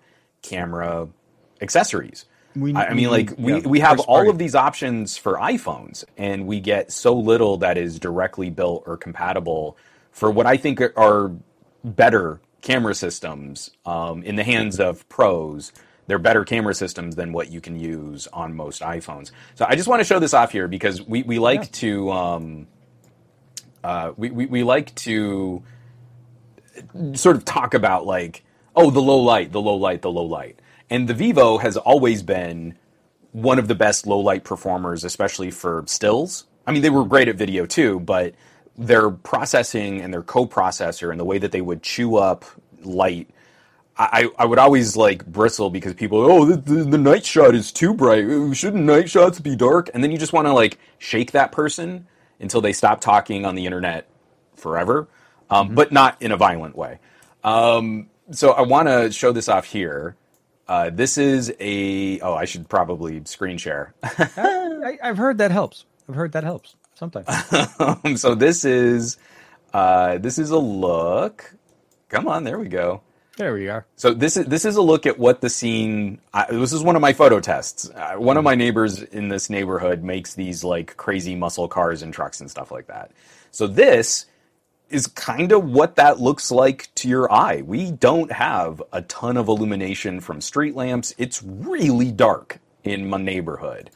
camera 0.43 1.09
accessories. 1.61 2.24
We- 2.57 2.74
I, 2.74 2.86
I 2.88 2.94
mean, 2.94 3.11
like 3.11 3.34
we, 3.38 3.55
yeah, 3.55 3.61
we 3.61 3.80
have 3.80 4.00
all 4.00 4.16
party. 4.16 4.30
of 4.30 4.38
these 4.38 4.55
options 4.55 5.16
for 5.16 5.34
iPhones, 5.34 6.05
and 6.16 6.46
we 6.46 6.61
get 6.61 6.92
so 6.92 7.14
little 7.14 7.59
that 7.59 7.78
is 7.78 7.98
directly 7.98 8.50
built 8.50 8.84
or 8.86 8.96
compatible 8.96 9.76
for 10.12 10.30
what 10.30 10.46
I 10.46 10.57
think 10.57 10.80
are 10.96 11.32
better 11.84 12.40
camera 12.62 12.94
systems 12.94 13.70
um, 13.86 14.22
in 14.22 14.36
the 14.36 14.44
hands 14.44 14.80
of 14.80 15.09
pros. 15.09 15.72
They're 16.07 16.18
better 16.18 16.44
camera 16.44 16.74
systems 16.74 17.16
than 17.16 17.32
what 17.32 17.50
you 17.50 17.61
can 17.61 17.78
use 17.78 18.26
on 18.28 18.55
most 18.55 18.82
iPhones. 18.82 19.32
So 19.55 19.66
I 19.68 19.74
just 19.74 19.88
want 19.88 20.00
to 20.00 20.05
show 20.05 20.18
this 20.18 20.34
off 20.34 20.52
here 20.52 20.68
because 20.68 21.02
we, 21.02 21.22
we 21.22 21.38
like 21.38 21.61
Yeah. 21.62 21.68
to 21.72 22.12
um, 22.12 22.66
uh, 23.82 24.12
we, 24.16 24.30
we, 24.30 24.46
we 24.46 24.62
like 24.64 24.94
to 24.96 25.62
sort 27.14 27.36
of 27.36 27.44
talk 27.44 27.74
about 27.74 28.07
like, 28.07 28.44
oh, 28.76 28.90
the 28.90 29.00
low 29.02 29.18
light, 29.18 29.52
the 29.52 29.61
low 29.61 29.76
light, 29.76 30.02
the 30.02 30.11
low 30.11 30.24
light. 30.24 30.59
And 30.95 31.09
the 31.09 31.14
Vivo 31.14 31.59
has 31.59 31.76
always 31.76 32.22
been 32.22 32.78
one 33.32 33.59
of 33.59 33.66
the 33.66 33.74
best 33.74 34.07
low 34.07 34.20
light 34.20 34.45
performers, 34.45 35.03
especially 35.03 35.51
for 35.51 35.82
stills. 35.88 36.47
I 36.68 36.70
mean, 36.70 36.82
they 36.82 36.90
were 36.90 37.05
great 37.05 37.26
at 37.26 37.34
video 37.34 37.66
too, 37.66 37.99
but 37.99 38.36
their 38.78 39.11
processing 39.11 40.01
and 40.01 40.14
their 40.14 40.22
coprocessor 40.22 41.11
and 41.11 41.18
the 41.18 41.24
way 41.24 41.38
that 41.38 41.51
they 41.51 41.61
would 41.61 41.82
chew 41.82 42.14
up 42.14 42.45
light, 42.84 43.28
I, 43.97 44.28
I 44.38 44.45
would 44.45 44.61
always 44.61 44.97
like 44.97 45.26
bristle 45.26 45.68
because 45.68 45.95
people, 45.95 46.20
oh, 46.20 46.45
the, 46.45 46.59
the, 46.59 46.84
the 46.84 46.99
night 46.99 47.26
shot 47.26 47.57
is 47.57 47.72
too 47.72 47.92
bright. 47.92 48.55
Shouldn't 48.55 48.84
night 48.84 49.11
shots 49.11 49.40
be 49.40 49.57
dark? 49.57 49.90
And 49.95 50.05
then 50.05 50.12
you 50.12 50.18
just 50.18 50.32
want 50.32 50.47
to 50.47 50.53
like 50.53 50.78
shake 50.99 51.32
that 51.32 51.51
person 51.51 52.07
until 52.38 52.61
they 52.61 52.72
stop 52.72 53.01
talking 53.01 53.45
on 53.45 53.57
the 53.57 53.66
internet 53.66 54.07
forever, 54.55 55.09
um, 55.51 55.74
but 55.74 55.90
not 55.90 56.22
in 56.22 56.30
a 56.30 56.36
violent 56.36 56.76
way. 56.76 57.01
Um, 57.42 58.11
so 58.30 58.53
I 58.53 58.61
want 58.62 58.86
to 58.86 59.11
show 59.11 59.32
this 59.32 59.49
off 59.49 59.64
here. 59.64 60.14
Uh, 60.67 60.91
this 60.91 61.19
is 61.19 61.53
a. 61.61 62.21
Oh, 62.21 62.35
I 62.35 62.45
should 62.47 62.69
probably 62.69 63.23
screen 63.25 63.59
share. 63.59 63.95
I, 64.03 64.99
I've 65.03 65.19
heard 65.19 65.39
that 65.39 65.51
helps. 65.51 65.85
I've 66.09 66.15
heard 66.15 66.33
that 66.33 66.45
helps 66.45 66.77
sometimes. 66.95 67.27
Um, 67.79 68.17
so 68.17 68.35
this 68.35 68.65
is 68.65 69.19
uh, 69.73 70.19
this 70.19 70.39
is 70.39 70.51
a 70.51 70.59
look. 70.59 71.55
Come 72.09 72.29
on, 72.29 72.45
there 72.45 72.59
we 72.59 72.69
go. 72.69 73.03
there 73.37 73.53
we 73.55 73.69
are. 73.69 73.87
So 73.97 74.15
this 74.15 74.37
is 74.37 74.47
this 74.47 74.65
is 74.65 74.77
a 74.77 74.83
look 74.83 75.05
at 75.07 75.19
what 75.19 75.41
the 75.41 75.51
scene. 75.51 76.19
I, 76.33 76.47
this 76.51 76.73
is 76.73 76.83
one 76.83 76.97
of 76.97 77.03
my 77.03 77.12
photo 77.12 77.41
tests. 77.41 77.91
Uh, 77.91 78.15
one 78.15 78.37
of 78.37 78.45
my 78.45 78.55
neighbors 78.55 79.03
in 79.03 79.29
this 79.29 79.51
neighborhood 79.51 80.03
makes 80.03 80.35
these 80.35 80.65
like 80.65 80.97
crazy 80.97 81.35
muscle 81.35 81.69
cars 81.69 82.03
and 82.03 82.15
trucks 82.15 82.41
and 82.41 82.51
stuff 82.51 82.71
like 82.71 82.87
that. 82.87 83.11
So 83.51 83.67
this 83.67 84.27
is 84.91 85.07
kind 85.09 85.53
of 85.53 85.64
what 85.64 85.97
that 85.97 86.20
looks 86.20 86.51
like 86.51 86.89
to 86.97 87.09
your 87.09 87.32
eye. 87.32 87.62
We 87.62 87.91
don't 87.91 88.32
have 88.32 88.82
a 88.93 89.03
ton 89.03 89.37
of 89.37 89.49
illumination 89.49 90.20
from 90.20 90.41
street 90.41 90.76
lamps. 90.76 91.14
It's 91.18 91.43
really 91.43 92.12
dark 92.12 92.61
in 92.85 93.09
my 93.09 93.18
neighborhood. 93.18 93.91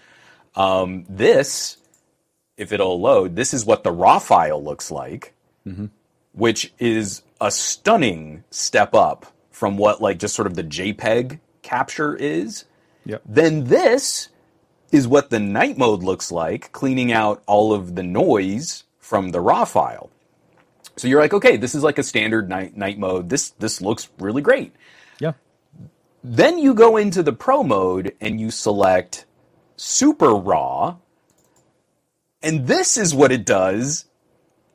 Um, 0.57 1.05
this, 1.09 1.76
if 2.57 2.72
it'll 2.72 3.01
load, 3.01 3.36
this 3.36 3.55
is 3.55 3.64
what 3.64 3.84
the 3.84 3.93
raw 3.93 4.18
file 4.18 4.62
looks 4.62 4.91
like 4.91 5.34
which 6.32 6.72
is 6.78 7.22
a 7.41 7.51
stunning 7.51 8.45
step 8.51 8.95
up 8.95 9.26
from 9.51 9.76
what 9.76 10.01
like 10.01 10.18
just 10.18 10.34
sort 10.34 10.47
of 10.47 10.55
the 10.55 10.64
JPEG 10.64 11.41
capture 11.62 12.14
is. 12.16 12.64
Yep. 13.07 13.22
Then 13.26 13.64
this 13.64 14.28
is 14.93 15.09
what 15.09 15.30
the 15.30 15.41
night 15.41 15.76
mode 15.76 16.03
looks 16.03 16.30
like, 16.32 16.72
cleaning 16.72 17.12
out 17.12 17.43
all 17.47 17.72
of 17.72 17.95
the 17.97 18.03
noise 18.03 18.84
from 18.99 19.30
the 19.30 19.41
raw 19.41 19.64
file. 19.64 20.07
So 20.99 21.09
you're 21.09 21.20
like, 21.20 21.32
okay, 21.32 21.57
this 21.57 21.74
is 21.74 21.82
like 21.82 21.99
a 21.99 22.03
standard 22.03 22.49
night 22.49 22.76
night 22.76 22.99
mode. 22.99 23.28
This 23.28 23.51
this 23.59 23.80
looks 23.80 24.09
really 24.18 24.42
great. 24.42 24.72
Yeah. 25.20 25.32
Then 26.24 26.59
you 26.59 26.74
go 26.74 26.96
into 26.96 27.22
the 27.22 27.32
pro 27.32 27.62
mode 27.62 28.14
and 28.20 28.40
you 28.40 28.51
select 28.51 29.24
super 29.76 30.30
raw. 30.34 30.96
And 32.42 32.66
this 32.66 32.96
is 32.96 33.14
what 33.14 33.32
it 33.32 33.44
does 33.46 34.05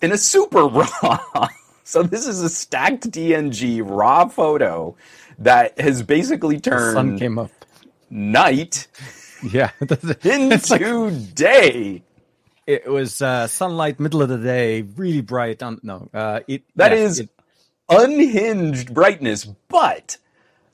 in 0.02 0.12
a 0.12 0.18
super 0.18 0.66
raw. 0.68 1.48
so 1.84 2.04
this 2.04 2.28
is 2.28 2.42
a 2.42 2.50
stacked 2.50 3.10
DNG 3.12 3.82
raw 3.84 4.28
photo 4.28 4.96
that 5.40 5.80
has 5.80 6.04
basically 6.04 6.60
turned 6.60 6.88
The 6.90 6.94
sun 6.94 7.20
came 7.20 7.40
up. 7.40 7.52
night 8.10 8.88
Yeah. 9.52 9.72
into 9.82 10.74
like- 11.06 11.36
day. 11.36 12.04
It 12.68 12.88
was 12.88 13.22
uh, 13.22 13.48
sunlight, 13.48 14.00
middle 14.00 14.22
of 14.22 14.30
the 14.30 14.38
day, 14.38 14.82
really 14.82 15.22
bright. 15.22 15.62
On 15.64 15.80
no, 15.84 16.10
uh, 16.14 16.42
it 16.48 16.64
That 16.76 16.92
yeah, 16.92 16.98
is 16.98 17.20
it- 17.22 17.30
unhinged 17.90 18.94
brightness. 18.94 19.46
But 19.46 20.18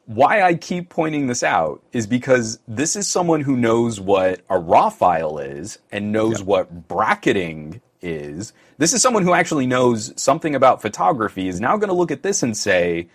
why 0.06 0.42
I 0.42 0.56
keep 0.56 0.90
pointing 0.90 1.28
this 1.28 1.44
out 1.44 1.84
is 1.94 2.08
because 2.08 2.60
this 2.68 2.96
is 2.96 3.08
someone 3.08 3.42
who 3.42 3.56
knows 3.58 4.00
what 4.00 4.42
a 4.50 4.58
raw 4.58 4.90
file 4.90 5.38
is 5.40 5.80
and 5.92 6.12
knows 6.12 6.42
what 6.44 6.88
bracketing 6.88 7.82
is. 8.02 8.54
This 8.78 8.94
is 8.94 9.02
someone 9.02 9.24
who 9.24 9.34
actually 9.34 9.68
knows 9.68 10.14
something 10.22 10.56
about 10.56 10.82
photography, 10.82 11.48
is 11.48 11.60
now 11.60 11.78
going 11.78 11.90
to 11.90 11.96
look 11.96 12.12
at 12.12 12.24
this 12.24 12.42
and 12.44 12.56
say, 12.58 13.10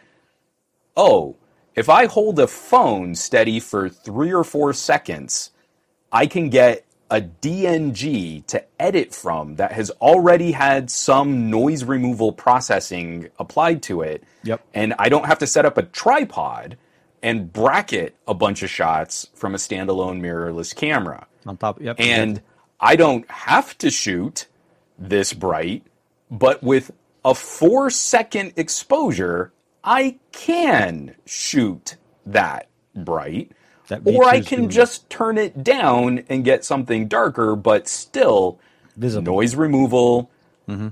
oh, 0.96 1.36
if 1.74 1.88
I 1.88 2.06
hold 2.06 2.38
a 2.38 2.46
phone 2.46 3.14
steady 3.14 3.58
for 3.60 3.88
three 3.88 4.32
or 4.32 4.44
four 4.44 4.72
seconds, 4.72 5.50
I 6.12 6.26
can 6.26 6.48
get 6.50 6.84
a 7.10 7.20
DNG 7.20 8.46
to 8.46 8.64
edit 8.80 9.14
from 9.14 9.56
that 9.56 9.72
has 9.72 9.90
already 9.90 10.52
had 10.52 10.90
some 10.90 11.50
noise 11.50 11.84
removal 11.84 12.32
processing 12.32 13.28
applied 13.38 13.82
to 13.84 14.02
it. 14.02 14.24
Yep. 14.42 14.64
And 14.74 14.94
I 14.98 15.08
don't 15.08 15.26
have 15.26 15.38
to 15.38 15.46
set 15.46 15.66
up 15.66 15.78
a 15.78 15.82
tripod 15.82 16.76
and 17.22 17.52
bracket 17.52 18.16
a 18.26 18.34
bunch 18.34 18.62
of 18.62 18.70
shots 18.70 19.28
from 19.34 19.54
a 19.54 19.58
standalone 19.58 20.20
mirrorless 20.20 20.74
camera. 20.74 21.26
on 21.46 21.56
top. 21.56 21.80
Yep. 21.80 21.96
And 21.98 22.42
I 22.80 22.96
don't 22.96 23.28
have 23.30 23.76
to 23.78 23.90
shoot 23.90 24.46
this 24.98 25.32
bright, 25.32 25.84
but 26.30 26.62
with 26.62 26.90
a 27.24 27.34
four 27.34 27.90
second 27.90 28.52
exposure, 28.56 29.52
I 29.82 30.18
can 30.32 31.14
shoot 31.24 31.96
that 32.26 32.68
bright. 32.94 33.52
Or 34.04 34.24
I 34.24 34.40
V2 34.40 34.44
's 34.44 34.48
can 34.48 34.70
just 34.70 35.10
turn 35.10 35.38
it 35.38 35.62
down 35.64 36.24
and 36.28 36.44
get 36.44 36.64
something 36.64 37.08
darker, 37.08 37.56
but 37.56 37.88
still 37.88 38.58
Visible. 38.96 39.32
noise 39.34 39.54
removal, 39.54 40.30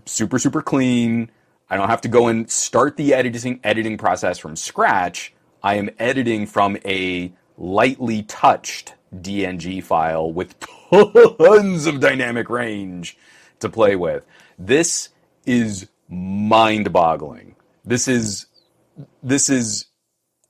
super, 0.06 0.38
super 0.38 0.62
clean. 0.62 1.30
I 1.70 1.76
don't 1.76 1.88
have 1.88 2.02
to 2.02 2.08
go 2.08 2.28
and 2.28 2.50
start 2.50 2.96
the 2.96 3.14
editing 3.14 3.60
editing 3.64 3.96
process 3.98 4.38
from 4.38 4.56
scratch. 4.56 5.32
I 5.62 5.74
am 5.76 5.90
editing 5.98 6.46
from 6.46 6.76
a 6.84 7.32
lightly 7.56 8.22
touched 8.24 8.94
DNG 9.14 9.82
file 9.82 10.32
with 10.32 10.54
tons 10.90 11.86
of 11.86 12.00
dynamic 12.00 12.50
range 12.50 13.16
to 13.60 13.68
play 13.68 13.96
with. 13.96 14.24
This 14.58 15.10
is 15.46 15.88
mind-boggling. 16.08 17.56
This 17.84 18.06
is 18.08 18.46
this 19.22 19.48
is 19.48 19.86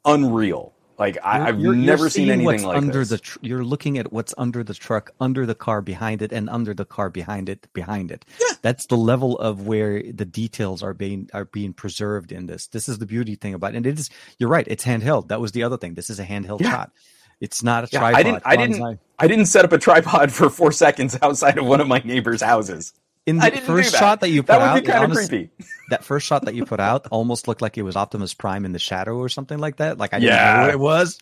unreal. 0.05 0.72
Like 1.03 1.19
I, 1.25 1.37
You're- 1.39 1.49
I've 1.49 1.61
you're- 1.61 1.77
you're 1.79 1.87
never 1.87 2.09
seen 2.09 2.31
anything 2.31 2.63
like 2.63 2.77
under 2.77 3.01
this. 3.01 3.09
the. 3.11 3.19
Tr- 3.19 3.39
you're 3.43 3.65
looking 3.65 3.99
at 3.99 4.13
what's 4.13 4.33
under 4.39 4.63
the 4.63 4.73
truck, 4.75 5.11
under 5.21 5.47
the 5.47 5.55
car 5.57 5.83
behind 5.83 6.23
it, 6.23 6.31
and 6.33 6.49
under 6.49 6.73
the 6.75 6.85
car 6.85 7.11
behind 7.11 7.49
it, 7.49 7.67
behind 7.73 8.11
it. 8.13 8.25
Yeah. 8.41 8.55
That's 8.63 8.87
the 8.87 8.97
level 8.97 9.37
of 9.39 9.67
where 9.67 10.01
the 10.03 10.25
details 10.25 10.83
are 10.83 10.95
being 10.95 11.29
are 11.35 11.47
being 11.47 11.73
preserved 11.73 12.31
in 12.31 12.47
this. 12.47 12.69
This 12.69 12.89
is 12.89 12.99
the 12.99 13.07
beauty 13.07 13.35
thing 13.35 13.53
about 13.55 13.75
it. 13.75 13.79
And 13.79 13.87
it 13.87 13.99
is. 13.99 14.11
You're 14.39 14.49
right. 14.51 14.67
It's 14.69 14.85
handheld. 14.85 15.29
That 15.29 15.41
was 15.41 15.51
the 15.53 15.65
other 15.65 15.77
thing. 15.77 15.95
This 15.95 16.09
is 16.09 16.21
a 16.21 16.25
handheld 16.25 16.61
Yeah. 16.61 16.71
shot. 16.71 16.93
It's 17.41 17.63
not 17.65 17.83
a 17.85 17.89
Yeah, 17.93 17.99
tripod. 17.99 18.21
I 18.21 18.23
didn't. 18.23 18.43
I 18.47 18.57
didn't. 18.57 19.01
I 19.19 19.27
didn't 19.27 19.47
set 19.47 19.65
up 19.65 19.73
a 19.73 19.79
tripod 19.79 20.31
for 20.39 20.49
four 20.51 20.71
seconds 20.71 21.19
outside 21.21 21.59
of 21.59 21.67
one 21.67 21.81
of 21.81 21.89
my 21.89 22.01
neighbor's 22.05 22.41
houses. 22.43 22.93
In 23.25 23.39
the 23.39 23.51
first 23.53 23.93
that. 23.93 23.99
shot 23.99 24.21
that 24.21 24.31
you 24.31 24.43
put 24.43 24.49
That 24.49 24.59
would 24.59 24.65
out, 24.65 24.75
be 24.75 24.81
it 24.89 24.93
kind 24.93 25.05
of 25.05 25.11
honest- 25.13 25.29
creepy. 25.31 25.51
that 25.91 26.05
first 26.05 26.27
shot 26.27 26.45
that 26.47 26.55
you 26.55 26.65
put 26.65 26.81
out 26.81 27.07
almost 27.11 27.47
looked 27.47 27.63
like 27.63 27.79
it 27.79 27.83
was 27.83 27.95
Optimus 27.95 28.35
Prime 28.35 28.65
in 28.65 28.73
the 28.73 28.79
shadow 28.81 29.17
or 29.17 29.29
something 29.29 29.59
like 29.59 29.77
that. 29.77 29.97
Like 29.99 30.13
I 30.13 30.19
didn't 30.19 30.33
Yeah. 30.35 30.55
know 30.57 30.61
what 30.63 30.71
it 30.71 30.81
was, 30.81 31.19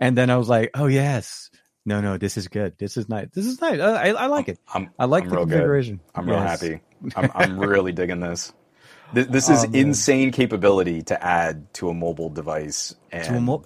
and 0.00 0.16
then 0.16 0.30
I 0.30 0.36
was 0.36 0.48
like, 0.48 0.70
"Oh 0.74 0.86
yes, 0.86 1.50
no, 1.84 2.00
no, 2.00 2.16
this 2.16 2.36
is 2.38 2.48
good. 2.48 2.78
This 2.78 2.96
is 2.96 3.08
nice. 3.08 3.28
This 3.34 3.44
is 3.44 3.60
nice. 3.60 3.80
I, 3.80 3.90
I, 3.90 4.08
I 4.12 4.26
like 4.28 4.48
it. 4.48 4.58
I'm, 4.72 4.90
I 4.98 5.04
like 5.04 5.24
I'm 5.24 5.28
the 5.30 5.36
real 5.36 5.44
good. 5.46 5.50
configuration. 5.52 6.00
I'm 6.14 6.26
real 6.28 6.38
happy. 6.40 6.80
I'm, 7.16 7.30
I'm 7.34 7.58
really 7.58 7.92
digging 7.92 8.20
this. 8.20 8.52
This, 9.12 9.26
this 9.26 9.48
is 9.50 9.64
Oh, 9.66 9.70
insane 9.74 10.30
capability 10.32 11.02
to 11.02 11.22
add 11.22 11.74
to 11.74 11.90
a 11.90 11.94
mobile 11.94 12.30
device. 12.30 12.94
And 13.10 13.24
To 13.24 13.34
a 13.36 13.40
mo- 13.40 13.64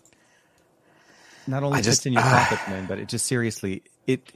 not 1.46 1.62
only 1.62 1.78
I 1.78 1.82
just- 1.82 2.04
in 2.06 2.14
your 2.14 2.22
ah. 2.24 2.46
pocket, 2.50 2.68
man, 2.70 2.86
but 2.86 2.98
it 2.98 3.06
just 3.08 3.26
seriously 3.26 3.84
it. 4.08 4.32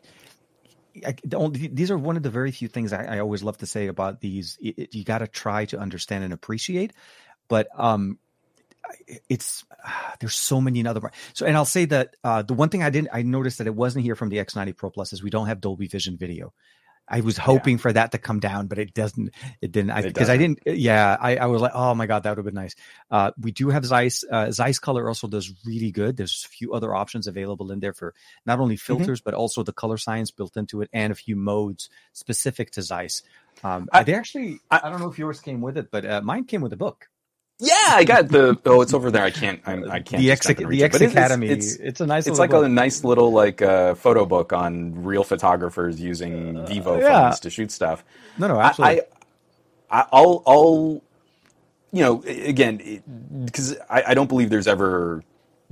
I, 1.06 1.14
these 1.54 1.90
are 1.90 1.98
one 1.98 2.16
of 2.16 2.22
the 2.22 2.30
very 2.30 2.50
few 2.50 2.68
things 2.68 2.92
I, 2.92 3.16
I 3.16 3.18
always 3.20 3.42
love 3.42 3.58
to 3.58 3.66
say 3.66 3.86
about 3.86 4.20
these. 4.20 4.58
It, 4.60 4.94
you 4.94 5.04
got 5.04 5.18
to 5.18 5.28
try 5.28 5.64
to 5.66 5.78
understand 5.78 6.24
and 6.24 6.32
appreciate, 6.32 6.92
but 7.48 7.68
um, 7.76 8.18
it's 9.28 9.64
there's 10.20 10.34
so 10.34 10.60
many 10.60 10.84
other 10.86 11.00
so 11.32 11.46
and 11.46 11.56
I'll 11.56 11.64
say 11.64 11.84
that 11.86 12.16
uh, 12.24 12.42
the 12.42 12.54
one 12.54 12.68
thing 12.68 12.82
I 12.82 12.90
didn't 12.90 13.10
I 13.12 13.22
noticed 13.22 13.58
that 13.58 13.66
it 13.66 13.74
wasn't 13.74 14.04
here 14.04 14.16
from 14.16 14.28
the 14.28 14.38
X90 14.38 14.76
Pro 14.76 14.90
Plus 14.90 15.12
is 15.12 15.22
we 15.22 15.30
don't 15.30 15.46
have 15.46 15.60
Dolby 15.60 15.86
Vision 15.86 16.16
video. 16.16 16.52
I 17.10 17.20
was 17.20 17.36
hoping 17.36 17.76
for 17.78 17.92
that 17.92 18.12
to 18.12 18.18
come 18.18 18.38
down, 18.38 18.68
but 18.68 18.78
it 18.78 18.94
doesn't. 18.94 19.34
It 19.60 19.72
didn't. 19.72 19.90
It 19.90 20.04
Because 20.04 20.30
I, 20.30 20.36
didn't. 20.36 20.60
Yeah, 20.64 21.16
I, 21.20 21.36
I 21.36 21.46
was 21.46 21.60
like, 21.60 21.72
oh 21.74 21.94
my 21.94 22.06
god, 22.06 22.22
that 22.22 22.30
would 22.30 22.38
have 22.38 22.44
been 22.44 22.54
nice. 22.54 22.76
Uh, 23.10 23.32
we 23.38 23.50
do 23.50 23.68
have 23.70 23.84
Zeiss. 23.84 24.24
Uh, 24.30 24.52
Zeiss 24.52 24.78
Color 24.78 25.08
also 25.08 25.26
does 25.26 25.52
really 25.66 25.90
good. 25.90 26.16
There's 26.16 26.44
a 26.46 26.48
few 26.48 26.72
other 26.72 26.94
options 26.94 27.26
available 27.26 27.72
in 27.72 27.80
there 27.80 27.92
for 27.92 28.14
not 28.46 28.60
only 28.60 28.76
filters 28.76 29.20
but 29.20 29.34
also 29.34 29.62
the 29.62 29.72
color 29.72 29.96
science 29.96 30.30
built 30.30 30.56
into 30.56 30.80
it, 30.82 30.88
and 30.92 31.12
a 31.12 31.16
few 31.16 31.34
modes 31.36 31.90
specific 32.12 32.70
to 32.72 32.82
Zeiss. 32.82 33.22
Um, 33.64 33.88
I- 33.92 34.04
they 34.04 34.14
actually, 34.14 34.60
I- 34.70 34.80
I, 34.84 34.90
don't 34.90 35.00
know 35.00 35.10
if 35.10 35.18
yours 35.18 35.40
came 35.40 35.60
with 35.60 35.76
it, 35.76 35.90
but 35.90 36.06
uh, 36.06 36.20
mine 36.22 36.44
came 36.44 36.62
with 36.62 36.72
a 36.72 36.76
book. 36.78 37.09
Yeah, 37.60 37.74
I 37.90 38.04
got 38.04 38.28
the. 38.28 38.58
Oh, 38.66 38.80
it's 38.80 38.94
over 38.94 39.10
there. 39.10 39.22
I 39.22 39.30
can't. 39.30 39.60
I'm, 39.66 39.84
I 39.90 40.00
can't. 40.00 40.22
the 40.22 40.28
just 40.28 40.32
X, 40.32 40.46
jump 40.46 40.58
and 40.60 40.68
reach 40.68 40.78
the. 40.80 40.84
X 40.86 40.96
it's- 40.96 41.12
Academy. 41.12 41.48
It's, 41.48 41.74
It's, 41.76 42.00
a 42.00 42.06
nice. 42.06 42.26
it's 42.26 42.38
little 42.38 42.42
like 42.42 42.50
book. 42.50 42.64
a 42.64 42.68
nice 42.68 43.04
little 43.04 43.32
like 43.32 43.62
uh, 43.62 43.94
photo 43.94 44.24
book 44.26 44.52
on 44.52 45.04
real 45.04 45.24
photographers 45.24 46.00
using 46.00 46.64
Vivo 46.66 46.94
Uh, 46.94 46.98
yeah. 46.98 47.22
phones 47.28 47.40
to 47.40 47.50
shoot 47.50 47.70
stuff. 47.70 48.04
no, 48.38 48.48
no, 48.48 48.60
absolutely. 48.60 49.02
I, 49.90 50.00
I, 50.00 50.06
I'll, 50.12 50.42
I'll, 50.46 51.02
you 51.92 52.02
know, 52.02 52.22
again, 52.22 53.02
because 53.44 53.76
I, 53.90 54.02
I 54.08 54.14
don't 54.14 54.28
believe 54.28 54.48
there's 54.50 54.68
ever 54.68 55.22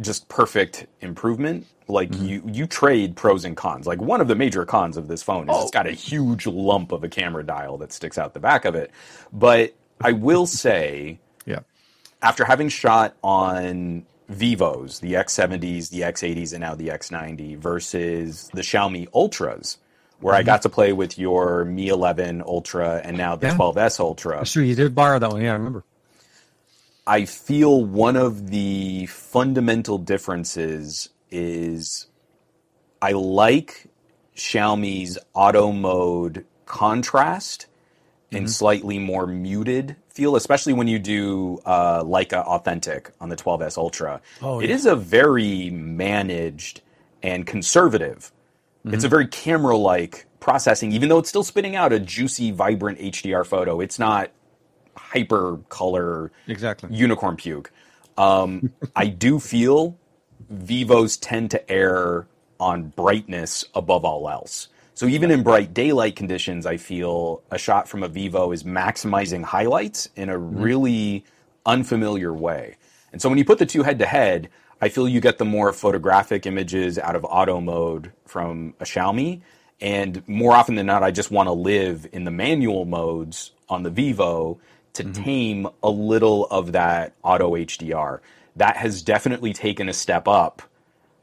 just 0.01 0.28
perfect 0.28 0.86
improvement. 1.01 1.66
Like 1.91 2.11
Mm-hmm. 2.11 2.26
you, 2.26 2.43
you 2.47 2.66
trade 2.66 3.16
pros 3.16 3.45
and 3.47 3.57
cons. 3.57 3.86
Like 3.86 4.01
one 4.01 4.20
of 4.20 4.28
the 4.28 4.34
major 4.34 4.66
cons 4.66 4.97
of 4.99 5.09
this 5.09 5.22
phone 5.22 5.45
is 5.49 5.57
Oh. 5.57 5.62
it's 5.62 5.70
got 5.70 5.86
a 5.86 5.93
huge 5.93 6.47
lump 6.47 6.93
of 6.93 7.03
a 7.03 7.09
camera 7.09 7.43
dial 7.43 7.78
that 7.78 7.93
sticks 7.95 8.18
out 8.18 8.34
the 8.34 8.41
back 8.41 8.66
of 8.66 8.74
it. 8.74 8.91
But 9.32 9.74
I 10.01 10.12
will 10.12 10.45
say. 10.47 11.18
After 12.23 12.45
having 12.45 12.69
shot 12.69 13.14
on 13.23 14.05
Vivos, 14.29 15.01
the 15.01 15.14
X70s, 15.14 15.91
the 15.91 16.01
X80s, 16.03 16.53
and 16.53 16.61
now 16.61 16.75
the 16.75 16.89
X90 16.89 17.57
versus 17.59 18.51
the 18.53 18.61
Xiaomi 18.62 19.09
Ultras, 19.14 19.79
where 20.21 20.35
I 20.35 20.43
got 20.43 20.62
to 20.62 20.69
play 20.69 20.93
with 20.93 21.19
your 21.19 21.64
Mi 21.64 21.89
11 21.89 22.43
Ultra 22.43 23.01
and 23.05 23.16
now 23.16 23.37
the 23.37 23.47
Mm-hmm. 23.49 23.61
Yeah. 23.61 23.85
12S 23.87 24.01
Ultra, 24.01 24.45
Sure, 24.47 24.62
you 24.62 24.75
did 24.75 24.95
borrow 24.95 25.19
that 25.19 25.31
one. 25.31 25.41
Yeah, 25.41 25.53
I 25.53 25.55
remember. 25.57 25.85
I 27.07 27.25
feel 27.25 27.83
one 27.85 28.16
of 28.16 28.51
the 28.51 29.07
fundamental 29.07 29.97
differences 29.97 31.09
is 31.31 32.07
I 33.01 33.12
like 33.12 33.87
Xiaomi's 34.37 35.19
auto 35.35 35.73
mode 35.73 36.45
contrast 36.66 37.66
Mm-hmm. 38.31 38.37
and 38.37 38.51
slightly 38.51 38.99
more 38.99 39.27
muted 39.27 39.97
feel, 40.19 40.35
especially 40.35 40.73
when 40.73 40.89
you 40.89 40.99
do 40.99 41.61
uh, 41.64 42.03
Leica 42.03 42.45
Authentic 42.45 43.12
on 43.21 43.29
the 43.29 43.37
12S 43.37 43.79
Ultra. 43.79 44.21
Oh, 44.43 44.59
It 44.61 44.69
yeah. 44.69 44.75
is 44.75 44.85
a 44.85 44.97
very 44.97 45.71
managed 45.71 46.81
and 47.23 47.47
conservative. 47.47 48.33
Mm-hmm. 48.85 48.95
It's 48.95 49.05
a 49.05 49.09
very 49.09 49.29
camera-like 49.29 50.27
processing, 50.41 50.91
even 50.91 51.09
though 51.09 51.19
it's 51.19 51.29
still 51.29 51.45
spitting 51.45 51.77
out 51.77 51.93
a 51.93 52.01
juicy, 52.01 52.51
vibrant 52.51 52.99
HDR 52.99 53.47
photo. 53.47 53.81
It's 53.81 53.97
not 54.01 54.31
hyper 54.97 55.61
color 55.69 56.33
Exactly. 56.49 56.89
unicorn 56.93 57.37
puke. 57.37 57.71
Um, 58.16 58.73
I 58.97 59.07
do 59.07 59.39
feel 59.39 59.97
Vivos 60.51 61.16
tend 61.16 61.53
to 61.53 61.71
err 61.71 62.27
on 62.59 62.89
brightness 62.89 63.64
above 63.73 64.05
all 64.05 64.29
else. 64.29 64.66
So 64.99 65.07
even 65.07 65.30
in 65.30 65.44
bright 65.44 65.72
daylight 65.72 66.16
conditions, 66.16 66.66
I 66.66 66.76
feel 66.76 67.44
a 67.53 67.57
shot 67.57 67.88
from 67.88 68.03
a 68.03 68.09
Vivo 68.09 68.51
is 68.51 68.64
maximizing 68.64 69.44
highlights 69.44 70.09
in 70.16 70.28
a 70.28 70.36
mm-hmm. 70.36 70.61
really 70.61 71.24
unfamiliar 71.64 72.34
way. 72.34 72.78
And 73.12 73.22
so 73.22 73.28
when 73.28 73.38
you 73.38 73.44
put 73.44 73.61
the 73.61 73.64
two 73.64 73.84
head 73.84 74.01
to 74.01 74.07
head, 74.07 74.49
I 74.80 74.88
feel 74.88 75.09
you 75.09 75.20
get 75.20 75.38
the 75.38 75.44
more 75.44 75.72
photographic 75.72 76.46
images 76.46 76.99
out 76.99 77.14
of 77.14 77.24
auto 77.24 77.61
mode 77.61 78.11
from 78.26 78.74
a 78.80 78.84
Xiaomi. 78.84 79.40
And 79.80 80.26
more 80.26 80.53
often 80.53 80.74
than 80.74 80.86
not, 80.86 81.05
I 81.05 81.12
just 81.12 81.30
want 81.30 81.46
to 81.46 81.53
live 81.53 82.05
in 82.11 82.24
the 82.24 82.32
manual 82.32 82.84
modes 82.84 83.53
on 83.68 83.84
the 83.84 83.90
Vivo 83.90 84.59
to 84.94 85.05
mm-hmm. 85.05 85.22
tame 85.22 85.68
a 85.80 85.90
little 85.90 86.46
of 86.46 86.72
that 86.72 87.12
auto 87.22 87.53
HDR. 87.53 88.18
That 88.57 88.76
has 88.76 89.03
definitely 89.03 89.53
taken 89.53 89.88
a 89.88 89.92
step 89.92 90.26
up 90.26 90.61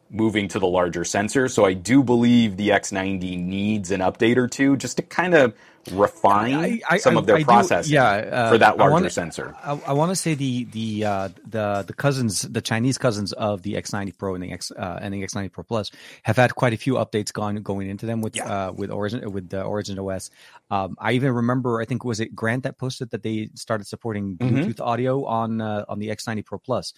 moving 0.09 0.47
to 0.49 0.59
the 0.59 0.67
larger 0.67 1.03
sensor. 1.03 1.47
So 1.49 1.65
I 1.65 1.73
do 1.73 2.03
believe 2.03 2.57
the 2.57 2.69
X90 2.69 3.37
needs 3.43 3.91
an 3.91 4.01
update 4.01 4.37
or 4.37 4.47
two 4.47 4.77
just 4.77 4.97
to 4.97 5.03
kind 5.03 5.33
of 5.33 5.53
refine 5.91 6.53
I- 6.55 6.81
I- 6.89 6.97
some 6.97 7.15
I- 7.15 7.19
of 7.19 7.25
their 7.27 7.43
processing 7.43 7.93
yeah, 7.93 8.09
uh, 8.09 8.49
for 8.51 8.57
that 8.57 8.73
I 8.73 8.77
larger 8.77 8.91
wanna- 8.91 9.09
sensor. 9.09 9.55
I, 9.63 9.93
want 9.93 10.11
to 10.11 10.15
say 10.15 10.33
the 10.33 10.63
the 10.65 11.05
uh, 11.05 11.29
the 11.47 11.83
the 11.87 11.93
cousins, 11.93 12.41
the 12.43 12.61
Chinese 12.61 12.97
cousins 12.97 13.33
of 13.33 13.61
the 13.61 13.73
X90 13.75 14.17
Pro 14.17 14.33
and 14.35 14.43
the 14.43 14.51
X 14.51 14.71
uh, 14.71 14.99
and 15.01 15.13
the 15.13 15.21
X90 15.23 15.51
Pro 15.51 15.63
Plus 15.63 15.91
have 16.23 16.37
had 16.37 16.55
quite 16.55 16.73
a 16.73 16.77
few 16.77 16.95
updates 16.95 17.31
gone 17.31 17.55
going 17.57 17.87
into 17.89 18.05
them 18.05 18.21
with 18.21 18.35
Yeah. 18.35 18.67
uh, 18.69 18.71
with 18.71 18.89
Origin 18.91 19.31
with 19.31 19.49
the 19.49 19.61
Origin 19.63 19.99
OS. 19.99 20.29
Um, 20.71 20.95
I 20.99 21.11
even 21.13 21.33
remember, 21.33 21.81
I 21.81 21.85
think 21.85 22.03
was 22.03 22.19
it 22.19 22.35
Grant 22.35 22.63
that 22.63 22.77
posted 22.79 23.11
that 23.11 23.21
they 23.23 23.49
started 23.55 23.85
supporting 23.85 24.37
Mhm. 24.37 24.65
Bluetooth 24.65 24.81
audio 24.81 25.25
on 25.25 25.61
uh, 25.61 25.85
on 25.87 25.99
the 25.99 26.09
X90 26.09 26.43
Pro 26.45 26.57
Plus. 26.57 26.93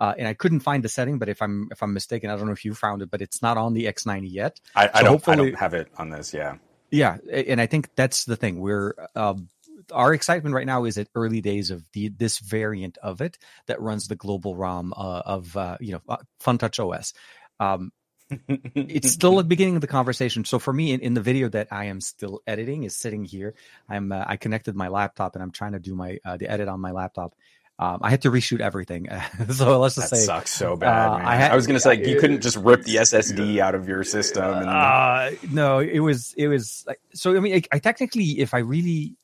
Uh, 0.00 0.14
and 0.16 0.26
I 0.26 0.34
couldn't 0.34 0.60
find 0.60 0.82
the 0.82 0.88
setting, 0.88 1.18
but 1.18 1.28
if 1.28 1.42
I'm 1.42 1.68
if 1.70 1.82
I'm 1.82 1.92
mistaken, 1.92 2.30
I 2.30 2.36
don't 2.36 2.46
know 2.46 2.52
if 2.52 2.64
you 2.64 2.74
found 2.74 3.02
it, 3.02 3.10
but 3.10 3.20
it's 3.20 3.42
not 3.42 3.58
on 3.58 3.74
the 3.74 3.84
X90 3.84 4.32
yet. 4.32 4.58
I, 4.74 4.88
I 4.92 5.00
so 5.00 5.04
don't. 5.04 5.28
I 5.28 5.36
don't 5.36 5.58
have 5.58 5.74
it 5.74 5.88
on 5.98 6.10
this. 6.10 6.32
Yeah. 6.32 6.56
Yeah, 6.92 7.18
and 7.32 7.60
I 7.60 7.66
think 7.66 7.90
that's 7.94 8.24
the 8.24 8.34
thing. 8.34 8.58
We're 8.58 8.94
um, 9.14 9.48
our 9.92 10.12
excitement 10.14 10.54
right 10.54 10.66
now 10.66 10.84
is 10.84 10.98
at 10.98 11.08
early 11.14 11.40
days 11.40 11.70
of 11.70 11.84
the 11.92 12.08
this 12.08 12.38
variant 12.38 12.98
of 12.98 13.20
it 13.20 13.38
that 13.66 13.80
runs 13.80 14.08
the 14.08 14.16
global 14.16 14.56
ROM 14.56 14.92
uh, 14.96 15.22
of 15.24 15.56
uh, 15.56 15.76
you 15.80 15.92
know 15.92 16.00
uh, 16.08 16.16
FunTouch 16.42 16.80
OS. 16.80 17.12
Um, 17.58 17.92
it's 18.74 19.10
still 19.10 19.38
at 19.38 19.42
the 19.42 19.48
beginning 19.48 19.74
of 19.74 19.80
the 19.80 19.88
conversation. 19.88 20.44
So 20.44 20.58
for 20.58 20.72
me, 20.72 20.92
in, 20.92 21.00
in 21.00 21.14
the 21.14 21.20
video 21.20 21.48
that 21.48 21.68
I 21.70 21.86
am 21.86 22.00
still 22.00 22.40
editing, 22.46 22.84
is 22.84 22.96
sitting 22.96 23.24
here. 23.24 23.54
I'm 23.88 24.12
uh, 24.12 24.24
I 24.26 24.36
connected 24.36 24.76
my 24.76 24.88
laptop 24.88 25.34
and 25.34 25.42
I'm 25.42 25.50
trying 25.50 25.72
to 25.72 25.80
do 25.80 25.94
my 25.94 26.18
uh, 26.24 26.36
the 26.36 26.48
edit 26.48 26.68
on 26.68 26.80
my 26.80 26.92
laptop. 26.92 27.34
Um, 27.80 28.00
I 28.02 28.10
had 28.10 28.20
to 28.22 28.30
reshoot 28.30 28.60
everything. 28.60 29.08
so 29.52 29.80
let's 29.80 29.94
that 29.94 30.02
just 30.02 30.10
say 30.10 30.18
sucks 30.18 30.50
so 30.50 30.76
bad. 30.76 31.06
uh, 31.06 31.16
man. 31.16 31.26
I 31.26 31.48
I, 31.48 31.56
was 31.56 31.66
gonna 31.66 31.80
say 31.80 32.06
you 32.06 32.20
couldn't 32.20 32.42
just 32.42 32.58
rip 32.58 32.82
the 32.82 32.96
SSD 32.96 33.58
out 33.58 33.74
of 33.74 33.88
your 33.88 34.04
system. 34.04 34.44
And, 34.44 34.68
Uh, 34.68 35.30
no, 35.50 35.78
it 35.78 36.00
was 36.00 36.34
it 36.36 36.48
was 36.48 36.84
like 36.86 37.00
so. 37.14 37.34
I 37.34 37.40
mean, 37.40 37.54
I, 37.54 37.62
I 37.72 37.78
technically, 37.78 38.38
if 38.38 38.52
I 38.52 38.58
really, 38.58 39.16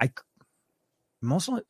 I 0.00 0.10
most 1.20 1.48
of 1.48 1.58
it, 1.58 1.66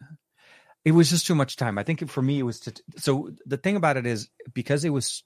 it 0.85 0.93
was 0.93 1.11
just 1.11 1.27
too 1.27 1.35
much 1.35 1.57
time. 1.57 1.79
I 1.79 1.83
think 1.83 2.09
for 2.09 2.23
me, 2.23 2.39
it 2.39 2.45
was 2.45 2.61
to. 2.61 2.81
So 2.97 3.31
the 3.45 3.57
thing 3.57 3.75
about 3.75 3.97
it 3.97 4.07
is 4.07 4.29
because 4.55 4.85
it 4.85 4.91
was, 4.91 5.25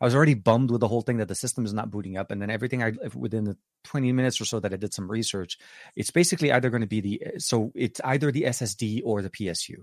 I 0.00 0.06
was 0.06 0.14
already 0.14 0.32
bummed 0.32 0.70
with 0.70 0.80
the 0.80 0.88
whole 0.88 1.02
thing 1.02 1.18
that 1.18 1.28
the 1.28 1.34
system 1.34 1.66
is 1.66 1.74
not 1.74 1.90
booting 1.90 2.16
up, 2.16 2.30
and 2.30 2.40
then 2.40 2.48
everything 2.48 2.82
I 2.82 2.94
within 3.14 3.44
the 3.44 3.58
twenty 3.84 4.12
minutes 4.12 4.40
or 4.40 4.46
so 4.46 4.58
that 4.58 4.72
I 4.72 4.76
did 4.76 4.94
some 4.94 5.10
research, 5.10 5.58
it's 5.96 6.10
basically 6.10 6.50
either 6.50 6.70
going 6.70 6.80
to 6.80 6.86
be 6.86 7.02
the 7.02 7.22
so 7.36 7.72
it's 7.74 8.00
either 8.04 8.32
the 8.32 8.44
SSD 8.44 9.02
or 9.04 9.20
the 9.20 9.28
PSU. 9.28 9.82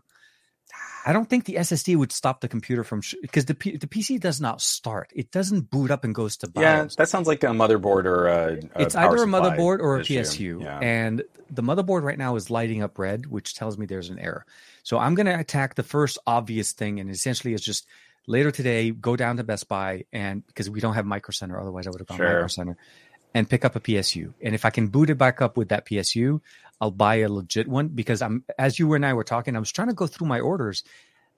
I 1.05 1.13
don't 1.13 1.29
think 1.29 1.45
the 1.45 1.55
SSD 1.55 1.95
would 1.95 2.11
stop 2.11 2.41
the 2.41 2.47
computer 2.47 2.83
from 2.83 3.01
because 3.21 3.45
the 3.45 3.53
P, 3.53 3.77
the 3.77 3.87
PC 3.87 4.19
does 4.19 4.41
not 4.41 4.61
start. 4.61 5.11
It 5.15 5.31
doesn't 5.31 5.69
boot 5.69 5.91
up 5.91 6.03
and 6.03 6.15
goes 6.15 6.37
to 6.37 6.47
BIOS 6.47 6.63
yeah, 6.63 6.87
that 6.97 7.09
sounds 7.09 7.27
like 7.27 7.43
a 7.43 7.47
motherboard 7.47 8.05
or 8.05 8.27
a. 8.27 8.53
a 8.75 8.81
it's 8.81 8.95
either 8.95 9.17
a 9.17 9.27
motherboard 9.27 9.79
or 9.79 9.97
a 9.97 10.01
issue. 10.01 10.59
PSU. 10.59 10.63
Yeah. 10.63 10.79
And 10.79 11.23
the 11.51 11.61
motherboard 11.61 12.01
right 12.01 12.17
now 12.17 12.35
is 12.35 12.49
lighting 12.49 12.81
up 12.81 12.97
red, 12.97 13.27
which 13.27 13.53
tells 13.53 13.77
me 13.77 13.85
there's 13.85 14.09
an 14.09 14.17
error. 14.17 14.45
So 14.83 14.97
I'm 14.97 15.13
going 15.13 15.27
to 15.27 15.39
attack 15.39 15.75
the 15.75 15.83
first 15.83 16.17
obvious 16.25 16.71
thing, 16.71 16.99
and 16.99 17.09
essentially 17.09 17.53
it's 17.53 17.63
just 17.63 17.85
later 18.27 18.49
today 18.49 18.89
go 18.89 19.15
down 19.15 19.37
to 19.37 19.43
Best 19.43 19.67
Buy 19.67 20.05
and 20.11 20.45
because 20.47 20.69
we 20.69 20.79
don't 20.79 20.95
have 20.95 21.05
Micro 21.05 21.31
Center, 21.31 21.59
otherwise 21.59 21.85
I 21.85 21.91
would 21.91 21.99
have 21.99 22.07
gone 22.07 22.17
Sure. 22.17 22.27
Micro 22.27 22.47
Center 22.47 22.77
and 23.35 23.47
pick 23.49 23.65
up 23.65 23.75
a 23.75 23.79
PSU. 23.81 24.33
And 24.41 24.55
if 24.55 24.63
I 24.65 24.69
can 24.71 24.87
boot 24.87 25.09
it 25.11 25.15
back 25.19 25.41
up 25.41 25.57
with 25.57 25.69
that 25.69 25.85
PSU, 25.85 26.39
I'll 26.81 26.89
buy 26.89 27.15
a 27.17 27.29
legit 27.29 27.67
one 27.67 27.89
because 27.89 28.21
I'm 28.21 28.43
as 28.57 28.79
you 28.79 28.93
and 28.93 29.05
I 29.05 29.13
were 29.13 29.23
talking, 29.25 29.55
I 29.55 29.59
was 29.59 29.71
trying 29.71 29.89
to 29.89 29.93
go 29.93 30.07
through 30.07 30.27
my 30.27 30.39
orders. 30.39 30.83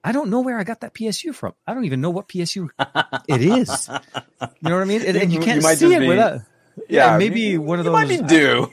I 0.04 0.12
don't 0.12 0.30
know 0.30 0.40
where 0.42 0.60
I 0.60 0.64
got 0.64 0.82
that 0.82 0.94
PSU 0.94 1.34
from. 1.34 1.54
I 1.66 1.74
don't 1.74 1.86
even 1.86 2.00
know 2.00 2.12
what 2.12 2.30
PSU 2.30 2.70
it 3.28 3.42
is. 3.42 3.90
You 3.90 4.70
know 4.70 4.76
what 4.76 4.82
I 4.84 4.86
mean? 4.86 5.02
And, 5.02 5.18
and 5.18 5.34
you 5.34 5.40
can't 5.40 5.62
you 5.62 5.76
see 5.76 5.94
it 5.94 6.00
be- 6.00 6.08
without. 6.08 6.42
Yeah, 6.88 7.18
maybe 7.18 7.42
you- 7.42 7.62
one 7.62 7.80
of 7.80 7.86
you 7.86 7.92
those. 7.92 8.08
might 8.08 8.08
be 8.08 8.22
due. 8.28 8.72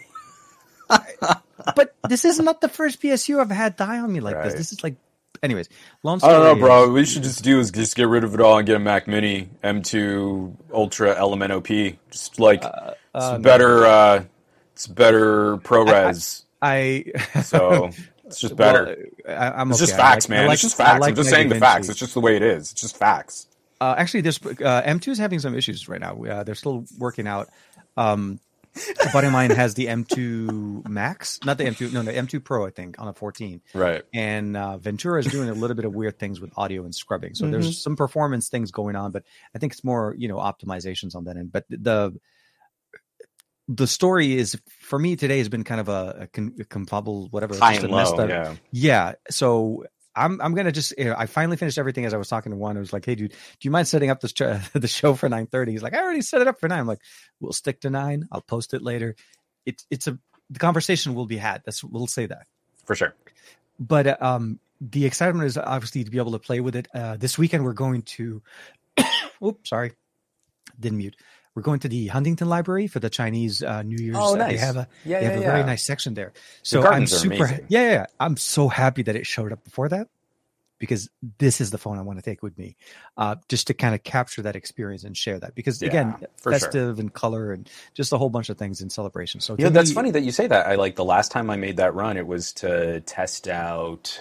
but 1.74 1.94
this 2.09 2.24
is 2.26 2.38
not 2.40 2.60
the 2.60 2.68
first 2.68 3.01
PSU 3.01 3.40
I've 3.40 3.51
had 3.51 3.76
die 3.76 3.98
on 3.98 4.12
me 4.12 4.20
like 4.20 4.34
this. 4.36 4.52
Right. 4.52 4.56
This 4.59 4.72
is 4.72 4.84
like, 4.84 4.96
anyways. 5.42 5.70
Long 6.02 6.20
I 6.22 6.28
don't 6.28 6.44
know, 6.44 6.55
bro. 6.56 6.82
What 6.82 6.92
we 6.92 7.05
should 7.06 7.22
just 7.22 7.42
do 7.42 7.59
is 7.59 7.70
just 7.70 7.96
get 7.96 8.06
rid 8.06 8.22
of 8.22 8.34
it 8.34 8.40
all 8.40 8.59
and 8.59 8.66
get 8.66 8.76
a 8.76 8.80
Mac 8.80 9.09
Mini 9.09 9.48
M2 9.64 10.55
Ultra 10.72 11.16
Element 11.16 11.52
OP. 11.52 11.68
Just 12.10 12.38
like 12.38 12.64
uh, 12.64 12.92
it's 13.15 13.24
no. 13.32 13.39
better. 13.39 13.86
Uh, 13.86 14.24
it's 14.73 14.86
better 14.86 15.57
ProRes. 15.59 16.43
I 16.61 17.05
so 17.43 17.91
it's 18.24 18.41
just 18.41 18.57
better. 18.57 18.97
Well, 19.27 19.36
I, 19.43 19.51
I'm 19.61 19.70
it's 19.70 19.81
okay. 19.81 19.86
just 19.86 19.97
facts, 19.99 20.24
like- 20.27 20.31
man. 20.31 20.45
I 20.45 20.47
like- 20.49 20.55
it's 20.55 20.62
just 20.62 20.77
facts. 20.77 21.01
like 21.01 21.11
I'm 21.11 21.16
just 21.16 21.31
saying 21.31 21.49
the 21.49 21.57
facts. 21.61 21.89
It's 21.89 21.99
just 21.99 22.15
the 22.15 22.20
way 22.20 22.36
it 22.36 22.43
is. 22.43 22.73
It's 22.73 22.81
just 22.81 22.97
facts. 22.97 23.47
Uh, 23.81 23.95
actually, 23.99 24.23
there's 24.23 24.39
uh, 24.45 24.82
M2 24.82 25.09
is 25.09 25.19
having 25.19 25.41
some 25.41 25.55
issues 25.55 25.89
right 25.89 26.01
now. 26.01 26.23
Uh, 26.24 26.43
they're 26.45 26.55
still 26.55 26.85
working 26.99 27.27
out. 27.27 27.49
Um, 27.97 28.41
a 28.77 29.12
buddy 29.12 29.27
of 29.28 29.32
mine 29.32 29.51
has 29.51 29.74
the 29.74 29.86
M2 29.86 30.89
Max, 30.89 31.39
not 31.45 31.59
the 31.59 31.65
M2, 31.65 31.93
no, 31.93 32.03
the 32.03 32.12
M2 32.12 32.43
Pro, 32.43 32.66
I 32.66 32.70
think, 32.70 33.01
on 33.01 33.07
a 33.07 33.12
14. 33.12 33.61
Right. 33.73 34.03
And 34.12 34.57
uh, 34.57 34.78
Ventura 34.78 35.20
is 35.20 35.27
doing 35.27 35.49
a 35.49 35.55
little 35.55 35.77
bit 35.77 35.85
of 35.85 35.95
weird 35.95 36.19
things 36.19 36.41
with 36.41 36.51
audio 36.57 36.82
and 36.85 36.93
scrubbing. 36.95 37.35
So 37.35 37.45
Mm-hmm. 37.45 37.53
there's 37.53 37.81
some 37.81 37.95
performance 37.95 38.49
things 38.49 38.73
going 38.73 38.97
on, 38.97 39.12
but 39.12 39.23
I 39.55 39.59
think 39.61 39.74
it's 39.74 39.85
more, 39.85 40.15
you 40.19 40.27
know, 40.27 40.39
optimizations 40.39 41.15
on 41.15 41.24
that 41.24 41.36
end. 41.36 41.53
But 41.53 41.66
the 41.69 42.19
the 43.69 43.86
story 43.86 44.36
is 44.36 44.61
for 44.81 44.99
me 44.99 45.16
today 45.16 45.39
has 45.39 45.49
been 45.49 45.65
kind 45.65 45.81
of 45.81 45.89
a, 45.89 46.16
a, 46.23 46.27
con- 46.27 46.55
a 46.61 46.65
confabul, 46.65 47.31
whatever. 47.32 47.57
High 47.57 47.73
just 47.74 47.85
and 47.85 47.93
low. 47.93 47.99
up- 47.99 48.28
Yeah. 48.28 48.55
yeah. 48.73 49.12
So 49.31 49.85
I'm 50.16 50.41
I'm 50.41 50.55
gonna 50.55 50.70
just 50.73 50.93
you 50.99 51.07
know, 51.07 51.15
I 51.16 51.27
finally 51.27 51.57
finished 51.57 51.78
everything 51.78 52.05
as 52.05 52.15
I 52.15 52.16
was 52.19 52.28
talking 52.28 52.53
to 52.53 52.57
one. 52.59 52.77
I 52.77 52.81
was 52.81 52.93
like, 52.93 53.05
hey 53.05 53.15
dude, 53.15 53.31
do 53.31 53.36
you 53.62 53.70
mind 53.70 53.89
setting 53.89 54.11
up 54.11 54.20
this 54.20 54.32
ch- 54.32 54.43
the 54.74 54.86
show 54.89 55.15
for 55.15 55.28
9:30? 55.28 55.69
He's 55.70 55.82
like, 55.82 55.95
I 55.95 56.03
already 56.03 56.20
set 56.23 56.41
it 56.41 56.47
up 56.49 56.61
for 56.61 56.69
nine. 56.69 56.81
I'm 56.81 56.86
like, 56.86 57.01
we'll 57.41 57.53
stick 57.53 57.81
to 57.81 57.91
nine. 57.91 58.28
I'll 58.31 58.43
post 58.43 58.74
it 58.74 58.82
later. 58.82 59.16
It's 59.66 59.86
it's 59.91 60.07
a 60.07 60.19
the 60.51 60.59
conversation 60.59 61.15
will 61.15 61.27
be 61.27 61.39
had. 61.39 61.62
That's 61.65 61.82
we'll 61.82 62.07
say 62.07 62.27
that. 62.27 62.47
For 62.85 62.95
sure. 62.95 63.15
But 63.81 64.07
uh, 64.07 64.16
um, 64.20 64.61
the 64.81 65.07
excitement 65.07 65.47
is 65.47 65.57
obviously 65.57 66.05
to 66.05 66.11
be 66.11 66.19
able 66.19 66.32
to 66.32 66.39
play 66.39 66.61
with 66.61 66.77
it. 66.77 66.86
Uh, 66.95 67.16
this 67.16 67.39
weekend 67.39 67.65
we're 67.65 67.73
going 67.73 68.03
to. 68.03 68.43
Oops, 69.43 69.69
sorry, 69.69 69.93
didn't 70.78 70.99
mute. 70.99 71.16
We're 71.55 71.62
going 71.62 71.78
to 71.81 71.89
the 71.89 72.09
Huntington 72.09 72.48
Library 72.48 72.89
for 72.89 72.98
the 72.98 73.10
Chinese 73.10 73.62
uh, 73.62 73.82
New 73.82 73.97
Year's. 74.02 74.16
Oh, 74.18 74.36
uh, 74.39 74.48
They 74.48 74.56
have 74.56 74.76
a 74.76 74.89
Yeah, 75.05 75.20
they 75.20 75.26
yeah, 75.26 75.31
have 75.31 75.40
a 75.40 75.43
yeah. 75.44 75.52
very 75.52 75.64
nice 75.64 75.85
section 75.85 76.14
there. 76.14 76.32
So 76.62 76.81
I'm 76.81 76.85
gardens 76.85 77.12
are 77.14 77.18
super 77.18 77.47
yeah, 77.68 77.90
yeah. 77.93 78.06
I'm 78.18 78.36
so 78.36 78.68
happy 78.68 79.02
that 79.02 79.14
it 79.14 79.24
showed 79.26 79.52
up 79.52 79.62
before 79.62 79.89
that 79.90 80.09
because 80.81 81.09
this 81.39 81.60
is 81.60 81.70
the 81.70 81.78
phone 81.78 81.97
I 81.97 82.02
want 82.02 82.18
to 82.18 82.24
take 82.24 82.43
with 82.43 82.59
me, 82.59 82.76
uh, 83.16 83.36
just 83.48 83.68
to 83.68 83.74
kind 83.74 83.94
of 83.94 84.02
capture 84.02 84.43
that 84.43 84.56
experience 84.56 85.05
and 85.05 85.16
share 85.16 85.39
that. 85.39 85.55
Because 85.55 85.81
again, 85.81 86.16
Yeah, 86.20 86.26
sure. 86.43 86.52
festive 86.52 86.98
and 86.98 87.12
color 87.14 87.52
and 87.52 87.70
just 87.94 88.12
a 88.12 88.18
whole 88.18 88.31
bunch 88.31 88.48
of 88.48 88.59
things 88.59 88.81
in 88.81 88.90
celebration. 88.90 89.40
So 89.40 89.55
Yeah, 89.56 89.68
that's 89.68 89.90
me- 89.90 89.94
funny 89.94 90.10
that 90.10 90.22
you 90.24 90.32
say 90.32 90.48
that. 90.48 90.66
I 90.66 90.74
like 90.74 90.97
the 90.97 91.05
last 91.05 91.31
time 91.31 91.51
I 91.51 91.56
made 91.56 91.76
that 91.76 91.94
run, 91.94 92.16
it 92.16 92.26
was 92.26 92.52
to 92.55 93.01
test 93.02 93.47
out. 93.47 94.20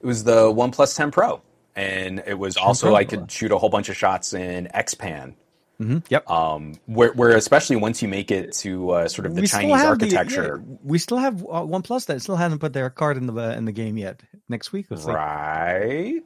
It 0.00 0.06
was 0.06 0.24
the 0.24 0.50
One 0.50 0.72
10 0.72 1.12
Pro, 1.12 1.40
and 1.76 2.22
it 2.26 2.34
was 2.38 2.56
also 2.56 2.88
Pro? 2.88 2.96
I 2.96 3.04
could 3.04 3.30
shoot 3.30 3.52
a 3.52 3.56
whole 3.58 3.70
bunch 3.70 3.88
of 3.88 3.96
shots 3.96 4.34
in 4.34 4.68
Xpan. 4.74 5.34
Mhm, 5.80 6.04
Yep. 6.08 6.30
Um, 6.30 6.74
where, 6.86 7.12
where 7.14 7.36
especially 7.36 7.76
once 7.76 8.00
you 8.00 8.06
make 8.08 8.30
it 8.30 8.52
to 8.58 8.90
uh, 8.90 9.08
sort 9.08 9.26
of 9.26 9.34
the 9.34 9.40
We 9.40 9.46
Chinese 9.48 9.72
have 9.74 9.98
the- 9.98 10.04
architecture, 10.16 10.62
yeah, 10.64 10.76
we 10.84 10.98
still 10.98 11.18
have 11.18 11.42
uh, 11.42 11.62
OnePlus 11.66 12.06
that 12.06 12.22
still 12.22 12.36
hasn't 12.36 12.60
put 12.60 12.72
their 12.72 12.90
card 12.90 13.16
in 13.16 13.26
the 13.26 13.34
uh, 13.34 13.50
in 13.56 13.64
the 13.64 13.72
game 13.72 13.96
yet. 13.98 14.22
Next 14.48 14.72
week, 14.72 14.86
like, 14.90 15.04
right? 15.06 16.20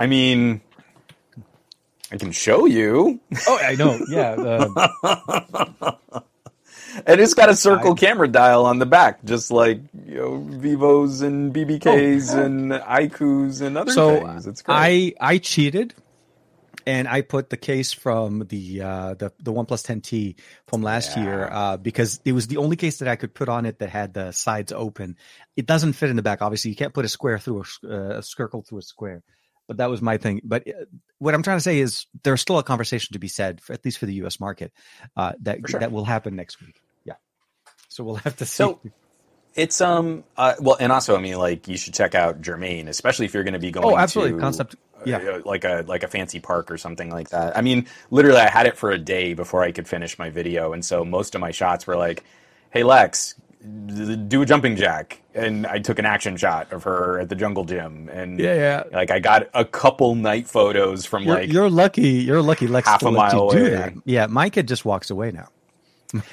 I 0.00 0.06
mean, 0.06 0.62
I 2.10 2.16
can 2.16 2.32
show 2.32 2.64
you. 2.66 3.20
oh, 3.46 3.58
I 3.62 3.74
know, 3.74 3.98
yeah. 4.08 4.34
The, 4.36 5.96
And 7.06 7.20
it's 7.20 7.34
got 7.34 7.48
a 7.48 7.56
circle 7.56 7.96
camera 7.96 8.28
dial 8.28 8.66
on 8.66 8.78
the 8.78 8.86
back, 8.86 9.24
just 9.24 9.50
like 9.50 9.80
you 10.06 10.14
know 10.14 10.36
Vivos 10.38 11.22
and 11.22 11.52
BBKs 11.52 12.32
and 12.38 12.70
iQOOs 12.70 13.62
and 13.62 13.76
other 13.76 13.90
so 13.90 14.20
things. 14.24 14.46
It's 14.46 14.62
great. 14.62 14.74
I 14.76 15.14
I 15.20 15.38
cheated, 15.38 15.92
and 16.86 17.08
I 17.08 17.22
put 17.22 17.50
the 17.50 17.56
case 17.56 17.92
from 17.92 18.46
the 18.48 18.82
uh, 18.82 19.14
the 19.14 19.32
the 19.38 19.52
OnePlus 19.52 19.84
10T 19.84 20.36
from 20.68 20.82
last 20.82 21.16
Yeah. 21.16 21.22
year 21.22 21.48
uh, 21.50 21.76
because 21.76 22.20
it 22.24 22.32
was 22.32 22.46
the 22.46 22.58
only 22.58 22.76
case 22.76 22.98
that 22.98 23.08
I 23.08 23.16
could 23.16 23.34
put 23.34 23.48
on 23.48 23.66
it 23.66 23.78
that 23.78 23.90
had 23.90 24.14
the 24.14 24.32
sides 24.32 24.72
open. 24.72 25.16
It 25.56 25.66
doesn't 25.66 25.94
fit 25.94 26.10
in 26.10 26.16
the 26.16 26.22
back. 26.22 26.42
Obviously, 26.42 26.70
you 26.70 26.76
can't 26.76 26.94
put 26.94 27.04
a 27.04 27.08
square 27.08 27.38
through 27.38 27.64
a, 27.84 27.88
uh, 27.88 28.18
a 28.18 28.22
circle 28.22 28.62
through 28.62 28.78
a 28.78 28.82
square. 28.82 29.22
But 29.66 29.78
that 29.78 29.88
was 29.88 30.02
my 30.02 30.18
thing. 30.18 30.42
But 30.44 30.68
uh, 30.68 30.84
what 31.18 31.34
I'm 31.34 31.42
trying 31.42 31.56
to 31.56 31.62
say 31.62 31.78
is 31.78 32.06
there's 32.22 32.40
still 32.40 32.58
a 32.58 32.62
conversation 32.62 33.14
to 33.14 33.18
be 33.18 33.28
said, 33.28 33.60
for, 33.62 33.72
at 33.72 33.84
least 33.84 33.98
for 33.98 34.06
the 34.06 34.14
U.S. 34.14 34.38
market, 34.38 34.72
uh, 35.16 35.32
that 35.40 35.60
sure. 35.68 35.80
that 35.80 35.90
will 35.90 36.04
happen 36.04 36.36
next 36.36 36.60
week. 36.60 36.80
Yeah. 37.04 37.14
So 37.88 38.04
we'll 38.04 38.16
have 38.16 38.36
to 38.36 38.46
see. 38.46 38.56
So 38.56 38.80
it's 39.54 39.80
um 39.80 40.24
uh, 40.36 40.54
well, 40.60 40.76
and 40.80 40.90
also 40.90 41.16
I 41.16 41.20
mean 41.20 41.38
like 41.38 41.68
you 41.68 41.76
should 41.76 41.94
check 41.94 42.14
out 42.14 42.40
Germain, 42.40 42.88
especially 42.88 43.26
if 43.26 43.34
you're 43.34 43.44
going 43.44 43.54
to 43.54 43.60
be 43.60 43.70
going. 43.70 43.86
oh, 43.86 43.96
absolutely. 43.96 44.34
to, 44.34 44.40
Concept. 44.40 44.76
Yeah. 45.06 45.18
uh, 45.18 45.40
like 45.44 45.64
a 45.64 45.84
like 45.86 46.02
a 46.02 46.08
fancy 46.08 46.40
park 46.40 46.70
or 46.70 46.78
something 46.78 47.10
like 47.10 47.30
that. 47.30 47.56
I 47.56 47.60
mean, 47.60 47.86
literally, 48.10 48.40
I 48.40 48.48
had 48.50 48.66
it 48.66 48.76
for 48.76 48.90
a 48.90 48.98
day 48.98 49.34
before 49.34 49.62
I 49.62 49.72
could 49.72 49.86
finish 49.88 50.18
my 50.18 50.30
video, 50.30 50.72
and 50.72 50.84
so 50.84 51.04
most 51.04 51.34
of 51.34 51.40
my 51.40 51.50
shots 51.50 51.86
were 51.86 51.96
like, 51.96 52.24
"Hey 52.70 52.82
Lex, 52.82 53.34
do 54.26 54.42
a 54.42 54.46
jumping 54.46 54.76
jack," 54.76 55.20
and 55.34 55.66
I 55.66 55.78
took 55.78 55.98
an 55.98 56.04
action 56.06 56.36
shot 56.36 56.72
of 56.72 56.82
her 56.84 57.18
at 57.20 57.28
the 57.28 57.34
jungle 57.34 57.64
gym, 57.64 58.08
and 58.12 58.38
Yeah, 58.38 58.54
yeah. 58.54 58.82
like 58.92 59.10
I 59.10 59.18
got 59.20 59.48
a 59.54 59.64
couple 59.64 60.14
night 60.14 60.46
photos 60.48 61.04
from 61.06 61.24
You're, 61.24 61.34
like 61.34 61.52
you're 61.52 61.70
lucky. 61.70 62.10
You're 62.10 62.42
lucky. 62.42 62.66
Lex 62.66 62.86
half 62.88 63.00
to 63.00 63.08
a 63.08 63.12
mile 63.12 63.50
do 63.50 63.58
away. 63.58 63.70
that. 63.70 63.94
Yeah, 64.04 64.26
my 64.26 64.50
kid 64.50 64.68
just 64.68 64.84
walks 64.84 65.10
away 65.10 65.30
now. 65.30 65.48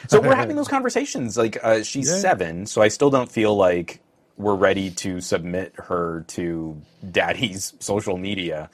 So 0.09 0.19
we're 0.21 0.35
having 0.43 0.55
those 0.55 0.67
conversations. 0.67 1.37
Like 1.37 1.57
uh, 1.63 1.83
she's 1.83 2.09
Yeah. 2.09 2.17
seven, 2.17 2.65
so 2.65 2.81
I 2.81 2.87
still 2.89 3.09
don't 3.09 3.31
feel 3.31 3.55
like 3.55 3.99
we're 4.41 4.55
ready 4.55 4.89
to 4.89 5.21
submit 5.21 5.73
her 5.77 6.25
to 6.29 6.81
daddy's 7.09 7.73
social 7.79 8.17
media. 8.17 8.69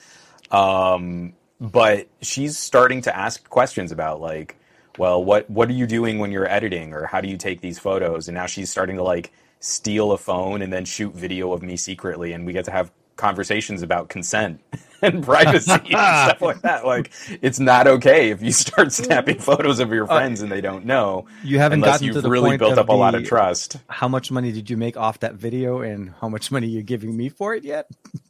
Um, 0.52 1.34
but 1.60 2.08
she's 2.22 2.58
starting 2.58 3.02
to 3.02 3.16
ask 3.16 3.50
questions 3.50 3.92
about 3.92 4.22
like, 4.22 4.56
well, 4.98 5.24
what 5.24 5.50
what 5.50 5.70
are 5.70 5.74
you 5.74 5.86
doing 5.86 6.20
when 6.20 6.32
you're 6.32 6.50
editing, 6.50 6.94
or 6.94 7.06
how 7.06 7.22
do 7.22 7.28
you 7.28 7.38
take 7.38 7.62
these 7.62 7.78
photos? 7.78 8.28
And 8.28 8.36
now 8.36 8.46
she's 8.46 8.70
starting 8.70 8.96
to 8.98 9.04
like 9.04 9.32
steal 9.60 10.12
a 10.12 10.18
phone 10.18 10.62
and 10.62 10.72
then 10.72 10.86
shoot 10.86 11.14
video 11.14 11.52
of 11.52 11.62
me 11.62 11.78
secretly, 11.78 12.34
and 12.34 12.46
we 12.46 12.54
get 12.54 12.66
to 12.66 12.72
have 12.72 12.92
conversations 13.18 13.82
about 13.82 14.10
consent 14.10 14.62
and 15.02 15.24
privacy 15.24 15.72
and 15.72 15.88
stuff 15.88 16.42
like 16.42 16.62
that. 16.62 16.78
Like, 16.88 17.12
it's 17.42 17.60
not 17.60 17.88
okay 17.88 18.30
if 18.30 18.42
you 18.42 18.52
start 18.52 18.90
mm-hmm. 18.90 19.04
snapping 19.04 19.40
photos 19.40 19.80
of 19.80 19.92
your 19.92 20.06
uh, 20.06 20.16
friends 20.16 20.42
and 20.42 20.52
they 20.52 20.62
don't 20.62 20.86
know. 20.86 21.26
You 21.44 21.60
haven't 21.60 21.80
unless 21.80 21.96
gotten 21.96 22.08
you've 22.08 22.16
to 22.16 22.22
the 22.22 22.30
really 22.30 22.58
built 22.58 22.78
up 22.78 22.90
a 22.90 22.94
lot 22.94 23.16
of 23.16 23.26
trust. 23.26 23.78
How 23.90 24.08
much 24.08 24.32
money 24.32 24.52
did 24.52 24.70
you 24.70 24.78
make 24.78 24.96
off 24.96 25.20
that 25.20 25.36
video, 25.36 25.82
and 25.82 26.14
how 26.22 26.30
much 26.30 26.52
money 26.52 26.68
you're 26.68 26.84
giving 26.84 27.16
me 27.16 27.30
for 27.30 27.54
it 27.54 27.64
yet? 27.64 27.90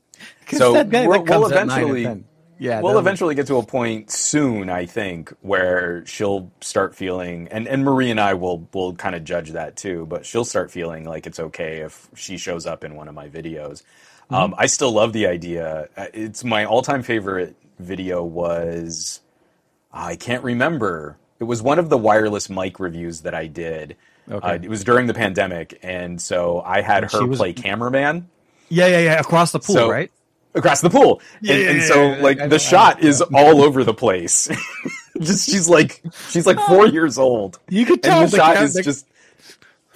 So 0.51 0.73
that 0.73 0.89
that 0.89 1.07
we'll 1.07 1.53
at 1.53 1.67
nine 1.67 1.83
and 1.83 1.97
eventually- 1.97 2.23
yeah, 2.59 2.81
we'll 2.81 2.97
eventually 2.97 3.35
get 3.35 3.47
to 3.47 3.57
a 3.57 3.63
point 3.63 4.09
soon, 4.09 4.69
I 4.69 4.85
think, 4.85 5.31
where 5.41 6.05
she'll 6.05 6.51
start 6.61 6.95
feeling, 6.95 7.47
and, 7.49 7.67
and 7.67 7.83
Marie 7.83 8.09
and 8.09 8.19
I 8.19 8.33
will 8.33 8.67
will 8.73 8.95
kind 8.95 9.15
of 9.15 9.23
judge 9.23 9.51
that 9.51 9.75
too. 9.75 10.07
But 10.07 10.25
she'll 10.25 10.45
start 10.45 10.71
feeling 10.71 11.03
like 11.05 11.27
it's 11.27 11.39
okay 11.39 11.81
if 11.81 12.09
she 12.15 12.37
shows 12.37 12.65
up 12.65 12.83
in 12.83 12.95
one 12.95 13.07
of 13.07 13.13
my 13.13 13.29
videos. 13.29 13.83
Mm-hmm. 14.31 14.35
Um, 14.35 14.55
I 14.57 14.65
still 14.65 14.91
love 14.91 15.13
the 15.13 15.27
idea. 15.27 15.87
Uh, 15.95 16.05
It's 16.13 16.43
my 16.43 16.65
all 16.65 16.81
time 16.81 17.01
favorite 17.03 17.55
video 17.79 18.23
was 18.23 19.21
I 19.93 20.15
can't 20.15 20.43
remember. 20.43 21.17
It 21.39 21.45
was 21.45 21.61
one 21.61 21.79
of 21.79 21.89
the 21.89 21.97
wireless 21.97 22.49
mic 22.49 22.79
reviews 22.79 23.21
that 23.21 23.33
I 23.35 23.47
did. 23.47 23.95
Okay. 24.29 24.45
Uh, 24.47 24.53
it 24.55 24.69
was 24.69 24.83
during 24.83 25.07
the 25.07 25.13
pandemic, 25.13 25.79
and 25.81 26.21
so 26.21 26.61
I 26.65 26.81
had 26.81 27.09
her 27.11 27.25
was- 27.25 27.37
play 27.37 27.53
cameraman 27.53 28.27
Yeah, 28.69 28.87
yeah, 28.87 28.99
yeah. 28.99 29.19
Across 29.19 29.53
the 29.53 29.59
pool, 29.59 29.75
So- 29.75 29.89
right? 29.89 30.11
across 30.55 30.81
the 30.81 30.89
pool. 30.89 31.21
Yeah, 31.39 31.53
and, 31.53 31.63
yeah, 31.63 31.69
and 31.69 31.79
yeah, 31.79 31.85
so 31.85 32.07
like 32.21 32.39
I 32.41 32.47
the 32.47 32.55
I 32.55 32.57
shot 32.57 33.01
know. 33.01 33.07
is 33.07 33.21
all 33.21 33.61
over 33.61 33.83
the 33.83 33.93
place. 33.93 34.49
just 35.21 35.49
she's 35.49 35.69
like 35.69 36.01
she's 36.29 36.45
like 36.47 36.59
four 36.67 36.87
years 36.87 37.17
old. 37.17 37.59
You 37.69 37.85
could 37.85 37.95
And 37.99 38.03
tell 38.03 38.21
the 38.25 38.31
the 38.31 38.37
shot 38.37 38.57
is 38.57 38.73
the- 38.73 38.81
just 38.83 39.05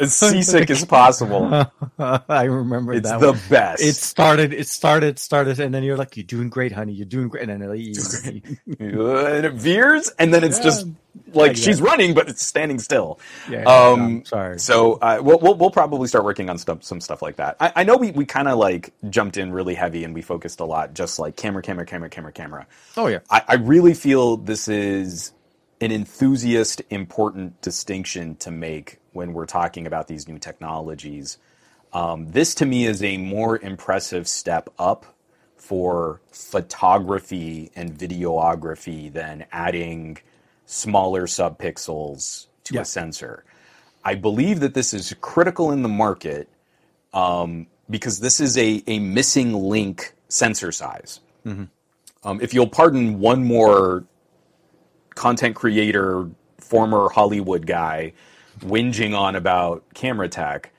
as 0.01 0.15
seasick 0.19 0.71
as 0.71 0.85
possible. 0.85 1.57
I 1.99 2.45
remember 2.45 2.95
It's 2.95 3.03
that. 3.03 3.21
It's 3.21 3.21
the 3.21 3.33
one. 3.33 3.39
best. 3.49 3.81
It 3.81 3.95
started, 3.97 4.53
it 4.53 4.67
started, 4.67 5.19
started, 5.19 5.59
and 5.59 5.73
then 5.73 5.83
you're 5.83 5.97
like, 5.97 6.17
"You're 6.17 6.25
doing 6.25 6.49
great, 6.49 6.73
honey. 6.73 6.93
You're 6.93 7.07
doing 7.07 7.29
great." 7.29 7.49
And 7.49 7.61
then 7.63 7.77
you, 7.77 7.93
and 8.79 9.45
it 9.45 9.53
veers, 9.53 10.11
and 10.19 10.33
then 10.33 10.43
it's 10.43 10.59
Yeah. 10.59 10.63
just 10.63 10.87
like 11.33 11.57
Like 11.57 11.57
she's 11.57 11.81
running, 11.81 12.13
but 12.15 12.29
it's 12.29 12.45
standing 12.45 12.79
still. 12.79 13.19
yeah, 13.45 13.67
Um, 13.67 14.25
sorry. 14.25 14.59
So 14.59 14.95
uh, 14.95 15.19
we'll, 15.23 15.39
we'll 15.39 15.55
we'll 15.55 15.71
probably 15.71 16.07
start 16.07 16.25
working 16.25 16.49
on 16.49 16.57
stuff, 16.59 16.83
some 16.83 17.01
stuff 17.01 17.21
like 17.21 17.37
that. 17.37 17.57
I, 17.59 17.73
I 17.77 17.83
know 17.85 17.97
we, 17.97 18.11
we 18.11 18.25
kind 18.25 18.47
of 18.49 18.59
like 18.59 18.93
jumped 19.09 19.37
in 19.37 19.51
really 19.53 19.75
heavy 19.75 20.05
and 20.05 20.13
we 20.15 20.21
focused 20.23 20.61
a 20.61 20.65
lot, 20.65 20.93
just 20.95 21.19
like 21.19 21.37
camera, 21.37 21.63
camera, 21.63 21.85
camera, 21.85 22.09
camera, 22.09 22.33
camera. 22.33 22.67
oh 22.97 23.07
yeah, 23.07 23.19
I, 23.29 23.43
I 23.49 23.55
really 23.55 23.95
feel 23.95 24.37
this 24.37 24.69
is 24.69 25.33
an 25.81 25.91
enthusiast 25.91 26.81
important 26.91 27.61
distinction 27.61 28.37
to 28.37 28.51
make 28.51 29.00
when 29.13 29.33
we're 29.33 29.45
talking 29.45 29.85
about 29.87 30.07
these 30.07 30.27
new 30.27 30.39
technologies. 30.39 31.37
Um, 31.93 32.31
this 32.31 32.55
to 32.55 32.65
me 32.65 32.85
is 32.85 33.03
a 33.03 33.17
more 33.17 33.57
impressive 33.59 34.27
step 34.27 34.69
up 34.79 35.05
for 35.57 36.21
photography 36.31 37.71
and 37.75 37.93
videography 37.97 39.11
than 39.11 39.45
adding 39.51 40.17
smaller 40.65 41.23
subpixels 41.23 42.47
to 42.63 42.75
Yeah. 42.75 42.81
a 42.81 42.85
sensor. 42.85 43.43
I 44.03 44.15
believe 44.15 44.61
that 44.61 44.73
this 44.73 44.93
is 44.93 45.13
critical 45.21 45.71
in 45.71 45.83
the 45.83 45.89
market 45.89 46.49
um, 47.13 47.67
because 47.89 48.19
this 48.21 48.39
is 48.39 48.57
a, 48.57 48.81
a 48.87 48.99
missing 48.99 49.53
link 49.53 50.13
sensor 50.29 50.71
size. 50.71 51.19
Um, 51.45 52.39
if 52.41 52.53
you'll 52.53 52.67
pardon 52.67 53.19
one 53.19 53.43
more 53.43 54.05
content 55.15 55.55
creator, 55.55 56.29
former 56.59 57.09
Hollywood 57.09 57.65
guy, 57.67 58.13
whinging 58.61 59.17
on 59.17 59.35
about 59.35 59.83
camera 59.93 60.29
tech. 60.29 60.71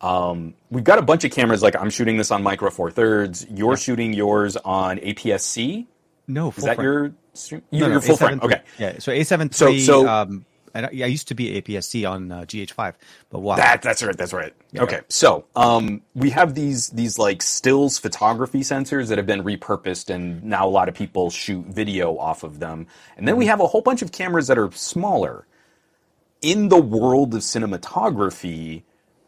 Um, 0.00 0.54
we've 0.70 0.84
got 0.84 0.98
a 0.98 1.02
bunch 1.02 1.24
of 1.24 1.30
cameras. 1.32 1.62
Like 1.62 1.74
I'm 1.76 1.90
shooting 1.90 2.16
this 2.16 2.30
on 2.30 2.42
Micro 2.42 2.70
Four 2.70 2.90
Thirds. 2.90 3.46
You're 3.50 3.76
shooting 3.76 4.12
yours 4.12 4.56
on 4.56 4.98
APS-C. 4.98 5.86
no, 6.28 6.50
Is 6.50 6.64
that 6.64 6.76
frame. 6.76 6.84
your 6.84 7.12
stream? 7.34 7.62
No, 7.72 7.78
Your, 7.78 7.88
no, 7.88 7.92
your 7.94 8.00
full 8.02 8.16
A7 8.16 8.18
frame? 8.18 8.40
Okay. 8.42 8.60
Yeah, 8.78 8.98
so 9.00 9.10
A7 9.12 9.52
So- 9.54 9.68
III, 9.70 9.80
so- 9.80 10.08
um, 10.08 10.44
and 10.74 10.84
I, 10.86 10.90
I 10.90 11.06
used 11.06 11.28
to 11.28 11.34
be 11.34 11.60
APS-C 11.60 12.04
on 12.04 12.30
uh, 12.30 12.40
GH5, 12.42 12.94
but 13.30 13.38
wow, 13.40 13.56
That 13.56 13.80
that's 13.82 14.02
right. 14.02 14.16
That's 14.16 14.34
right. 14.34 14.52
Yeah. 14.70 14.82
Okay. 14.82 15.00
So 15.08 15.46
um, 15.56 16.02
we 16.14 16.28
have 16.30 16.54
these 16.54 16.90
these 16.90 17.18
like 17.18 17.40
stills 17.42 17.98
photography 17.98 18.60
sensors 18.60 19.08
that 19.08 19.16
have 19.16 19.26
been 19.26 19.42
repurposed, 19.42 20.10
and 20.14 20.44
now 20.44 20.66
a 20.66 20.70
lot 20.70 20.88
of 20.90 20.94
people 20.94 21.30
shoot 21.30 21.64
video 21.66 22.16
off 22.18 22.42
of 22.44 22.60
them. 22.60 22.86
And 23.16 23.26
then 23.26 23.36
we 23.38 23.44
Mm-hmm. 23.46 23.50
have 23.50 23.60
a 23.60 23.66
whole 23.66 23.80
bunch 23.80 24.02
of 24.02 24.12
cameras 24.12 24.46
that 24.48 24.58
are 24.58 24.70
smaller. 24.72 25.46
In 26.40 26.68
the 26.68 26.80
world 26.80 27.34
of 27.34 27.40
cinematography, 27.40 28.82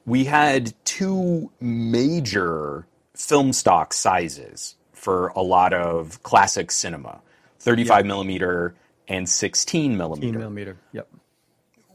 we 0.07 0.25
had 0.25 0.75
two 0.85 1.51
major 1.61 2.87
film 3.15 3.53
stock 3.53 3.93
sizes 3.93 4.77
for 4.93 5.29
a 5.29 5.43
lot 5.43 5.73
of 5.73 6.23
classic 6.23 6.71
cinema: 6.71 7.21
35 7.59 8.07
millimeter 8.07 8.75
and 9.09 9.29
16 9.29 9.97
millimeter 9.97 10.27
15 10.27 10.39
millimeter. 10.39 10.77
Yep. 10.93 11.09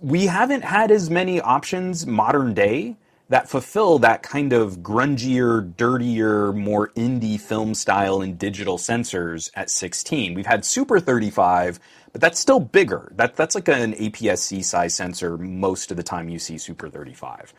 we 0.02 0.26
haven't 0.26 0.64
had 0.66 0.92
as 0.92 1.10
many 1.10 1.40
options 1.40 2.06
modern 2.06 2.54
day 2.54 2.98
that 3.30 3.50
fulfill 3.50 3.98
that 4.00 4.22
kind 4.22 4.54
of 4.54 4.80
grungier, 4.80 5.76
dirtier, 5.78 6.54
more 6.54 6.90
indie 6.90 7.40
film 7.40 7.74
style 7.74 8.22
and 8.22 8.38
digital 8.38 8.78
sensors 8.78 9.50
at 9.56 9.70
16. 9.70 10.36
We've 10.36 10.46
had 10.46 10.64
Super 10.64 11.00
35, 11.00 11.80
but 12.16 12.22
that's 12.22 12.40
still 12.40 12.62
bigger. 12.62 13.12
That 13.18 13.36
that's 13.36 13.56
like 13.56 13.68
an 13.68 13.92
APS-C 13.92 14.64
size 14.64 14.96
sensor 14.96 15.38
most 15.38 15.92
of 15.92 15.98
the 15.98 16.04
time 16.04 16.30
you 16.30 16.40
see 16.40 16.58
Super 16.58 16.88
35. 16.88 17.54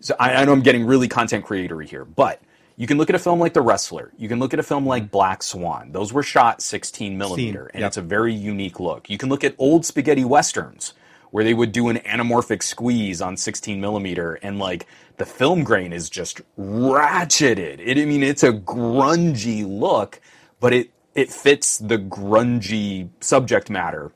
So 0.00 0.14
I, 0.20 0.34
I 0.34 0.44
know 0.44 0.52
I'm 0.52 0.60
getting 0.60 0.84
really 0.84 1.08
content 1.08 1.46
creatory 1.46 1.88
here, 1.88 2.04
but 2.04 2.42
you 2.76 2.86
can 2.86 2.98
look 2.98 3.08
at 3.08 3.16
a 3.16 3.18
film 3.18 3.40
like 3.40 3.54
The 3.54 3.62
Wrestler. 3.62 4.12
You 4.18 4.28
can 4.28 4.40
look 4.40 4.52
at 4.52 4.60
a 4.60 4.62
film 4.62 4.84
like 4.84 5.04
mm-hmm. 5.04 5.10
Black 5.10 5.42
Swan. 5.42 5.92
Those 5.92 6.12
were 6.12 6.22
shot 6.22 6.60
16 6.60 7.16
millimeter, 7.16 7.70
and 7.72 7.80
yep. 7.80 7.88
it's 7.88 7.96
a 7.96 8.02
very 8.02 8.34
unique 8.34 8.78
look. 8.78 9.08
You 9.08 9.16
can 9.16 9.30
look 9.30 9.42
at 9.42 9.54
old 9.56 9.86
spaghetti 9.86 10.26
westerns 10.26 10.92
where 11.30 11.42
they 11.42 11.54
would 11.54 11.72
do 11.72 11.88
an 11.88 11.96
anamorphic 12.00 12.62
squeeze 12.62 13.22
on 13.22 13.38
16 13.38 13.80
millimeter, 13.80 14.34
and 14.34 14.58
like 14.58 14.86
the 15.16 15.24
film 15.24 15.64
grain 15.64 15.94
is 15.94 16.10
just 16.10 16.42
ratcheted. 16.58 17.80
It, 17.82 17.96
I 17.96 18.04
mean, 18.04 18.22
it's 18.22 18.42
a 18.42 18.52
grungy 18.52 19.66
look, 19.66 20.20
but 20.60 20.74
it 20.74 20.90
it 21.14 21.32
fits 21.32 21.78
the 21.78 21.98
grungy 21.98 23.10
subject 23.20 23.70
matter 23.70 24.12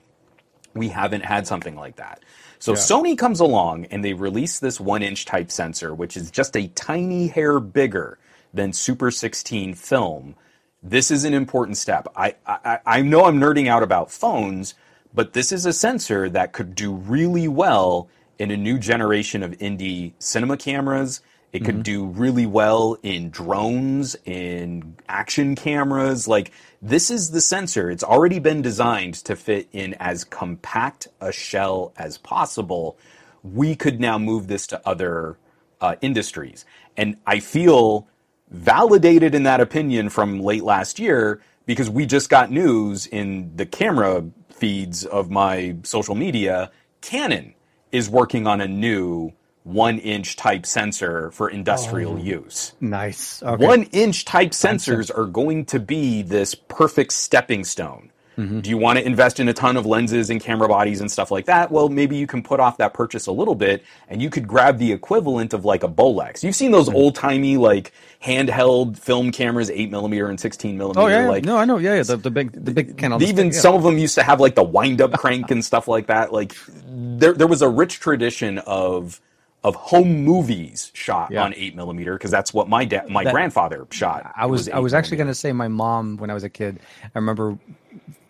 we 0.75 0.89
haven't 0.89 1.25
had 1.25 1.47
something 1.47 1.77
like 1.77 1.97
that. 1.97 2.23
So 2.59 2.73
Yeah. 2.73 2.79
Sony 2.79 3.19
comes 3.19 3.41
along 3.41 3.87
and 3.87 4.05
they 4.05 4.15
release 4.15 4.59
this 4.61 4.81
one 4.81 5.03
inch 5.03 5.25
type 5.27 5.51
sensor, 5.51 5.95
which 5.95 6.17
is 6.17 6.31
just 6.31 6.57
a 6.57 6.69
tiny 6.69 7.29
hair 7.29 7.61
bigger 7.61 8.19
than 8.55 8.73
Super 8.73 9.11
16 9.11 9.75
film. 9.75 10.35
This 10.83 11.11
is 11.11 11.25
an 11.25 11.35
important 11.35 11.77
step. 11.79 12.09
I, 12.17 12.37
I, 12.47 12.81
I 12.87 13.03
know 13.03 13.27
I'm 13.27 13.41
nerding 13.41 13.69
out 13.69 13.83
about 13.83 14.11
phones, 14.13 14.75
but 15.15 15.33
this 15.35 15.53
is 15.53 15.67
a 15.67 15.73
sensor 15.73 16.31
that 16.31 16.53
could 16.53 16.75
do 16.75 16.93
really 16.93 17.49
well 17.49 18.09
in 18.39 18.51
a 18.51 18.57
new 18.57 18.79
generation 18.79 19.43
of 19.43 19.53
indie 19.53 20.15
cinema 20.19 20.57
cameras. 20.57 21.21
It 21.53 21.65
could 21.65 21.83
do 21.83 22.05
really 22.05 22.45
well 22.45 22.99
in 23.03 23.31
drones, 23.31 24.17
in 24.27 24.97
action 25.09 25.55
cameras. 25.55 26.29
Like, 26.29 26.53
this 26.83 27.11
is 27.11 27.31
the 27.31 27.41
sensor. 27.41 27.91
It's 27.91 28.05
already 28.05 28.39
been 28.39 28.61
designed 28.61 29.15
to 29.25 29.35
fit 29.35 29.69
in 29.73 29.95
as 29.95 30.25
compact 30.25 31.09
a 31.21 31.33
shell 31.33 31.93
as 31.97 32.19
possible. 32.19 32.99
We 33.43 33.77
could 33.77 33.99
now 33.99 34.19
move 34.19 34.47
this 34.47 34.67
to 34.69 34.83
other 34.87 35.39
uh, 35.81 35.97
industries. 36.03 36.67
And 36.97 37.17
I 37.27 37.41
feel 37.41 38.07
validated 38.51 39.35
in 39.35 39.45
that 39.45 39.61
opinion 39.61 40.11
from 40.11 40.41
late 40.41 40.65
last 40.65 40.99
year 40.99 41.41
because 41.65 41.89
we 41.89 42.05
just 42.07 42.29
got 42.29 42.51
news 42.51 43.07
in 43.07 43.57
the 43.57 43.67
camera 43.67 44.25
feeds 44.51 45.05
of 45.05 45.31
my 45.31 45.77
social 45.83 46.15
media. 46.15 46.71
Canon 47.01 47.55
is 47.93 48.11
working 48.11 48.47
on 48.47 48.61
a 48.61 48.69
new 48.69 49.33
one 49.69 49.99
inch 49.99 50.37
type 50.37 50.65
sensor 50.65 51.31
for 51.31 51.51
industrial 51.51 52.15
oh, 52.15 52.23
use. 52.23 52.73
Nice. 52.81 53.43
Okay. 53.43 53.65
One 53.65 53.83
inch 53.85 54.25
type 54.25 54.51
sensors 54.51 55.17
are 55.17 55.27
going 55.27 55.67
to 55.67 55.79
be 55.79 56.23
this 56.23 56.55
perfect 56.55 57.13
stepping 57.13 57.65
stone. 57.65 58.11
Mm-hmm. 58.39 58.61
Do 58.61 58.71
you 58.71 58.79
want 58.79 59.01
to 59.01 59.05
invest 59.05 59.41
in 59.41 59.49
a 59.49 59.53
ton 59.53 59.77
of 59.77 59.85
lenses 59.85 60.31
and 60.31 60.41
camera 60.41 60.69
bodies 60.69 61.01
and 61.01 61.11
stuff 61.11 61.33
like 61.33 61.47
that? 61.47 61.73
Well, 61.73 61.89
maybe 61.89 62.17
you 62.17 62.27
can 62.27 62.41
put 62.41 62.61
off 62.61 62.79
that 62.79 62.95
purchase 62.95 63.27
a 63.27 63.33
little 63.33 63.57
bit 63.57 63.85
and 64.09 64.23
you 64.23 64.31
could 64.31 64.47
grab 64.47 64.79
the 64.79 64.93
equivalent 64.93 65.53
of 65.53 65.65
like 65.65 65.83
a 65.83 65.89
Bolex. 65.89 66.45
You've 66.45 66.55
seen 66.55 66.71
those 66.71 66.87
mm-hmm. 66.87 66.97
old 66.97 67.15
timey 67.17 67.57
like 67.57 67.93
handheld 68.23 68.97
film 68.97 69.33
cameras, 69.33 69.71
8 69.71 69.91
millimeter 69.91 70.29
and 70.29 70.39
16 70.39 70.79
millimeter. 70.79 71.01
Oh 71.01 71.09
yeah, 71.09 71.29
like 71.29 71.45
no, 71.45 71.59
I 71.59 71.65
know. 71.65 71.79
Yeah, 71.79 71.97
yeah. 71.97 72.05
The, 72.05 72.17
the 72.17 72.31
big, 72.31 72.53
the 72.53 72.71
big 72.71 73.03
even 73.03 73.19
stick, 73.19 73.53
yeah. 73.53 73.61
some 73.61 73.75
of 73.75 73.83
them 73.83 73.99
used 73.99 74.15
to 74.15 74.23
have 74.23 74.39
like 74.39 74.55
the 74.55 74.63
wind 74.63 75.03
up 75.03 75.13
crank 75.15 75.51
and 75.51 75.65
stuff 75.65 75.89
like 75.89 76.07
that. 76.07 76.33
Like 76.33 76.55
there, 76.87 77.33
there 77.33 77.49
was 77.49 77.61
a 77.61 77.69
rich 77.69 77.99
tradition 77.99 78.59
of 78.61 79.21
of 79.65 79.75
home 79.75 80.23
movies 80.25 80.91
shot 80.95 81.31
Yeah. 81.33 81.43
on 81.43 81.53
eight 81.55 81.75
millimeter 81.75 82.15
because 82.15 82.31
that's 82.31 82.55
what 82.55 82.69
my 82.69 82.85
dad, 82.85 83.09
my 83.11 83.25
That- 83.25 83.33
grandfather 83.35 83.87
shot. 83.91 84.33
I 84.37 84.47
was, 84.47 84.69
It 84.69 84.75
I 84.75 84.79
was 84.79 84.95
actually 84.95 85.17
going 85.17 85.27
to 85.29 85.35
say 85.35 85.53
my 85.53 85.69
mom 85.69 86.17
when 86.17 86.31
I 86.31 86.35
was 86.35 86.45
a 86.45 86.49
kid. 86.49 86.79
I 87.03 87.19
remember 87.19 87.59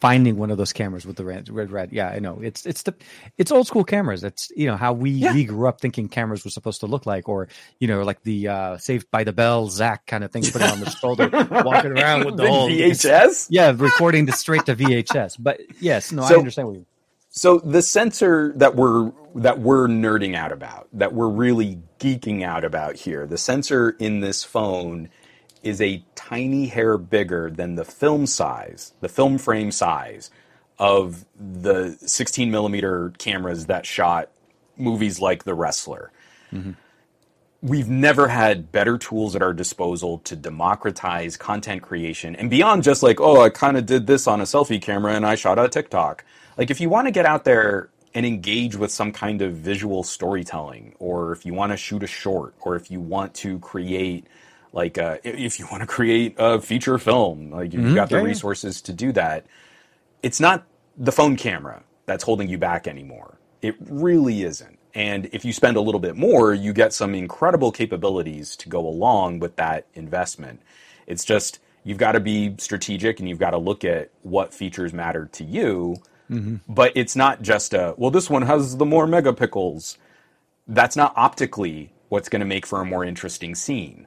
finding 0.00 0.36
one 0.38 0.50
of 0.50 0.56
those 0.56 0.72
cameras 0.72 1.04
with 1.04 1.16
the 1.16 1.24
red, 1.24 1.48
red, 1.50 1.70
red. 1.70 1.92
Yeah, 1.92 2.08
I 2.08 2.18
know. 2.20 2.38
It's, 2.40 2.64
it's 2.64 2.82
the, 2.84 2.94
it's 3.36 3.50
old 3.50 3.66
school 3.66 3.84
cameras. 3.84 4.22
It's 4.24 4.50
you 4.56 4.66
know 4.66 4.76
how 4.76 4.92
we 4.92 5.10
Yeah. 5.10 5.34
we 5.34 5.44
grew 5.44 5.68
up 5.68 5.80
thinking 5.80 6.08
cameras 6.08 6.44
were 6.44 6.50
supposed 6.50 6.80
to 6.80 6.86
look 6.86 7.04
like, 7.04 7.28
or 7.28 7.48
you 7.80 7.88
know 7.88 8.02
like 8.04 8.22
the 8.22 8.48
uh, 8.48 8.78
Saved 8.78 9.10
by 9.10 9.24
the 9.24 9.32
Bell 9.32 9.68
Zach 9.68 10.06
kind 10.06 10.22
of 10.24 10.30
thing, 10.30 10.44
put 10.44 10.62
it 10.62 10.70
on 10.70 10.80
the 10.80 10.88
shoulder, 11.02 11.28
walking 11.64 11.92
around 11.92 12.24
with 12.24 12.36
the 12.36 12.44
Big 12.44 12.50
whole 12.52 12.68
VHS. 12.70 13.48
Yeah, 13.50 13.72
recording 13.76 14.24
the 14.26 14.32
straight 14.32 14.64
to 14.66 14.76
VHS. 14.76 15.36
But 15.38 15.60
yes, 15.80 16.12
no, 16.12 16.22
I 16.22 16.32
understand 16.34 16.68
what 16.68 16.76
you. 16.76 16.86
So 17.38 17.60
the 17.60 17.82
sensor 17.82 18.52
that 18.56 18.74
we're 18.74 19.12
that 19.36 19.60
we're 19.60 19.86
nerding 19.86 20.34
out 20.34 20.50
about, 20.50 20.88
that 20.92 21.14
we're 21.14 21.28
really 21.28 21.80
geeking 22.00 22.42
out 22.42 22.64
about 22.64 22.96
here, 22.96 23.28
the 23.28 23.38
sensor 23.38 23.90
in 24.00 24.18
this 24.18 24.42
phone 24.42 25.08
is 25.62 25.80
a 25.80 26.04
tiny 26.16 26.66
hair 26.66 26.98
bigger 26.98 27.48
than 27.48 27.76
the 27.76 27.84
film 27.84 28.26
size, 28.26 28.92
the 29.00 29.08
film 29.08 29.38
frame 29.38 29.70
size 29.70 30.32
of 30.80 31.24
the 31.36 31.96
16 32.00 32.50
millimeter 32.50 33.12
cameras 33.18 33.66
that 33.66 33.86
shot 33.86 34.30
movies 34.76 35.20
like 35.20 35.44
The 35.44 35.54
Wrestler. 35.54 36.10
Mm-hmm. 36.52 36.72
We've 37.62 37.88
never 37.88 38.26
had 38.28 38.72
better 38.72 38.98
tools 38.98 39.36
at 39.36 39.42
our 39.42 39.52
disposal 39.52 40.18
to 40.18 40.34
democratize 40.34 41.36
content 41.36 41.82
creation 41.82 42.34
and 42.34 42.50
beyond 42.50 42.82
just 42.82 43.04
like, 43.04 43.20
oh, 43.20 43.40
I 43.40 43.50
kind 43.50 43.76
of 43.76 43.86
did 43.86 44.08
this 44.08 44.26
on 44.26 44.40
a 44.40 44.44
selfie 44.44 44.82
camera 44.82 45.14
and 45.14 45.24
I 45.24 45.36
shot 45.36 45.58
a 45.58 45.68
TikTok. 45.68 46.24
Like, 46.58 46.70
if 46.70 46.80
you 46.80 46.90
want 46.90 47.06
to 47.06 47.12
get 47.12 47.24
out 47.24 47.44
there 47.44 47.88
and 48.14 48.26
engage 48.26 48.74
with 48.76 48.90
some 48.90 49.12
kind 49.12 49.40
of 49.40 49.54
visual 49.54 50.02
storytelling, 50.02 50.94
or 50.98 51.32
if 51.32 51.46
you 51.46 51.54
want 51.54 51.72
to 51.72 51.76
shoot 51.76 52.02
a 52.02 52.06
short, 52.06 52.54
or 52.60 52.74
if 52.74 52.90
you 52.90 53.00
want 53.00 53.32
to 53.34 53.60
create, 53.60 54.26
like, 54.72 54.98
uh, 54.98 55.18
a, 55.24 55.40
if 55.40 55.58
you 55.60 55.68
want 55.70 55.82
to 55.82 55.86
create 55.86 56.34
a 56.36 56.60
feature 56.60 56.98
film, 56.98 57.50
like, 57.50 57.72
you've 57.72 57.82
mm-hmm. 57.82 57.94
got 57.94 58.08
the 58.08 58.16
yeah, 58.16 58.22
yeah. 58.22 58.28
resources 58.28 58.82
to 58.82 58.92
do 58.92 59.12
that, 59.12 59.46
it's 60.22 60.40
not 60.40 60.64
the 60.96 61.12
phone 61.12 61.36
camera 61.36 61.82
that's 62.06 62.24
holding 62.24 62.48
you 62.48 62.58
back 62.58 62.88
anymore. 62.88 63.38
It 63.62 63.76
really 63.78 64.42
isn't. 64.42 64.78
And 64.94 65.28
if 65.32 65.44
you 65.44 65.52
spend 65.52 65.76
a 65.76 65.80
little 65.80 66.00
bit 66.00 66.16
more, 66.16 66.54
you 66.54 66.72
get 66.72 66.92
some 66.92 67.14
incredible 67.14 67.70
capabilities 67.70 68.56
to 68.56 68.68
go 68.68 68.84
along 68.84 69.38
with 69.38 69.54
that 69.56 69.86
investment. 69.94 70.60
It's 71.06 71.24
just 71.24 71.60
you've 71.84 71.98
got 71.98 72.12
to 72.12 72.20
be 72.20 72.56
strategic 72.58 73.20
and 73.20 73.28
you've 73.28 73.38
got 73.38 73.50
to 73.50 73.58
look 73.58 73.84
at 73.84 74.10
what 74.22 74.52
features 74.52 74.92
matter 74.92 75.26
to 75.32 75.44
you. 75.44 75.96
Mm-hmm. 76.30 76.56
But 76.68 76.92
it's 76.94 77.16
not 77.16 77.42
just 77.42 77.74
a, 77.74 77.94
well, 77.96 78.10
this 78.10 78.28
one 78.28 78.42
has 78.42 78.76
the 78.76 78.86
more 78.86 79.06
megapixels. 79.06 79.96
That's 80.66 80.96
not 80.96 81.12
optically 81.16 81.92
what's 82.08 82.28
going 82.28 82.40
to 82.40 82.46
make 82.46 82.66
for 82.66 82.80
a 82.80 82.84
more 82.84 83.04
interesting 83.04 83.54
scene. 83.54 84.06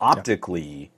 Optically, 0.00 0.62
yeah. 0.62 0.88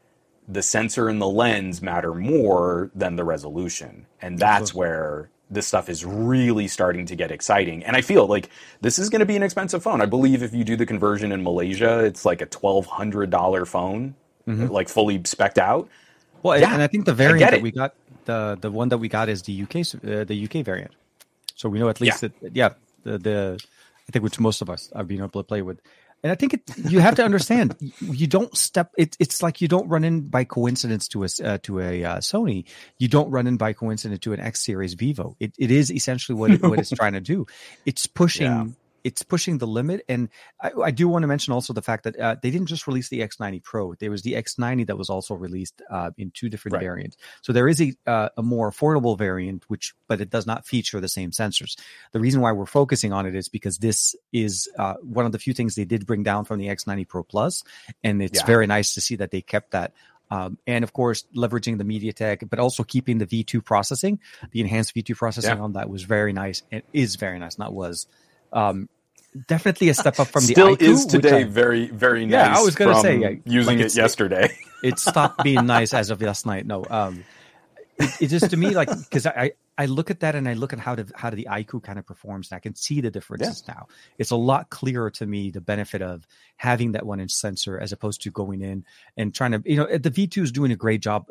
the 0.48 0.62
sensor 0.62 1.08
and 1.08 1.20
the 1.20 1.28
lens 1.28 1.80
matter 1.80 2.14
more 2.14 2.90
than 2.94 3.16
the 3.16 3.24
resolution. 3.24 4.06
And 4.20 4.38
that's 4.38 4.74
where 4.74 5.30
this 5.48 5.66
stuff 5.66 5.88
is 5.88 6.04
really 6.04 6.66
starting 6.66 7.06
to 7.06 7.14
get 7.14 7.30
exciting. 7.30 7.84
And 7.84 7.96
I 7.96 8.00
feel 8.00 8.26
like 8.26 8.50
this 8.80 8.98
is 8.98 9.08
going 9.08 9.20
to 9.20 9.26
be 9.26 9.36
an 9.36 9.42
expensive 9.42 9.82
phone. 9.82 10.00
I 10.00 10.06
believe 10.06 10.42
if 10.42 10.52
you 10.52 10.64
do 10.64 10.76
the 10.76 10.86
conversion 10.86 11.30
in 11.30 11.44
Malaysia, 11.44 12.04
it's 12.04 12.24
like 12.24 12.42
a 12.42 12.46
$1,200 12.46 13.66
phone, 13.66 14.16
mm-hmm. 14.46 14.66
like 14.66 14.88
fully 14.88 15.20
specced 15.20 15.58
out. 15.58 15.88
Well, 16.42 16.58
yeah, 16.58 16.72
and 16.72 16.82
I 16.82 16.86
think 16.86 17.04
the 17.06 17.14
variant 17.14 17.50
that 17.50 17.62
we 17.62 17.70
got, 17.70 17.94
the 18.26 18.58
the 18.60 18.70
one 18.70 18.90
that 18.90 18.98
we 18.98 19.08
got 19.08 19.28
is 19.28 19.42
the 19.42 19.62
UK 19.62 19.76
uh, 19.76 20.24
the 20.24 20.44
UK 20.44 20.64
variant. 20.64 20.92
So 21.54 21.68
we 21.68 21.78
know 21.78 21.88
at 21.88 22.00
least 22.00 22.22
yeah. 22.22 22.28
that 22.42 22.56
yeah 22.56 22.70
the 23.02 23.18
the 23.18 23.64
I 24.08 24.12
think 24.12 24.22
which 24.22 24.38
most 24.38 24.62
of 24.62 24.70
us 24.70 24.90
have 24.94 25.08
been 25.08 25.18
able 25.18 25.42
to 25.42 25.42
play 25.42 25.62
with. 25.62 25.80
And 26.22 26.32
I 26.32 26.34
think 26.34 26.54
it, 26.54 26.62
you 26.90 27.00
have 27.00 27.14
to 27.16 27.24
understand 27.24 27.76
you 28.00 28.26
don't 28.26 28.56
step 28.56 28.92
it, 28.96 29.16
it's 29.20 29.42
like 29.42 29.60
you 29.60 29.68
don't 29.68 29.88
run 29.88 30.02
in 30.02 30.22
by 30.22 30.44
coincidence 30.44 31.08
to 31.08 31.24
a 31.24 31.28
uh, 31.44 31.58
to 31.62 31.80
a 31.80 32.04
uh, 32.04 32.16
Sony 32.18 32.64
you 32.98 33.08
don't 33.08 33.30
run 33.30 33.46
in 33.46 33.56
by 33.56 33.72
coincidence 33.72 34.20
to 34.20 34.32
an 34.32 34.40
X 34.40 34.64
series 34.64 34.94
Vivo 34.94 35.36
it, 35.38 35.54
it 35.58 35.70
is 35.70 35.92
essentially 35.92 36.34
what 36.36 36.50
it, 36.50 36.62
what 36.62 36.78
it's 36.78 36.90
trying 37.02 37.12
to 37.12 37.20
do 37.20 37.46
it's 37.84 38.06
pushing 38.06 38.46
yeah 38.46 38.64
it's 39.06 39.22
pushing 39.22 39.58
the 39.58 39.68
limit. 39.68 40.04
And 40.08 40.28
I, 40.60 40.72
I 40.86 40.90
do 40.90 41.06
want 41.06 41.22
to 41.22 41.28
mention 41.28 41.52
also 41.52 41.72
the 41.72 41.80
fact 41.80 42.02
that 42.02 42.18
uh, 42.18 42.34
they 42.42 42.50
didn't 42.50 42.66
just 42.66 42.88
release 42.88 43.08
the 43.08 43.20
X90 43.20 43.62
Pro. 43.62 43.94
There 43.94 44.10
was 44.10 44.22
the 44.22 44.32
X90 44.32 44.88
that 44.88 44.98
was 44.98 45.08
also 45.08 45.34
released 45.34 45.80
uh, 45.88 46.10
in 46.18 46.32
two 46.32 46.48
different 46.48 46.74
right. 46.74 46.82
variants. 46.82 47.16
So 47.40 47.52
there 47.52 47.68
is 47.68 47.80
a 47.80 47.94
uh, 48.04 48.30
a 48.36 48.42
more 48.42 48.68
affordable 48.68 49.16
variant, 49.16 49.62
which 49.68 49.94
but 50.08 50.20
it 50.20 50.28
does 50.28 50.44
not 50.44 50.66
feature 50.66 50.98
the 50.98 51.08
same 51.08 51.30
sensors. 51.30 51.78
The 52.10 52.18
reason 52.18 52.40
why 52.40 52.50
we're 52.50 52.66
focusing 52.66 53.12
on 53.12 53.26
it 53.26 53.36
is 53.36 53.48
because 53.48 53.78
this 53.78 54.16
is 54.32 54.68
uh, 54.76 54.94
one 54.94 55.24
of 55.24 55.30
the 55.30 55.38
few 55.38 55.54
things 55.54 55.76
they 55.76 55.84
did 55.84 56.04
bring 56.04 56.24
down 56.24 56.44
from 56.44 56.58
the 56.58 56.66
X90 56.66 57.06
Pro 57.06 57.22
Plus, 57.22 57.62
and 58.02 58.20
it's 58.20 58.40
yeah. 58.40 58.46
very 58.46 58.66
nice 58.66 58.94
to 58.94 59.00
see 59.00 59.14
that 59.16 59.30
they 59.30 59.40
kept 59.40 59.70
that. 59.70 59.92
Um, 60.32 60.58
and 60.66 60.82
of 60.82 60.92
course, 60.92 61.24
leveraging 61.36 61.78
the 61.78 61.84
MediaTek, 61.84 62.50
but 62.50 62.58
also 62.58 62.82
keeping 62.82 63.18
the 63.18 63.26
V2 63.26 63.64
processing, 63.64 64.18
the 64.50 64.60
enhanced 64.60 64.96
V2 64.96 65.16
processing 65.16 65.58
yeah. 65.58 65.62
on 65.62 65.74
that 65.74 65.88
was 65.88 66.02
very 66.02 66.32
nice 66.32 66.64
and 66.72 66.82
is 66.92 67.14
very 67.14 67.38
nice, 67.38 67.56
not 67.56 67.72
was. 67.72 68.08
Um, 68.52 68.88
definitely 69.46 69.88
a 69.88 69.94
step 69.94 70.18
up 70.18 70.28
from 70.28 70.46
the 70.46 70.52
still 70.52 70.76
is 70.78 71.06
today 71.06 71.40
I, 71.40 71.44
very 71.44 71.88
very 71.88 72.26
nice. 72.26 72.32
Yeah, 72.32 72.58
I 72.58 72.62
was 72.62 72.74
going 72.74 72.94
to 72.94 73.00
say 73.00 73.18
yeah, 73.18 73.30
using 73.44 73.78
like 73.78 73.86
it 73.86 73.96
yesterday. 73.96 74.56
It, 74.82 74.98
stopped 74.98 75.42
being 75.42 75.66
nice 75.66 75.94
as 75.94 76.10
of 76.10 76.20
last 76.20 76.46
night. 76.46 76.66
No, 76.66 76.84
um, 76.88 77.24
it, 77.98 78.22
it 78.22 78.26
just 78.28 78.50
to 78.50 78.56
me 78.56 78.70
like 78.74 78.88
because 78.88 79.26
I 79.26 79.52
I 79.78 79.86
look 79.86 80.10
at 80.10 80.20
that 80.20 80.34
and 80.34 80.48
I 80.48 80.54
look 80.54 80.72
at 80.72 80.78
how 80.78 80.94
to 80.94 81.06
how 81.14 81.30
the 81.30 81.48
iQOO 81.50 81.82
kind 81.82 81.98
of 81.98 82.06
performs 82.06 82.50
and 82.50 82.56
I 82.56 82.60
can 82.60 82.74
see 82.74 83.00
the 83.00 83.10
differences 83.10 83.64
yeah. 83.66 83.74
now. 83.74 83.86
It's 84.18 84.30
a 84.30 84.36
lot 84.36 84.70
clearer 84.70 85.10
to 85.12 85.26
me 85.26 85.50
the 85.50 85.60
benefit 85.60 86.02
of 86.02 86.26
having 86.56 86.92
that 86.92 87.06
one 87.06 87.20
inch 87.20 87.32
sensor 87.32 87.78
as 87.78 87.92
opposed 87.92 88.22
to 88.22 88.30
going 88.30 88.62
in 88.62 88.84
and 89.16 89.34
trying 89.34 89.52
to 89.52 89.62
you 89.64 89.76
know 89.76 89.86
the 89.86 90.10
V2 90.10 90.42
is 90.42 90.52
doing 90.52 90.72
a 90.72 90.76
great 90.76 91.02
job 91.02 91.26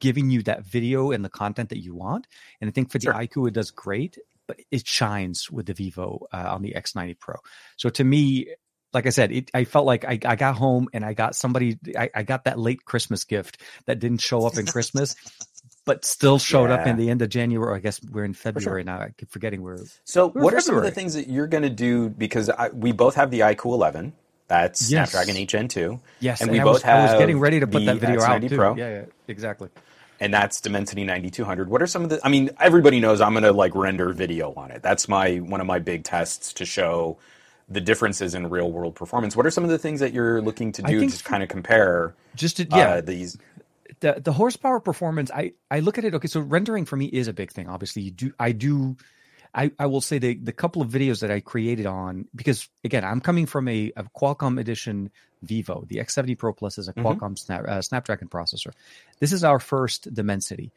giving 0.00 0.30
you 0.30 0.42
that 0.42 0.64
video 0.64 1.10
and 1.10 1.24
the 1.24 1.28
content 1.28 1.70
that 1.70 1.82
you 1.82 1.94
want. 1.94 2.26
And 2.60 2.68
I 2.68 2.70
think 2.70 2.90
for 2.90 2.98
the 2.98 3.04
sure. 3.04 3.14
iQOO, 3.14 3.48
it 3.48 3.54
does 3.54 3.70
great 3.70 4.18
but 4.46 4.58
it 4.70 4.86
shines 4.86 5.50
with 5.50 5.66
the 5.66 5.74
Vivo 5.74 6.26
uh, 6.32 6.54
on 6.54 6.62
the 6.62 6.74
X90 6.76 7.18
Pro. 7.18 7.36
So 7.76 7.88
to 7.90 8.04
me, 8.04 8.48
like 8.92 9.06
I 9.06 9.10
said, 9.10 9.32
it, 9.32 9.50
I 9.52 9.64
felt 9.64 9.86
like 9.86 10.04
I, 10.04 10.18
I, 10.24 10.36
got 10.36 10.56
home 10.56 10.88
and 10.92 11.04
I 11.04 11.12
got 11.12 11.34
somebody, 11.34 11.78
I, 11.98 12.10
I, 12.14 12.22
got 12.22 12.44
that 12.44 12.58
late 12.58 12.84
Christmas 12.84 13.24
gift 13.24 13.60
that 13.86 13.98
didn't 13.98 14.20
show 14.20 14.46
up 14.46 14.56
in 14.56 14.64
Christmas, 14.64 15.16
but 15.84 16.04
still 16.04 16.38
showed 16.38 16.70
yeah. 16.70 16.76
up 16.76 16.86
in 16.86 16.96
the 16.96 17.10
end 17.10 17.20
of 17.20 17.28
January. 17.28 17.76
I 17.76 17.80
guess 17.80 18.00
we're 18.02 18.24
in 18.24 18.32
February 18.32 18.82
sure. 18.82 18.84
now. 18.84 19.00
I 19.00 19.12
keep 19.16 19.30
forgetting 19.30 19.62
we're. 19.62 19.78
So, 20.04 20.28
we're 20.28 20.42
what 20.42 20.54
are 20.54 20.60
some 20.60 20.76
of 20.76 20.84
the 20.84 20.90
things 20.90 21.14
that 21.14 21.28
you're 21.28 21.46
going 21.46 21.64
to 21.64 21.70
do? 21.70 22.08
Because 22.08 22.48
I, 22.48 22.70
we 22.70 22.92
both 22.92 23.16
have 23.16 23.30
the 23.30 23.40
iQOO 23.40 23.74
11. 23.74 24.12
That's 24.48 24.90
yes. 24.90 25.10
Snapdragon 25.10 25.36
8 25.42 25.48
Gen 25.48 25.68
2. 25.68 26.00
Yes, 26.20 26.40
and, 26.40 26.48
and 26.48 26.58
we 26.58 26.62
both 26.62 26.74
was, 26.74 26.82
have. 26.82 27.10
I 27.10 27.12
was 27.12 27.20
getting 27.20 27.40
ready 27.40 27.60
to 27.60 27.66
put 27.66 27.84
that 27.84 27.96
video 27.96 28.20
X90 28.20 28.44
out. 28.44 28.48
Too. 28.48 28.56
Pro. 28.56 28.76
Yeah, 28.76 28.88
yeah, 28.90 29.04
exactly 29.28 29.68
and 30.20 30.32
that's 30.32 30.60
Dimensity 30.60 31.04
9200. 31.04 31.68
What 31.68 31.82
are 31.82 31.86
some 31.86 32.04
of 32.04 32.10
the? 32.10 32.20
I 32.24 32.28
mean, 32.28 32.50
everybody 32.60 33.00
knows 33.00 33.20
I'm 33.20 33.32
going 33.32 33.44
to 33.44 33.52
like 33.52 33.74
render 33.74 34.12
video 34.12 34.52
on 34.54 34.70
it. 34.70 34.82
That's 34.82 35.08
my 35.08 35.36
one 35.36 35.60
of 35.60 35.66
my 35.66 35.78
big 35.78 36.04
tests 36.04 36.52
to 36.54 36.64
show 36.64 37.18
the 37.68 37.80
differences 37.80 38.34
in 38.34 38.48
real 38.48 38.70
world 38.70 38.94
performance. 38.94 39.36
What 39.36 39.46
are 39.46 39.50
some 39.50 39.64
of 39.64 39.70
the 39.70 39.78
things 39.78 40.00
that 40.00 40.12
you're 40.12 40.40
looking 40.40 40.72
to 40.72 40.82
do 40.82 41.08
to 41.08 41.24
kind 41.24 41.42
of 41.42 41.48
compare? 41.48 42.14
Just 42.34 42.58
to, 42.58 42.64
yeah, 42.64 42.88
uh, 42.88 43.00
these. 43.00 43.36
The, 44.00 44.20
the 44.22 44.32
horsepower 44.32 44.78
performance, 44.78 45.30
I, 45.30 45.52
I 45.70 45.80
look 45.80 45.96
at 45.96 46.04
it. 46.04 46.14
Okay, 46.14 46.28
so 46.28 46.40
rendering 46.40 46.84
for 46.84 46.96
me 46.96 47.06
is 47.06 47.28
a 47.28 47.32
big 47.32 47.50
thing. 47.50 47.68
Obviously, 47.68 48.02
you 48.02 48.10
do 48.10 48.32
I 48.38 48.52
do 48.52 48.96
I, 49.56 49.72
I 49.78 49.86
will 49.86 50.02
say 50.02 50.18
the 50.18 50.34
the 50.34 50.52
couple 50.52 50.82
of 50.82 50.90
videos 50.90 51.20
that 51.20 51.30
I 51.30 51.40
created 51.40 51.86
on 51.86 52.26
because 52.34 52.68
again 52.84 53.04
I'm 53.04 53.20
coming 53.20 53.46
from 53.46 53.66
a, 53.68 53.90
a 53.96 54.04
Qualcomm 54.04 54.60
edition 54.60 55.10
Vivo. 55.42 55.84
The 55.88 55.96
X70 55.96 56.38
Pro 56.38 56.52
Plus 56.52 56.78
is 56.78 56.88
a 56.88 56.92
mm-hmm. 56.92 57.06
Qualcomm 57.06 57.18
mm-hmm. 57.18 57.34
Snap, 57.36 57.64
uh, 57.66 57.82
Snapdragon 57.82 58.28
processor. 58.28 58.72
This 59.18 59.32
is 59.32 59.42
our 59.42 59.58
first 59.58 60.12
Dimensity. 60.12 60.70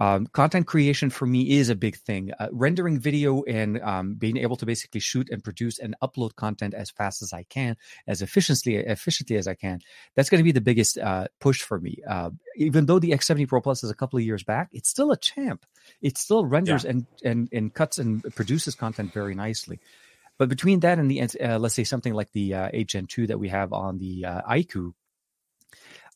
Um, 0.00 0.26
content 0.28 0.66
creation 0.66 1.10
for 1.10 1.26
me 1.26 1.58
is 1.58 1.68
a 1.68 1.74
big 1.74 1.96
thing. 1.96 2.32
Uh, 2.40 2.48
rendering 2.52 2.98
video 2.98 3.42
and 3.44 3.80
um, 3.82 4.14
being 4.14 4.38
able 4.38 4.56
to 4.56 4.64
basically 4.64 5.00
shoot 5.00 5.28
and 5.30 5.44
produce 5.44 5.78
and 5.78 5.94
upload 6.02 6.34
content 6.36 6.72
as 6.72 6.90
fast 6.90 7.20
as 7.20 7.34
I 7.34 7.42
can, 7.44 7.76
as 8.06 8.22
efficiently 8.22 8.76
efficiently 8.76 9.36
as 9.36 9.46
I 9.46 9.54
can. 9.54 9.80
That's 10.16 10.30
going 10.30 10.38
to 10.38 10.44
be 10.44 10.52
the 10.52 10.62
biggest 10.62 10.96
uh, 10.96 11.28
push 11.38 11.60
for 11.60 11.78
me. 11.78 11.98
Uh, 12.08 12.30
even 12.56 12.86
though 12.86 12.98
the 12.98 13.10
X70 13.10 13.46
Pro 13.46 13.60
Plus 13.60 13.84
is 13.84 13.90
a 13.90 13.94
couple 13.94 14.18
of 14.18 14.24
years 14.24 14.42
back, 14.42 14.70
it's 14.72 14.88
still 14.88 15.12
a 15.12 15.18
champ. 15.18 15.66
It 16.00 16.16
still 16.16 16.46
renders 16.46 16.84
yeah. 16.84 16.90
and 16.90 17.06
and 17.22 17.48
and 17.52 17.74
cuts 17.74 17.98
and 17.98 18.22
produces 18.34 18.74
content 18.74 19.12
very 19.12 19.34
nicely. 19.34 19.80
But 20.38 20.48
between 20.48 20.80
that 20.80 20.98
and 20.98 21.10
the 21.10 21.20
uh, 21.20 21.58
let's 21.58 21.74
say 21.74 21.84
something 21.84 22.14
like 22.14 22.32
the 22.32 22.54
uh, 22.54 22.70
8 22.72 22.88
Gen 22.88 23.06
2 23.06 23.26
that 23.26 23.38
we 23.38 23.50
have 23.50 23.74
on 23.74 23.98
the 23.98 24.24
uh, 24.24 24.40
iQOO, 24.50 24.94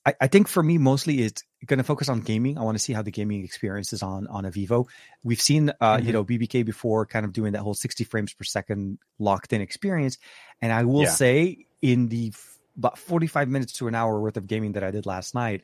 I, 0.06 0.14
I 0.22 0.26
think 0.28 0.48
for 0.48 0.62
me 0.62 0.78
mostly 0.78 1.20
it's 1.20 1.42
going 1.66 1.78
to 1.78 1.84
focus 1.84 2.08
on 2.08 2.20
gaming. 2.20 2.58
I 2.58 2.62
want 2.62 2.76
to 2.76 2.82
see 2.82 2.92
how 2.92 3.02
the 3.02 3.10
gaming 3.10 3.44
experience 3.44 3.92
is 3.92 4.02
on 4.02 4.26
on 4.28 4.44
a 4.44 4.50
Vivo. 4.50 4.86
We've 5.22 5.40
seen 5.40 5.70
uh, 5.70 5.74
mm-hmm. 5.80 6.06
you 6.06 6.12
know 6.12 6.24
BBK 6.24 6.64
before, 6.64 7.06
kind 7.06 7.24
of 7.24 7.32
doing 7.32 7.52
that 7.52 7.60
whole 7.60 7.74
60 7.74 8.04
frames 8.04 8.32
per 8.32 8.44
second 8.44 8.98
locked 9.18 9.52
in 9.52 9.60
experience, 9.60 10.18
and 10.60 10.72
I 10.72 10.84
will 10.84 11.02
yeah. 11.02 11.10
say 11.10 11.66
in 11.82 12.08
the 12.08 12.32
f- 12.32 12.58
about 12.76 12.98
45 12.98 13.48
minutes 13.48 13.74
to 13.74 13.88
an 13.88 13.94
hour 13.94 14.20
worth 14.20 14.36
of 14.36 14.46
gaming 14.46 14.72
that 14.72 14.82
I 14.82 14.90
did 14.90 15.06
last 15.06 15.34
night, 15.34 15.62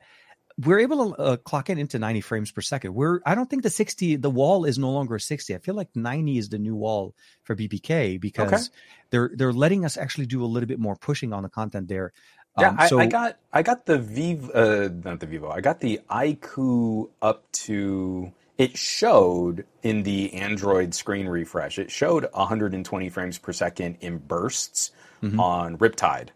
we're 0.64 0.80
able 0.80 1.14
to 1.14 1.22
uh, 1.22 1.36
clock 1.36 1.70
in 1.70 1.78
into 1.78 1.98
90 1.98 2.20
frames 2.20 2.52
per 2.52 2.60
second. 2.60 2.94
We're 2.94 3.20
I 3.24 3.34
don't 3.34 3.48
think 3.48 3.62
the 3.62 3.70
60 3.70 4.16
the 4.16 4.30
wall 4.30 4.64
is 4.64 4.78
no 4.78 4.90
longer 4.90 5.18
60. 5.18 5.54
I 5.54 5.58
feel 5.58 5.74
like 5.74 5.88
90 5.94 6.38
is 6.38 6.48
the 6.48 6.58
new 6.58 6.74
wall 6.74 7.14
for 7.44 7.56
BBK 7.56 8.20
because 8.20 8.52
okay. 8.52 8.76
they're 9.10 9.30
they're 9.34 9.52
letting 9.52 9.84
us 9.84 9.96
actually 9.96 10.26
do 10.26 10.44
a 10.44 10.46
little 10.46 10.66
bit 10.66 10.78
more 10.78 10.96
pushing 10.96 11.32
on 11.32 11.42
the 11.42 11.48
content 11.48 11.88
there. 11.88 12.12
Yeah, 12.58 12.68
um, 12.70 12.88
so, 12.88 12.98
I, 12.98 13.02
I, 13.02 13.06
got 13.06 13.36
I 13.52 13.62
got 13.62 13.86
the 13.86 13.98
Vivo, 13.98 14.52
uh, 14.52 14.88
not 15.04 15.20
the 15.20 15.26
Vivo. 15.26 15.50
I 15.50 15.60
got 15.60 15.80
the 15.80 16.00
iQOO 16.10 17.10
up 17.22 17.50
to. 17.52 18.32
It 18.58 18.76
showed 18.76 19.64
in 19.82 20.02
the 20.02 20.34
Android 20.34 20.94
screen 20.94 21.26
refresh. 21.26 21.78
It 21.78 21.90
showed 21.90 22.26
120 22.32 23.08
frames 23.08 23.38
per 23.38 23.52
second 23.52 23.96
in 24.02 24.18
bursts 24.18 24.90
mm-hmm. 25.22 25.40
on 25.40 25.78
Riptide. 25.78 26.28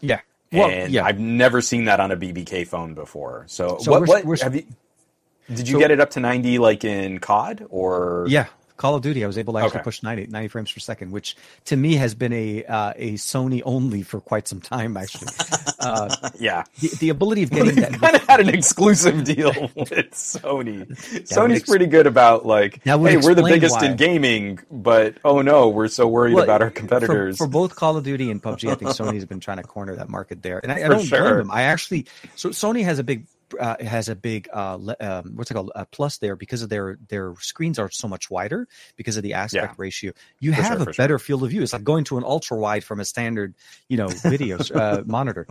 Yeah, 0.00 0.20
well, 0.50 0.68
and 0.68 0.92
yeah. 0.92 1.04
I've 1.04 1.20
never 1.20 1.60
seen 1.60 1.84
that 1.84 2.00
on 2.00 2.10
a 2.10 2.16
BBK 2.16 2.66
phone 2.66 2.94
before. 2.94 3.44
So, 3.46 3.78
so 3.80 3.92
what, 3.92 4.00
we're, 4.00 4.06
what 4.06 4.24
we're, 4.24 4.36
have 4.42 4.56
you? 4.56 4.66
Did 5.48 5.68
you 5.68 5.74
so, 5.74 5.78
get 5.80 5.90
it 5.90 6.00
up 6.00 6.10
to 6.10 6.20
90 6.20 6.58
like 6.58 6.84
in 6.84 7.18
COD 7.18 7.66
or? 7.70 8.26
Yeah, 8.28 8.46
Call 8.80 8.94
of 8.94 9.02
Duty, 9.02 9.22
I 9.24 9.26
was 9.26 9.36
able 9.36 9.52
to 9.52 9.58
actually 9.58 9.80
okay. 9.80 9.84
push 9.84 10.02
90, 10.02 10.28
90, 10.28 10.48
frames 10.48 10.72
per 10.72 10.80
second, 10.80 11.10
which 11.10 11.36
to 11.66 11.76
me 11.76 11.96
has 11.96 12.14
been 12.14 12.32
a 12.32 12.64
uh, 12.64 12.94
a 12.96 13.12
Sony 13.12 13.60
only 13.66 14.02
for 14.02 14.22
quite 14.22 14.48
some 14.48 14.58
time. 14.58 14.96
Actually, 14.96 15.28
uh, 15.80 16.30
yeah, 16.38 16.64
the, 16.80 16.88
the, 16.98 17.10
ability 17.10 17.42
of 17.42 17.50
getting 17.50 17.74
that 17.74 17.92
kind 18.00 18.16
of 18.16 18.26
had 18.26 18.40
an 18.40 18.48
exclusive 18.48 19.22
deal 19.24 19.52
with 19.76 20.12
Sony. 20.12 20.86
Sony's 21.28 21.58
ex- 21.58 21.68
pretty 21.68 21.88
good 21.88 22.06
about 22.06 22.46
like, 22.46 22.82
hey, 22.82 22.96
we're 22.96 23.34
the 23.34 23.42
biggest 23.42 23.82
why. 23.82 23.88
in 23.88 23.96
gaming, 23.96 24.58
but 24.70 25.18
oh 25.26 25.42
no, 25.42 25.68
we're 25.68 25.88
so 25.88 26.08
worried 26.08 26.32
well, 26.32 26.44
about 26.44 26.62
our 26.62 26.70
competitors. 26.70 27.36
For, 27.36 27.44
for, 27.44 27.50
both 27.50 27.76
Call 27.76 27.98
of 27.98 28.04
Duty 28.04 28.30
and 28.30 28.42
PUBG, 28.42 28.70
I 28.70 28.76
think 28.76 28.92
Sony's 28.92 29.26
been 29.26 29.40
trying 29.40 29.58
to 29.58 29.62
corner 29.62 29.94
that 29.96 30.08
market 30.08 30.40
there, 30.40 30.58
and 30.58 30.72
I, 30.72 30.86
I 30.86 30.88
don't 30.88 31.04
sure. 31.04 31.20
blame 31.20 31.36
them. 31.36 31.50
I 31.50 31.64
actually, 31.64 32.06
so 32.34 32.48
Sony 32.48 32.82
has 32.84 32.98
a 32.98 33.04
big 33.04 33.26
uh, 33.58 33.76
has 33.80 34.08
a 34.08 34.14
big 34.14 34.48
uh, 34.52 34.76
le- 34.80 34.96
um, 35.00 35.32
what's 35.36 35.50
it 35.50 35.54
called 35.54 35.72
a 35.74 35.86
plus 35.86 36.18
there 36.18 36.36
because 36.36 36.62
of 36.62 36.68
their 36.68 36.98
their 37.08 37.34
screens 37.40 37.78
are 37.78 37.90
so 37.90 38.08
much 38.08 38.30
wider 38.30 38.68
because 38.96 39.16
of 39.16 39.22
the 39.22 39.34
aspect 39.34 39.72
Yeah. 39.72 39.74
ratio. 39.78 40.12
You 40.40 40.52
For 40.52 40.62
have 40.62 40.72
sure, 40.72 40.80
a 40.80 40.84
for 40.84 40.92
sure. 40.92 41.02
better 41.02 41.18
field 41.18 41.42
of 41.44 41.50
view. 41.50 41.62
It's 41.62 41.72
like 41.72 41.84
going 41.84 42.04
to 42.04 42.18
an 42.18 42.24
ultra 42.24 42.56
wide 42.56 42.84
from 42.84 43.00
a 43.00 43.04
standard, 43.04 43.54
you 43.88 43.96
know, 43.96 44.08
video 44.08 44.58
uh, 44.74 45.02
monitor. 45.06 45.46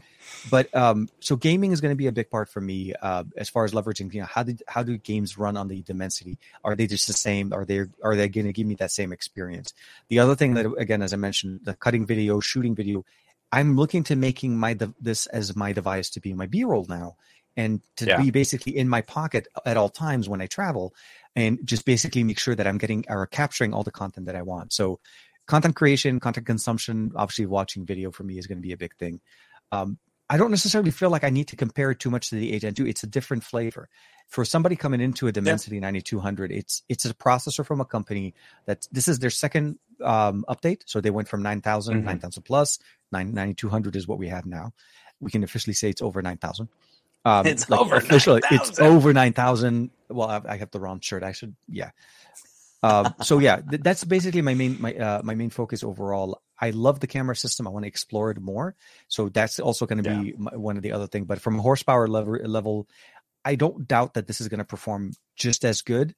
But 0.50 0.74
um, 0.76 1.10
so 1.20 1.36
gaming 1.36 1.72
is 1.72 1.82
going 1.82 1.92
to 1.92 1.98
be 1.98 2.08
a 2.08 2.12
big 2.12 2.30
part 2.30 2.50
for 2.50 2.62
me 2.62 2.94
uh, 3.02 3.26
as 3.36 3.50
far 3.50 3.66
as 3.66 3.74
leveraging. 3.74 4.14
You 4.14 4.22
know, 4.22 4.28
how 4.28 4.44
did 4.44 4.64
how 4.68 4.84
do 4.84 4.98
games 4.98 5.38
run 5.38 5.58
on 5.58 5.68
the 5.68 5.82
Dimensity? 5.82 6.38
Are 6.64 6.76
they 6.76 6.88
just 6.88 7.08
the 7.08 7.14
same? 7.14 7.52
Are 7.54 7.66
they 7.66 7.86
are 8.04 8.16
they 8.16 8.30
going 8.30 8.48
to 8.48 8.54
give 8.54 8.66
me 8.66 8.76
that 8.76 8.92
same 8.92 9.12
experience? 9.12 9.74
The 10.08 10.20
other 10.20 10.36
thing 10.36 10.54
that 10.54 10.66
again, 10.78 11.02
as 11.02 11.14
I 11.14 11.18
mentioned, 11.18 11.62
the 11.64 11.74
cutting 11.74 12.06
video, 12.06 12.40
shooting 12.40 12.76
video. 12.76 13.06
I'm 13.52 13.76
looking 13.76 14.04
to 14.04 14.16
making 14.16 14.58
my 14.58 14.76
de- 14.76 14.94
this 15.02 15.26
as 15.26 15.56
my 15.56 15.74
device 15.74 16.12
to 16.12 16.20
be 16.20 16.34
my 16.36 16.46
B-roll 16.46 16.86
now, 16.88 17.16
and 17.58 17.82
to 17.98 18.06
Yeah. 18.06 18.18
be 18.22 18.32
basically 18.32 18.76
in 18.78 18.88
my 18.90 19.02
pocket 19.02 19.48
at 19.66 19.78
all 19.78 19.90
times 19.90 20.30
when 20.30 20.42
I 20.42 20.48
travel, 20.48 20.94
and 21.36 21.60
just 21.66 21.86
basically 21.86 22.24
make 22.24 22.40
sure 22.40 22.56
that 22.56 22.68
I'm 22.68 22.78
getting 22.78 23.06
or 23.10 23.26
capturing 23.28 23.74
all 23.74 23.84
the 23.84 23.92
content 23.92 24.26
that 24.28 24.36
I 24.36 24.42
want. 24.42 24.74
So, 24.74 25.00
content 25.48 25.76
creation, 25.76 26.20
content 26.20 26.46
consumption, 26.46 27.12
obviously 27.16 27.46
watching 27.46 27.86
video 27.86 28.12
for 28.12 28.24
me 28.24 28.38
is 28.38 28.48
going 28.48 28.58
to 28.60 28.62
be 28.68 28.72
a 28.74 28.78
big 28.78 28.96
thing. 28.98 29.20
Um, 29.72 29.98
I 30.32 30.38
don't 30.38 30.52
necessarily 30.52 30.92
feel 30.92 31.10
like 31.10 31.24
I 31.24 31.32
need 31.32 31.48
to 31.48 31.56
compare 31.56 31.90
it 31.90 32.00
too 32.00 32.12
much 32.12 32.30
to 32.30 32.36
the 32.36 32.54
8 32.54 32.62
Gen 32.62 32.74
2. 32.76 32.86
It's 32.86 33.02
a 33.04 33.08
different 33.08 33.44
flavor. 33.44 33.90
For 34.28 34.46
somebody 34.46 34.76
coming 34.76 35.02
into 35.02 35.26
a 35.28 35.32
Dimensity 35.32 35.80
9200, 35.80 36.52
it's 36.52 36.84
it's 36.88 37.04
a 37.04 37.16
processor 37.16 37.66
from 37.66 37.82
a 37.82 37.86
company 37.86 38.36
that 38.68 38.88
this 38.92 39.08
is 39.08 39.18
their 39.18 39.32
second 39.32 39.80
um, 40.04 40.46
update. 40.48 40.84
So 40.86 41.02
they 41.02 41.10
went 41.10 41.28
from 41.28 41.42
9000, 41.42 42.02
Mhm. 42.02 42.06
9000 42.06 42.44
plus, 42.44 42.78
9, 43.12 43.34
9200 43.34 43.96
is 43.96 44.08
what 44.08 44.20
we 44.20 44.28
have 44.28 44.46
now. 44.46 44.72
We 45.20 45.32
can 45.32 45.44
officially 45.44 45.74
say 45.74 45.90
it's 45.90 46.02
over 46.04 46.22
9000. 46.22 46.70
Um, 47.26 47.46
It's 47.46 47.70
over 47.70 47.96
officially, 47.96 48.42
It's 48.52 48.80
9,000. 48.80 48.86
over 48.86 49.14
9000. 49.14 49.90
Well, 50.10 50.30
I, 50.30 50.42
I 50.54 50.58
have 50.58 50.72
the 50.72 50.80
wrong 50.80 51.00
shirt. 51.02 51.22
I 51.24 51.32
should, 51.34 51.56
yeah. 51.68 51.92
Um, 52.82 53.14
so 53.22 53.40
yeah, 53.40 53.58
th- 53.58 53.82
that's 53.84 54.06
basically 54.06 54.42
my 54.42 54.54
main 54.54 54.78
my 54.80 54.94
uh, 54.96 55.22
my 55.22 55.36
main 55.36 55.50
focus 55.50 55.84
overall. 55.84 56.42
I 56.62 56.70
love 56.70 57.02
the 57.02 57.08
camera 57.08 57.36
system. 57.36 57.68
I 57.68 57.72
want 57.72 57.84
to 57.84 57.88
explore 57.88 58.32
it 58.32 58.40
more. 58.40 58.74
So 59.10 59.28
that's 59.28 59.60
also 59.60 59.86
going 59.86 60.02
to 60.02 60.10
be 60.10 60.34
my, 60.38 60.56
one 60.56 60.78
of 60.78 60.84
the 60.84 60.94
other 60.94 61.08
thing. 61.08 61.26
But 61.26 61.42
from 61.42 61.60
a 61.60 61.62
horsepower 61.62 62.08
level, 62.08 62.36
level, 62.46 62.88
I 63.44 63.56
don't 63.56 63.86
doubt 63.86 64.14
that 64.14 64.28
this 64.28 64.40
is 64.40 64.48
going 64.48 64.60
to 64.60 64.66
perform 64.66 65.12
just 65.36 65.66
as 65.66 65.82
good. 65.82 66.16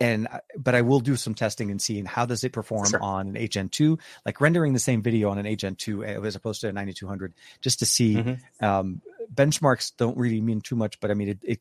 And 0.00 0.26
but 0.56 0.74
I 0.74 0.80
will 0.80 1.00
do 1.00 1.14
some 1.14 1.34
testing 1.34 1.70
and 1.70 1.80
seeing 1.80 2.04
how 2.04 2.26
does 2.26 2.42
it 2.42 2.52
perform 2.52 2.88
Sure. 2.88 3.02
on 3.02 3.28
an 3.28 3.36
8 3.36 3.50
Gen 3.52 3.68
2, 3.68 3.98
like 4.26 4.40
rendering 4.40 4.72
the 4.72 4.78
same 4.80 5.02
video 5.02 5.30
on 5.30 5.38
an 5.38 5.46
8 5.46 5.56
Gen 5.58 5.74
2 5.76 6.04
as 6.04 6.34
opposed 6.34 6.62
to 6.62 6.68
a 6.68 6.72
9200, 6.72 7.34
just 7.60 7.78
to 7.80 7.86
see. 7.86 8.16
Mhm. 8.16 8.40
Um, 8.62 9.02
benchmarks 9.34 9.92
don't 9.96 10.16
really 10.16 10.40
mean 10.40 10.60
too 10.60 10.76
much, 10.76 11.00
but 11.00 11.10
I 11.10 11.14
mean 11.14 11.28
it. 11.30 11.38
It, 11.42 11.60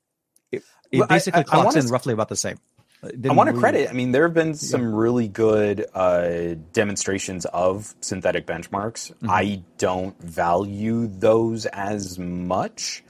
it, 0.51 0.63
it 0.91 0.99
Well, 0.99 1.07
basically 1.07 1.39
I- 1.39 1.41
I 1.41 1.43
clocks 1.43 1.75
wanna 1.75 1.85
in 1.85 1.91
roughly 1.91 2.13
about 2.13 2.29
the 2.29 2.35
same. 2.35 2.57
I 3.01 3.31
want 3.33 3.47
to 3.47 3.51
really- 3.53 3.59
credit. 3.61 3.89
I 3.89 3.93
mean, 3.93 4.11
there 4.11 4.23
have 4.23 4.33
been 4.33 4.55
some 4.55 4.93
really 4.93 5.29
good 5.29 5.85
uh, 5.93 6.55
demonstrations 6.73 7.45
of 7.45 7.95
synthetic 8.01 8.45
benchmarks. 8.45 9.13
Mhm. 9.21 9.29
I 9.29 9.63
don't 9.77 10.21
value 10.21 11.07
those 11.07 11.65
as 11.67 12.19
much, 12.19 13.03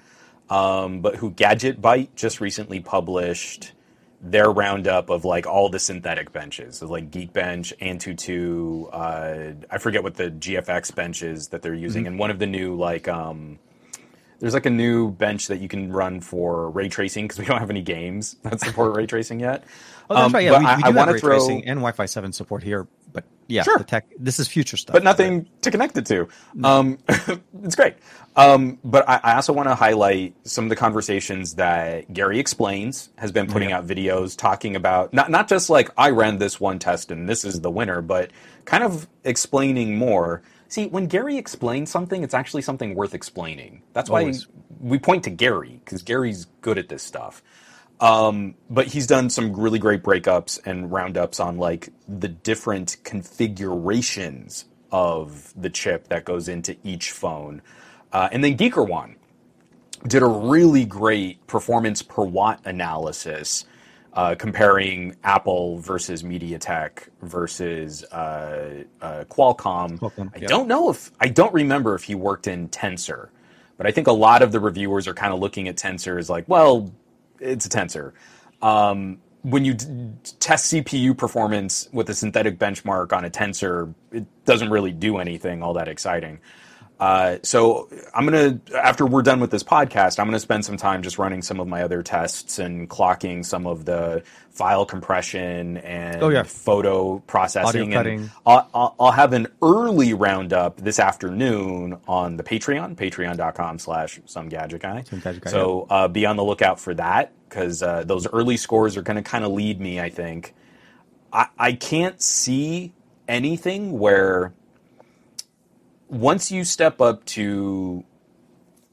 um, 0.49 1.01
but 1.01 1.15
who 1.15 1.31
Gadget 1.31 1.81
Byte 1.81 2.09
just 2.15 2.39
recently 2.39 2.81
published 2.81 3.71
their 4.21 4.51
roundup 4.51 5.09
of 5.09 5.25
like 5.25 5.47
all 5.47 5.69
the 5.69 5.79
synthetic 5.79 6.31
benches, 6.33 6.77
so 6.79 6.87
like 6.87 7.09
Geekbench, 7.09 7.73
Antutu. 7.81 8.89
Uh, 8.93 9.53
I 9.71 9.77
forget 9.79 10.03
what 10.03 10.15
the 10.15 10.29
GFX 10.29 10.93
bench 10.93 11.23
is 11.23 11.47
that 11.47 11.61
they're 11.63 11.73
using, 11.73 12.05
and 12.05 12.19
one 12.19 12.29
of 12.29 12.37
the 12.37 12.45
new 12.45 12.75
like. 12.75 13.07
Um, 13.07 13.57
there's 14.39 14.53
like 14.53 14.65
a 14.65 14.69
new 14.71 15.11
bench 15.11 15.47
that 15.47 15.59
you 15.59 15.67
can 15.67 15.91
run 15.91 16.21
for 16.21 16.69
ray 16.69 16.89
tracing 16.89 17.25
because 17.25 17.39
we 17.39 17.45
don't 17.45 17.59
have 17.59 17.69
any 17.69 17.81
games 17.81 18.35
that 18.43 18.59
support 18.59 18.95
ray 18.95 19.05
tracing 19.05 19.39
yet. 19.39 19.63
Oh, 20.09 20.15
that's 20.15 20.25
Um, 20.27 20.33
right. 20.33 20.43
Yeah, 20.45 20.51
but 20.51 20.59
we, 20.61 20.65
I- 20.65 20.77
we 20.77 20.83
I 20.83 20.91
do 20.91 20.95
wanna 20.97 20.99
have 21.07 21.13
ray 21.15 21.19
throw- 21.19 21.37
tracing 21.37 21.57
and 21.65 21.79
Wi-Fi 21.79 22.05
seven 22.05 22.33
support 22.33 22.63
here, 22.63 22.87
but 23.13 23.23
yeah, 23.47 23.63
Sure. 23.63 23.77
the 23.77 23.83
tech. 23.83 24.05
This 24.19 24.39
is 24.39 24.47
future 24.47 24.77
stuff, 24.77 24.93
but 24.93 25.03
nothing 25.03 25.47
to 25.61 25.71
connect 25.71 25.97
it 25.97 26.05
to. 26.07 26.27
Um, 26.63 26.97
it's 27.63 27.75
great. 27.75 27.95
Um, 28.35 28.77
but 28.83 29.07
I, 29.09 29.19
I 29.23 29.35
also 29.35 29.53
want 29.53 29.67
to 29.69 29.75
highlight 29.75 30.35
some 30.47 30.63
of 30.65 30.69
the 30.69 30.75
conversations 30.75 31.55
that 31.55 32.11
Gary 32.13 32.39
explains 32.39 33.09
has 33.17 33.31
been 33.31 33.47
putting 33.47 33.71
out 33.71 33.85
videos 33.87 34.37
talking 34.37 34.75
about 34.75 35.13
not 35.13 35.29
not 35.31 35.47
just 35.49 35.69
like 35.69 35.89
I 35.97 36.11
ran 36.11 36.37
this 36.37 36.59
one 36.59 36.79
test 36.79 37.11
and 37.11 37.27
this 37.27 37.43
is 37.43 37.59
the 37.61 37.71
winner, 37.71 38.01
but 38.01 38.31
kind 38.65 38.83
of 38.83 39.07
explaining 39.23 39.97
more. 39.97 40.41
See, 40.69 40.87
when 40.87 41.07
Gary 41.07 41.37
explains 41.37 41.91
something, 41.91 42.23
it's 42.23 42.35
actually 42.35 42.61
something 42.61 42.95
worth 42.95 43.15
explaining. 43.15 43.81
That's 43.93 44.09
why 44.09 44.21
Always. 44.21 44.47
we 44.79 44.99
point 44.99 45.23
to 45.23 45.31
Gary 45.31 45.81
because 45.83 46.03
Gary's 46.03 46.45
good 46.61 46.77
at 46.77 46.89
this 46.89 47.01
stuff. 47.03 47.41
Um, 47.99 48.55
but 48.69 48.87
he's 48.87 49.07
done 49.07 49.29
some 49.29 49.53
really 49.53 49.79
great 49.79 50.03
breakups 50.03 50.65
and 50.65 50.91
roundups 50.91 51.39
on 51.39 51.57
like 51.57 51.89
the 52.07 52.29
different 52.29 52.97
configurations 53.03 54.65
of 54.91 55.53
the 55.59 55.69
chip 55.69 56.07
that 56.07 56.23
goes 56.23 56.47
into 56.47 56.77
each 56.83 57.11
phone. 57.11 57.61
Uh, 58.13 58.29
and 58.31 58.43
then 58.43 58.55
Geekerwan 58.55 59.15
did 60.07 60.21
a 60.21 60.27
really 60.27 60.85
great 60.85 61.45
performance 61.47 62.01
per 62.01 62.23
watt 62.23 62.61
analysis 62.63 63.65
uh, 64.13 64.35
comparing 64.35 65.15
Apple 65.23 65.79
versus 65.79 66.23
MediaTek 66.23 67.09
versus 67.21 68.03
uh, 68.05 68.83
uh, 69.01 69.23
Qualcomm. 69.29 69.99
Qualcomm, 69.99 70.31
I 70.35 70.39
yeah. 70.39 70.47
don't 70.47 70.67
know 70.67 70.89
if 70.89 71.11
I 71.19 71.27
don't 71.27 71.53
remember 71.53 71.95
if 71.95 72.03
he 72.03 72.15
worked 72.15 72.47
in 72.47 72.69
Tensor, 72.69 73.29
but 73.77 73.87
I 73.87 73.91
think 73.91 74.07
a 74.07 74.11
lot 74.13 74.41
of 74.41 74.51
the 74.51 74.59
reviewers 74.59 75.07
are 75.07 75.13
kind 75.13 75.33
of 75.33 75.39
looking 75.39 75.67
at 75.67 75.77
Tensor 75.77 76.19
as 76.19 76.29
like, 76.29 76.47
well, 76.47 76.91
it's 77.39 77.65
a 77.65 77.69
Tensor. 77.69 78.13
Um, 78.61 79.19
when 79.43 79.63
you 79.63 79.73
d- 79.75 79.87
test 80.39 80.73
CPU 80.73 81.17
performance 81.17 81.87
with 81.93 82.09
a 82.09 82.13
synthetic 82.13 82.59
benchmark 82.59 83.13
on 83.13 83.23
a 83.25 83.29
Tensor, 83.29 83.93
it 84.11 84.25
doesn't 84.45 84.69
really 84.69 84.91
do 84.91 85.17
anything 85.17 85.63
all 85.63 85.73
that 85.73 85.87
exciting. 85.87 86.39
Uh, 86.99 87.37
so 87.43 87.87
I'm 88.13 88.25
gonna 88.25 88.59
after 88.75 89.05
we're 89.05 89.21
done 89.21 89.39
with 89.39 89.51
this 89.51 89.63
podcast, 89.63 90.19
I'm 90.19 90.27
gonna 90.27 90.39
spend 90.39 90.65
some 90.65 90.75
time 90.75 91.01
just 91.01 91.17
running 91.17 91.41
some 91.41 91.59
of 91.61 91.67
my 91.67 91.83
other 91.83 92.03
tests 92.03 92.59
and 92.59 92.89
clocking 92.89 93.45
some 93.45 93.65
of 93.65 93.85
the 93.85 94.21
file 94.51 94.85
compression 94.85 95.77
and 95.77 96.21
Oh, 96.21 96.27
yeah. 96.27 96.43
photo 96.43 97.19
processing. 97.19 97.93
And. 97.93 98.29
I'll, 98.45 98.69
I'll, 98.73 98.95
I'll 98.99 99.11
have 99.11 99.31
an 99.31 99.47
early 99.61 100.13
roundup 100.13 100.75
this 100.77 100.99
afternoon 100.99 101.97
on 102.07 102.35
the 102.35 102.43
Patreon, 102.43 102.95
patreon.com 102.97 103.79
slash 103.79 104.19
some 104.25 104.49
gadget 104.49 104.81
guy. 104.81 105.03
Some 105.03 105.19
Gadget 105.21 105.43
Guy, 105.45 105.51
So 105.51 105.87
uh, 105.89 106.09
be 106.09 106.25
on 106.25 106.35
the 106.35 106.43
lookout 106.43 106.79
for 106.81 106.93
that 106.95 107.31
because 107.47 107.81
uh, 107.81 108.03
those 108.03 108.27
early 108.27 108.57
scores 108.57 108.97
are 108.97 109.01
going 109.01 109.15
to 109.15 109.23
kind 109.23 109.45
of 109.45 109.51
lead 109.53 109.79
me, 109.79 110.01
I 110.01 110.09
think. 110.09 110.53
I, 111.31 111.47
I 111.57 111.73
can't 111.73 112.21
see 112.21 112.91
anything 113.29 113.97
where 113.99 114.53
once 116.09 116.51
you 116.51 116.63
step 116.63 116.99
up 116.99 117.23
to 117.25 118.03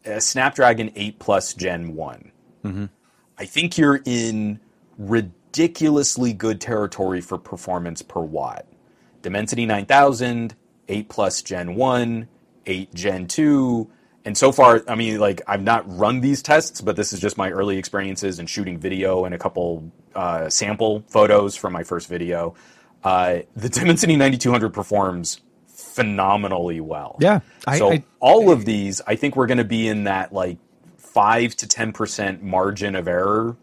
a 0.04 0.20
Snapdragon 0.20 0.92
8 0.94 1.18
Plus 1.18 1.54
Gen 1.54 1.94
one 1.94 2.30
I 3.38 3.44
think 3.44 3.76
you're 3.76 4.00
in 4.04 4.60
ridiculously 4.98 6.32
good 6.32 6.60
territory 6.60 7.20
for 7.20 7.38
performance 7.38 8.02
per 8.02 8.20
watt. 8.20 8.66
Dimensity 9.22 9.66
9000, 9.66 10.54
8 10.88 11.08
Plus 11.08 11.42
Gen 11.42 11.74
1, 11.74 12.28
8 12.66 12.94
Gen 12.94 13.26
2, 13.26 13.90
and 14.24 14.36
so 14.36 14.50
far, 14.50 14.82
I 14.88 14.96
mean, 14.96 15.20
like, 15.20 15.40
I've 15.46 15.62
not 15.62 15.84
run 15.86 16.20
these 16.20 16.42
tests, 16.42 16.80
but 16.80 16.96
this 16.96 17.12
is 17.12 17.20
just 17.20 17.38
my 17.38 17.50
early 17.50 17.78
experiences 17.78 18.40
and 18.40 18.50
shooting 18.50 18.76
video 18.76 19.24
and 19.24 19.32
a 19.32 19.38
couple 19.38 19.92
uh, 20.16 20.48
sample 20.50 21.04
photos 21.08 21.54
from 21.54 21.72
my 21.72 21.84
first 21.84 22.08
video. 22.08 22.54
Uh, 23.04 23.40
the 23.54 23.68
Dimensity 23.68 24.16
9200 24.16 24.70
performs 24.70 25.40
phenomenally 25.96 26.80
well. 26.80 27.16
Yeah, 27.20 27.40
I- 27.66 27.78
so 27.78 27.92
I- 27.92 28.04
all 28.20 28.50
of 28.52 28.64
these, 28.64 29.00
I 29.06 29.16
think 29.16 29.34
we're 29.34 29.46
going 29.46 29.58
to 29.58 29.64
be 29.64 29.88
in 29.88 30.04
that 30.04 30.32
like 30.32 30.58
five 30.98 31.56
to 31.56 31.66
ten 31.66 31.92
percent 31.92 32.42
margin 32.42 32.94
of 32.94 33.08
error. 33.08 33.56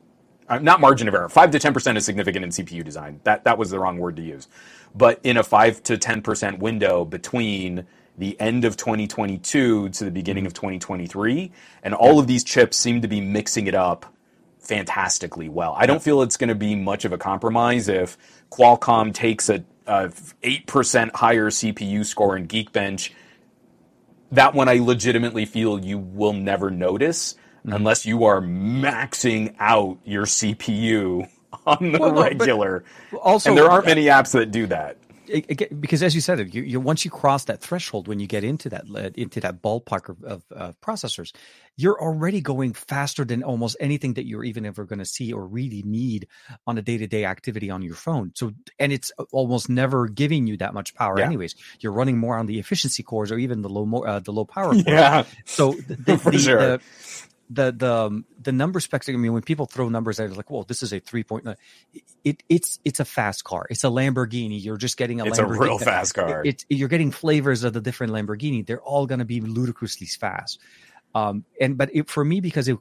Uh, 0.49 0.59
not 0.59 0.81
margin 0.81 1.07
of 1.07 1.13
error. 1.13 1.29
Five 1.29 1.51
to 1.51 1.59
ten 1.59 1.73
percent 1.73 1.97
is 1.97 2.05
significant 2.05 2.43
in 2.43 2.49
CPU 2.51 2.83
design. 2.83 3.21
That 3.23 3.43
that 3.45 3.57
was 3.57 3.69
the 3.69 3.79
wrong 3.79 3.97
word 3.97 4.15
to 4.17 4.23
use. 4.23 4.47
But 4.95 5.19
in 5.23 5.37
a 5.37 5.43
five 5.43 5.81
to 5.83 5.97
ten 5.97 6.21
percent 6.21 6.59
window 6.59 7.05
between 7.05 7.85
the 8.17 8.39
end 8.39 8.63
of 8.65 8.77
2022 8.77 9.89
to 9.89 10.03
the 10.05 10.11
beginning 10.11 10.45
of 10.45 10.53
2023, 10.53 11.51
and 11.81 11.93
all 11.95 12.19
of 12.19 12.27
these 12.27 12.43
chips 12.43 12.77
seem 12.77 13.01
to 13.01 13.07
be 13.07 13.19
mixing 13.21 13.65
it 13.67 13.73
up 13.73 14.05
fantastically 14.59 15.49
well. 15.49 15.73
I 15.77 15.85
don't 15.87 16.01
feel 16.01 16.21
it's 16.21 16.37
going 16.37 16.49
to 16.49 16.55
be 16.55 16.75
much 16.75 17.05
of 17.05 17.11
a 17.13 17.17
compromise 17.17 17.87
if 17.89 18.17
Qualcomm 18.51 19.13
takes 19.13 19.49
a, 19.49 19.63
a 19.87 20.09
8% 20.43 21.15
higher 21.15 21.49
CPU 21.49 22.05
score 22.05 22.37
in 22.37 22.47
Geekbench. 22.47 23.11
That 24.31 24.53
one 24.55 24.67
I 24.67 24.79
legitimately 24.79 25.45
feel 25.45 25.79
you 25.83 25.97
will 25.97 26.33
never 26.33 26.71
notice 26.71 27.35
Mm-hmm. 27.65 27.77
unless 27.77 28.05
you 28.05 28.25
are 28.25 28.41
maxing 28.41 29.55
out 29.57 29.97
your 30.03 30.25
CPU 30.25 31.29
on 31.65 31.93
the 31.93 31.97
Well, 31.97 32.11
no, 32.11 32.21
regular. 32.21 32.83
Also, 33.21 33.49
and 33.49 33.57
there 33.57 33.71
aren't 33.71 33.85
many 33.85 34.05
apps 34.05 34.33
that 34.33 34.51
do 34.51 34.67
that. 34.67 34.97
It, 35.33 35.61
it, 35.61 35.81
because 35.81 36.03
as 36.03 36.13
you 36.13 36.21
said, 36.21 36.39
it 36.39 36.53
you, 36.53 36.61
you, 36.61 36.79
once 36.79 37.03
you 37.03 37.11
cross 37.11 37.45
that 37.45 37.59
threshold, 37.59 38.07
when 38.07 38.19
you 38.19 38.27
get 38.27 38.43
into 38.43 38.69
that 38.69 38.85
into 39.15 39.39
that 39.39 39.61
ballpark 39.61 40.09
of, 40.09 40.23
of, 40.23 40.43
of 40.51 40.79
processors, 40.81 41.33
you're 41.75 41.99
already 41.99 42.39
going 42.39 42.73
faster 42.73 43.25
than 43.25 43.43
almost 43.43 43.75
anything 43.79 44.13
that 44.13 44.27
you're 44.27 44.43
even 44.43 44.65
ever 44.65 44.85
going 44.85 44.99
to 44.99 45.05
see 45.05 45.33
or 45.33 45.45
really 45.45 45.81
need 45.83 46.27
on 46.67 46.77
a 46.77 46.81
day 46.81 46.97
to 46.97 47.07
day 47.07 47.25
activity 47.25 47.69
on 47.69 47.81
your 47.81 47.95
phone. 47.95 48.31
So, 48.35 48.51
and 48.77 48.93
it's 48.93 49.11
almost 49.31 49.69
never 49.69 50.07
giving 50.07 50.45
you 50.45 50.57
that 50.57 50.73
much 50.73 50.93
power, 50.93 51.17
yeah. 51.17 51.25
anyways. 51.25 51.55
You're 51.79 51.93
running 51.93 52.17
more 52.17 52.37
on 52.37 52.45
the 52.45 52.59
efficiency 52.59 53.01
cores 53.01 53.31
or 53.31 53.37
even 53.37 53.61
the 53.63 53.69
low 53.69 54.03
uh, 54.03 54.19
the 54.19 54.31
low 54.31 54.45
power. 54.45 54.63
Cores. 54.73 54.83
Yeah. 54.85 55.23
So 55.45 55.73
the, 55.73 55.95
the, 55.95 56.17
for 56.19 56.31
the, 56.31 56.37
sure. 56.37 56.59
The, 56.59 56.81
the 57.53 57.71
the 57.71 57.93
um, 57.93 58.25
the 58.41 58.51
number 58.51 58.79
specs. 58.79 59.07
I 59.09 59.13
mean, 59.13 59.33
when 59.33 59.43
people 59.43 59.65
throw 59.65 59.89
numbers 59.89 60.19
out, 60.19 60.27
it's 60.27 60.37
like, 60.37 60.49
"Well, 60.49 60.63
this 60.63 60.83
is 60.83 60.93
a 60.93 60.99
three 60.99 61.23
point. 61.23 61.47
It 62.23 62.43
it's 62.49 62.79
it's 62.83 62.99
a 62.99 63.05
fast 63.05 63.43
car. 63.43 63.67
It's 63.69 63.83
a 63.83 63.87
Lamborghini. 63.87 64.63
You're 64.63 64.77
just 64.77 64.97
getting 64.97 65.21
a. 65.21 65.25
It's 65.25 65.39
Lamborghini. 65.39 65.57
a 65.57 65.59
real 65.59 65.77
fast 65.77 66.13
car. 66.13 66.43
It, 66.43 66.65
it, 66.69 66.75
you're 66.75 66.89
getting 66.89 67.11
flavors 67.11 67.63
of 67.63 67.73
the 67.73 67.81
different 67.81 68.13
Lamborghini. 68.13 68.65
They're 68.65 68.81
all 68.81 69.05
going 69.05 69.19
to 69.19 69.25
be 69.25 69.41
ludicrously 69.41 70.07
fast. 70.07 70.59
Um, 71.15 71.45
and 71.61 71.77
but 71.77 71.89
it, 71.93 72.09
for 72.09 72.25
me, 72.25 72.39
because 72.39 72.67
it, 72.67 72.77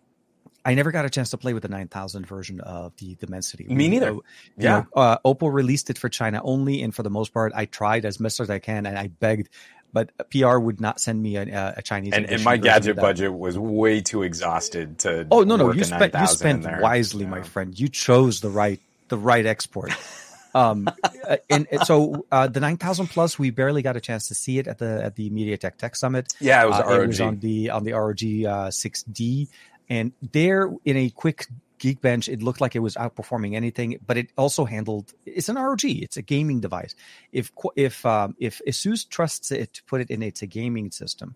I 0.65 0.75
never 0.75 0.91
got 0.91 1.05
a 1.05 1.11
chance 1.11 1.31
to 1.31 1.39
play 1.39 1.53
with 1.53 1.63
the 1.63 1.69
9000 1.69 2.27
version 2.27 2.61
of 2.61 2.97
the 2.97 3.15
Dimensity. 3.17 3.65
Me 3.65 3.89
neither. 3.89 4.07
So, 4.07 4.25
yeah. 4.57 4.71
Know, 4.71 4.87
uh, 4.95 5.19
Oppo 5.25 5.53
released 5.53 5.91
it 5.91 5.99
for 5.99 6.09
China 6.09 6.41
only, 6.43 6.83
and 6.83 6.95
for 6.95 7.03
the 7.03 7.11
most 7.11 7.35
part, 7.35 7.53
I 7.55 7.67
tried 7.67 8.05
as 8.05 8.21
much 8.21 8.41
as 8.41 8.49
I 8.49 8.59
can, 8.59 8.87
and 8.87 8.99
I 8.99 9.09
begged 9.09 9.49
but 9.93 10.11
PR 10.31 10.59
would 10.59 10.81
not 10.81 11.01
send 11.01 11.23
me 11.23 11.37
a, 11.37 11.75
a 11.77 11.83
Chinese. 11.83 12.15
And, 12.15 12.27
and 12.27 12.43
my 12.45 12.57
gadget 12.57 12.97
budget 12.97 13.33
was 13.33 13.59
way 13.59 14.01
too 14.01 14.23
exhausted 14.23 14.99
to. 15.01 15.27
Oh 15.31 15.43
no, 15.43 15.57
no, 15.57 15.73
you 15.73 15.85
spent 15.85 16.15
you 16.15 16.27
spent 16.27 16.67
wisely, 16.81 17.25
yeah. 17.25 17.31
my 17.31 17.43
friend. 17.43 17.79
You 17.79 17.89
chose 17.89 18.41
the 18.41 18.51
right 18.51 18.81
the 19.09 19.19
right 19.19 19.45
export. 19.45 19.93
um, 20.55 20.89
uh, 20.89 21.37
and, 21.51 21.67
and, 21.71 21.83
so 21.87 22.27
uh, 22.33 22.47
the 22.47 22.61
9000 22.61 23.09
plus, 23.09 23.39
we 23.39 23.51
barely 23.51 23.83
got 23.83 23.97
a 23.97 24.01
chance 24.01 24.29
to 24.29 24.35
see 24.35 24.59
it 24.59 24.67
at 24.67 24.79
the 24.79 25.03
at 25.05 25.17
the 25.17 25.31
MediaTek 25.31 25.77
Tech 25.77 25.97
Summit. 25.97 26.33
Yeah, 26.41 26.65
it 26.65 26.69
was, 26.69 26.81
uh, 26.81 27.01
it 27.01 27.07
was 27.07 27.21
on 27.21 27.39
the 27.41 27.71
on 27.71 27.85
the 27.85 27.93
ROG 27.93 28.17
6D, 28.17 29.43
uh, 29.43 29.51
and 29.89 30.13
there 30.33 30.71
in 30.85 30.97
a 30.97 31.11
quick 31.11 31.49
Geekbench, 31.83 32.33
it 32.33 32.43
looked 32.43 32.61
like 32.61 32.77
it 32.77 32.79
was 32.79 32.95
outperforming 32.95 33.57
anything, 33.57 33.99
but 34.07 34.17
it 34.17 34.31
also 34.39 34.65
handled. 34.65 35.13
It's 35.27 35.49
an 35.49 35.57
ROG. 35.57 35.85
It's 35.85 36.17
a 36.17 36.23
gaming 36.23 36.61
device. 36.61 36.95
If 37.33 37.51
if 37.75 38.07
um, 38.07 38.37
if 38.39 38.61
ASUS 38.69 39.09
trusts 39.09 39.51
it 39.51 39.75
to 39.75 39.85
put 39.85 40.01
it 40.01 40.11
in, 40.11 40.23
it's 40.23 40.43
a 40.43 40.47
gaming 40.47 40.93
system. 40.93 41.35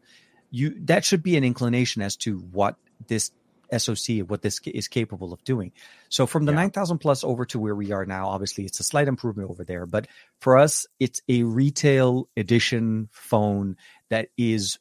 You 0.51 0.77
that 0.83 1.05
should 1.05 1.25
be 1.25 1.37
an 1.37 1.43
inclination 1.43 2.01
as 2.01 2.15
to 2.19 2.39
what 2.39 2.77
this 3.09 3.33
SoC, 3.77 4.19
what 4.29 4.43
this 4.43 4.61
is 4.65 4.87
capable 4.87 5.33
of 5.33 5.43
doing. 5.43 5.73
So 6.09 6.27
from 6.27 6.45
the 6.45 6.53
yeah. 6.53 6.61
9000 6.61 6.99
plus 6.99 7.25
over 7.25 7.45
to 7.47 7.59
where 7.59 7.75
we 7.75 7.91
are 7.91 8.07
now, 8.07 8.29
obviously 8.29 8.65
it's 8.65 8.79
a 8.79 8.85
slight 8.85 9.09
improvement 9.09 9.51
over 9.51 9.65
there. 9.65 9.85
But 9.87 10.07
for 10.39 10.57
us, 10.57 10.87
it's 11.01 11.21
a 11.29 11.43
retail 11.43 12.29
edition 12.37 13.09
phone 13.11 13.77
that 14.11 14.29
is 14.37 14.79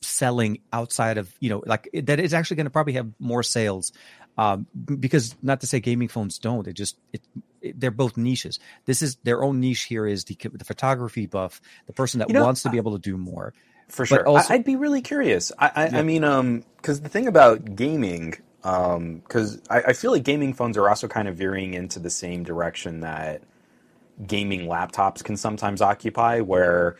selling 0.00 0.60
outside 0.72 1.18
of, 1.18 1.30
you 1.40 1.50
know, 1.50 1.62
like 1.66 1.88
that 1.92 2.18
is 2.18 2.34
actually 2.34 2.56
going 2.56 2.66
to 2.66 2.70
probably 2.70 2.94
have 2.94 3.12
more 3.18 3.42
sales 3.42 3.92
um, 4.38 4.66
because 4.98 5.34
not 5.42 5.60
to 5.60 5.66
say 5.66 5.80
gaming 5.80 6.08
phones 6.08 6.38
don't, 6.38 6.66
it 6.66 6.72
just 6.72 6.96
it, 7.12 7.20
it, 7.60 7.78
they're 7.78 7.90
both 7.90 8.16
niches. 8.16 8.58
This 8.86 9.02
is 9.02 9.16
their 9.16 9.42
own 9.42 9.60
niche. 9.60 9.82
Here 9.82 10.06
is 10.06 10.24
the 10.24 10.36
the 10.52 10.64
photography 10.64 11.26
buff, 11.26 11.60
the 11.86 11.92
person 11.92 12.20
that 12.20 12.28
you 12.28 12.34
know, 12.34 12.44
wants 12.44 12.62
to 12.62 12.70
be 12.70 12.78
able 12.78 12.92
to 12.92 12.98
do 12.98 13.16
more. 13.16 13.52
For 13.88 14.06
sure, 14.06 14.26
also, 14.26 14.54
I'd 14.54 14.64
be 14.64 14.76
really 14.76 15.02
curious. 15.02 15.52
I, 15.58 15.70
I, 15.74 15.88
yeah. 15.88 15.98
I 15.98 16.02
mean, 16.02 16.24
um, 16.24 16.64
because 16.76 17.02
the 17.02 17.10
thing 17.10 17.26
about 17.26 17.76
gaming, 17.76 18.34
um, 18.64 19.16
because 19.16 19.60
I, 19.68 19.82
I 19.88 19.92
feel 19.92 20.12
like 20.12 20.22
gaming 20.22 20.54
phones 20.54 20.78
are 20.78 20.88
also 20.88 21.08
kind 21.08 21.28
of 21.28 21.36
veering 21.36 21.74
into 21.74 21.98
the 21.98 22.10
same 22.10 22.42
direction 22.42 23.00
that 23.00 23.42
gaming 24.26 24.62
laptops 24.66 25.22
can 25.22 25.36
sometimes 25.36 25.82
occupy, 25.82 26.40
where 26.40 26.96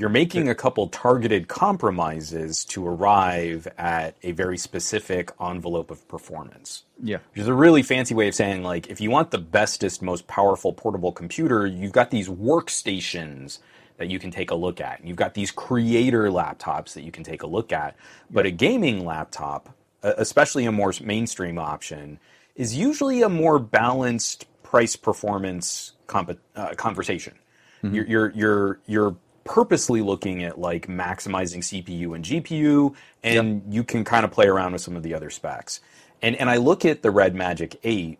you're 0.00 0.08
making 0.08 0.48
a 0.48 0.54
couple 0.54 0.88
targeted 0.88 1.46
compromises 1.46 2.64
to 2.64 2.88
arrive 2.88 3.68
at 3.76 4.16
a 4.22 4.32
very 4.32 4.56
specific 4.56 5.30
envelope 5.38 5.90
of 5.90 6.08
performance. 6.08 6.84
Yeah. 7.02 7.18
Which 7.32 7.42
is 7.42 7.48
a 7.48 7.52
really 7.52 7.82
fancy 7.82 8.14
way 8.14 8.26
of 8.28 8.34
saying, 8.34 8.62
like, 8.62 8.88
if 8.88 8.98
you 9.02 9.10
want 9.10 9.30
the 9.30 9.36
bestest, 9.36 10.00
most 10.00 10.26
powerful 10.26 10.72
portable 10.72 11.12
computer, 11.12 11.66
you've 11.66 11.92
got 11.92 12.10
these 12.10 12.30
workstations 12.30 13.58
that 13.98 14.08
you 14.08 14.18
can 14.18 14.30
take 14.30 14.50
a 14.50 14.54
look 14.54 14.80
at. 14.80 15.04
You've 15.04 15.18
got 15.18 15.34
these 15.34 15.50
creator 15.50 16.30
laptops 16.30 16.94
that 16.94 17.02
you 17.02 17.12
can 17.12 17.22
take 17.22 17.42
a 17.42 17.46
look 17.46 17.70
at. 17.70 17.94
But 18.30 18.46
a 18.46 18.50
gaming 18.50 19.04
laptop, 19.04 19.68
especially 20.02 20.64
a 20.64 20.72
more 20.72 20.94
mainstream 21.02 21.58
option, 21.58 22.18
is 22.56 22.74
usually 22.74 23.20
a 23.20 23.28
more 23.28 23.58
balanced 23.58 24.46
price 24.62 24.96
performance 24.96 25.92
comp- 26.06 26.40
uh, 26.56 26.74
conversation. 26.76 27.34
Mm-hmm. 27.82 27.94
You're, 27.94 28.06
you're, 28.06 28.32
you're, 28.34 28.80
you're 28.86 29.16
purposely 29.50 30.00
looking 30.00 30.44
at 30.44 30.60
like 30.60 30.86
maximizing 30.86 31.58
CPU 31.58 32.14
and 32.14 32.24
GPU, 32.24 32.94
and 33.24 33.54
yep. 33.54 33.62
you 33.68 33.82
can 33.82 34.04
kind 34.04 34.24
of 34.24 34.30
play 34.30 34.46
around 34.46 34.72
with 34.72 34.80
some 34.80 34.96
of 34.96 35.02
the 35.02 35.12
other 35.12 35.28
specs. 35.28 35.80
And 36.22 36.36
and 36.36 36.48
I 36.48 36.56
look 36.56 36.84
at 36.84 37.02
the 37.02 37.10
Red 37.10 37.34
Magic 37.34 37.78
8, 37.82 38.18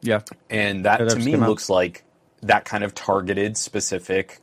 yeah, 0.00 0.20
and 0.50 0.84
that 0.84 0.96
to 0.96 1.16
me 1.16 1.36
looks 1.36 1.70
like 1.70 2.02
that 2.42 2.64
kind 2.64 2.82
of 2.82 2.92
targeted, 2.92 3.56
specific 3.56 4.40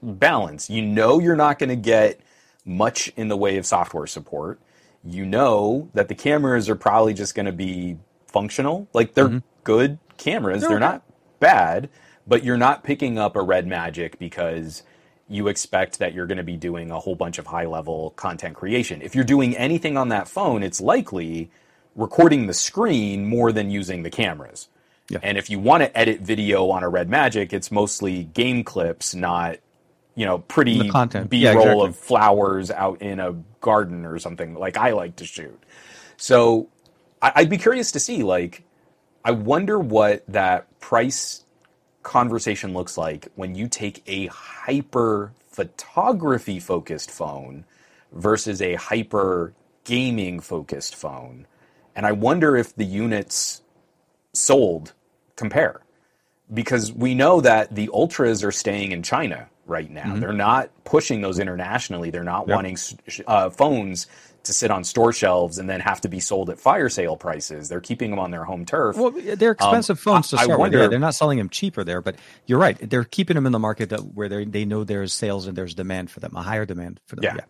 balance. 0.00 0.70
You 0.70 0.82
know, 0.82 1.18
you're 1.18 1.36
not 1.36 1.58
going 1.58 1.70
to 1.70 1.76
get 1.76 2.20
much 2.64 3.12
in 3.16 3.26
the 3.26 3.36
way 3.36 3.56
of 3.56 3.66
software 3.66 4.06
support. 4.06 4.60
You 5.04 5.26
know 5.26 5.88
that 5.94 6.06
the 6.06 6.14
cameras 6.14 6.68
are 6.68 6.76
probably 6.76 7.14
just 7.14 7.34
going 7.34 7.46
to 7.46 7.52
be 7.52 7.98
functional, 8.28 8.86
like 8.92 9.14
they're 9.14 9.28
mm-hmm. 9.28 9.38
good 9.64 9.98
cameras. 10.18 10.60
They're, 10.60 10.70
they're 10.70 10.78
not 10.78 11.02
bad, 11.40 11.88
but 12.28 12.44
you're 12.44 12.56
not 12.56 12.84
picking 12.84 13.18
up 13.18 13.34
a 13.34 13.42
Red 13.42 13.66
Magic 13.66 14.20
because 14.20 14.84
you 15.28 15.48
expect 15.48 15.98
that 15.98 16.14
you're 16.14 16.26
going 16.26 16.38
to 16.38 16.44
be 16.44 16.56
doing 16.56 16.90
a 16.90 16.98
whole 16.98 17.14
bunch 17.14 17.38
of 17.38 17.46
high 17.46 17.66
level 17.66 18.10
content 18.10 18.56
creation. 18.56 19.02
If 19.02 19.14
you're 19.14 19.24
doing 19.24 19.56
anything 19.56 19.96
on 19.96 20.08
that 20.08 20.28
phone, 20.28 20.62
it's 20.62 20.80
likely 20.80 21.50
recording 21.94 22.46
the 22.46 22.54
screen 22.54 23.26
more 23.26 23.52
than 23.52 23.70
using 23.70 24.02
the 24.02 24.10
cameras. 24.10 24.68
Yeah. 25.10 25.18
And 25.22 25.38
if 25.38 25.50
you 25.50 25.58
want 25.58 25.82
to 25.82 25.98
edit 25.98 26.20
video 26.20 26.70
on 26.70 26.82
a 26.82 26.88
Red 26.88 27.08
Magic, 27.08 27.52
it's 27.52 27.70
mostly 27.70 28.24
game 28.24 28.64
clips, 28.64 29.14
not 29.14 29.58
you 30.14 30.26
know 30.26 30.38
pretty 30.38 30.88
content 30.88 31.30
B 31.30 31.46
roll 31.46 31.54
yeah, 31.54 31.60
exactly. 31.60 31.86
of 31.86 31.96
flowers 31.96 32.70
out 32.72 33.00
in 33.02 33.20
a 33.20 33.34
garden 33.60 34.04
or 34.04 34.18
something 34.18 34.54
like 34.54 34.76
I 34.76 34.90
like 34.90 35.16
to 35.16 35.24
shoot. 35.24 35.62
So 36.16 36.68
I'd 37.22 37.48
be 37.48 37.58
curious 37.58 37.92
to 37.92 38.00
see 38.00 38.22
like 38.22 38.64
I 39.24 39.30
wonder 39.30 39.78
what 39.78 40.24
that 40.28 40.80
price 40.80 41.44
conversation 42.08 42.72
looks 42.72 42.96
like 42.96 43.28
when 43.34 43.54
you 43.54 43.68
take 43.68 44.02
a 44.06 44.26
hyper 44.26 45.32
photography 45.46 46.58
focused 46.58 47.10
phone 47.10 47.64
versus 48.12 48.62
a 48.62 48.74
hyper 48.74 49.52
gaming 49.84 50.40
focused 50.40 50.96
phone. 50.96 51.46
And 51.94 52.06
I 52.06 52.12
wonder 52.12 52.56
if 52.56 52.74
the 52.74 52.86
units 52.86 53.62
sold 54.32 54.94
compare. 55.36 55.82
Because 56.52 56.90
we 56.92 57.14
know 57.14 57.42
that 57.42 57.74
the 57.74 57.90
ultras 57.92 58.42
are 58.42 58.52
staying 58.52 58.92
in 58.92 59.02
China 59.02 59.50
right 59.66 59.90
now. 59.90 60.04
Mm-hmm. 60.04 60.20
They're 60.20 60.32
not 60.32 60.70
pushing 60.84 61.20
those 61.20 61.38
internationally. 61.38 62.08
They're 62.08 62.24
not 62.24 62.48
yep. 62.48 62.54
wanting 62.54 62.78
uh, 63.26 63.50
phones 63.50 64.06
to 64.48 64.52
sit 64.52 64.70
on 64.70 64.82
store 64.82 65.12
shelves 65.12 65.58
and 65.58 65.70
then 65.70 65.80
have 65.80 66.00
to 66.00 66.08
be 66.08 66.20
sold 66.20 66.50
at 66.50 66.58
fire 66.58 66.88
sale 66.88 67.16
prices. 67.16 67.68
They're 67.68 67.80
keeping 67.80 68.10
them 68.10 68.18
on 68.18 68.30
their 68.30 68.44
home 68.44 68.64
turf. 68.64 68.96
Well, 68.96 69.12
they're 69.12 69.50
um, 69.50 69.54
expensive 69.54 69.98
um, 69.98 70.02
phones 70.02 70.28
to 70.30 70.36
start 70.36 70.50
I 70.50 70.56
wonder, 70.56 70.78
with. 70.78 70.84
Yeah, 70.84 70.88
they're 70.88 70.98
not 70.98 71.14
selling 71.14 71.38
them 71.38 71.48
cheaper 71.48 71.84
there, 71.84 72.02
but 72.02 72.16
you're 72.46 72.58
right. 72.58 72.76
They're 72.78 73.04
keeping 73.04 73.36
them 73.36 73.46
in 73.46 73.52
the 73.52 73.58
market 73.58 73.90
that 73.90 74.00
where 74.00 74.28
they 74.28 74.44
they 74.44 74.64
know 74.64 74.84
there's 74.84 75.14
sales 75.14 75.46
and 75.46 75.56
there's 75.56 75.74
demand 75.74 76.10
for 76.10 76.20
them, 76.20 76.34
a 76.34 76.42
higher 76.42 76.66
demand 76.66 77.00
for 77.06 77.16
them. 77.16 77.24
Yeah. 77.24 77.34
yeah. 77.36 77.44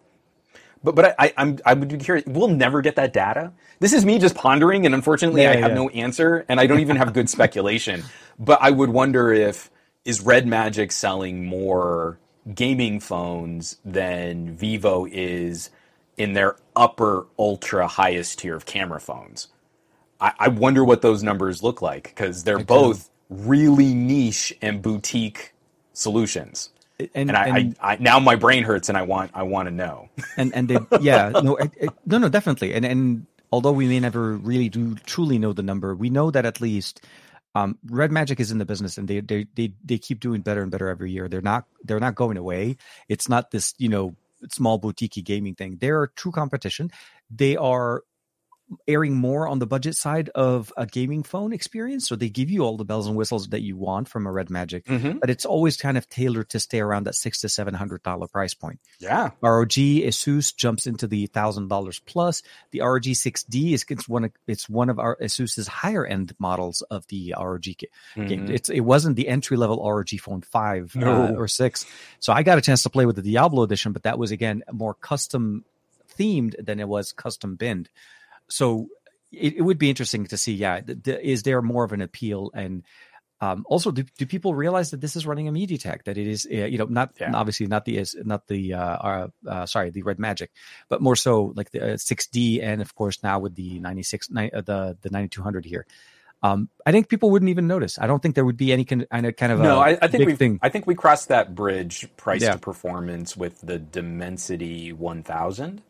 But 0.83 0.95
but 0.95 1.15
I, 1.19 1.33
I'm 1.37 1.59
I 1.65 1.75
would 1.75 1.89
be 1.89 1.97
curious. 1.99 2.25
We'll 2.27 2.49
never 2.49 2.83
get 2.83 2.97
that 2.97 3.13
data. 3.13 3.53
This 3.81 3.93
is 3.93 4.05
me 4.05 4.19
just 4.19 4.35
pondering, 4.35 4.87
and 4.87 4.95
unfortunately, 4.95 5.43
yeah, 5.43 5.53
I 5.53 5.57
have 5.57 5.71
yeah. 5.71 5.77
no 5.77 5.89
answer, 5.89 6.45
and 6.49 6.61
I 6.61 6.67
don't 6.67 6.81
even 6.81 6.97
have 6.97 7.13
good 7.13 7.31
speculation. 7.31 8.05
But 8.41 8.61
I 8.63 8.71
would 8.71 8.91
wonder 8.91 9.33
if 9.33 9.69
is 10.05 10.21
Red 10.21 10.47
Magic 10.47 10.93
selling 10.93 11.45
more 11.45 12.21
gaming 12.55 13.01
phones 13.01 13.77
than 13.85 14.55
Vivo 14.57 15.07
is 15.11 15.71
in 16.19 16.35
their 16.35 16.57
upper 16.77 17.27
ultra 17.39 17.87
highest 17.87 18.41
tier 18.41 18.57
of 18.57 18.67
camera 18.67 19.01
phones. 19.01 19.49
I, 20.21 20.33
I 20.39 20.49
wonder 20.49 20.85
what 20.85 21.03
those 21.03 21.23
numbers 21.23 21.63
look 21.63 21.81
like 21.81 22.05
because 22.05 22.45
they're 22.45 22.59
both 22.59 23.09
really 23.31 23.95
niche 23.95 24.53
and 24.61 24.83
boutique 24.83 25.55
solutions. 25.93 26.71
And, 26.99 27.09
and, 27.15 27.37
I, 27.37 27.47
and 27.47 27.77
I, 27.81 27.93
I, 27.93 27.97
now 28.01 28.19
my 28.19 28.35
brain 28.35 28.65
hurts 28.65 28.89
and 28.89 28.99
I 28.99 29.03
want 29.03 29.31
I 29.33 29.45
want 29.45 29.69
to 29.69 29.75
know. 29.75 30.09
And 30.37 30.53
and 30.55 30.69
they 30.69 30.79
yeah 31.01 31.31
no 31.31 31.57
no 32.07 32.19
no 32.19 32.29
definitely 32.29 32.75
and 32.75 32.85
and 32.85 33.27
although 33.53 33.73
we 33.73 33.87
may 33.87 34.01
never 34.01 34.37
really 34.37 34.69
do 34.69 34.95
truly 35.07 35.39
know 35.39 35.53
the 35.53 35.63
number, 35.63 35.95
we 35.95 36.11
know 36.11 36.31
that 36.31 36.45
at 36.45 36.61
least 36.61 37.05
um, 37.55 37.79
Red 37.87 38.13
Magic 38.13 38.41
is 38.41 38.51
in 38.51 38.59
the 38.59 38.65
business 38.65 38.99
and 38.99 39.09
they, 39.09 39.21
they 39.21 39.47
they 39.55 39.73
they 39.85 39.99
keep 39.99 40.21
doing 40.21 40.43
better 40.43 40.63
and 40.63 40.71
better 40.71 40.89
every 40.89 41.11
year. 41.11 41.29
They're 41.29 41.41
not 41.41 41.67
they're 41.85 42.01
not 42.01 42.15
going 42.15 42.37
away. 42.37 42.77
It's 43.09 43.29
not 43.29 43.51
this 43.51 43.75
you 43.79 43.89
know 43.89 44.15
small 44.51 44.79
boutique 44.79 45.25
gaming 45.25 45.55
thing. 45.55 45.79
They're 45.81 46.09
true 46.09 46.33
competition. 46.33 46.91
They 47.31 47.57
are 47.57 48.05
airing 48.87 49.15
more 49.15 49.49
on 49.49 49.59
the 49.59 49.67
budget 49.67 49.97
side 49.97 50.29
of 50.35 50.73
a 50.77 50.85
gaming 50.87 51.23
phone 51.23 51.53
experience. 51.55 52.07
So 52.07 52.17
they 52.17 52.29
give 52.29 52.51
you 52.51 52.63
all 52.65 52.77
the 52.77 52.85
bells 52.85 53.07
and 53.07 53.17
whistles 53.17 53.49
that 53.49 53.63
you 53.63 53.77
want 53.77 54.09
from 54.09 54.27
a 54.27 54.31
Red 54.33 54.51
Magic, 54.51 54.85
Mhm. 54.85 55.21
but 55.21 55.31
it's 55.31 55.47
always 55.47 55.77
kind 55.79 55.97
of 55.97 56.09
tailored 56.11 56.51
to 56.51 56.61
stay 56.61 56.81
around 56.81 57.05
that 57.05 57.15
six 57.15 57.41
to 57.41 57.49
seven 57.49 57.73
hundred 57.75 58.03
dollar 58.03 58.27
price 58.27 58.53
point. 58.55 58.79
Yeah. 58.99 59.31
ROG 59.43 59.71
Asus 60.05 60.55
jumps 60.55 60.87
into 60.87 61.07
the 61.07 61.27
thousand 61.29 61.69
dollars 61.69 62.01
plus. 62.05 62.43
The 62.73 62.81
ROG 62.81 63.05
6D 63.15 63.73
is 63.73 63.87
it's 63.89 64.09
one 64.09 64.25
of 64.25 64.33
it's 64.47 64.69
one 64.69 64.91
of 64.91 64.99
our 64.99 65.17
Asus's 65.17 65.67
higher 65.69 66.05
end 66.05 66.35
models 66.39 66.83
of 66.91 67.07
the 67.09 67.35
ROG 67.39 67.65
ga- 67.79 67.89
game. 68.27 68.51
It's 68.51 68.69
it 68.69 68.81
wasn't 68.81 69.17
the 69.17 69.29
entry 69.29 69.57
level 69.57 69.83
ROG 69.83 70.11
Phone 70.21 70.43
Five 70.43 70.95
uh, 70.95 71.33
or 71.37 71.49
six. 71.49 71.87
So 72.21 72.33
I 72.35 72.43
got 72.43 72.59
a 72.59 72.61
chance 72.61 72.83
to 72.83 72.91
play 72.91 73.07
with 73.07 73.17
the 73.17 73.23
Diablo 73.23 73.63
edition, 73.63 73.93
but 73.93 74.03
that 74.03 74.19
was 74.19 74.31
again 74.31 74.63
more 74.73 74.93
custom 74.93 75.65
themed 76.19 76.55
than 76.65 76.81
it 76.81 76.89
was 76.89 77.13
custom 77.13 77.55
binned. 77.57 77.89
So 78.49 78.89
it, 79.33 79.57
it 79.57 79.63
would 79.63 79.79
be 79.79 79.89
interesting 79.91 80.27
to 80.27 80.37
see. 80.37 80.55
Yeah, 80.55 80.81
th- 80.81 81.03
th- 81.03 81.21
is 81.23 81.43
there 81.43 81.61
more 81.63 81.85
of 81.85 81.93
an 81.93 82.01
appeal 82.03 82.51
and 82.55 82.83
um, 83.41 83.65
also, 83.69 83.93
do, 83.93 84.03
do 84.19 84.27
people 84.27 84.53
realize 84.57 84.91
that 84.91 85.01
this 85.01 85.15
is 85.15 85.25
running 85.25 85.47
a 85.47 85.53
MediaTek? 85.53 86.03
That 86.05 86.19
it 86.19 86.27
is, 86.27 86.45
uh, 86.51 86.65
you 86.65 86.77
know, 86.77 86.87
not 86.87 87.13
Yeah. 87.21 87.31
obviously 87.35 87.69
not 87.69 87.85
the 87.85 87.97
is 87.99 88.17
not 88.25 88.49
the 88.49 88.75
uh, 88.75 88.81
uh, 88.81 89.29
uh, 89.47 89.67
sorry 89.67 89.91
the 89.91 90.03
Red 90.03 90.19
Magic, 90.19 90.51
but 90.89 91.01
more 91.01 91.15
so 91.15 91.53
like 91.55 91.71
the 91.71 91.93
uh, 91.93 91.97
6D 91.97 92.61
and 92.61 92.83
of 92.83 92.97
course 92.97 93.23
now 93.23 93.39
with 93.39 93.55
the 93.55 93.79
96 93.79 94.31
ni- 94.31 94.51
uh, 94.51 94.63
the 94.63 94.99
the 95.03 95.11
9200 95.11 95.65
here. 95.65 95.87
Um, 96.43 96.69
I 96.85 96.91
think 96.91 97.09
people 97.09 97.31
wouldn't 97.31 97.49
even 97.49 97.69
notice. 97.69 97.97
I 97.99 98.09
don't 98.09 98.21
think 98.21 98.35
there 98.35 98.45
would 98.45 98.57
be 98.57 98.73
any 98.73 98.85
kind 98.85 99.07
of, 99.09 99.37
kind 99.37 99.53
of 99.53 99.61
No, 99.61 99.79
I, 99.79 99.99
I 100.03 100.09
think 100.09 100.27
we 100.27 100.35
thing. 100.35 100.59
I 100.63 100.69
think 100.69 100.89
we 100.89 100.97
crossed 100.97 101.29
that 101.29 101.55
bridge 101.55 102.09
price 102.17 102.43
Yeah. 102.43 102.53
to 102.55 102.59
performance 102.59 103.37
with 103.37 103.61
the 103.61 103.79
Dimensity 103.79 104.93
1000. 104.93 105.83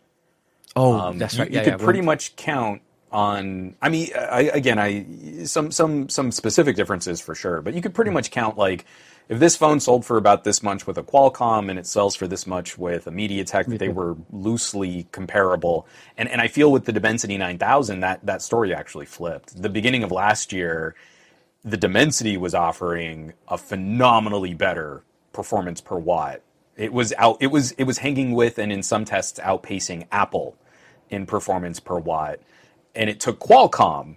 Oh, 0.77 0.93
Um, 0.95 1.19
that's 1.19 1.35
you- 1.35 1.40
right. 1.43 1.51
You, 1.51 1.59
yeah, 1.59 1.65
could 1.65 1.81
yeah. 1.81 1.85
pretty 1.85 2.01
much 2.03 2.36
count 2.36 2.82
on. 3.11 3.74
I 3.82 3.89
mean, 3.89 4.09
I, 4.16 4.43
again, 4.53 4.78
I 4.78 5.45
some 5.45 5.70
some 5.70 6.09
some 6.09 6.31
specific 6.31 6.77
differences 6.77 7.20
for 7.20 7.35
sure, 7.35 7.61
but 7.62 7.74
you 7.74 7.82
could 7.82 7.93
Mm. 7.93 7.97
pretty 7.97 8.11
much 8.11 8.31
count 8.31 8.57
like 8.59 8.85
if 9.28 9.39
this 9.40 9.57
phone 9.57 9.78
sold 9.81 10.07
for 10.07 10.16
about 10.16 10.45
this 10.45 10.62
much 10.62 10.86
with 10.86 10.97
a 10.99 11.03
Qualcomm 11.03 11.69
and 11.69 11.78
it 11.78 11.86
sells 11.86 12.15
for 12.15 12.27
this 12.27 12.47
much 12.47 12.78
with 12.78 13.07
a 13.07 13.11
MediaTek, 13.11 13.66
that 13.66 13.78
they 13.78 13.89
were 13.90 14.16
loosely 14.31 15.07
comparable. 15.12 15.86
And 16.16 16.28
and 16.31 16.40
I 16.40 16.49
feel 16.49 16.70
with 16.73 16.85
the 16.86 16.93
Dimensity 16.93 17.36
9000 17.39 18.01
that 18.01 18.24
that 18.24 18.43
story 18.43 18.74
actually 18.74 19.07
flipped. 19.07 19.61
The 19.61 19.69
beginning 19.69 20.03
of 20.03 20.11
last 20.12 20.53
year, 20.53 20.95
the 21.65 21.77
Dimensity 21.77 22.36
was 22.36 22.55
offering 22.55 23.32
a 23.49 23.59
phenomenally 23.59 24.55
better 24.55 25.03
performance 25.32 25.81
per 25.81 25.97
watt. 25.97 26.40
It 26.78 26.92
was 26.92 27.12
out. 27.18 27.38
It 27.40 27.48
was 27.48 27.72
it 27.72 27.84
was 27.84 27.98
hanging 27.98 28.32
with 28.32 28.56
and 28.59 28.70
in 28.72 28.82
some 28.84 29.05
tests 29.05 29.40
outpacing 29.40 30.06
Apple 30.12 30.56
in 31.10 31.26
performance 31.26 31.80
per 31.80 31.98
watt, 31.98 32.38
and 32.94 33.10
it 33.10 33.18
took 33.18 33.40
Qualcomm 33.40 34.16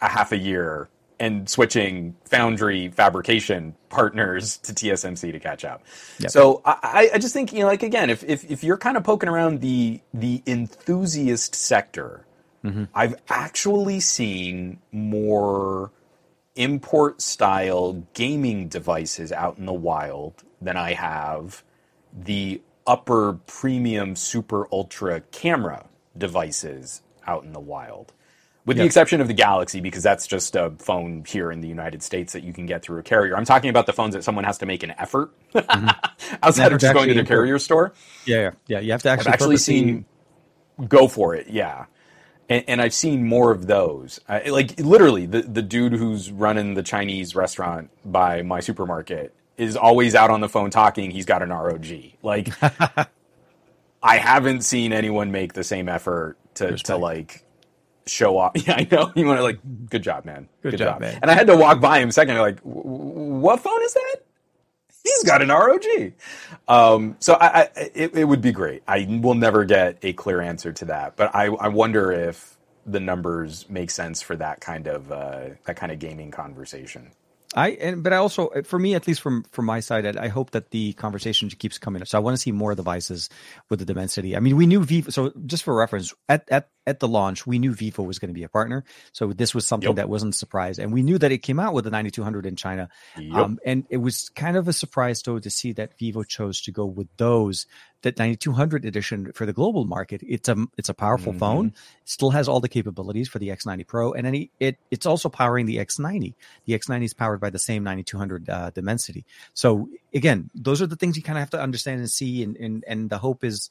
a 0.00 0.08
half 0.08 0.30
a 0.30 0.38
year 0.38 0.88
and 1.20 1.50
switching 1.50 2.16
foundry 2.24 2.88
fabrication 2.88 3.74
partners 3.88 4.58
to 4.58 4.72
TSMC 4.72 5.32
to 5.32 5.40
catch 5.40 5.64
up. 5.64 5.82
Yep. 6.20 6.30
So 6.30 6.62
I, 6.64 7.10
I- 7.14 7.18
just 7.18 7.34
think 7.34 7.52
you 7.52 7.60
know, 7.60 7.66
like 7.66 7.82
again, 7.82 8.10
if 8.10 8.22
if, 8.22 8.48
if 8.48 8.62
you're 8.62 8.78
kind 8.78 8.96
of 8.96 9.02
poking 9.02 9.28
around 9.28 9.60
the 9.60 10.00
the 10.14 10.40
enthusiast 10.46 11.56
sector, 11.56 12.24
mm-hmm. 12.64 12.84
I've 12.94 13.16
actually 13.28 13.98
seen 13.98 14.78
more 14.92 15.90
import 16.54 17.22
style 17.22 18.06
gaming 18.14 18.68
devices 18.68 19.32
out 19.32 19.58
in 19.58 19.66
the 19.66 19.72
wild 19.72 20.44
than 20.62 20.76
I 20.76 20.92
have 20.92 21.64
the 22.12 22.62
upper 22.86 23.34
premium 23.46 24.16
super 24.16 24.66
ultra 24.72 25.20
camera 25.20 25.86
devices 26.16 27.02
out 27.26 27.44
in 27.44 27.52
the 27.52 27.60
wild. 27.60 28.12
With 28.64 28.76
the 28.76 28.84
exception 28.84 29.22
of 29.22 29.28
the 29.28 29.34
Galaxy, 29.34 29.80
because 29.80 30.02
that's 30.02 30.26
just 30.26 30.54
a 30.54 30.72
phone 30.78 31.24
here 31.26 31.50
in 31.50 31.62
the 31.62 31.68
United 31.68 32.02
States 32.02 32.34
that 32.34 32.42
you 32.42 32.52
can 32.52 32.66
get 32.66 32.82
through 32.82 32.98
a 32.98 33.02
carrier. 33.02 33.34
I'm 33.34 33.46
talking 33.46 33.70
about 33.70 33.86
the 33.86 33.94
phones 33.94 34.12
that 34.12 34.24
someone 34.24 34.44
has 34.44 34.58
to 34.58 34.66
make 34.66 34.82
an 34.82 34.92
effort 34.98 35.32
mm-hmm. 35.54 35.88
outside 36.42 36.72
of 36.72 36.78
just 36.78 36.92
going 36.92 37.06
to 37.06 37.12
actually 37.12 37.22
the 37.22 37.26
carrier 37.26 37.58
store. 37.58 37.94
Yeah, 38.26 38.36
yeah, 38.36 38.50
yeah. 38.66 38.80
You 38.80 38.92
have 38.92 39.02
to 39.04 39.10
I've 39.10 39.20
actually 39.20 39.32
actually 39.32 39.54
purposely- 39.54 39.74
seen 39.74 40.04
go 40.86 41.08
for 41.08 41.34
it, 41.34 41.48
yeah. 41.48 41.86
And, 42.50 42.64
and 42.68 42.82
I've 42.82 42.92
seen 42.92 43.26
more 43.26 43.52
of 43.52 43.66
those. 43.68 44.20
I, 44.28 44.50
like 44.50 44.78
literally, 44.78 45.24
the 45.24 45.40
the 45.42 45.62
dude 45.62 45.94
who's 45.94 46.30
running 46.30 46.74
the 46.74 46.82
Chinese 46.82 47.34
restaurant 47.34 47.90
by 48.04 48.42
my 48.42 48.60
supermarket 48.60 49.34
is 49.58 49.76
always 49.76 50.14
out 50.14 50.30
on 50.30 50.40
the 50.40 50.48
phone 50.48 50.70
talking. 50.70 51.10
He's 51.10 51.26
got 51.26 51.42
an 51.42 51.50
ROG. 51.50 51.86
Like, 52.22 52.50
I 54.02 54.16
haven't 54.18 54.62
seen 54.62 54.92
anyone 54.92 55.32
make 55.32 55.52
the 55.54 55.64
same 55.64 55.88
effort 55.88 56.36
to 56.54 56.76
to 56.78 56.96
like 56.96 57.44
show 58.06 58.38
off. 58.38 58.52
Yeah, 58.66 58.74
I 58.76 58.88
know. 58.90 59.12
You 59.14 59.26
want 59.26 59.38
to 59.38 59.42
like, 59.42 59.60
good 59.90 60.02
job, 60.02 60.24
man. 60.24 60.48
Good 60.62 60.78
job, 60.78 61.00
man. 61.00 61.18
And 61.22 61.30
I 61.30 61.34
had 61.34 61.46
to 61.48 61.56
walk 61.56 61.80
by 61.80 62.00
him 62.00 62.08
a 62.10 62.12
second. 62.12 62.38
Like, 62.38 62.62
"W- 62.64 62.82
w- 62.82 63.34
what 63.40 63.60
phone 63.60 63.82
is 63.82 63.94
that? 63.94 64.16
He's 65.04 65.24
got 65.24 65.42
an 65.42 65.48
ROG. 65.48 66.12
Um, 66.68 67.16
so 67.20 67.34
I, 67.34 67.62
I, 67.62 67.68
it, 67.94 68.14
it 68.16 68.24
would 68.24 68.42
be 68.42 68.52
great. 68.52 68.82
I 68.86 69.06
will 69.22 69.34
never 69.34 69.64
get 69.64 69.98
a 70.02 70.12
clear 70.12 70.40
answer 70.40 70.72
to 70.72 70.84
that, 70.86 71.16
but 71.16 71.34
I, 71.34 71.46
I 71.46 71.68
wonder 71.68 72.12
if 72.12 72.56
the 72.86 73.00
numbers 73.00 73.68
make 73.70 73.90
sense 73.90 74.20
for 74.22 74.36
that 74.36 74.60
kind 74.60 74.86
of 74.86 75.10
uh, 75.12 75.40
that 75.64 75.76
kind 75.76 75.92
of 75.92 75.98
gaming 75.98 76.30
conversation. 76.30 77.12
I 77.54 77.70
and 77.70 78.02
but 78.02 78.12
I 78.12 78.16
also 78.16 78.48
uh, 78.48 78.62
for 78.62 78.78
me 78.78 78.94
at 78.94 79.06
least 79.06 79.20
from 79.20 79.42
from 79.44 79.64
my 79.64 79.80
side 79.80 80.04
I, 80.04 80.24
I 80.24 80.28
hope 80.28 80.50
that 80.50 80.70
the 80.70 80.92
conversation 80.94 81.48
keeps 81.48 81.78
coming 81.78 82.02
up. 82.02 82.08
So 82.08 82.18
I 82.18 82.20
want 82.20 82.36
to 82.36 82.40
see 82.40 82.52
more 82.52 82.74
devices 82.74 83.30
with 83.70 83.78
the 83.78 83.86
Dimensity. 83.86 84.36
I 84.36 84.40
mean, 84.40 84.56
we 84.56 84.66
knew 84.66 84.84
Vivo. 84.84 85.10
So 85.10 85.32
just 85.46 85.64
for 85.64 85.74
reference, 85.74 86.12
at 86.28 86.46
at 86.50 86.68
at 86.88 87.00
the 87.00 87.08
launch, 87.08 87.46
we 87.46 87.58
knew 87.58 87.72
Vivo 87.72 88.02
was 88.02 88.18
going 88.18 88.30
to 88.30 88.34
be 88.34 88.42
a 88.44 88.48
partner. 88.48 88.84
So 89.12 89.32
this 89.32 89.54
was 89.54 89.66
something 89.66 89.88
Yep. 89.90 89.96
that 89.96 90.08
wasn't 90.08 90.34
a 90.34 90.38
surprise, 90.38 90.78
and 90.78 90.92
we 90.92 91.02
knew 91.02 91.18
that 91.18 91.30
it 91.32 91.38
came 91.38 91.60
out 91.60 91.74
with 91.74 91.84
the 91.84 91.90
9200 91.90 92.46
in 92.46 92.56
China. 92.56 92.88
Yep. 93.18 93.34
Um, 93.36 93.58
and 93.64 93.84
it 93.90 93.98
was 93.98 94.28
kind 94.30 94.56
of 94.56 94.66
a 94.68 94.72
surprise 94.72 95.22
though 95.22 95.38
to 95.38 95.50
see 95.50 95.72
that 95.72 95.98
Vivo 95.98 96.22
chose 96.22 96.60
to 96.62 96.72
go 96.72 96.86
with 96.86 97.08
those 97.18 97.66
that 98.02 98.16
9200 98.16 98.84
edition 98.84 99.32
for 99.32 99.44
the 99.44 99.52
global 99.52 99.84
market. 99.84 100.22
It's 100.24 100.48
a 100.48 100.56
it's 100.76 100.88
a 100.88 100.94
powerful 100.94 101.32
Mhm. 101.32 101.38
phone. 101.38 101.72
Still 102.04 102.30
has 102.30 102.46
all 102.48 102.60
the 102.60 102.68
capabilities 102.68 103.28
for 103.28 103.40
the 103.40 103.48
X90 103.50 103.82
Pro, 103.86 104.12
and 104.12 104.24
any 104.24 104.50
it 104.60 104.78
it's 104.92 105.04
also 105.04 105.28
powering 105.28 105.66
the 105.66 105.78
X90. 105.78 106.34
The 106.66 106.74
X90 106.74 107.04
is 107.06 107.14
powered 107.14 107.40
by 107.40 107.50
the 107.50 107.58
same 107.58 107.82
9200 107.82 108.48
uh, 108.48 108.70
Dimensity. 108.70 109.24
So 109.52 109.88
again, 110.14 110.48
those 110.54 110.80
are 110.80 110.86
the 110.86 110.94
things 110.94 111.16
you 111.16 111.24
kind 111.24 111.38
of 111.38 111.40
have 111.40 111.50
to 111.50 111.60
understand 111.60 111.98
and 111.98 112.08
see, 112.10 112.42
and 112.44 112.56
and 112.56 112.84
and 112.86 113.10
the 113.10 113.18
hope 113.18 113.42
is 113.42 113.68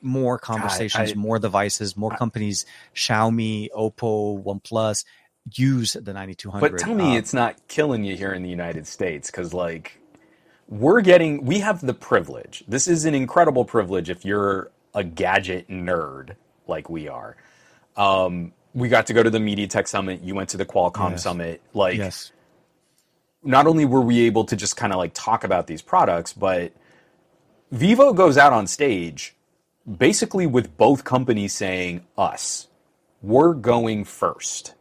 more 0.00 0.38
conversations, 0.38 1.12
I- 1.12 1.14
more 1.14 1.38
devices, 1.38 1.96
more 1.96 2.10
companies. 2.10 2.66
Xiaomi, 2.94 3.68
Oppo, 3.76 4.42
OnePlus 4.42 5.04
use 5.54 5.94
the 5.94 6.12
9200. 6.12 6.60
But 6.60 6.78
tell 6.78 6.94
me 6.94 7.12
um, 7.12 7.16
it's 7.16 7.32
not 7.32 7.56
killing 7.68 8.04
you 8.04 8.16
here 8.16 8.32
in 8.32 8.42
the 8.42 8.50
United 8.50 8.86
States 8.86 9.30
because, 9.30 9.54
like, 9.54 9.98
we're 10.68 11.00
getting, 11.00 11.44
we 11.44 11.60
have 11.60 11.80
the 11.80 11.94
privilege. 11.94 12.64
This 12.68 12.86
is 12.86 13.04
an 13.06 13.14
incredible 13.14 13.64
privilege 13.64 14.10
if 14.10 14.24
you're 14.24 14.70
a 14.94 15.02
gadget 15.02 15.68
nerd 15.68 16.36
like 16.66 16.90
we 16.90 17.08
are. 17.08 17.36
Um, 17.96 18.52
we 18.74 18.88
got 18.88 19.06
to 19.06 19.14
go 19.14 19.22
to 19.22 19.30
the 19.30 19.38
MediaTek 19.38 19.88
Summit. 19.88 20.20
You 20.22 20.34
went 20.34 20.50
to 20.50 20.56
the 20.58 20.66
Qualcomm 20.66 21.12
Yes. 21.12 21.22
Summit. 21.22 21.62
Like, 21.72 21.96
yes. 21.96 22.30
not 23.42 23.66
only 23.66 23.86
were 23.86 24.02
we 24.02 24.20
able 24.26 24.44
to 24.44 24.56
just 24.56 24.76
kind 24.76 24.92
of 24.92 24.98
like 24.98 25.12
talk 25.14 25.44
about 25.44 25.66
these 25.66 25.80
products, 25.80 26.32
but 26.34 26.72
Vivo 27.72 28.12
goes 28.12 28.36
out 28.36 28.52
on 28.52 28.66
stage 28.66 29.34
basically 29.96 30.46
with 30.46 30.76
both 30.76 31.04
companies 31.04 31.54
saying, 31.54 32.06
us, 32.16 32.68
we're 33.22 33.54
going 33.54 34.04
first 34.04 34.74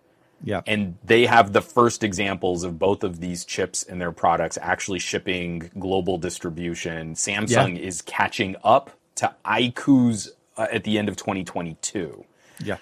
Yeah. 0.43 0.61
and 0.67 0.97
they 1.03 1.25
have 1.25 1.53
the 1.53 1.61
first 1.61 2.03
examples 2.03 2.63
of 2.63 2.77
both 2.79 3.03
of 3.03 3.19
these 3.19 3.45
chips 3.45 3.83
in 3.83 3.99
their 3.99 4.11
products 4.11 4.57
actually 4.61 4.99
shipping 4.99 5.71
global 5.79 6.17
distribution. 6.17 7.15
Samsung 7.15 7.79
is 7.79 8.01
catching 8.03 8.55
up 8.63 8.91
to 9.15 9.33
iQOO's 9.45 10.31
uh, 10.57 10.67
at 10.71 10.83
the 10.83 10.97
end 10.99 11.09
of 11.09 11.15
2022. 11.17 12.25
Yeah. 12.63 12.77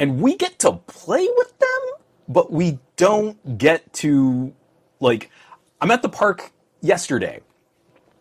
And 0.00 0.20
we 0.20 0.36
get 0.36 0.58
to 0.60 0.72
play 0.86 1.28
with 1.36 1.58
them, 1.58 1.80
but 2.28 2.52
we 2.52 2.78
don't 2.96 3.58
get 3.58 3.92
to 3.94 4.54
like 5.00 5.30
I'm 5.80 5.90
at 5.90 6.02
the 6.02 6.08
park 6.08 6.52
yesterday 6.80 7.40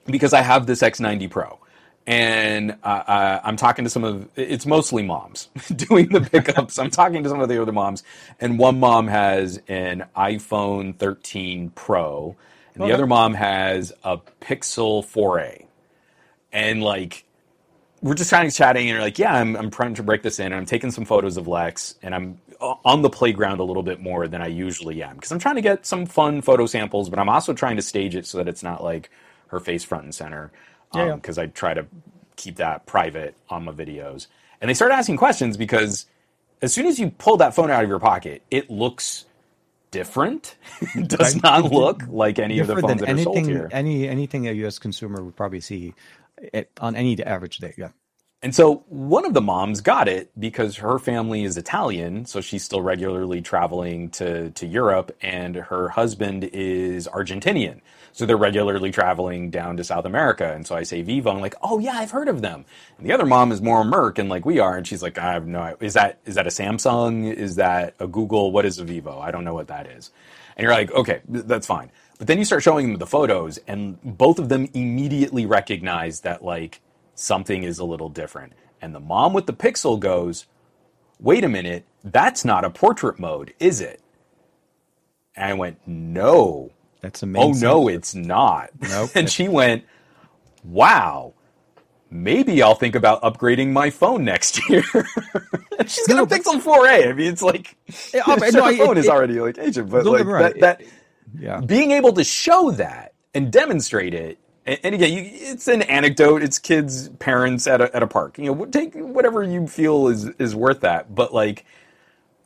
because 0.08 0.34
I 0.34 0.42
have 0.42 0.68
this 0.68 0.82
X90 0.82 1.30
Pro. 1.30 1.60
And 2.08 2.72
uh, 2.84 2.88
uh, 2.88 3.42
I'm 3.44 3.58
talking 3.58 3.86
to 3.86 3.90
some 3.92 4.04
of 4.04 4.30
it's 4.36 4.66
mostly 4.66 5.04
moms 5.04 5.50
doing 5.76 6.10
the 6.10 6.22
pickups. 6.22 6.80
I'm 6.80 6.90
talking 6.90 7.24
to 7.24 7.30
some 7.30 7.40
of 7.42 7.50
the 7.50 7.62
other 7.62 7.72
moms, 7.72 8.04
and 8.40 8.60
one 8.60 8.80
mom 8.80 9.08
has 9.08 9.62
an 9.68 10.06
iPhone 10.18 10.98
13 10.98 11.72
Pro, 11.72 12.36
and 12.76 12.84
the 12.84 12.92
other 12.94 13.08
mom 13.08 13.36
has 13.36 13.94
a 14.04 14.18
Pixel 14.42 15.04
4a. 15.06 15.66
And 16.52 16.84
like, 16.84 17.26
we're 18.02 18.16
just 18.16 18.32
kind 18.32 18.48
of 18.48 18.54
chatting, 18.54 18.84
and 18.84 18.90
you're 18.90 19.02
like, 19.02 19.20
"Yeah, 19.20 19.34
I'm 19.34 19.56
I'm 19.56 19.72
trying 19.72 19.96
to 19.96 20.04
break 20.04 20.24
this 20.24 20.40
in, 20.40 20.48
and 20.48 20.56
I'm 20.56 20.66
taking 20.66 20.92
some 20.92 21.06
photos 21.06 21.38
of 21.38 21.48
Lex, 21.48 21.96
and 22.04 22.16
I'm 22.16 22.40
on 22.86 23.04
the 23.04 23.10
playground 23.10 23.60
a 23.60 23.64
little 23.64 23.84
bit 23.84 24.02
more 24.02 24.28
than 24.28 24.42
I 24.42 24.48
usually 24.48 25.04
am 25.04 25.16
because 25.16 25.32
I'm 25.32 25.40
trying 25.40 25.56
to 25.56 25.62
get 25.62 25.86
some 25.86 26.06
fun 26.08 26.42
photo 26.42 26.66
samples, 26.66 27.10
but 27.10 27.20
I'm 27.20 27.30
also 27.30 27.54
trying 27.54 27.78
to 27.78 27.82
stage 27.84 28.16
it 28.16 28.26
so 28.26 28.40
that 28.40 28.48
it's 28.48 28.64
not 28.64 28.84
like 28.84 29.12
her 29.48 29.60
face 29.60 29.84
front 29.84 30.06
and 30.06 30.16
center." 30.16 30.52
Yeah, 30.94 31.06
yeah. 31.08 31.14
Um, 31.14 31.20
because 31.20 31.38
I 31.38 31.48
try 31.48 31.74
to 31.74 31.86
keep 32.36 32.58
that 32.58 32.86
private 32.86 33.36
on 33.50 33.66
my 33.66 33.72
videos. 33.72 34.28
And 34.62 34.70
they 34.70 34.74
started 34.74 34.96
asking 34.96 35.18
questions 35.18 35.58
because 35.58 36.06
as 36.62 36.74
soon 36.74 36.86
as 36.88 37.00
you 37.00 37.12
pull 37.12 37.38
that 37.38 37.56
phone 37.56 37.72
out 37.72 37.84
of 37.84 37.90
your 37.90 38.00
pocket, 38.00 38.44
it 38.52 38.70
looks 38.70 39.26
different. 39.92 40.56
it 40.96 41.08
does 41.10 41.36
Right. 41.36 41.44
not 41.44 41.72
look 41.72 42.04
like 42.08 42.40
any 42.40 42.60
of 42.60 42.68
the 42.68 42.78
phones 42.78 43.02
that 43.02 43.10
are 43.10 43.18
sold 43.18 43.38
anything, 43.38 43.46
here. 43.46 43.70
any 43.72 44.08
anything 44.08 44.48
a 44.48 44.52
U.S. 44.54 44.80
consumer 44.80 45.24
would 45.24 45.36
probably 45.36 45.62
see 45.62 45.94
it, 46.38 46.70
on 46.80 46.96
any 46.96 47.22
average 47.24 47.58
day. 47.60 47.74
Yeah. 47.78 47.90
And 48.44 48.56
so 48.56 48.86
one 48.88 49.26
of 49.26 49.34
the 49.36 49.42
moms 49.42 49.82
got 49.82 50.08
it 50.08 50.32
because 50.40 50.78
her 50.78 50.98
family 51.00 51.44
is 51.44 51.58
Italian, 51.58 52.26
so 52.26 52.42
she's 52.42 52.64
still 52.64 52.82
regularly 52.82 53.42
traveling 53.42 54.10
to, 54.12 54.50
to 54.52 54.66
Europe, 54.66 55.16
and 55.22 55.56
her 55.56 55.90
husband 55.90 56.46
is 56.54 57.08
Argentinian. 57.08 57.82
So 58.14 58.26
they're 58.26 58.38
regularly 58.38 58.92
traveling 58.92 59.50
down 59.50 59.78
to 59.78 59.84
South 59.84 60.06
America. 60.06 60.54
And 60.54 60.68
so 60.68 60.76
I 60.76 60.84
say 60.84 61.02
Vivo, 61.02 61.32
I'm 61.32 61.40
like, 61.40 61.56
oh 61.62 61.80
yeah, 61.80 61.96
I've 61.96 62.12
heard 62.12 62.28
of 62.28 62.42
them. 62.42 62.66
And 62.98 63.08
the 63.08 63.14
other 63.14 63.26
mom 63.26 63.52
is 63.52 63.62
more 63.62 63.82
American 63.82 64.30
like 64.30 64.46
we 64.46 64.60
are, 64.60 64.76
and 64.78 64.86
she's 64.86 65.02
like, 65.02 65.18
I 65.18 65.34
have 65.34 65.48
no. 65.48 65.76
Is 65.80 65.94
that 65.94 66.20
is 66.26 66.36
that 66.36 66.48
a 66.48 66.50
Samsung? 66.52 67.34
Is 67.34 67.56
that 67.56 67.96
a 68.00 68.08
Google? 68.08 68.52
What 68.52 68.66
is 68.66 68.80
a 68.80 68.84
Vivo? 68.84 69.20
I 69.20 69.32
don't 69.32 69.44
know 69.44 69.54
what 69.54 69.68
that 69.68 69.88
is. 69.88 70.12
And 70.58 70.64
you're 70.64 70.74
like, 70.74 70.92
okay, 70.92 71.22
that's 71.28 71.68
fine. 71.68 71.92
But 72.18 72.28
then 72.28 72.38
you 72.38 72.46
start 72.46 72.64
showing 72.64 72.88
them 72.90 73.00
the 73.00 73.08
photos, 73.08 73.58
and 73.68 74.00
both 74.04 74.38
of 74.40 74.50
them 74.50 74.70
immediately 74.74 75.46
recognize 75.46 76.22
that 76.22 76.44
like 76.44 76.82
something 77.16 77.64
is 77.64 77.80
a 77.80 77.86
little 77.86 78.10
different. 78.10 78.54
And 78.82 78.94
the 78.94 79.00
mom 79.00 79.34
with 79.34 79.46
the 79.46 79.54
pixel 79.54 80.00
goes, 80.00 80.46
wait 81.20 81.44
a 81.44 81.50
minute, 81.50 81.86
that's 82.04 82.44
not 82.44 82.66
a 82.66 82.70
portrait 82.70 83.20
mode, 83.20 83.54
is 83.60 83.80
it? 83.80 84.02
And 85.36 85.52
I 85.52 85.54
went, 85.54 85.80
no. 85.88 86.72
That's 87.02 87.24
main. 87.24 87.42
Oh 87.44 87.52
no, 87.52 87.88
it's 87.88 88.14
not. 88.16 88.70
Nope. 88.80 89.12
and 89.16 89.30
she 89.30 89.48
went, 89.48 89.84
wow. 90.64 91.34
Maybe 92.14 92.62
I'll 92.62 92.76
think 92.76 92.96
about 92.96 93.22
upgrading 93.22 93.72
my 93.72 93.90
phone 93.90 94.26
next 94.26 94.70
year. 94.70 94.84
and 95.80 95.90
she's 95.90 96.06
got 96.08 96.18
No, 96.18 96.24
a 96.24 96.28
Pixel 96.28 96.62
4a. 96.62 97.10
I 97.10 97.14
mean, 97.14 97.32
it's 97.32 97.42
like 97.42 97.76
Yeah, 98.14 98.24
oh, 98.28 98.38
sure, 98.52 98.52
no, 98.52 98.68
it- 98.68 98.78
phone 98.78 98.98
is 98.98 99.06
it- 99.06 99.12
already 99.12 99.40
like 99.40 99.58
ancient, 99.58 99.90
but 99.90 100.06
like 100.06 100.26
me 100.26 100.34
that, 100.34 100.60
that 100.60 100.82
Yeah. 101.40 101.62
being 101.62 101.92
able 101.92 102.12
to 102.14 102.24
show 102.24 102.72
that 102.72 103.14
and 103.34 103.50
demonstrate 103.52 104.14
it 104.14 104.38
and, 104.66 104.78
and 104.84 104.94
again 104.96 105.14
you, 105.14 105.24
it's 105.26 105.70
an 105.70 105.82
anecdote 105.84 106.44
it's 106.44 106.60
kids 106.60 107.08
parents 107.20 107.66
at 107.66 107.80
a, 107.80 107.96
at 107.96 108.04
a 108.04 108.08
park 108.08 108.38
you 108.38 108.54
know 108.54 108.66
take 108.66 108.94
whatever 108.96 109.42
you 109.42 109.66
feel 109.68 110.10
is 110.10 110.26
is 110.38 110.54
worth 110.54 110.82
that 110.82 111.16
but 111.16 111.34
like 111.34 111.66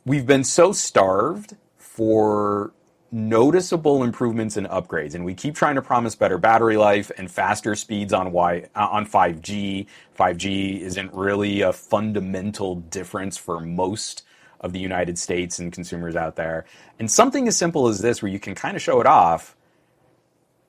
we've 0.04 0.24
been 0.26 0.44
so 0.44 0.70
starved 0.70 1.56
for 1.76 2.72
noticeable 3.12 4.04
improvements 4.04 4.56
and 4.56 4.68
upgrades 4.68 5.14
and 5.14 5.24
we 5.24 5.34
keep 5.34 5.54
trying 5.54 5.76
to 5.76 5.82
promise 5.82 6.16
better 6.16 6.38
battery 6.38 6.76
life 6.76 7.10
and 7.18 7.30
faster 7.30 7.74
speeds 7.74 8.12
on 8.12 8.32
y 8.32 8.64
uh, 8.76 8.88
on 8.92 9.06
5G 9.06 9.86
5G 10.18 10.80
isn't 10.80 11.14
really 11.14 11.62
a 11.62 11.72
fundamental 11.72 12.76
difference 12.76 13.36
for 13.38 13.60
most 13.60 14.24
of 14.60 14.72
the 14.74 14.80
United 14.80 15.18
States 15.18 15.58
and 15.58 15.72
consumers 15.72 16.16
out 16.16 16.36
there 16.36 16.66
and 16.98 17.10
something 17.10 17.48
as 17.48 17.56
simple 17.56 17.88
as 17.88 18.00
this 18.00 18.22
where 18.22 18.32
you 18.32 18.40
can 18.40 18.54
kind 18.54 18.76
of 18.76 18.82
show 18.82 19.00
it 19.00 19.06
off 19.06 19.56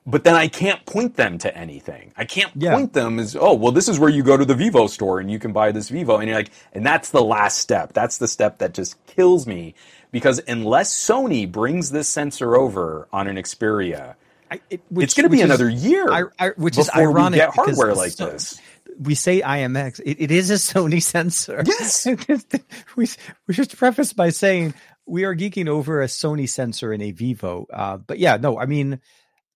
but 0.06 0.24
then 0.24 0.36
I 0.36 0.48
can't 0.48 0.86
point 0.86 1.16
them 1.16 1.38
to 1.38 1.56
anything. 1.56 2.12
I 2.16 2.24
can't 2.26 2.52
Yeah. 2.54 2.70
point 2.74 2.94
them 2.94 3.18
as, 3.18 3.36
oh, 3.36 3.54
well, 3.54 3.72
this 3.72 3.88
is 3.88 3.98
where 3.98 4.10
you 4.10 4.22
go 4.22 4.36
to 4.38 4.44
the 4.46 4.54
Vivo 4.54 4.86
store 4.86 5.20
and 5.20 5.30
you 5.30 5.38
can 5.38 5.52
buy 5.52 5.72
this 5.72 5.90
Vivo. 5.90 6.18
And 6.18 6.28
you're 6.28 6.38
like, 6.38 6.52
and 6.72 6.86
that's 6.86 7.10
the 7.10 7.22
last 7.24 7.58
step. 7.58 7.92
That's 7.92 8.18
the 8.18 8.28
step 8.28 8.58
that 8.58 8.74
just 8.74 9.04
kills 9.06 9.46
me 9.46 9.74
because 10.10 10.40
unless 10.48 10.94
Sony 10.94 11.50
brings 11.50 11.90
this 11.90 12.08
sensor 12.08 12.56
over 12.56 13.08
on 13.12 13.28
an 13.28 13.36
Xperia, 13.36 14.14
I, 14.50 14.60
it, 14.70 14.80
it's 14.96 15.14
going 15.14 15.24
to 15.24 15.28
be 15.28 15.36
which 15.38 15.44
is- 15.44 15.44
another 15.44 15.68
year 15.68 16.10
I, 16.10 16.24
I, 16.38 16.48
which 16.56 16.78
is 16.78 16.90
ironic 16.94 17.40
we 17.40 17.46
get 17.46 17.54
hardware 17.54 17.94
like 17.94 18.12
so- 18.12 18.30
this. 18.30 18.60
We 19.00 19.14
say 19.14 19.42
IMX. 19.42 20.00
It, 20.04 20.20
it 20.20 20.30
is 20.32 20.50
a 20.50 20.54
Sony 20.54 21.00
sensor. 21.14 21.62
Yes. 21.64 22.04
we 22.96 23.06
we 23.46 23.54
should 23.54 23.70
preface 23.70 24.12
by 24.12 24.30
saying 24.30 24.74
we 25.06 25.24
are 25.24 25.36
geeking 25.36 25.68
over 25.68 26.02
a 26.02 26.06
Sony 26.06 26.48
sensor 26.48 26.92
in 26.92 27.00
a 27.00 27.12
Vivo. 27.12 27.66
Uh, 27.72 27.98
but 27.98 28.18
yeah, 28.18 28.38
no, 28.38 28.58
I 28.58 28.66
mean, 28.66 29.00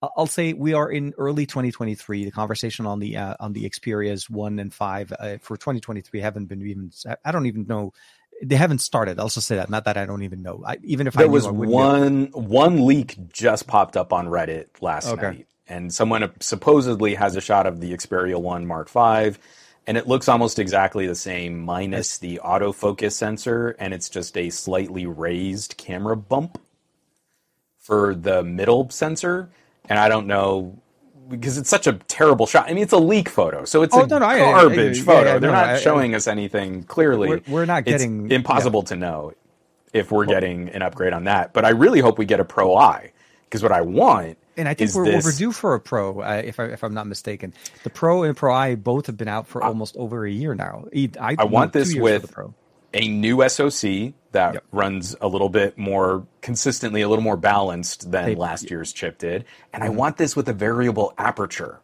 I'll 0.01 0.27
say 0.27 0.53
we 0.53 0.75
are 0.75 0.89
in 0.91 1.13
early 1.19 1.47
2023. 1.47 2.25
The 2.25 2.31
conversation 2.31 2.87
on 2.87 3.01
the 3.01 3.17
uh, 3.17 3.35
on 3.41 3.53
the 3.53 3.69
Xperia's 3.69 4.31
one 4.31 4.59
and 4.61 4.73
five 4.73 5.13
uh, 5.19 5.39
for 5.41 5.57
2023 5.57 6.21
haven't 6.21 6.47
been 6.47 6.63
even. 6.67 6.93
I 7.25 7.33
don't 7.33 7.47
even 7.47 7.67
know. 7.67 7.93
They 8.43 8.57
haven't 8.57 8.81
started. 8.81 9.21
I'll 9.21 9.29
just 9.29 9.47
say 9.49 9.57
that. 9.57 9.71
Not 9.71 9.85
that 9.85 9.97
I 9.97 10.07
don't 10.07 10.25
even 10.25 10.43
know. 10.43 10.63
I, 10.67 10.79
even 10.85 11.07
if 11.07 11.19
I 11.19 11.21
There 11.21 11.29
knew, 11.29 11.35
was 11.35 11.47
I 11.47 11.51
one 11.51 12.27
one 12.33 12.87
leak 12.87 13.33
just 13.33 13.67
popped 13.69 13.97
up 13.97 14.13
on 14.13 14.29
Reddit 14.29 14.67
last 14.83 15.09
Okay. 15.09 15.23
night, 15.23 15.47
and 15.69 15.93
someone 15.95 16.31
supposedly 16.41 17.15
has 17.15 17.37
a 17.37 17.41
shot 17.41 17.67
of 17.67 17.81
the 17.81 17.93
Xperia 17.93 18.41
One 18.41 18.67
Mark 18.67 18.91
V, 18.91 19.39
and 19.87 19.97
it 19.99 20.09
looks 20.09 20.29
almost 20.29 20.59
exactly 20.59 21.07
the 21.07 21.15
same, 21.15 21.61
minus 21.61 22.19
the 22.19 22.41
autofocus 22.45 23.13
sensor, 23.13 23.77
and 23.79 23.95
it's 23.95 24.09
just 24.09 24.37
a 24.37 24.51
slightly 24.51 25.07
raised 25.07 25.77
camera 25.77 26.17
bump 26.17 26.59
for 27.79 28.15
the 28.15 28.43
middle 28.43 28.91
sensor. 28.91 29.51
And 29.89 29.99
I 29.99 30.09
don't 30.09 30.27
know 30.27 30.79
because 31.29 31.57
it's 31.59 31.69
such 31.71 31.87
a 31.87 31.95
terrible 32.09 32.47
shot. 32.47 32.69
I 32.69 32.75
mean, 32.75 32.83
it's 32.83 32.93
a 32.93 32.99
leak 32.99 33.29
photo, 33.29 33.65
so 33.65 33.83
it's 33.83 33.95
Oh, 33.95 34.03
a 34.03 34.07
no, 34.07 34.19
no, 34.19 34.27
I- 34.27 34.35
I- 34.35 34.39
garbage 34.63 35.03
photo. 35.03 35.19
yeah, 35.33 35.39
They're 35.39 35.51
no, 35.51 35.57
not 35.57 35.67
I- 35.69 35.73
I- 35.75 35.79
showing 35.79 36.15
us 36.15 36.27
anything 36.27 36.83
clearly. 36.85 37.29
We're- 37.29 37.43
we're 37.49 37.65
not 37.65 37.79
It's 37.87 38.03
getting- 38.03 38.31
impossible 38.31 38.83
to 38.85 38.97
know 38.97 39.33
if 39.93 40.11
we're 40.11 40.27
getting 40.27 40.69
an 40.71 40.83
upgrade 40.83 41.13
on 41.13 41.25
that. 41.25 41.53
But 41.53 41.65
I 41.65 41.71
really 41.71 42.01
hope 42.01 42.19
we 42.19 42.25
get 42.25 42.41
a 42.41 42.45
Pro 42.45 42.75
I 42.77 43.13
because 43.45 43.63
what 43.63 43.73
I 43.73 43.81
want 43.83 44.37
And 44.57 44.69
I 44.69 44.75
think 44.75 44.89
is 44.91 44.97
we're 44.97 45.05
this. 45.07 45.25
overdue 45.27 45.53
for 45.53 45.75
a 45.75 45.81
Pro, 45.81 46.21
uh, 46.21 46.43
if 46.45 46.59
I, 46.61 46.65
if 46.65 46.83
I'm 46.83 46.95
not 46.95 47.07
mistaken. 47.07 47.53
The 47.85 47.91
Pro 47.91 48.23
and 48.23 48.37
Pro 48.37 48.55
I 48.55 48.75
both 48.75 49.07
have 49.07 49.17
been 49.17 49.29
out 49.29 49.47
for 49.47 49.63
almost 49.63 49.97
over 49.97 50.25
a 50.27 50.31
year 50.31 50.55
now. 50.55 50.85
I, 51.21 51.45
want 51.45 51.73
this 51.73 51.95
with 51.95 52.23
the 52.23 52.29
Pro. 52.29 52.55
A 52.95 53.09
new 53.09 53.47
SoC 53.49 54.15
that 54.33 54.55
Yep. 54.55 54.65
runs 54.73 55.17
a 55.21 55.29
little 55.29 55.49
bit 55.49 55.77
more 55.79 56.27
consistently, 56.41 57.03
a 57.03 57.09
little 57.09 57.23
more 57.25 57.37
balanced 57.37 58.11
than 58.11 58.37
last 58.37 58.71
year's 58.71 58.93
chip 58.93 59.19
did, 59.19 59.45
and 59.73 59.83
I 59.83 59.89
mm-hmm. 59.89 59.97
want 59.97 60.17
this 60.17 60.35
with 60.35 60.49
a 60.49 60.53
variable 60.53 61.13
aperture. 61.19 61.81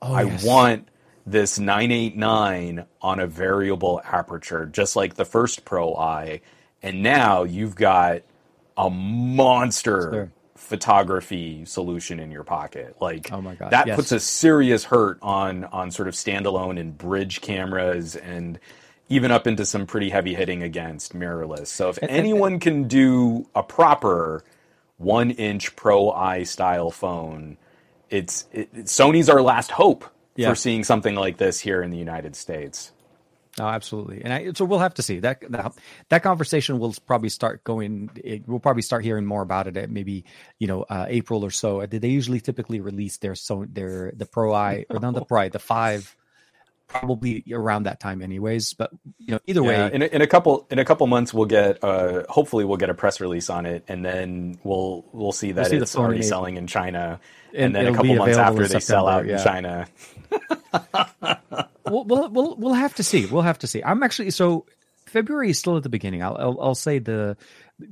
Oh, 0.00 0.12
I 0.12 0.22
yes. 0.22 0.44
want 0.44 0.88
this 1.26 1.58
989 1.58 2.84
on 3.00 3.20
a 3.20 3.26
variable 3.26 4.00
aperture, 4.04 4.66
just 4.66 4.96
like 4.96 5.14
the 5.14 5.24
first 5.24 5.64
Pro 5.64 5.94
I. 5.94 6.40
And 6.82 7.02
now 7.02 7.44
you've 7.44 7.76
got 7.76 8.22
a 8.76 8.90
monster 8.90 10.10
Sure. 10.10 10.32
photography 10.56 11.64
solution 11.64 12.18
in 12.18 12.30
your 12.30 12.42
pocket. 12.44 12.96
Like 13.00 13.30
Oh 13.32 13.40
my 13.40 13.54
God, 13.54 13.70
that 13.70 13.86
yes. 13.86 13.96
puts 13.96 14.12
a 14.12 14.18
serious 14.20 14.84
hurt 14.84 15.18
on 15.22 15.64
on 15.64 15.90
sort 15.90 16.08
of 16.08 16.14
standalone 16.14 16.80
and 16.80 16.96
bridge 16.96 17.40
cameras 17.40 18.16
and 18.16 18.58
even 19.12 19.30
up 19.30 19.46
into 19.46 19.64
some 19.66 19.86
pretty 19.86 20.10
heavy 20.10 20.34
hitting 20.34 20.62
against 20.62 21.14
mirrorless. 21.14 21.68
So 21.68 21.88
if 21.90 21.98
anyone 22.02 22.58
can 22.60 22.88
do 22.88 23.46
a 23.54 23.62
proper 23.62 24.42
one 24.96 25.30
inch 25.30 25.76
Pro 25.76 26.10
I 26.10 26.44
style 26.44 26.90
phone, 26.90 27.56
it's 28.10 28.46
it, 28.52 28.72
Sony's 28.86 29.28
our 29.28 29.42
last 29.42 29.70
hope 29.70 30.04
Yeah. 30.36 30.48
for 30.50 30.54
seeing 30.54 30.84
something 30.84 31.14
like 31.14 31.36
this 31.36 31.60
here 31.60 31.82
in 31.82 31.90
the 31.90 31.98
United 31.98 32.36
States. 32.36 32.92
Oh, 33.60 33.66
absolutely. 33.66 34.22
And 34.24 34.32
I, 34.32 34.52
so 34.54 34.64
we'll 34.64 34.78
have 34.78 34.94
to 34.94 35.02
see 35.02 35.18
that, 35.20 35.42
that 35.52 35.74
that 36.08 36.22
conversation 36.22 36.78
will 36.78 36.94
probably 37.04 37.28
start 37.28 37.62
going. 37.64 38.08
It, 38.16 38.48
we'll 38.48 38.60
probably 38.60 38.80
start 38.80 39.04
hearing 39.04 39.26
more 39.26 39.42
about 39.42 39.66
it 39.66 39.76
at 39.76 39.90
maybe 39.90 40.24
you 40.58 40.66
know 40.68 40.84
uh, 40.88 41.04
April 41.08 41.44
or 41.44 41.50
so. 41.50 41.84
They 41.84 42.08
usually 42.08 42.40
typically 42.40 42.80
release 42.80 43.18
their 43.18 43.34
so 43.34 43.66
their 43.68 44.12
the 44.16 44.24
Pro 44.24 44.54
I 44.54 44.86
or 44.88 45.00
not 45.00 45.12
the 45.12 45.24
Pro 45.26 45.42
I 45.42 45.48
the 45.50 45.58
five 45.58 46.16
probably 46.92 47.44
around 47.52 47.84
that 47.84 47.98
time 48.00 48.22
anyways. 48.22 48.74
But 48.74 48.90
you 49.18 49.32
know 49.34 49.40
either 49.46 49.62
Yeah, 49.62 49.86
way, 49.86 49.94
in 49.94 50.02
a, 50.02 50.06
in 50.06 50.22
a 50.22 50.26
couple 50.26 50.66
in 50.70 50.78
a 50.78 50.84
couple 50.84 51.06
months 51.06 51.32
we'll 51.34 51.46
get 51.46 51.82
uh, 51.82 52.24
hopefully 52.28 52.64
we'll 52.64 52.76
get 52.76 52.90
a 52.90 52.94
press 52.94 53.20
release 53.20 53.50
on 53.50 53.66
it, 53.66 53.84
and 53.88 54.04
then 54.04 54.58
we'll 54.62 55.04
we'll 55.12 55.32
see 55.32 55.52
that 55.52 55.68
see 55.68 55.76
it's 55.76 55.96
already 55.96 56.18
April. 56.18 56.28
selling 56.28 56.56
in 56.56 56.66
China, 56.66 57.20
And 57.54 57.74
and, 57.74 57.74
then 57.74 57.86
a 57.94 57.96
couple 57.96 58.14
months 58.16 58.36
after 58.36 58.68
they 58.68 58.80
sell 58.80 59.08
out 59.08 59.24
September, 59.26 59.38
in. 59.38 59.44
China. 59.44 59.86
we'll, 61.86 62.04
we'll 62.04 62.28
we'll 62.30 62.56
we'll 62.56 62.74
have 62.74 62.94
to 62.96 63.02
see. 63.02 63.26
We'll 63.26 63.42
have 63.42 63.58
to 63.60 63.66
see. 63.66 63.82
I'm 63.82 64.02
actually 64.02 64.30
so 64.30 64.66
February 65.06 65.50
is 65.50 65.58
still 65.58 65.76
at 65.76 65.82
the 65.82 65.88
beginning. 65.88 66.22
I'll 66.22 66.36
I'll, 66.36 66.58
I'll 66.60 66.74
say 66.74 66.98
the 66.98 67.36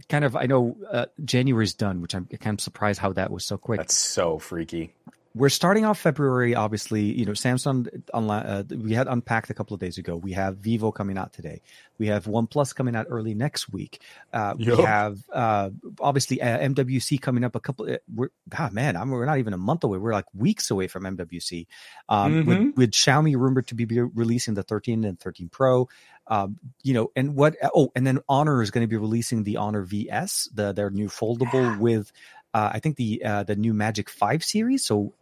kind 0.09 0.25
of 0.25 0.37
I 0.37 0.47
know 0.47 0.77
uh, 0.91 1.07
January's 1.25 1.75
done, 1.75 2.01
which 2.01 2.15
I'm 2.15 2.27
kind 2.27 2.59
of 2.59 2.61
surprised 2.63 3.01
how 3.01 3.13
that 3.15 3.31
was 3.31 3.45
so 3.45 3.59
quick. 3.59 3.79
That's 3.79 3.97
so 3.97 4.39
freaky. 4.39 4.95
We're 5.35 5.49
starting 5.49 5.85
off 5.85 5.99
February. 6.01 6.55
Obviously, 6.57 7.03
you 7.03 7.25
know 7.25 7.33
Samsung. 7.33 8.03
Online, 8.13 8.43
uh, 8.47 8.63
we 8.77 8.95
had 8.95 9.07
unpacked 9.07 9.49
a 9.51 9.55
couple 9.55 9.75
of 9.75 9.81
days 9.81 9.97
ago. 9.97 10.17
We 10.17 10.33
have 10.33 10.57
Vivo 10.59 10.91
coming 10.91 11.17
out 11.17 11.33
today. 11.33 11.63
We 11.99 12.09
have 12.09 12.25
OnePlus 12.25 12.75
coming 12.75 12.97
out 12.97 13.07
early 13.09 13.35
next 13.35 13.73
week. 13.73 14.01
Uh, 14.33 14.55
Yup. 14.59 14.79
We 14.79 14.85
have 14.85 15.19
uh, 15.33 15.71
obviously 16.01 16.43
uh, 16.43 16.59
MWC 16.59 17.21
coming 17.21 17.45
up 17.45 17.55
a 17.55 17.61
couple. 17.61 17.91
Uh, 17.93 17.99
we're 18.13 18.31
God, 18.49 18.73
man, 18.73 18.97
I'm, 18.97 19.11
we're 19.11 19.25
not 19.25 19.39
even 19.39 19.53
a 19.53 19.59
month 19.59 19.85
away. 19.85 19.99
We're 19.99 20.13
like 20.13 20.27
weeks 20.35 20.71
away 20.71 20.89
from 20.89 21.05
MWC. 21.05 21.67
Um, 22.09 22.47
with, 22.47 22.59
Mhm. 22.59 22.77
with 22.77 22.91
Xiaomi 22.91 23.37
rumored 23.37 23.69
to 23.69 23.75
be 23.75 23.85
releasing 23.87 24.55
the 24.55 24.63
13 24.65 25.05
and 25.05 25.19
13 25.21 25.49
Pro. 25.49 25.89
Um, 26.27 26.59
you 26.83 26.95
know, 26.95 27.11
and 27.15 27.35
what? 27.35 27.57
Oh, 27.75 27.93
and 27.95 28.07
then 28.07 28.21
Honor 28.29 28.63
is 28.63 28.71
going 28.71 28.83
to 28.85 28.89
be 28.89 28.97
releasing 28.97 29.43
the 29.45 29.59
Honor 29.59 29.83
VS, 29.83 30.49
the 30.55 30.73
their 30.73 30.91
new 30.91 31.09
foldable 31.09 31.79
with. 31.79 32.11
Uh, 32.53 32.71
I 32.73 32.81
think 32.81 32.97
the 32.97 33.23
uh, 33.25 33.43
the 33.45 33.55
new 33.55 33.73
Magic 33.73 34.11
Five 34.11 34.43
series. 34.43 34.85
So 34.85 35.13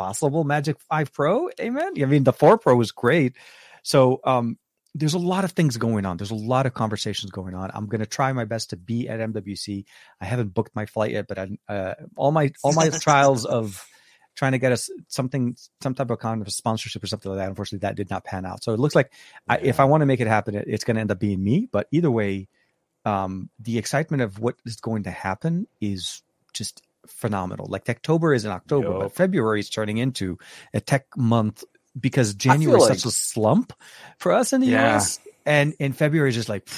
possible 0.00 0.44
Magic 0.44 0.80
5 0.80 1.12
Pro. 1.12 1.50
Amen. 1.60 1.92
I 2.00 2.06
mean, 2.06 2.24
the 2.24 2.32
4 2.32 2.56
Pro 2.56 2.74
was 2.74 2.90
great. 2.90 3.36
So, 3.82 4.20
um, 4.24 4.58
there's 4.94 5.14
a 5.14 5.18
lot 5.18 5.44
of 5.44 5.52
things 5.52 5.76
going 5.76 6.04
on. 6.04 6.16
There's 6.16 6.32
a 6.32 6.34
lot 6.34 6.66
of 6.66 6.74
conversations 6.74 7.30
going 7.30 7.54
on. 7.54 7.70
I'm 7.72 7.86
going 7.86 8.00
to 8.00 8.06
try 8.06 8.32
my 8.32 8.44
best 8.44 8.70
to 8.70 8.76
be 8.76 9.08
at 9.08 9.20
MWC. 9.20 9.84
I 10.20 10.24
haven't 10.24 10.52
booked 10.52 10.74
my 10.74 10.86
flight 10.86 11.12
yet, 11.12 11.28
but 11.28 11.38
I, 11.38 11.48
uh, 11.68 11.94
all 12.16 12.32
my 12.32 12.50
all 12.64 12.72
my 12.72 12.88
trials 13.00 13.44
of 13.44 13.86
trying 14.34 14.52
to 14.52 14.58
get 14.58 14.72
us 14.72 14.90
something, 15.06 15.56
some 15.80 15.94
type 15.94 16.10
of 16.10 16.18
kind 16.18 16.42
of 16.42 16.52
sponsorship 16.52 17.04
or 17.04 17.06
something 17.06 17.30
like 17.30 17.38
that. 17.38 17.48
Unfortunately, 17.48 17.86
that 17.86 17.94
did 17.94 18.10
not 18.10 18.24
pan 18.24 18.44
out. 18.44 18.64
So 18.64 18.72
it 18.72 18.80
looks 18.80 18.96
like 18.96 19.12
I, 19.48 19.58
if 19.58 19.78
I 19.78 19.84
want 19.84 20.00
to 20.00 20.06
make 20.06 20.20
it 20.20 20.26
happen, 20.26 20.56
it, 20.56 20.64
it's 20.66 20.82
going 20.82 20.96
to 20.96 21.00
end 21.00 21.12
up 21.12 21.20
being 21.20 21.42
me. 21.42 21.68
But 21.70 21.86
either 21.92 22.10
way, 22.10 22.48
um, 23.04 23.48
the 23.60 23.78
excitement 23.78 24.22
of 24.22 24.40
what 24.40 24.56
is 24.66 24.76
going 24.76 25.04
to 25.04 25.10
happen 25.10 25.68
is 25.80 26.22
just 26.52 26.82
phenomenal. 27.06 27.66
Like 27.68 27.88
October 27.88 28.34
is 28.34 28.44
in 28.44 28.50
October, 28.50 28.90
Yep. 28.90 28.98
but 28.98 29.12
February 29.14 29.60
is 29.60 29.70
turning 29.70 29.98
into 29.98 30.38
a 30.74 30.80
tech 30.80 31.06
month 31.16 31.64
because 31.98 32.34
January 32.34 32.78
is 32.80 32.88
like- 32.88 32.98
such 32.98 33.06
a 33.06 33.10
slump 33.14 33.72
for 34.18 34.32
us 34.32 34.52
in 34.52 34.60
the 34.60 34.68
Yeah. 34.68 34.96
US. 34.96 35.18
And 35.46 35.74
in 35.78 35.94
February 35.94 36.28
is 36.28 36.34
just 36.36 36.48
like, 36.50 36.68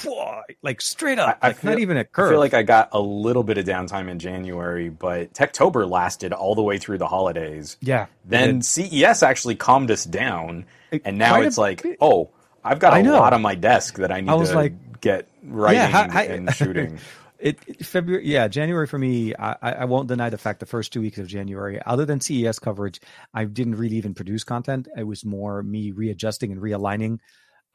like 0.63 0.81
straight 0.81 1.19
up, 1.19 1.37
I- 1.41 1.47
I 1.47 1.49
like 1.49 1.63
not 1.63 1.71
feel- 1.73 1.79
even 1.81 1.97
a 1.97 1.99
I 1.99 2.03
curve. 2.03 2.27
I 2.27 2.31
feel 2.31 2.39
like 2.39 2.53
I 2.53 2.63
got 2.63 2.89
a 2.93 2.99
little 2.99 3.43
bit 3.43 3.57
of 3.57 3.65
downtime 3.65 4.09
in 4.09 4.19
January, 4.19 4.89
but 4.89 5.33
Techtober 5.33 5.87
lasted 5.87 6.31
all 6.33 6.55
the 6.55 6.63
way 6.63 6.77
through 6.77 6.97
the 6.97 7.07
holidays. 7.07 7.77
yeah. 7.81 8.05
Then 8.25 8.61
CES 8.61 9.21
actually 9.21 9.55
calmed 9.55 9.91
us 9.91 10.05
down, 10.05 10.65
It- 10.91 11.01
and 11.05 11.17
now 11.17 11.41
it's 11.41 11.57
like, 11.57 11.83
bit. 11.83 11.97
oh, 12.01 12.29
I've 12.63 12.79
got 12.79 12.93
I 12.93 12.99
a 12.99 13.11
lot 13.11 13.33
on 13.33 13.41
my 13.41 13.55
desk 13.55 13.97
that 13.97 14.11
I 14.11 14.21
need 14.21 14.29
I 14.29 14.35
was 14.35 14.49
to 14.51 14.55
like- 14.55 15.01
get 15.01 15.27
writing 15.45 15.81
how- 15.81 16.09
how- 16.09 16.21
and 16.21 16.51
shooting. 16.55 16.97
it, 17.43 17.85
February, 17.85 18.25
yeah, 18.25 18.47
January 18.47 18.87
for 18.87 18.97
me. 18.97 19.35
I, 19.35 19.55
I 19.61 19.85
won't 19.85 20.07
deny 20.07 20.29
the 20.29 20.37
fact 20.37 20.61
the 20.61 20.65
first 20.65 20.93
two 20.93 21.01
weeks 21.01 21.17
of 21.17 21.27
January, 21.27 21.81
other 21.85 22.05
than 22.05 22.21
CES 22.21 22.57
coverage, 22.57 23.01
I 23.33 23.43
didn't 23.43 23.75
really 23.75 23.97
even 23.97 24.13
produce 24.13 24.45
content. 24.45 24.87
It 24.97 25.03
was 25.03 25.25
more 25.25 25.61
me 25.61 25.91
readjusting 25.91 26.53
and 26.53 26.61
realigning, 26.61 27.19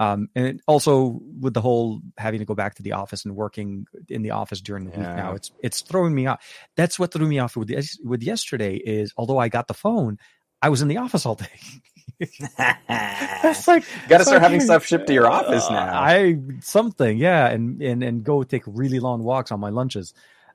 um, 0.00 0.30
and 0.34 0.62
also 0.66 1.20
with 1.38 1.52
the 1.52 1.60
whole 1.60 2.00
having 2.16 2.40
to 2.40 2.46
go 2.46 2.54
back 2.54 2.76
to 2.76 2.82
the 2.82 2.92
office 2.92 3.26
and 3.26 3.36
working 3.36 3.86
in 4.08 4.22
the 4.22 4.30
office 4.30 4.62
during 4.62 4.84
the 4.84 4.90
week. 4.90 5.00
Now 5.00 5.34
it's 5.34 5.52
it's 5.62 5.82
throwing 5.82 6.14
me 6.14 6.26
off. 6.26 6.42
That's 6.74 6.98
what 6.98 7.12
threw 7.12 7.28
me 7.28 7.38
off 7.38 7.54
with 7.54 7.70
with 8.02 8.22
yesterday. 8.22 8.76
Is 8.76 9.12
although 9.18 9.38
I 9.38 9.50
got 9.50 9.68
the 9.68 9.74
phone, 9.74 10.16
I 10.62 10.70
was 10.70 10.80
in 10.80 10.88
the 10.88 10.96
office 10.96 11.26
all 11.26 11.34
day. 11.34 11.46
It's 12.20 13.68
like 13.68 13.84
Got 14.08 14.18
to 14.18 14.24
start 14.24 14.42
having 14.42 14.60
stuff 14.60 14.84
shipped 14.84 15.06
to 15.06 15.14
your 15.14 15.30
office 15.30 15.64
uh, 15.66 15.72
now. 15.72 16.00
I 16.00 16.36
something, 16.60 17.16
yeah, 17.18 17.48
and 17.48 17.80
and 17.80 18.02
and 18.02 18.24
go 18.24 18.42
take 18.42 18.64
really 18.66 19.00
long 19.00 19.22
walks 19.22 19.52
on 19.52 19.60
my 19.60 19.70
lunches. 19.70 20.14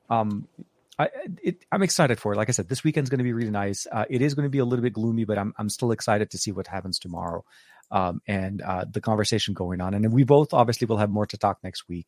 Um, 0.10 0.48
I 1.00 1.10
it, 1.42 1.66
I'm 1.72 1.82
excited 1.84 2.20
for 2.20 2.34
it. 2.34 2.38
Like 2.38 2.50
I 2.50 2.52
said, 2.52 2.68
this 2.70 2.84
weekend's 2.84 3.10
going 3.10 3.20
to 3.20 3.24
be 3.24 3.34
really 3.34 3.52
nice. 3.52 3.88
Uh, 3.92 4.06
it 4.10 4.22
is 4.22 4.34
going 4.34 4.46
to 4.46 4.50
be 4.50 4.60
a 4.60 4.66
little 4.66 4.84
bit 4.84 4.94
gloomy, 4.94 5.24
but 5.26 5.38
I'm 5.38 5.54
I'm 5.58 5.70
still 5.70 5.92
excited 5.92 6.32
to 6.32 6.38
see 6.38 6.52
what 6.52 6.68
happens 6.68 7.00
tomorrow, 7.00 7.46
um, 7.92 8.22
and 8.28 8.62
uh, 8.62 8.86
the 8.92 9.02
conversation 9.02 9.54
going 9.54 9.82
on. 9.82 9.94
And 9.94 10.12
we 10.12 10.24
both 10.24 10.54
obviously 10.54 10.86
will 10.88 10.98
have 10.98 11.10
more 11.10 11.26
to 11.28 11.38
talk 11.38 11.60
next 11.64 11.88
week. 11.88 12.08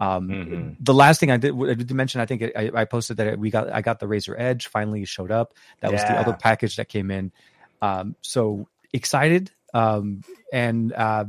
Um, 0.00 0.28
Mhm. 0.28 0.76
The 0.80 0.94
last 0.94 1.18
thing 1.20 1.30
I 1.30 1.38
did, 1.38 1.54
I 1.54 1.74
did 1.74 1.92
mention, 1.92 2.20
I 2.20 2.26
think 2.26 2.42
I, 2.54 2.70
I 2.74 2.84
posted 2.84 3.16
that 3.16 3.38
we 3.38 3.50
got 3.50 3.72
I 3.72 3.80
got 3.82 3.98
the 3.98 4.06
Razer 4.06 4.34
Edge 4.38 4.66
finally 4.68 5.04
showed 5.04 5.30
up. 5.30 5.54
That 5.80 5.92
was 5.92 6.02
the 6.02 6.12
other 6.18 6.34
package 6.34 6.76
that 6.76 6.88
came 6.88 7.10
in. 7.10 7.32
Um, 7.80 8.14
so 8.22 8.68
excited, 8.92 9.50
um, 9.74 10.22
and 10.52 10.92
uh, 10.92 11.24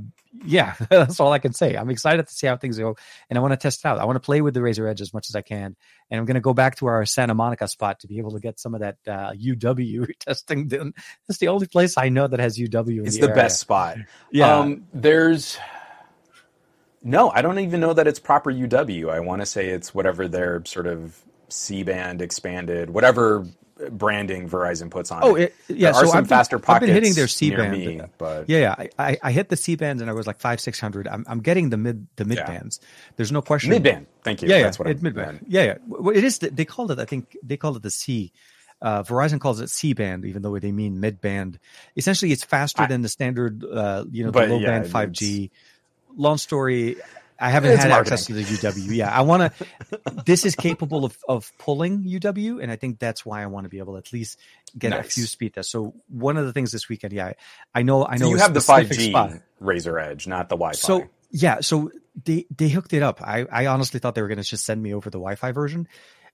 yeah, 0.46 0.76
that's 0.90 1.20
all 1.20 1.32
I 1.32 1.40
can 1.40 1.54
say. 1.54 1.76
I'm 1.76 1.90
excited 1.90 2.28
to 2.28 2.34
see 2.34 2.48
how 2.48 2.58
things 2.58 2.78
go, 2.78 2.96
and 3.30 3.38
I 3.38 3.42
want 3.42 3.54
to 3.54 3.58
test 3.58 3.80
it 3.80 3.88
out. 3.88 4.00
I 4.00 4.06
want 4.06 4.16
to 4.16 4.22
play 4.22 4.42
with 4.42 4.54
the 4.54 4.60
Razer 4.60 4.90
Edge 4.90 5.02
as 5.02 5.14
much 5.14 5.30
as 5.30 5.36
I 5.36 5.42
can, 5.42 5.76
and 6.10 6.20
I'm 6.20 6.26
going 6.26 6.36
to 6.36 6.42
go 6.42 6.54
back 6.54 6.78
to 6.78 6.88
our 6.88 7.06
Santa 7.06 7.34
Monica 7.34 7.68
spot 7.68 8.00
to 8.02 8.08
be 8.08 8.18
able 8.18 8.32
to 8.32 8.40
get 8.40 8.60
some 8.60 8.74
of 8.74 8.82
that 8.82 8.98
uh, 9.08 9.32
UW 9.32 10.08
testing 10.20 10.68
done. 10.68 10.94
It's 11.28 11.40
the 11.40 11.48
only 11.48 11.68
place 11.68 11.98
I 11.98 12.10
know 12.10 12.28
that 12.28 12.40
has 12.40 12.58
UW. 12.58 13.00
In 13.00 13.08
it's 13.08 13.20
the, 13.20 13.28
the 13.28 13.34
best 13.34 13.60
spot. 13.60 13.98
Yeah, 14.32 14.58
Um, 14.58 14.86
there's 14.94 15.58
no, 17.02 17.30
I 17.30 17.42
don't 17.42 17.60
even 17.60 17.80
know 17.80 17.94
that 17.94 18.08
it's 18.08 18.20
proper 18.20 18.52
UW. 18.52 19.10
I 19.10 19.20
want 19.20 19.42
to 19.42 19.46
say 19.46 19.70
it's 19.70 19.94
whatever 19.94 20.28
their 20.28 20.64
sort 20.66 20.88
of 20.88 21.18
C 21.50 21.84
band 21.84 22.22
expanded, 22.22 22.90
whatever 22.90 23.46
branding 23.92 24.50
Verizon 24.50 24.90
puts 24.92 25.12
on 25.12 25.24
oh 25.24 25.36
it. 25.36 25.56
yeah. 25.68 25.92
there 25.92 26.02
are 26.02 26.06
so 26.06 26.12
some 26.12 26.18
I've 26.18 26.28
been, 26.50 26.62
I've 26.68 26.80
been 26.82 26.90
hitting 26.90 27.14
their 27.14 27.28
C 27.28 27.52
band. 27.56 27.72
me, 27.72 28.02
but 28.18 28.50
Yeah, 28.50 28.60
yeah. 28.60 28.76
I, 28.78 28.90
I, 29.12 29.18
I 29.24 29.32
hit 29.32 29.50
the 29.50 29.56
C 29.56 29.76
bands 29.76 30.02
and 30.02 30.10
I 30.10 30.14
was 30.14 30.28
like 30.28 30.40
five, 30.40 30.60
six 30.60 30.80
hundred. 30.80 31.08
I'm, 31.08 31.24
I'm 31.28 31.40
getting 31.40 31.70
the 31.70 31.78
mid, 31.78 32.08
the 32.18 32.26
mid 32.26 32.40
Yeah. 32.40 32.48
bands. 32.48 32.80
There's 33.16 33.32
no 33.32 33.42
question. 33.42 33.70
mid 33.70 33.84
band. 33.84 34.08
Thank 34.24 34.42
you. 34.42 34.50
Yeah, 34.50 34.64
That's 34.64 34.78
yeah. 34.78 34.84
what 34.84 34.92
it, 34.92 35.02
mid 35.02 35.16
band. 35.16 35.46
Yeah, 35.48 35.64
yeah. 35.64 35.78
Well, 35.88 36.16
it 36.16 36.24
is. 36.24 36.40
the- 36.40 36.50
They 36.50 36.66
called 36.66 36.92
it. 36.92 37.00
I 37.00 37.06
think 37.06 37.38
they 37.42 37.56
called 37.58 37.78
it 37.78 37.84
the 37.84 37.92
C. 37.92 38.32
Uh, 38.82 39.04
Verizon 39.04 39.40
calls 39.42 39.60
it 39.60 39.70
C 39.70 39.94
band, 39.94 40.24
even 40.26 40.42
though 40.42 40.58
they 40.58 40.72
mean 40.72 41.00
mid 41.00 41.20
band. 41.22 41.60
Essentially, 41.98 42.32
it's 42.32 42.44
faster 42.44 42.84
I- 42.84 42.88
than 42.88 43.02
the 43.02 43.10
standard, 43.10 43.64
uh, 43.64 44.06
you 44.12 44.24
know, 44.26 44.32
the 44.32 44.46
low 44.48 44.60
yeah, 44.60 44.80
band 44.80 44.86
5G. 44.92 45.50
Long 46.16 46.38
story. 46.38 46.96
I 47.40 47.50
haven't 47.50 47.72
It's 47.72 47.82
had 47.84 47.90
marketing. 47.90 48.14
access 48.14 48.26
to 48.28 48.34
the 48.34 48.44
UW. 48.44 48.96
Yeah, 48.96 49.10
I 49.12 49.22
want 49.22 49.54
to. 49.54 50.00
this 50.26 50.46
is 50.46 50.56
capable 50.56 51.06
of 51.06 51.18
of 51.28 51.52
pulling 51.58 52.04
UW, 52.04 52.62
and 52.62 52.72
I 52.72 52.76
think 52.76 53.00
that's 53.00 53.26
why 53.26 53.42
I 53.42 53.46
want 53.48 53.66
to 53.66 53.70
be 53.70 53.80
able 53.80 53.94
to 53.94 54.00
at 54.00 54.12
least 54.12 54.38
get 54.78 54.92
a 54.94 55.04
few 55.04 55.24
speed 55.26 55.54
tests. 55.54 55.72
So 55.72 55.94
one 56.08 56.38
of 56.38 56.46
the 56.46 56.54
things 56.54 56.72
this 56.72 56.90
weekend, 56.90 57.14
yeah, 57.14 57.34
I 57.74 57.84
know, 57.84 58.06
I 58.06 58.18
know 58.18 58.26
So 58.26 58.30
you 58.32 58.38
have 58.38 58.54
the 58.54 58.60
5G 58.60 59.10
spot. 59.10 59.34
Razer 59.62 60.02
Edge, 60.04 60.28
not 60.28 60.50
the 60.50 60.56
Wi-Fi. 60.56 60.78
So 60.78 61.08
yeah, 61.32 61.62
so 61.62 61.92
they 62.26 62.46
they 62.56 62.70
hooked 62.70 62.94
it 62.94 63.04
up. 63.04 63.22
I 63.22 63.46
I 63.52 63.68
honestly 63.68 64.00
thought 64.00 64.16
they 64.16 64.22
were 64.22 64.28
going 64.28 64.38
to 64.38 64.44
just 64.44 64.66
send 64.66 64.82
me 64.84 64.94
over 64.94 65.10
the 65.10 65.18
Wi-Fi 65.20 65.52
version. 65.54 65.88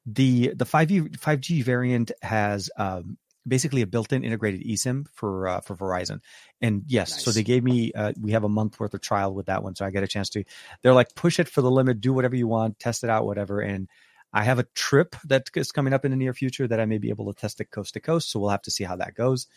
The 0.07 0.53
the 0.55 0.65
five 0.65 0.87
G 0.87 1.01
five 1.19 1.39
G 1.41 1.61
variant 1.61 2.11
has 2.21 2.69
um, 2.77 3.17
basically 3.47 3.81
a 3.81 3.87
built-in 3.87 4.23
integrated 4.23 4.61
eSIM 4.61 5.07
for 5.13 5.47
uh, 5.47 5.61
for 5.61 5.75
Verizon. 5.75 6.21
And 6.61 6.83
yes, 6.87 7.23
so 7.23 7.31
they 7.31 7.43
gave 7.43 7.63
me 7.63 7.91
uh, 7.93 8.13
we 8.19 8.31
have 8.31 8.43
a 8.43 8.49
month 8.49 8.79
worth 8.79 8.93
of 8.93 9.01
trial 9.01 9.33
with 9.33 9.47
that 9.47 9.63
one, 9.63 9.75
so 9.75 9.85
I 9.85 9.91
get 9.91 10.03
a 10.03 10.07
chance 10.07 10.29
to. 10.31 10.43
They're 10.81 10.93
like 10.93 11.15
push 11.15 11.39
it 11.39 11.49
for 11.49 11.61
the 11.61 11.71
limit, 11.71 12.01
do 12.01 12.13
whatever 12.13 12.35
you 12.35 12.47
want, 12.47 12.79
test 12.79 13.03
it 13.03 13.09
out, 13.09 13.25
whatever. 13.25 13.59
And 13.59 13.87
I 14.33 14.43
have 14.43 14.59
a 14.59 14.63
trip 14.75 15.15
that 15.25 15.49
is 15.55 15.71
coming 15.71 15.93
up 15.93 16.05
in 16.05 16.11
the 16.11 16.17
near 16.17 16.33
future 16.33 16.67
that 16.67 16.79
I 16.79 16.85
may 16.85 16.97
be 16.97 17.09
able 17.09 17.31
to 17.33 17.39
test 17.39 17.61
it 17.61 17.71
coast 17.71 17.93
to 17.93 17.99
coast. 17.99 18.31
So 18.31 18.39
we'll 18.39 18.49
have 18.49 18.63
to 18.63 18.71
see 18.71 18.83
how 18.83 18.97
that 18.97 19.15
goes. 19.15 19.47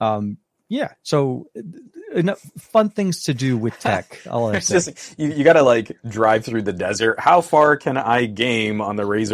Um, 0.00 0.38
yeah, 0.72 0.94
so 1.02 1.50
uh, 1.54 1.60
enough 2.14 2.40
fun 2.58 2.88
things 2.88 3.24
to 3.24 3.34
do 3.34 3.58
with 3.58 3.78
tech. 3.78 4.18
I'll 4.30 4.58
say. 4.62 4.74
just 4.74 5.18
you, 5.18 5.28
you 5.28 5.44
got 5.44 5.52
to 5.52 5.62
like 5.62 5.98
drive 6.08 6.46
through 6.46 6.62
the 6.62 6.72
desert. 6.72 7.20
How 7.20 7.42
far 7.42 7.76
can 7.76 7.98
I 7.98 8.24
game 8.24 8.80
on 8.80 8.96
the 8.96 9.06
Edge 9.06 9.32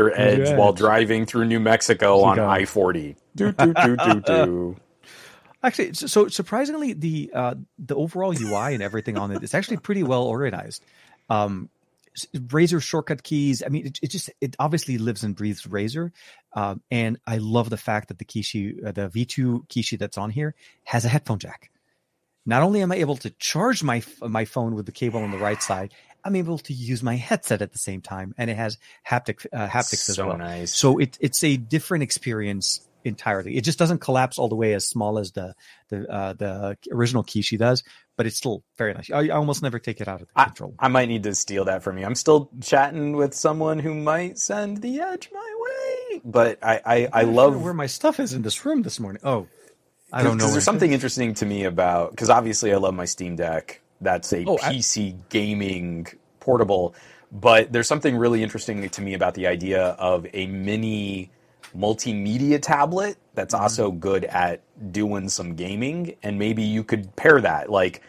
Edge. 0.48 0.58
while 0.58 0.72
driving 0.72 1.26
through 1.26 1.44
New 1.44 1.60
Mexico 1.60 2.22
on. 2.22 2.40
I 2.40 2.64
forty? 2.64 3.14
Do 3.38 3.52
do 3.52 3.74
do 3.74 3.96
do 3.96 4.20
do. 4.20 4.76
Actually, 5.62 5.94
so, 5.94 6.06
so 6.06 6.28
surprisingly, 6.28 6.92
the 6.92 7.30
uh, 7.34 7.54
the 7.78 7.96
overall 7.96 8.32
UI 8.32 8.74
and 8.74 8.82
everything 8.82 9.18
on 9.18 9.32
it 9.32 9.42
is 9.42 9.54
actually 9.54 9.78
pretty 9.78 10.04
well 10.04 10.22
organized. 10.22 10.84
Um, 11.28 11.68
s- 12.14 12.26
Razer 12.36 12.80
shortcut 12.80 13.24
keys. 13.24 13.62
I 13.64 13.68
mean, 13.68 13.86
it, 13.88 13.98
it 14.00 14.08
just 14.08 14.30
it 14.40 14.54
obviously 14.60 14.98
lives 14.98 15.24
and 15.24 15.34
breathes 15.34 15.64
Razer, 15.64 16.12
um, 16.52 16.80
and 16.92 17.18
I 17.26 17.38
love 17.38 17.70
the 17.70 17.76
fact 17.76 18.08
that 18.08 18.18
the 18.18 18.24
Kishi, 18.24 18.86
uh, 18.86 18.92
the 18.92 19.08
V2 19.08 19.66
Kishi 19.66 19.98
that's 19.98 20.16
on 20.16 20.30
here, 20.30 20.54
has 20.84 21.04
a 21.04 21.08
headphone 21.08 21.40
jack. 21.40 21.70
Not 22.46 22.62
only 22.62 22.80
am 22.80 22.92
I 22.92 22.96
able 22.96 23.16
to 23.16 23.30
charge 23.30 23.82
my 23.82 24.02
my 24.20 24.44
phone 24.44 24.76
with 24.76 24.86
the 24.86 24.92
cable 24.92 25.22
on 25.24 25.32
the 25.32 25.38
right 25.38 25.60
side, 25.60 25.92
I'm 26.24 26.36
able 26.36 26.58
to 26.58 26.72
use 26.72 27.02
my 27.02 27.16
headset 27.16 27.62
at 27.62 27.72
the 27.72 27.78
same 27.78 28.00
time, 28.00 28.32
and 28.38 28.48
it 28.48 28.56
has 28.56 28.78
haptic 29.04 29.44
uh, 29.52 29.66
haptics 29.66 30.08
as 30.08 30.16
so 30.16 30.28
well. 30.28 30.38
nice. 30.38 30.72
So 30.72 30.98
it, 30.98 31.18
it's 31.20 31.42
a 31.42 31.56
different 31.56 32.04
experience 32.04 32.87
entirely. 33.04 33.56
It 33.56 33.62
just 33.64 33.78
doesn't 33.78 33.98
collapse 34.00 34.38
all 34.38 34.48
the 34.48 34.56
way 34.56 34.74
as 34.74 34.86
small 34.86 35.18
as 35.18 35.32
the 35.32 35.54
the 35.88 36.06
uh, 36.10 36.32
the 36.34 36.76
original 36.92 37.22
Kishi 37.24 37.58
does, 37.58 37.82
but 38.16 38.26
it's 38.26 38.36
still 38.36 38.62
very 38.76 38.94
nice. 38.94 39.10
I, 39.10 39.26
I 39.26 39.28
almost 39.30 39.62
never 39.62 39.78
take 39.78 40.00
it 40.00 40.08
out 40.08 40.20
of 40.22 40.28
the 40.28 40.44
control. 40.44 40.74
I 40.78 40.88
might 40.88 41.08
need 41.08 41.22
to 41.24 41.34
steal 41.34 41.64
that 41.66 41.82
from 41.82 41.98
you. 41.98 42.04
I'm 42.04 42.14
still 42.14 42.50
chatting 42.60 43.16
with 43.16 43.34
someone 43.34 43.78
who 43.78 43.94
might 43.94 44.38
send 44.38 44.82
the 44.82 45.00
Edge 45.00 45.30
my 45.32 45.54
way, 46.10 46.20
but 46.24 46.58
I 46.62 46.80
I, 46.84 47.08
I 47.12 47.22
love 47.22 47.62
where 47.62 47.74
my 47.74 47.86
stuff 47.86 48.20
is 48.20 48.32
in 48.34 48.42
this 48.42 48.64
room 48.64 48.82
this 48.82 48.98
morning. 49.00 49.20
Oh, 49.24 49.46
I 50.12 50.22
don't 50.22 50.38
know. 50.38 50.50
There's 50.50 50.64
something 50.64 50.92
interesting 50.92 51.34
to 51.34 51.46
me 51.46 51.64
about 51.64 52.10
because 52.10 52.30
obviously 52.30 52.72
I 52.72 52.76
love 52.76 52.94
my 52.94 53.04
Steam 53.04 53.36
Deck. 53.36 53.80
That's 54.00 54.32
a 54.32 54.44
Oh, 54.46 54.56
PC 54.58 55.16
gaming 55.28 56.06
portable, 56.40 56.94
but 57.32 57.72
there's 57.72 57.88
something 57.88 58.16
really 58.16 58.42
interesting 58.42 58.88
to 58.88 59.02
me 59.02 59.14
about 59.14 59.34
the 59.34 59.46
idea 59.48 59.82
of 59.98 60.26
a 60.32 60.46
mini 60.46 61.30
multimedia 61.76 62.60
tablet 62.60 63.16
that's 63.34 63.54
Mm-hmm. 63.54 63.62
also 63.62 63.90
good 63.92 64.24
at 64.24 64.62
doing 64.92 65.28
some 65.28 65.54
gaming, 65.54 66.14
and 66.22 66.38
maybe 66.38 66.62
you 66.62 66.82
could 66.84 67.14
pair 67.16 67.40
that. 67.40 67.70
Like 67.70 68.02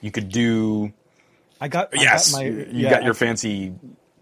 you 0.00 0.10
could 0.10 0.28
do 0.28 0.92
I 1.60 1.68
got. 1.68 1.96
I 1.96 2.02
yes, 2.02 2.32
got 2.32 2.38
my, 2.38 2.44
you 2.48 2.66
yeah, 2.72 2.90
got 2.90 3.04
your 3.04 3.14
fancy. 3.14 3.74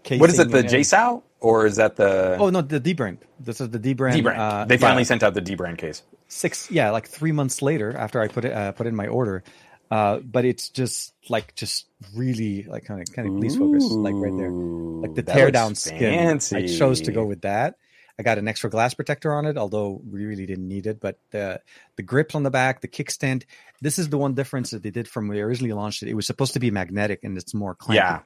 What 0.09 0.29
is 0.29 0.39
it? 0.39 0.49
The 0.51 0.59
and- 0.59 0.69
JSAUX 0.69 1.23
or 1.39 1.65
is 1.65 1.77
that 1.77 1.95
the 1.95 2.37
Oh 2.39 2.49
no, 2.51 2.61
the 2.61 2.79
dbrand. 2.79 3.17
This 3.39 3.59
is 3.61 3.69
the 3.71 3.79
dbrand. 3.79 4.13
D 4.13 4.21
brand? 4.21 4.39
uh, 4.39 4.65
they 4.65 4.77
finally 4.77 5.01
yeah. 5.01 5.07
sent 5.07 5.23
out 5.23 5.33
the 5.33 5.41
dbrand 5.41 5.79
case. 5.79 6.03
six 6.27 6.69
yeah 6.71 6.91
like 6.91 7.07
three 7.07 7.31
months 7.33 7.61
later 7.61 7.95
after 7.97 8.21
i 8.21 8.27
put 8.27 8.45
it 8.45 8.53
uh, 8.53 8.71
put 8.71 8.85
in 8.87 8.95
my 8.95 9.07
order 9.07 9.43
uh 9.89 10.19
but 10.19 10.45
it's 10.45 10.69
just 10.69 11.13
like 11.29 11.53
just 11.55 11.87
really 12.15 12.63
like 12.69 12.85
kind 12.85 13.01
of 13.01 13.13
kind 13.13 13.27
of 13.27 13.35
please 13.39 13.57
focus 13.57 13.83
like 13.91 14.13
right 14.15 14.37
there 14.37 14.51
like 14.51 15.13
the 15.15 15.21
Ooh, 15.21 15.25
that 15.25 15.33
tear 15.33 15.51
down 15.51 15.75
skin 15.75 16.39
i 16.53 16.67
chose 16.67 17.01
to 17.01 17.11
go 17.11 17.25
with 17.25 17.41
that 17.41 17.75
I 18.21 18.23
got 18.23 18.37
an 18.37 18.47
extra 18.47 18.69
glass 18.69 18.93
protector 18.93 19.33
on 19.33 19.47
it, 19.47 19.57
although 19.57 19.99
we 20.07 20.23
really 20.25 20.45
didn't 20.45 20.67
need 20.67 20.85
it. 20.85 20.99
But 20.99 21.17
the 21.31 21.59
the 21.95 22.03
grips 22.03 22.35
on 22.35 22.43
the 22.43 22.51
back, 22.51 22.81
the 22.81 22.87
kickstand. 22.87 23.45
This 23.81 23.97
is 23.97 24.09
the 24.09 24.17
one 24.19 24.35
difference 24.35 24.69
that 24.71 24.83
they 24.83 24.91
did 24.91 25.07
from 25.07 25.27
when 25.27 25.37
they 25.37 25.41
originally 25.41 25.73
launched 25.73 26.03
it. 26.03 26.09
It 26.09 26.13
was 26.13 26.27
supposed 26.27 26.53
to 26.53 26.59
be 26.59 26.69
magnetic, 26.69 27.23
and 27.23 27.35
it's 27.37 27.53
more 27.55 27.75
clanky. 27.75 27.95
Yeah. 27.95 28.19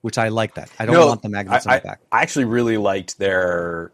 which 0.00 0.18
I 0.18 0.28
like 0.28 0.54
that. 0.54 0.68
I 0.80 0.86
don't 0.86 0.94
No, 0.96 1.06
want 1.06 1.22
the 1.22 1.28
magnets 1.28 1.66
I, 1.66 1.76
on 1.76 1.80
the 1.82 1.88
back. 1.88 2.00
I 2.12 2.22
actually 2.22 2.44
really 2.46 2.76
liked 2.76 3.18
their 3.18 3.92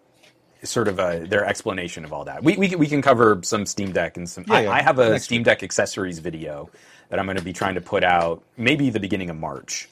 sort 0.64 0.88
of 0.88 0.98
a, 0.98 1.26
their 1.28 1.44
explanation 1.44 2.04
of 2.04 2.12
all 2.12 2.24
that. 2.26 2.42
We, 2.42 2.56
we 2.56 2.68
can- 2.68 2.78
we 2.78 2.86
can 2.86 3.02
cover 3.02 3.40
some 3.42 3.66
Steam 3.66 3.92
Deck 3.92 4.16
and 4.16 4.28
some. 4.28 4.44
Yeah, 4.48 4.54
I, 4.54 4.60
yeah. 4.62 4.70
I 4.72 4.82
have 4.82 4.98
a 4.98 5.10
Next 5.10 5.24
Steam 5.24 5.42
Deck 5.42 5.62
accessories 5.62 6.18
video 6.18 6.70
that 7.10 7.18
I'm 7.18 7.26
going 7.26 7.36
to 7.38 7.44
be 7.44 7.52
trying 7.52 7.74
to 7.74 7.80
put 7.80 8.04
out 8.04 8.42
maybe 8.56 8.88
the 8.90 9.00
beginning 9.00 9.28
of 9.30 9.36
March. 9.36 9.88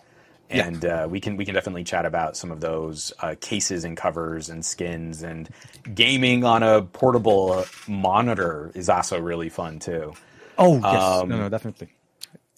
Yeah. 0.53 0.67
And 0.67 0.85
uh, 0.85 1.07
we 1.09 1.21
can 1.21 1.37
we 1.37 1.45
can 1.45 1.55
definitely 1.55 1.85
chat 1.85 2.05
about 2.05 2.37
some 2.37 2.51
of 2.51 2.61
those 2.61 3.13
uh, 3.21 3.37
cases 3.41 3.85
and 3.85 3.97
covers 3.97 4.49
and 4.49 4.65
skins 4.65 5.23
and 5.23 5.49
gaming 5.95 6.43
on 6.45 6.63
a 6.65 6.83
portable 6.83 7.65
monitor 7.87 8.73
is 8.75 8.89
also 8.89 9.21
really 9.21 9.49
fun 9.49 9.79
too. 9.79 10.13
Oh 10.59 10.75
yes, 10.79 11.03
Um, 11.23 11.29
no, 11.29 11.39
no, 11.39 11.49
definitely. 11.49 11.89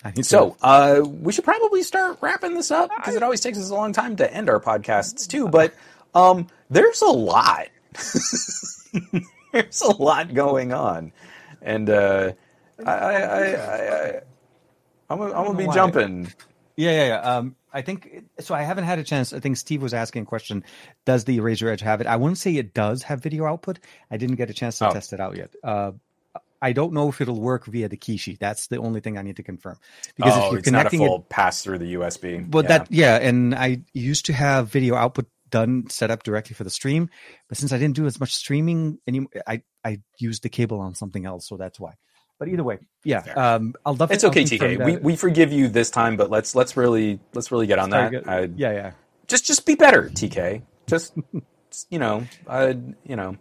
I 0.04 0.08
need 0.08 0.16
to- 0.16 0.24
So 0.24 0.56
uh, 0.62 1.02
we 1.04 1.32
should 1.32 1.44
probably 1.44 1.82
start 1.82 2.18
wrapping 2.22 2.54
this 2.54 2.70
up 2.70 2.90
because 2.96 3.14
it 3.14 3.22
always 3.22 3.40
takes 3.40 3.58
us 3.58 3.70
a 3.70 3.74
long 3.74 3.92
time 3.92 4.16
to 4.16 4.32
end 4.34 4.48
our 4.48 4.58
podcasts 4.58 5.28
too. 5.28 5.48
But 5.48 5.74
um, 6.14 6.46
there's 6.70 7.02
a 7.02 7.06
lot. 7.06 7.68
there's 9.52 9.80
a 9.82 9.92
lot 10.02 10.32
going 10.34 10.72
on, 10.72 11.12
and 11.60 11.88
uh, 11.90 12.32
I, 12.84 12.90
I, 12.90 13.12
I, 13.12 13.44
I, 14.08 14.20
I'm, 15.10 15.18
gonna- 15.18 15.34
I'm 15.34 15.44
gonna 15.46 15.58
be 15.58 15.66
why. 15.66 15.74
jumping. 15.74 16.32
Yeah, 16.76 16.90
yeah, 16.92 17.06
yeah. 17.06 17.20
Um, 17.20 17.56
I 17.72 17.82
think 17.82 18.24
so. 18.40 18.54
I 18.54 18.62
haven't 18.62 18.84
had 18.84 18.98
a 18.98 19.04
chance. 19.04 19.32
I 19.32 19.40
think 19.40 19.56
Steve 19.56 19.82
was 19.82 19.94
asking 19.94 20.22
a 20.22 20.26
question: 20.26 20.64
Does 21.06 21.24
the 21.24 21.38
Razer 21.38 21.70
Edge 21.70 21.80
have 21.80 22.00
it? 22.00 22.06
I 22.06 22.16
wouldn't 22.16 22.38
say 22.38 22.54
it 22.56 22.74
does 22.74 23.02
have 23.04 23.22
video 23.22 23.46
output. 23.46 23.78
I 24.10 24.16
didn't 24.16 24.36
get 24.36 24.50
a 24.50 24.54
chance 24.54 24.78
to 24.78 24.88
Oh. 24.88 24.92
test 24.92 25.12
it 25.12 25.20
out 25.20 25.36
yet. 25.36 25.54
Uh, 25.64 25.92
I 26.60 26.72
don't 26.72 26.92
know 26.92 27.08
if 27.08 27.20
it'll 27.20 27.40
work 27.40 27.66
via 27.66 27.88
the 27.88 27.96
Kishi. 27.96 28.38
That's 28.38 28.68
the 28.68 28.76
only 28.76 29.00
thing 29.00 29.18
I 29.18 29.22
need 29.22 29.36
to 29.36 29.42
confirm. 29.42 29.78
Because 30.16 30.34
oh, 30.36 30.44
if 30.46 30.50
you're 30.52 30.58
it's 30.60 30.70
not 30.70 30.86
a 30.86 30.90
connecting 30.90 31.00
full 31.08 31.16
it, 31.20 31.28
pass 31.28 31.62
through 31.64 31.78
the 31.78 31.94
USB. 31.94 32.48
but 32.48 32.64
yeah. 32.64 32.68
that 32.68 32.92
yeah, 32.92 33.16
and 33.16 33.54
I 33.54 33.82
used 33.92 34.26
to 34.26 34.32
have 34.32 34.68
video 34.68 34.94
output 34.94 35.26
done 35.50 35.88
set 35.90 36.10
up 36.10 36.22
directly 36.22 36.54
for 36.54 36.64
the 36.64 36.70
stream, 36.70 37.10
but 37.48 37.58
since 37.58 37.72
I 37.72 37.78
didn't 37.78 37.96
do 37.96 38.06
as 38.06 38.20
much 38.20 38.32
streaming 38.34 38.98
anymore, 39.08 39.30
I 39.46 39.62
I 39.84 40.00
used 40.18 40.42
the 40.44 40.48
cable 40.48 40.80
on 40.80 40.94
something 40.94 41.26
else, 41.26 41.48
so 41.48 41.56
that's 41.56 41.80
why. 41.80 41.94
But 42.38 42.48
either 42.48 42.64
way, 42.64 42.78
yeah, 43.04 43.20
um, 43.36 43.74
I'll 43.86 43.94
definitely. 43.94 44.42
it's 44.42 44.52
okay, 44.52 44.58
TK. 44.58 44.84
We, 44.84 44.92
that. 44.94 45.02
we 45.02 45.16
forgive 45.16 45.52
you 45.52 45.68
this 45.68 45.90
time, 45.90 46.16
but 46.16 46.28
let's 46.30 46.54
let's 46.54 46.76
really 46.76 47.20
let's 47.34 47.52
really 47.52 47.66
get 47.68 47.78
on 47.78 47.90
Sorry, 47.90 48.10
that. 48.18 48.24
good. 48.24 48.54
Yeah, 48.58 48.72
yeah. 48.72 48.92
just 49.28 49.44
just 49.44 49.64
be 49.64 49.74
better, 49.76 50.10
TK. 50.10 50.62
Just 50.88 51.14
you 51.90 51.98
know, 52.00 52.24
I 52.48 52.76
you 53.04 53.16
know, 53.16 53.36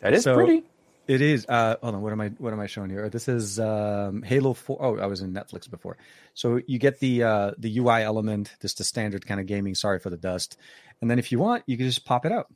that 0.00 0.12
is 0.12 0.24
So- 0.24 0.34
pretty. 0.34 0.64
It 1.06 1.20
is. 1.20 1.44
Uh, 1.46 1.76
hold 1.82 1.96
on. 1.96 2.00
What 2.00 2.12
am 2.12 2.20
I? 2.22 2.28
What 2.38 2.54
am 2.54 2.60
I 2.60 2.66
showing 2.66 2.88
here? 2.88 3.10
This 3.10 3.28
is 3.28 3.60
um, 3.60 4.22
Halo 4.22 4.54
Four. 4.54 4.78
Oh, 4.80 4.98
I 4.98 5.04
was 5.04 5.20
in 5.20 5.34
Netflix 5.34 5.70
before. 5.70 5.98
So 6.32 6.60
you 6.66 6.78
get 6.78 6.98
the 6.98 7.22
uh, 7.24 7.50
the 7.58 7.78
UI 7.78 8.02
element, 8.02 8.54
just 8.62 8.78
the 8.78 8.84
standard 8.84 9.26
kind 9.26 9.38
of 9.38 9.44
gaming. 9.44 9.74
Sorry 9.74 9.98
for 9.98 10.08
the 10.08 10.16
dust. 10.16 10.56
And 11.02 11.10
then 11.10 11.18
if 11.18 11.30
you 11.30 11.38
want, 11.38 11.62
you 11.66 11.76
can 11.76 11.84
just 11.84 12.06
pop 12.06 12.24
it 12.24 12.32
out 12.32 12.46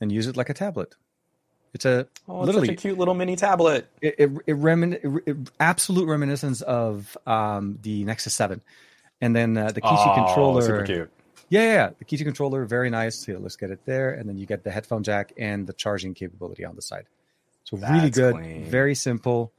and 0.00 0.10
use 0.10 0.26
it 0.26 0.36
like 0.36 0.50
a 0.50 0.54
tablet. 0.54 0.96
It's 1.74 1.84
a 1.84 2.06
Oh, 2.28 2.40
it's 2.40 2.46
literally 2.46 2.68
such 2.68 2.74
a 2.74 2.76
cute 2.80 2.98
little 2.98 3.14
mini 3.14 3.36
tablet. 3.36 3.88
it, 4.00 4.14
it, 4.18 4.30
it, 4.46 4.56
remin- 4.56 4.94
it, 5.02 5.22
it- 5.26 5.50
absolute 5.60 6.06
reminiscence 6.06 6.62
of 6.62 7.16
um, 7.26 7.78
the 7.82 8.04
Nexus 8.04 8.34
Seven, 8.34 8.60
and 9.20 9.34
then 9.36 9.56
uh, 9.56 9.70
the 9.72 9.80
Kishi 9.80 10.06
Oh, 10.06 10.24
controller. 10.26 10.62
super 10.62 10.82
cute. 10.84 11.10
Yeah, 11.50 11.62
yeah, 11.62 11.72
yeah. 11.72 11.90
the 11.98 12.04
Kishi 12.04 12.24
controller, 12.24 12.64
very 12.64 12.90
nice. 12.90 13.24
Here, 13.24 13.38
let's 13.38 13.56
get 13.56 13.70
it 13.70 13.80
there, 13.86 14.10
and 14.12 14.28
then 14.28 14.36
you 14.38 14.46
get 14.46 14.64
the 14.64 14.70
headphone 14.70 15.02
jack 15.02 15.32
and 15.38 15.66
the 15.66 15.72
charging 15.72 16.14
capability 16.14 16.64
on 16.64 16.74
the 16.76 16.82
side. 16.82 17.06
So 17.64 17.76
really 17.76 18.10
good, 18.10 18.34
clean. 18.34 18.64
very 18.64 18.94
simple. 18.94 19.52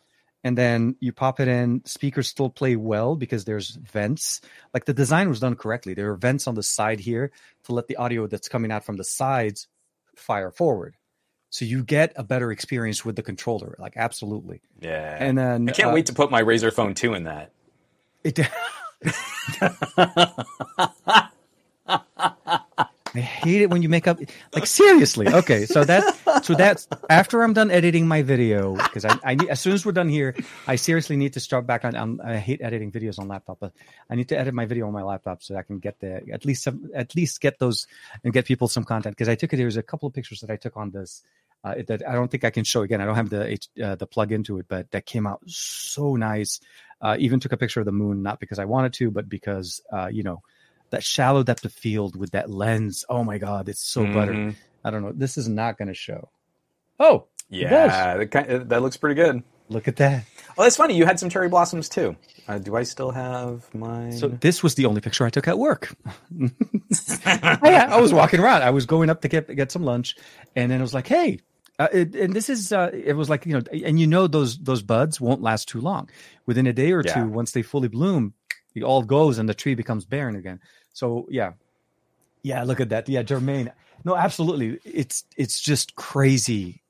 And 0.43 0.57
then 0.57 0.95
you 1.01 1.11
pop 1.11 1.39
it 1.41 1.47
in. 1.49 1.83
Speakers 1.85 2.27
still 2.29 2.49
play 2.49 2.75
well 2.77 3.15
because 3.17 3.43
there's 3.43 3.71
vents. 3.71 4.39
Like 4.73 4.85
the 4.85 4.93
design 4.93 5.27
was 5.27 5.41
done 5.41 5.55
correctly. 5.55 5.93
There 5.95 6.11
are 6.11 6.15
vents 6.15 6.47
on 6.47 6.55
the 6.55 6.63
side 6.63 7.01
here 7.01 7.31
to 7.65 7.73
let 7.73 7.87
the 7.87 7.97
audio 7.97 8.25
that's 8.25 8.47
coming 8.47 8.71
out 8.71 8.85
from 8.85 8.95
the 8.95 9.03
sides 9.03 9.67
fire 10.15 10.49
forward. 10.49 10.95
So 11.49 11.65
you 11.65 11.83
get 11.83 12.13
a 12.15 12.23
better 12.23 12.51
experience 12.51 13.03
with 13.03 13.15
the 13.15 13.23
controller. 13.23 13.75
Like 13.79 13.93
absolutely. 13.95 14.61
Yeah. 14.79 15.17
And 15.19 15.37
then 15.37 15.69
I 15.69 15.71
can't 15.71 15.89
uh, 15.89 15.93
wait 15.93 16.05
to 16.07 16.13
put 16.13 16.31
my 16.31 16.43
Razer 16.43 16.71
Phone 16.71 16.93
2 16.93 17.15
in 17.15 17.23
that. 17.23 17.51
It, 18.23 18.39
I 23.15 23.19
hate 23.19 23.61
it 23.61 23.69
when 23.69 23.81
you 23.81 23.89
make 23.89 24.07
up 24.07 24.19
like 24.53 24.67
seriously. 24.67 25.27
Okay, 25.27 25.65
so 25.65 25.83
that 25.83 26.43
so 26.43 26.53
that's 26.53 26.87
after 27.09 27.41
I'm 27.41 27.53
done 27.53 27.71
editing 27.71 28.07
my 28.07 28.21
video 28.21 28.75
because 28.75 29.05
I, 29.05 29.17
I 29.23 29.35
need 29.35 29.49
as 29.49 29.59
soon 29.59 29.73
as 29.73 29.85
we're 29.85 29.93
done 29.93 30.09
here, 30.09 30.35
I 30.67 30.75
seriously 30.75 31.17
need 31.17 31.33
to 31.33 31.39
start 31.39 31.65
back 31.65 31.85
on. 31.85 31.95
on 31.95 32.21
I 32.21 32.37
hate 32.37 32.61
editing 32.61 32.91
videos 32.91 33.17
on 33.17 33.27
laptop, 33.27 33.59
but 33.59 33.73
I 34.09 34.15
need 34.15 34.29
to 34.29 34.37
edit 34.37 34.53
my 34.53 34.65
video 34.65 34.87
on 34.87 34.93
my 34.93 35.03
laptop 35.03 35.41
so 35.41 35.55
I 35.55 35.63
can 35.63 35.79
get 35.79 35.99
the 35.99 36.21
at 36.31 36.45
least 36.45 36.63
some 36.63 36.89
at 36.93 37.15
least 37.15 37.41
get 37.41 37.57
those 37.59 37.87
and 38.23 38.31
get 38.31 38.45
people 38.45 38.67
some 38.67 38.83
content 38.83 39.15
because 39.15 39.29
I 39.29 39.35
took 39.35 39.53
it. 39.53 39.57
There's 39.57 39.77
a 39.77 39.83
couple 39.83 40.07
of 40.07 40.13
pictures 40.13 40.41
that 40.41 40.51
I 40.51 40.55
took 40.55 40.77
on 40.77 40.91
this. 40.91 41.23
Uh, 41.61 41.75
that 41.87 42.07
I 42.07 42.13
don't 42.13 42.31
think 42.31 42.45
I 42.45 42.51
can 42.51 42.63
show 42.63 42.83
again. 42.83 43.01
I 43.01 43.05
don't 43.05 43.15
have 43.15 43.29
the 43.29 43.59
uh, 43.83 43.95
the 43.95 44.07
plug 44.07 44.31
into 44.31 44.59
it, 44.59 44.67
but 44.69 44.91
that 44.91 45.05
came 45.05 45.27
out 45.27 45.41
so 45.45 46.15
nice. 46.15 46.61
Uh, 47.01 47.17
even 47.19 47.39
took 47.39 47.51
a 47.51 47.57
picture 47.57 47.81
of 47.81 47.85
the 47.85 47.91
moon, 47.91 48.23
not 48.23 48.39
because 48.39 48.59
I 48.59 48.65
wanted 48.65 48.93
to, 48.93 49.11
but 49.11 49.27
because 49.27 49.81
uh, 49.91 50.07
you 50.07 50.23
know 50.23 50.41
that 50.91 51.03
shallow 51.03 51.43
depth 51.43 51.65
of 51.65 51.73
field 51.73 52.15
with 52.15 52.31
that 52.31 52.49
lens. 52.49 53.05
Oh 53.09 53.23
my 53.23 53.37
god, 53.37 53.69
it's 53.69 53.81
so 53.83 54.05
butter. 54.05 54.33
Mhm. 54.33 54.55
I 54.83 54.89
don't 54.91 55.01
know. 55.03 55.11
This 55.13 55.37
is 55.37 55.47
not 55.49 55.77
going 55.77 55.87
to 55.89 55.93
show. 55.93 56.29
Oh, 56.99 57.25
Yeah, 57.49 58.17
that, 58.17 58.31
kind 58.31 58.47
that 58.69 58.81
looks 58.81 58.97
pretty 58.97 59.15
good. 59.15 59.43
look 59.69 59.87
at 59.87 59.95
that. 59.97 60.25
Oh, 60.57 60.63
that's 60.63 60.75
funny. 60.77 60.95
You 60.95 61.05
had 61.05 61.19
some 61.19 61.29
cherry 61.29 61.47
blossoms 61.49 61.87
too. 61.89 62.15
Uh, 62.47 62.57
do 62.57 62.75
I 62.75 62.83
still 62.83 63.11
have 63.11 63.73
mine? 63.73 64.11
So 64.11 64.27
this 64.27 64.61
was 64.63 64.75
the 64.75 64.85
only 64.85 65.01
picture 65.01 65.25
I 65.25 65.29
took 65.29 65.47
at 65.47 65.57
work. 65.59 65.95
I, 67.25 67.87
I 67.91 67.99
was 67.99 68.13
walking 68.13 68.39
around. 68.39 68.63
I 68.63 68.69
was 68.71 68.85
going 68.85 69.09
up 69.09 69.21
to 69.21 69.27
get 69.27 69.53
get 69.55 69.71
some 69.71 69.83
lunch, 69.83 70.15
and 70.55 70.71
then 70.71 70.79
it 70.79 70.81
was 70.83 70.93
like, 70.93 71.07
"Hey," 71.07 71.39
uh, 71.77 71.87
it, 71.93 72.15
and 72.15 72.33
this 72.33 72.49
is 72.49 72.71
uh, 72.71 72.89
it 72.93 73.13
was 73.13 73.29
like 73.29 73.45
you 73.45 73.53
know, 73.53 73.61
and 73.85 73.99
you 73.99 74.07
know 74.07 74.27
those 74.27 74.57
those 74.57 74.81
buds 74.81 75.21
won't 75.21 75.41
last 75.41 75.67
too 75.69 75.81
long. 75.81 76.09
Within 76.45 76.67
a 76.67 76.73
day 76.73 76.91
or 76.91 77.03
Yeah. 77.05 77.13
two, 77.13 77.27
once 77.29 77.51
they 77.51 77.61
fully 77.61 77.87
bloom, 77.87 78.33
it 78.75 78.83
all 78.83 79.03
goes 79.03 79.37
and 79.37 79.47
the 79.49 79.53
tree 79.53 79.75
becomes 79.75 80.05
barren 80.05 80.35
again. 80.35 80.59
So 80.93 81.27
yeah, 81.29 81.53
yeah. 82.43 82.63
Look 82.63 82.79
at 82.79 82.89
that. 82.89 83.09
Yeah, 83.09 83.23
Jermaine. 83.23 83.71
No, 84.05 84.15
absolutely. 84.15 84.79
It's 84.85 85.23
it's 85.37 85.59
just 85.59 85.95
crazy 85.95 86.81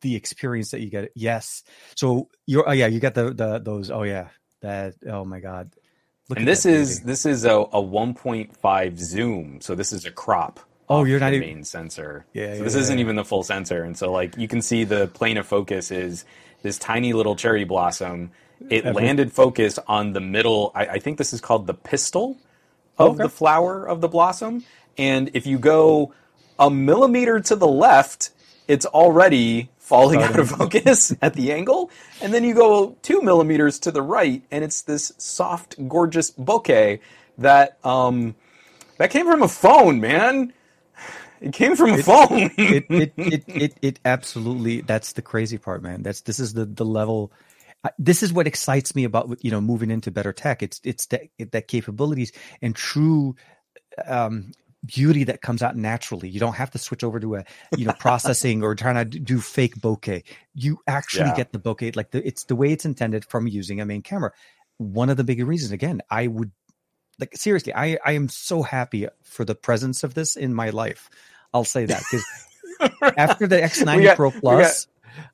the 0.00 0.16
experience 0.16 0.70
that 0.72 0.80
you 0.80 0.90
get. 0.90 1.12
Yes. 1.14 1.62
So 1.94 2.28
you're 2.46 2.68
oh 2.68 2.72
yeah, 2.72 2.86
you 2.86 3.00
got 3.00 3.14
the 3.14 3.32
the 3.32 3.58
those 3.58 3.90
oh 3.90 4.02
yeah 4.02 4.28
that 4.60 4.94
oh 5.06 5.24
my 5.24 5.40
god. 5.40 5.70
Look 6.28 6.38
and 6.38 6.48
this 6.48 6.64
is 6.66 6.98
beauty. 7.00 7.06
this 7.06 7.26
is 7.26 7.44
a, 7.44 7.52
a 7.52 7.82
1.5 7.82 8.98
zoom, 8.98 9.60
so 9.60 9.74
this 9.74 9.92
is 9.92 10.06
a 10.06 10.10
crop. 10.10 10.60
Oh, 10.88 11.04
you're 11.04 11.20
not 11.20 11.32
even- 11.32 11.48
main 11.48 11.64
sensor. 11.64 12.26
Yeah, 12.32 12.52
so 12.52 12.58
yeah, 12.58 12.62
this 12.64 12.74
yeah, 12.74 12.80
isn't 12.80 12.98
even 12.98 13.16
the 13.16 13.24
full 13.24 13.42
sensor, 13.42 13.82
and 13.82 13.96
so 13.96 14.12
like 14.12 14.36
you 14.36 14.48
can 14.48 14.62
see 14.62 14.84
the 14.84 15.08
plane 15.08 15.36
of 15.36 15.46
focus 15.46 15.90
is 15.90 16.24
this 16.62 16.78
tiny 16.78 17.12
little 17.12 17.34
cherry 17.36 17.64
blossom. 17.64 18.30
It 18.70 18.84
Every- 18.84 19.02
landed 19.04 19.32
focus 19.32 19.78
on 19.86 20.12
the 20.12 20.20
middle. 20.20 20.72
I, 20.74 20.86
I 20.86 20.98
think 20.98 21.18
this 21.18 21.32
is 21.32 21.40
called 21.40 21.66
the 21.66 21.74
pistil 21.74 22.36
of 22.98 23.12
Okay. 23.14 23.22
the 23.24 23.28
flower 23.28 23.84
of 23.86 24.00
the 24.00 24.08
blossom. 24.08 24.64
And 24.98 25.30
if 25.34 25.46
you 25.46 25.58
go 25.58 26.12
a 26.58 26.70
millimeter 26.70 27.40
to 27.40 27.56
the 27.56 27.66
left, 27.68 28.30
it's 28.68 28.86
already 28.86 29.70
falling 29.78 30.22
out 30.22 30.38
of 30.38 30.50
focus 30.50 31.14
at 31.22 31.34
the 31.34 31.52
angle. 31.52 31.90
And 32.20 32.32
then 32.32 32.44
you 32.44 32.54
go 32.54 32.96
two 33.02 33.20
millimeters 33.22 33.78
to 33.80 33.90
the 33.90 34.02
right, 34.02 34.42
and 34.50 34.62
it's 34.62 34.82
this 34.82 35.12
soft, 35.18 35.76
gorgeous 35.88 36.30
bokeh 36.30 37.00
that 37.38 37.78
um, 37.84 38.34
that 38.98 39.10
came 39.10 39.26
from 39.26 39.42
a 39.42 39.48
phone, 39.48 40.00
man. 40.00 40.52
It 41.40 41.52
came 41.52 41.74
from 41.74 41.90
a 41.94 42.02
phone. 42.02 42.28
it, 42.56 42.84
it, 42.88 43.12
it, 43.16 43.44
it, 43.48 43.74
it 43.82 44.00
absolutely 44.04 44.82
that's 44.82 45.14
the 45.14 45.22
crazy 45.22 45.58
part 45.58 45.82
man 45.82 46.02
that's 46.04 46.20
this 46.20 46.38
is 46.38 46.52
the 46.54 46.64
the 46.66 46.84
level 46.84 47.32
this 47.98 48.22
is 48.22 48.32
what 48.32 48.46
excites 48.46 48.94
me 48.94 49.04
about 49.04 49.42
you 49.44 49.50
know 49.50 49.60
moving 49.60 49.90
into 49.90 50.10
better 50.10 50.32
tech. 50.32 50.62
It's 50.62 50.80
it's 50.84 51.06
that 51.06 51.22
that 51.50 51.68
capabilities 51.68 52.32
and 52.60 52.74
true 52.76 53.34
um 54.06 54.52
beauty 54.84 55.24
that 55.24 55.42
comes 55.42 55.62
out 55.62 55.76
naturally. 55.76 56.28
You 56.28 56.40
don't 56.40 56.54
have 56.56 56.70
to 56.72 56.78
switch 56.78 57.04
over 57.04 57.20
to 57.20 57.36
a 57.36 57.44
you 57.76 57.86
know 57.86 57.92
processing 57.98 58.62
or 58.62 58.74
trying 58.74 58.96
to 59.10 59.18
do 59.18 59.40
fake 59.40 59.76
bokeh. 59.76 60.24
You 60.54 60.78
actually 60.86 61.26
Yeah. 61.30 61.36
get 61.36 61.52
the 61.52 61.58
bokeh. 61.58 61.94
Like 61.96 62.10
the, 62.10 62.26
it's 62.26 62.44
the 62.44 62.56
way 62.56 62.72
it's 62.72 62.84
intended 62.84 63.24
from 63.24 63.46
using 63.46 63.80
a 63.80 63.86
main 63.86 64.02
camera. 64.02 64.32
One 64.78 65.10
of 65.10 65.16
the 65.16 65.24
bigger 65.24 65.44
reasons 65.44 65.70
again 65.72 66.00
i 66.10 66.26
would 66.26 66.50
like 67.20 67.36
seriously 67.36 67.72
i 67.74 67.98
i 68.04 68.12
am 68.12 68.28
so 68.28 68.62
happy 68.62 69.06
for 69.22 69.44
the 69.44 69.54
presence 69.54 70.02
of 70.02 70.14
this 70.14 70.34
in 70.36 70.54
my 70.54 70.70
life. 70.70 71.08
I'll 71.54 71.64
say 71.64 71.84
that 71.86 72.02
because 72.10 72.24
after 73.16 73.46
the 73.46 73.56
X90 73.60 74.02
got- 74.02 74.16
Pro 74.16 74.30
Plus, 74.30 74.86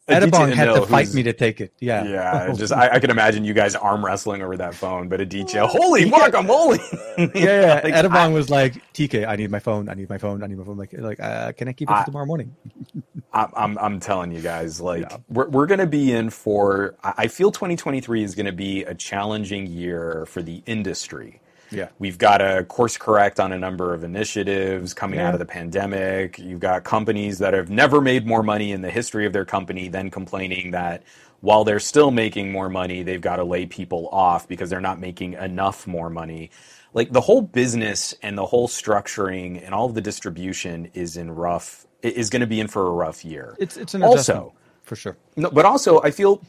Edibong 0.09 0.47
Aditya 0.49 0.57
had 0.57 0.65
to 0.75 0.87
fight 0.87 1.13
me 1.15 1.23
to 1.25 1.33
take 1.33 1.61
it. 1.61 1.73
Yeah. 1.81 2.05
Yeah, 2.05 2.53
just 2.57 2.73
I, 2.73 2.89
I 2.95 2.99
can 2.99 3.11
imagine 3.11 3.45
you 3.45 3.53
guys 3.55 3.75
arm 3.75 4.05
wrestling 4.05 4.43
over 4.43 4.57
that 4.57 4.75
phone, 4.75 5.09
but 5.09 5.21
Aditya, 5.21 5.67
holy 5.67 6.11
guacamole! 6.11 6.79
yeah, 7.35 7.61
yeah. 7.61 7.81
Like, 7.85 7.95
Edibong 7.95 8.13
I- 8.17 8.29
was 8.29 8.49
like, 8.51 8.75
TK, 8.95 9.27
I 9.29 9.37
need 9.37 9.51
my 9.51 9.59
phone. 9.59 9.89
I 9.89 9.95
need 9.95 10.09
my 10.09 10.19
phone. 10.19 10.43
I 10.43 10.47
need 10.47 10.59
my 10.59 10.65
phone. 10.65 10.77
Like, 10.79 10.93
like, 10.95 11.21
uh, 11.21 11.53
can 11.53 11.69
I 11.69 11.73
keep 11.73 11.91
it 11.91 11.95
I- 11.95 12.05
tomorrow 12.05 12.27
morning? 12.27 12.55
I'm, 13.33 13.49
I'm, 13.55 13.79
I'm 13.79 14.01
telling 14.01 14.33
you 14.33 14.41
guys, 14.41 14.81
like, 14.81 15.03
Yeah. 15.03 15.19
we're, 15.29 15.49
we're 15.49 15.67
going 15.67 15.81
to 15.81 15.87
be 15.87 16.13
in 16.13 16.31
for, 16.31 16.97
I 17.05 17.15
I 17.19 17.29
feel 17.29 17.51
2023 17.53 18.23
is 18.25 18.35
going 18.35 18.47
to 18.47 18.53
be 18.53 18.85
a 18.85 18.95
challenging 18.95 19.67
year 19.67 20.25
for 20.27 20.41
the 20.43 20.63
industry. 20.67 21.41
Yeah. 21.71 21.89
We've 21.99 22.19
got 22.19 22.39
to 22.39 22.65
course 22.69 22.97
correct 22.97 23.39
on 23.41 23.53
a 23.53 23.59
number 23.59 23.95
of 23.95 24.05
initiatives 24.05 24.95
coming 24.95 25.19
Yeah. 25.19 25.29
out 25.29 25.35
of 25.35 25.39
the 25.41 25.47
pandemic. 25.47 26.39
You've 26.39 26.61
got 26.61 26.85
companies 26.85 27.39
that 27.39 27.55
have 27.55 27.71
never 27.71 28.01
made 28.01 28.27
more 28.27 28.43
money 28.43 28.73
in 28.73 28.83
the 28.83 28.91
history 28.91 29.27
of 29.27 29.33
their 29.33 29.45
company, 29.45 29.89
then 29.89 30.11
complaining 30.11 30.71
that 30.73 31.03
while 31.41 31.65
they're 31.65 31.79
still 31.81 32.11
making 32.11 32.51
more 32.51 32.69
money, 32.69 33.03
they've 33.03 33.21
got 33.21 33.37
to 33.37 33.45
lay 33.45 33.67
people 33.67 34.09
off 34.11 34.49
because 34.49 34.71
they're 34.71 34.81
not 34.81 34.99
making 34.99 35.35
enough 35.35 35.87
more 35.87 36.11
money. 36.11 36.51
Like 36.95 37.13
the 37.13 37.21
whole 37.21 37.43
business 37.43 38.15
and 38.23 38.37
the 38.37 38.47
whole 38.47 38.67
structuring 38.67 39.63
and 39.65 39.75
all 39.75 39.87
of 39.87 39.95
the 39.95 40.01
distribution 40.01 40.91
is 40.95 41.17
in 41.17 41.31
rough, 41.31 41.87
is 42.03 42.31
going 42.31 42.41
to 42.41 42.47
be 42.47 42.61
in 42.61 42.67
for 42.67 42.87
a 42.87 42.91
rough 42.91 43.25
year. 43.25 43.55
It's 43.59 43.77
it's 43.77 43.95
an 43.95 44.03
Also- 44.03 44.55
for 44.83 44.97
sure. 44.97 45.17
No, 45.37 45.51
but 45.51 45.67
also 45.67 46.01
I 46.03 46.11
feel, 46.11 46.41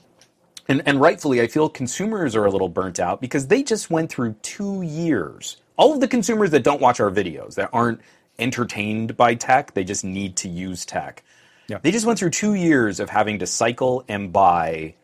and, 0.69 0.81
and 0.85 1.01
rightfully, 1.01 1.41
I 1.41 1.47
feel 1.47 1.67
consumers 1.67 2.35
are 2.35 2.45
a 2.45 2.51
little 2.51 2.69
burnt 2.69 2.99
out 2.99 3.19
because 3.19 3.47
they 3.47 3.63
just 3.63 3.89
went 3.89 4.11
through 4.11 4.33
two 4.41 4.81
years. 4.83 5.57
All 5.77 5.93
of 5.93 5.99
the 5.99 6.07
consumers 6.07 6.51
that 6.51 6.63
don't 6.63 6.79
watch 6.81 6.99
our 6.99 7.11
videos, 7.11 7.55
that 7.55 7.69
aren't 7.73 7.99
entertained 8.37 9.17
by 9.17 9.35
tech, 9.35 9.73
they 9.73 9.83
just 9.83 10.05
need 10.05 10.37
to 10.37 10.47
use 10.49 10.85
tech. 10.85 11.23
Yeah. 11.67 11.79
They 11.81 11.91
just 11.91 12.05
went 12.05 12.19
through 12.19 12.31
two 12.31 12.53
years 12.53 12.99
of 12.99 13.09
having 13.09 13.39
to 13.39 13.47
cycle 13.47 14.03
and 14.07 14.31
buy 14.31 14.95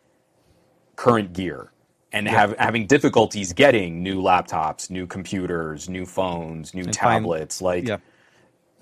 current 0.96 1.34
gear 1.34 1.72
and 2.12 2.28
have 2.28 2.58
having 2.58 2.88
difficulties 2.88 3.52
getting 3.54 4.02
new 4.02 4.22
laptops, 4.22 4.90
new 4.90 5.06
computers, 5.06 5.90
new 5.90 6.06
phones, 6.06 6.74
new 6.74 6.84
find- 6.84 6.94
tablets. 6.94 7.62
like 7.62 7.88
Yeah. 7.88 7.98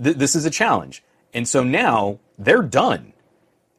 th- 0.01 0.17
this 0.17 0.35
is 0.35 0.45
a 0.45 0.51
challenge. 0.51 1.03
And 1.33 1.47
so 1.47 1.63
now 1.63 2.19
they're 2.37 2.61
done. 2.61 3.13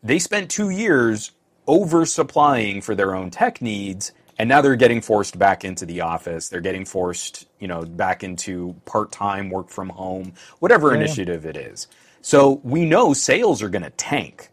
They 0.03 0.19
spent 0.19 0.51
two 0.51 0.71
years 0.71 1.31
oversupplying 1.69 2.83
for 2.85 2.95
their 2.95 3.15
own 3.15 3.31
tech 3.31 3.63
needs, 3.63 4.13
and 4.39 4.49
now 4.49 4.61
they're 4.61 4.77
getting 4.77 5.01
forced 5.01 5.39
back 5.39 5.65
into 5.65 5.87
the 5.87 6.03
office. 6.03 6.49
They're 6.49 6.61
getting 6.61 6.85
forced, 6.85 7.47
you 7.61 7.69
know, 7.69 7.85
back 7.85 8.25
into 8.25 8.77
part 8.87 9.13
time 9.13 9.51
work 9.51 9.71
from 9.71 9.91
home, 9.91 10.35
whatever 10.61 10.93
Yeah, 10.93 11.01
yeah. 11.01 11.17
initiative 11.17 11.47
it 11.47 11.57
is. 11.57 11.89
So 12.23 12.61
we 12.65 12.85
know 12.87 13.15
sales 13.15 13.63
are 13.63 13.69
going 13.71 13.85
to 13.85 13.91
tank 13.91 14.51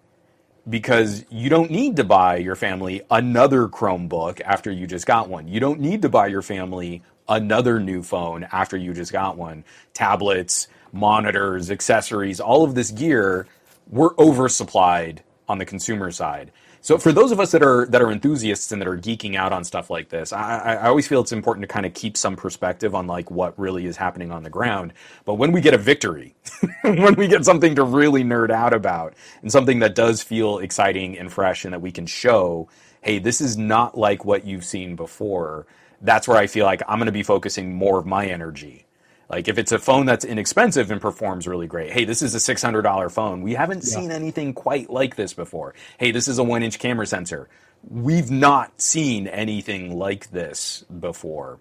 because 0.69 1.25
you 1.29 1.49
don't 1.49 1.71
need 1.71 1.97
to 1.97 2.03
buy 2.03 2.37
your 2.37 2.55
family 2.55 3.01
another 3.11 3.67
Chromebook 3.67 4.41
after 4.41 4.71
you 4.71 4.87
just 4.87 5.05
got 5.05 5.29
one. 5.29 5.47
You 5.47 5.59
don't 5.59 5.79
need 5.79 6.01
to 6.03 6.09
buy 6.09 6.27
your 6.27 6.41
family 6.41 7.03
another 7.29 7.79
new 7.79 8.03
phone 8.03 8.45
after 8.51 8.77
you 8.77 8.93
just 8.93 9.11
got 9.11 9.37
one. 9.37 9.63
Tablets, 9.93 10.67
monitors, 10.93 11.71
accessories, 11.71 12.39
all 12.39 12.63
of 12.63 12.75
this 12.75 12.91
gear, 12.91 13.47
we're 13.89 14.13
oversupplied 14.15 15.19
on 15.49 15.57
the 15.59 15.65
consumer 15.65 16.11
side. 16.11 16.51
So 16.81 16.97
for 16.97 17.11
those 17.13 17.31
of 17.31 17.39
us 17.39 17.51
that 17.51 17.63
are 17.63 17.85
that 17.87 18.01
are 18.01 18.11
enthusiasts 18.11 18.71
and 18.71 18.81
that 18.81 18.87
are 18.89 18.97
geeking 18.97 19.35
out 19.35 19.53
on 19.53 19.65
stuff 19.65 19.91
like 19.91 20.09
this, 20.09 20.33
I, 20.33 20.59
I 20.77 20.87
always 20.87 21.07
feel 21.07 21.21
it's 21.21 21.33
important 21.33 21.63
to 21.63 21.67
kind 21.73 21.85
of 21.85 21.93
keep 21.93 22.17
some 22.17 22.35
perspective 22.37 22.95
on 22.95 23.07
like 23.07 23.31
what 23.31 23.59
really 23.59 23.85
is 23.85 23.97
happening 23.97 24.31
on 24.31 24.43
the 24.43 24.49
ground. 24.49 24.93
But 25.25 25.35
when 25.35 25.51
we 25.51 25.61
get 25.61 25.75
a 25.75 25.79
victory, 25.79 26.35
when 26.83 27.15
we 27.15 27.27
get 27.27 27.45
something 27.45 27.75
to 27.75 27.83
really 27.83 28.23
nerd 28.23 28.51
out 28.51 28.73
about, 28.73 29.15
and 29.43 29.51
something 29.51 29.79
that 29.79 29.95
does 29.95 30.23
feel 30.23 30.59
exciting 30.59 31.19
and 31.19 31.31
fresh, 31.31 31.65
and 31.65 31.73
that 31.73 31.81
we 31.81 31.91
can 31.91 32.07
show, 32.07 32.69
hey, 33.01 33.19
this 33.19 33.41
is 33.41 33.57
not 33.57 33.97
like 33.97 34.25
what 34.25 34.45
you've 34.47 34.65
seen 34.65 34.95
before. 34.95 35.67
That's 36.01 36.27
where 36.27 36.37
I 36.37 36.47
feel 36.47 36.65
like 36.65 36.81
I'm 36.87 36.99
going 36.99 37.07
to 37.07 37.13
be 37.13 37.23
focusing 37.23 37.75
more 37.75 37.99
of 37.99 38.07
my 38.07 38.27
energy. 38.27 38.85
Like 39.31 39.47
if 39.47 39.57
it's 39.57 39.71
a 39.71 39.79
phone 39.79 40.05
that's 40.05 40.25
inexpensive 40.25 40.91
and 40.91 40.99
performs 40.99 41.47
really 41.47 41.65
great, 41.65 41.93
hey, 41.93 42.03
this 42.03 42.21
is 42.21 42.35
a 42.35 42.37
$600 42.37 43.11
phone. 43.11 43.41
We 43.41 43.53
haven't 43.53 43.83
seen 43.83 44.11
anything 44.11 44.53
quite 44.53 44.89
like 44.89 45.15
this 45.15 45.33
before. 45.33 45.73
Hey, 45.97 46.11
this 46.11 46.27
is 46.27 46.37
a 46.37 46.43
one 46.43 46.63
inch 46.63 46.79
camera 46.79 47.07
sensor. 47.07 47.47
We've 47.89 48.29
not 48.29 48.81
seen 48.81 49.27
anything 49.27 49.97
like 49.97 50.31
this 50.31 50.83
before, 50.99 51.59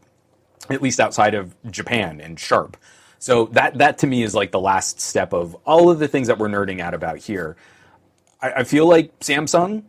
at 0.69 0.83
least 0.83 0.99
outside 0.99 1.35
of 1.35 1.55
Japan 1.71 2.21
and 2.21 2.41
Sharp. 2.41 2.77
So 3.21 3.47
that 3.53 3.79
that 3.79 3.99
to 3.99 4.07
me 4.09 4.25
is 4.25 4.35
like 4.35 4.51
the 4.51 4.61
last 4.61 5.01
step 5.01 5.33
of 5.33 5.55
all 5.65 5.91
of 5.91 6.01
the 6.01 6.09
things 6.09 6.27
that 6.27 6.39
we're 6.39 6.49
nerding 6.49 6.81
out 6.81 6.95
about 6.95 7.19
here. 7.19 7.57
I, 8.43 8.53
I 8.53 8.65
feel 8.65 8.89
like 8.89 9.17
Samsung 9.21 9.85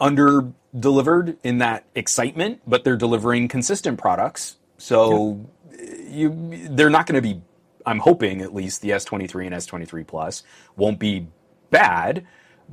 under 0.00 0.52
delivered 0.78 1.36
in 1.42 1.58
that 1.58 1.84
excitement, 1.96 2.60
but 2.64 2.84
they're 2.84 2.96
delivering 2.96 3.48
consistent 3.48 3.98
products. 3.98 4.56
So 4.78 5.50
you 5.78 6.68
they're 6.70 6.90
not 6.90 7.06
going 7.06 7.22
to 7.22 7.34
be 7.34 7.40
I'm 7.84 7.98
hoping 7.98 8.42
at 8.42 8.54
least 8.54 8.80
the 8.80 8.90
S23 8.90 9.46
and 9.46 9.54
S23 9.54 10.06
Plus 10.06 10.42
won't 10.76 10.98
be 10.98 11.26
bad, 11.70 12.26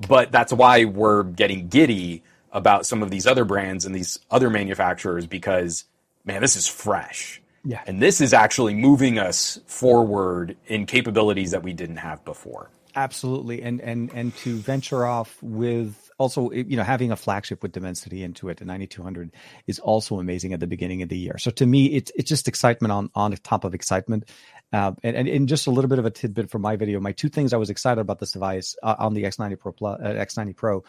but 0.08 0.32
that's 0.32 0.54
why 0.54 0.86
we're 0.86 1.24
getting 1.24 1.68
giddy 1.68 2.24
about 2.52 2.86
some 2.86 3.02
of 3.04 3.10
these 3.10 3.26
other 3.26 3.46
brands 3.46 3.86
and 3.86 3.96
these 3.96 4.20
other 4.30 4.50
manufacturers 4.50 5.26
because 5.26 5.86
man, 6.26 6.42
this 6.42 6.56
is 6.56 6.68
fresh. 6.68 7.42
Yeah. 7.66 7.82
And 7.86 8.02
this 8.02 8.22
is 8.22 8.34
actually 8.34 8.74
moving 8.74 9.20
us 9.20 9.60
forward 9.66 10.56
in 10.68 10.86
capabilities 10.86 11.52
that 11.52 11.64
we 11.64 11.74
didn't 11.74 11.98
have 11.98 12.24
before. 12.24 12.70
Absolutely, 12.96 13.62
and 13.62 13.82
and 13.82 14.12
and 14.14 14.36
to 14.38 14.56
venture 14.56 15.06
off 15.06 15.38
with 15.42 16.09
also 16.20 16.52
you 16.52 16.78
know 16.78 16.84
having 16.84 17.12
a 17.12 17.16
flagship 17.16 17.64
with 17.64 17.72
Dimensity 17.72 18.24
into 18.24 18.50
it, 18.50 18.58
the 18.58 18.66
9200 18.66 19.32
is 19.66 19.80
also 19.80 20.20
amazing 20.20 20.54
at 20.54 20.60
the 20.60 20.68
beginning 20.68 21.02
of 21.02 21.10
the 21.10 21.18
year. 21.18 21.38
So 21.40 21.50
to 21.52 21.66
me, 21.66 21.88
it's 21.88 22.12
it's 22.16 22.30
just 22.30 22.48
excitement 22.48 22.92
on 22.92 23.10
on 23.16 23.32
top 23.38 23.64
of 23.64 23.74
excitement. 23.74 24.30
Uh, 24.72 24.92
and, 25.02 25.16
and 25.16 25.28
and 25.28 25.48
just 25.50 25.66
a 25.66 25.72
little 25.72 25.90
bit 25.90 25.98
of 25.98 26.06
a 26.06 26.12
tidbit 26.12 26.52
from 26.52 26.62
my 26.62 26.76
video. 26.76 27.00
My 27.00 27.14
two 27.14 27.30
things 27.30 27.54
I 27.54 27.58
was 27.58 27.72
excited 27.72 28.02
about 28.02 28.20
this 28.20 28.32
device 28.32 28.76
uh, 28.84 28.96
on 29.00 29.16
the 29.16 29.24
X90 29.24 29.58
Pro 29.58 29.72
Plus, 29.72 30.00
uh, 30.00 30.10
X90 30.10 30.56
Pro. 30.56 30.84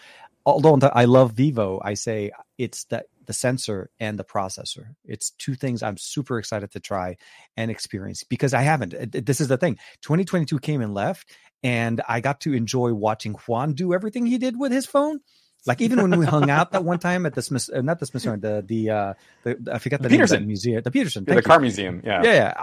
Although 0.44 0.78
I 0.92 1.04
love 1.04 1.32
Vivo, 1.32 1.80
I 1.82 1.94
say 1.94 2.32
it's 2.58 2.84
that 2.84 3.06
the 3.30 3.34
sensor 3.34 3.90
and 4.00 4.18
the 4.18 4.24
processor. 4.24 4.96
It's 5.04 5.30
two 5.30 5.54
things 5.54 5.84
I'm 5.84 5.96
super 5.96 6.36
excited 6.36 6.72
to 6.72 6.80
try 6.80 7.16
and 7.56 7.70
experience 7.70 8.24
because 8.24 8.52
I 8.52 8.62
haven't. 8.62 9.12
This 9.24 9.40
is 9.40 9.46
the 9.46 9.56
thing. 9.56 9.76
2022 10.02 10.58
came 10.58 10.80
and 10.80 10.92
left, 10.92 11.30
and 11.62 12.02
I 12.08 12.18
got 12.20 12.40
to 12.40 12.54
enjoy 12.54 12.92
watching 12.92 13.34
Juan 13.34 13.74
do 13.74 13.94
everything 13.94 14.26
he 14.26 14.36
did 14.36 14.58
with 14.58 14.72
his 14.72 14.84
phone. 14.84 15.20
Like 15.66 15.80
even 15.82 16.00
when 16.02 16.18
we 16.18 16.26
hung 16.26 16.50
out 16.50 16.72
that 16.72 16.84
one 16.84 16.98
time 16.98 17.26
at 17.26 17.34
the 17.34 17.42
Smith, 17.42 17.68
uh, 17.74 17.82
not 17.82 17.98
the 18.00 18.06
Smithsonian, 18.06 18.40
the 18.40 18.64
the 18.66 18.90
uh, 18.90 19.14
the 19.44 19.58
I 19.72 19.78
forgot 19.78 20.02
the, 20.02 20.08
name 20.08 20.18
Petersen. 20.18 20.46
museum, 20.46 20.82
the 20.82 20.90
Petersen. 20.90 21.24
Yeah, 21.26 21.34
thank 21.34 21.44
the 21.44 21.48
you. 21.48 21.52
car 21.52 21.60
museum, 21.60 22.02
yeah. 22.04 22.22
Yeah, 22.24 22.32
yeah. 22.32 22.54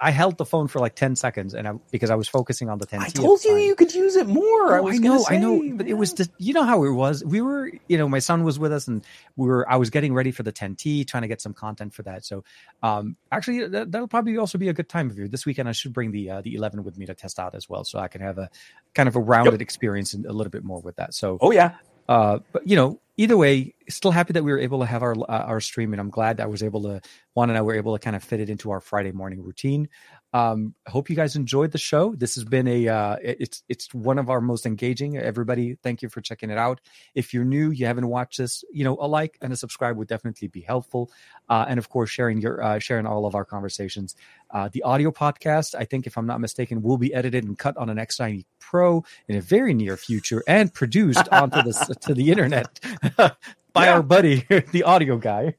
I 0.00 0.10
held 0.10 0.38
the 0.38 0.46
phone 0.46 0.68
for 0.68 0.78
like 0.80 0.94
ten 0.94 1.16
seconds, 1.16 1.54
and 1.54 1.68
I 1.68 1.72
because 1.90 2.10
I 2.10 2.14
was 2.16 2.28
focusing 2.28 2.68
on 2.70 2.78
the 2.78 2.86
ten. 2.86 3.00
I 3.02 3.08
told 3.08 3.44
you 3.44 3.50
time. 3.52 3.60
you 3.60 3.74
could 3.74 3.94
use 3.94 4.16
it 4.16 4.26
more. 4.26 4.74
I 4.74 4.80
Oh, 4.80 4.82
was 4.82 4.96
I 4.96 4.98
know, 4.98 5.24
gonna 5.24 5.36
I 5.36 5.38
know, 5.38 5.60
say, 5.60 5.72
but 5.72 5.86
it 5.86 5.94
was 5.94 6.12
man. 6.12 6.16
just 6.16 6.30
you 6.38 6.54
know 6.54 6.64
how 6.64 6.84
it 6.84 6.90
was. 6.90 7.24
We 7.24 7.40
were, 7.42 7.70
you 7.88 7.98
know, 7.98 8.08
my 8.08 8.20
son 8.20 8.44
was 8.44 8.58
with 8.58 8.72
us, 8.72 8.88
and 8.88 9.04
we 9.36 9.46
were. 9.46 9.70
I 9.70 9.76
was 9.76 9.90
getting 9.90 10.14
ready 10.14 10.30
for 10.32 10.42
the 10.42 10.52
10T, 10.52 11.06
trying 11.06 11.22
to 11.22 11.28
get 11.28 11.40
some 11.40 11.54
content 11.54 11.94
for 11.94 12.02
that. 12.04 12.24
So, 12.24 12.44
um, 12.82 13.16
actually, 13.30 13.66
that, 13.68 13.92
that'll 13.92 14.08
probably 14.08 14.36
also 14.38 14.58
be 14.58 14.68
a 14.68 14.72
good 14.72 14.88
time 14.88 15.10
of 15.10 15.18
you 15.18 15.28
This 15.28 15.46
weekend, 15.46 15.68
I 15.68 15.72
should 15.72 15.92
bring 15.92 16.10
the 16.12 16.30
uh, 16.30 16.40
the 16.42 16.54
11 16.54 16.84
with 16.84 16.98
me 16.98 17.06
to 17.06 17.14
test 17.14 17.38
out 17.38 17.54
as 17.54 17.68
well, 17.68 17.84
so 17.84 17.98
I 17.98 18.08
can 18.08 18.20
have 18.22 18.38
a 18.38 18.50
kind 18.94 19.08
of 19.08 19.16
a 19.16 19.20
rounded 19.20 19.62
experience 19.62 20.14
and 20.14 20.26
a 20.26 20.32
little 20.32 20.50
bit 20.50 20.64
more 20.64 20.80
with 20.80 20.96
that. 20.96 21.14
So, 21.14 21.38
Oh 21.40 21.52
yeah, 21.52 21.76
uh, 22.08 22.38
but 22.52 22.66
you 22.66 22.76
know, 22.76 23.00
either 23.16 23.36
way, 23.36 23.74
still 23.88 24.10
happy 24.10 24.32
that 24.32 24.42
we 24.42 24.50
were 24.50 24.58
able 24.58 24.80
to 24.80 24.86
have 24.86 25.02
our 25.02 25.14
uh, 25.14 25.44
our 25.44 25.60
stream, 25.60 25.92
and 25.92 26.00
I'm 26.00 26.10
glad 26.10 26.40
I 26.40 26.46
was 26.46 26.62
able 26.62 26.82
to. 26.84 27.00
Juan 27.34 27.50
and 27.50 27.58
I 27.58 27.62
were 27.62 27.74
able 27.74 27.96
to 27.96 28.02
kind 28.02 28.16
of 28.16 28.24
fit 28.24 28.40
it 28.40 28.50
into 28.50 28.70
our 28.70 28.80
Friday 28.80 29.12
morning 29.12 29.42
routine. 29.42 29.88
Um, 30.32 30.74
I 30.86 30.90
hope 30.90 31.10
you 31.10 31.16
guys 31.16 31.34
enjoyed 31.34 31.72
the 31.72 31.78
show. 31.78 32.14
This 32.14 32.36
has 32.36 32.44
been 32.44 32.68
a 32.68 32.88
uh, 32.88 33.16
it's 33.22 33.62
it's 33.68 33.92
one 33.92 34.18
of 34.18 34.30
our 34.30 34.40
most 34.40 34.64
engaging. 34.64 35.16
Everybody, 35.16 35.76
thank 35.82 36.02
you 36.02 36.08
for 36.08 36.20
checking 36.20 36.50
it 36.50 36.58
out. 36.58 36.80
If 37.14 37.34
you're 37.34 37.44
new, 37.44 37.70
you 37.70 37.86
haven't 37.86 38.06
watched 38.06 38.38
this, 38.38 38.64
you 38.72 38.84
know, 38.84 38.96
a 39.00 39.08
like 39.08 39.38
and 39.40 39.52
a 39.52 39.56
subscribe 39.56 39.96
would 39.96 40.08
definitely 40.08 40.48
be 40.48 40.60
helpful. 40.60 41.10
Uh, 41.48 41.64
and 41.68 41.78
of 41.78 41.88
course, 41.88 42.10
sharing 42.10 42.40
your 42.40 42.62
uh, 42.62 42.78
sharing 42.78 43.06
all 43.06 43.26
of 43.26 43.34
our 43.34 43.44
conversations. 43.44 44.14
Uh, 44.50 44.68
the 44.72 44.82
audio 44.82 45.10
podcast, 45.10 45.74
I 45.74 45.84
think, 45.84 46.06
if 46.06 46.16
I'm 46.16 46.26
not 46.26 46.40
mistaken, 46.40 46.82
will 46.82 46.98
be 46.98 47.12
edited 47.12 47.44
and 47.44 47.58
cut 47.58 47.76
on 47.76 47.90
an 47.90 47.98
X90 47.98 48.44
Pro 48.58 49.04
in 49.28 49.36
a 49.36 49.40
very 49.40 49.74
near 49.74 49.96
future 49.96 50.44
and 50.46 50.72
produced 50.72 51.28
onto 51.32 51.62
the 51.62 51.96
to 52.02 52.14
the 52.14 52.30
internet 52.30 52.78
by 53.72 53.86
Yeah. 53.86 53.94
our 53.94 54.02
buddy, 54.02 54.46
the 54.72 54.82
audio 54.84 55.16
guy. 55.16 55.54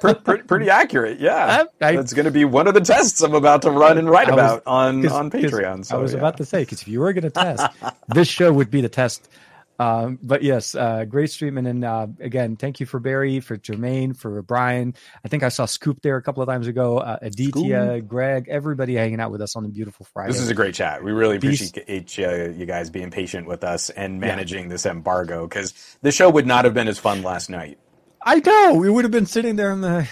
pretty, 0.00 0.42
pretty, 0.42 0.70
accurate. 0.70 1.18
Yeah, 1.20 1.64
I- 1.80 1.86
I- 1.88 1.96
that's 1.96 2.12
going 2.12 2.24
to 2.26 2.30
be 2.30 2.44
one 2.44 2.66
of 2.66 2.74
the 2.74 2.80
tests 2.80 3.20
I'm 3.22 3.34
about 3.34 3.62
to 3.62 3.70
run 3.70 3.98
and 3.98 4.08
write 4.08 4.26
was- 4.28 4.34
about 4.34 4.62
on 4.66 5.06
on 5.08 5.30
Patreon. 5.30 5.84
So, 5.84 5.98
I 5.98 6.00
was 6.00 6.12
yeah. 6.12 6.18
about 6.18 6.36
to 6.38 6.44
say 6.44 6.60
because 6.62 6.82
if 6.82 6.88
you 6.88 7.00
were 7.00 7.12
going 7.12 7.24
to 7.24 7.30
test, 7.30 7.66
this 8.08 8.28
show 8.28 8.52
would 8.52 8.70
be 8.70 8.80
the 8.80 8.88
test 8.88 9.28
Um, 9.78 10.18
but 10.22 10.42
yes, 10.42 10.74
uh, 10.74 11.04
great 11.04 11.30
stream. 11.30 11.58
And 11.58 11.84
uh, 11.84 12.06
again, 12.20 12.56
thank 12.56 12.80
you 12.80 12.86
for 12.86 12.98
Barry, 12.98 13.40
for 13.40 13.56
Jermaine, 13.56 14.16
for 14.16 14.40
Brian. 14.42 14.94
I 15.24 15.28
think 15.28 15.42
I 15.42 15.48
saw 15.48 15.66
Scoop 15.66 16.00
there 16.02 16.16
a 16.16 16.22
couple 16.22 16.42
of 16.42 16.48
times 16.48 16.66
ago. 16.66 16.98
Uh, 16.98 17.18
Aditya, 17.22 18.02
Greg, 18.02 18.46
everybody 18.48 18.94
hanging 18.94 19.20
out 19.20 19.30
with 19.30 19.42
us 19.42 19.56
on 19.56 19.62
the 19.62 19.68
beautiful 19.68 20.06
Friday. 20.12 20.32
This 20.32 20.40
is 20.40 20.48
a 20.48 20.54
great 20.54 20.74
chat. 20.74 21.04
We 21.04 21.12
really 21.12 21.36
appreciate 21.36 22.16
you, 22.16 22.54
you 22.56 22.66
guys 22.66 22.90
being 22.90 23.10
patient 23.10 23.46
with 23.46 23.64
us 23.64 23.90
and 23.90 24.20
managing 24.20 24.64
yeah. 24.64 24.70
this 24.70 24.86
embargo 24.86 25.46
because 25.46 25.74
the 26.02 26.12
show 26.12 26.30
would 26.30 26.46
not 26.46 26.64
have 26.64 26.74
been 26.74 26.88
as 26.88 26.98
fun 26.98 27.22
last 27.22 27.50
night. 27.50 27.78
I 28.22 28.40
know. 28.40 28.74
We 28.74 28.90
would 28.90 29.04
have 29.04 29.12
been 29.12 29.26
sitting 29.26 29.56
there 29.56 29.70
in 29.72 29.82
the. 29.82 30.08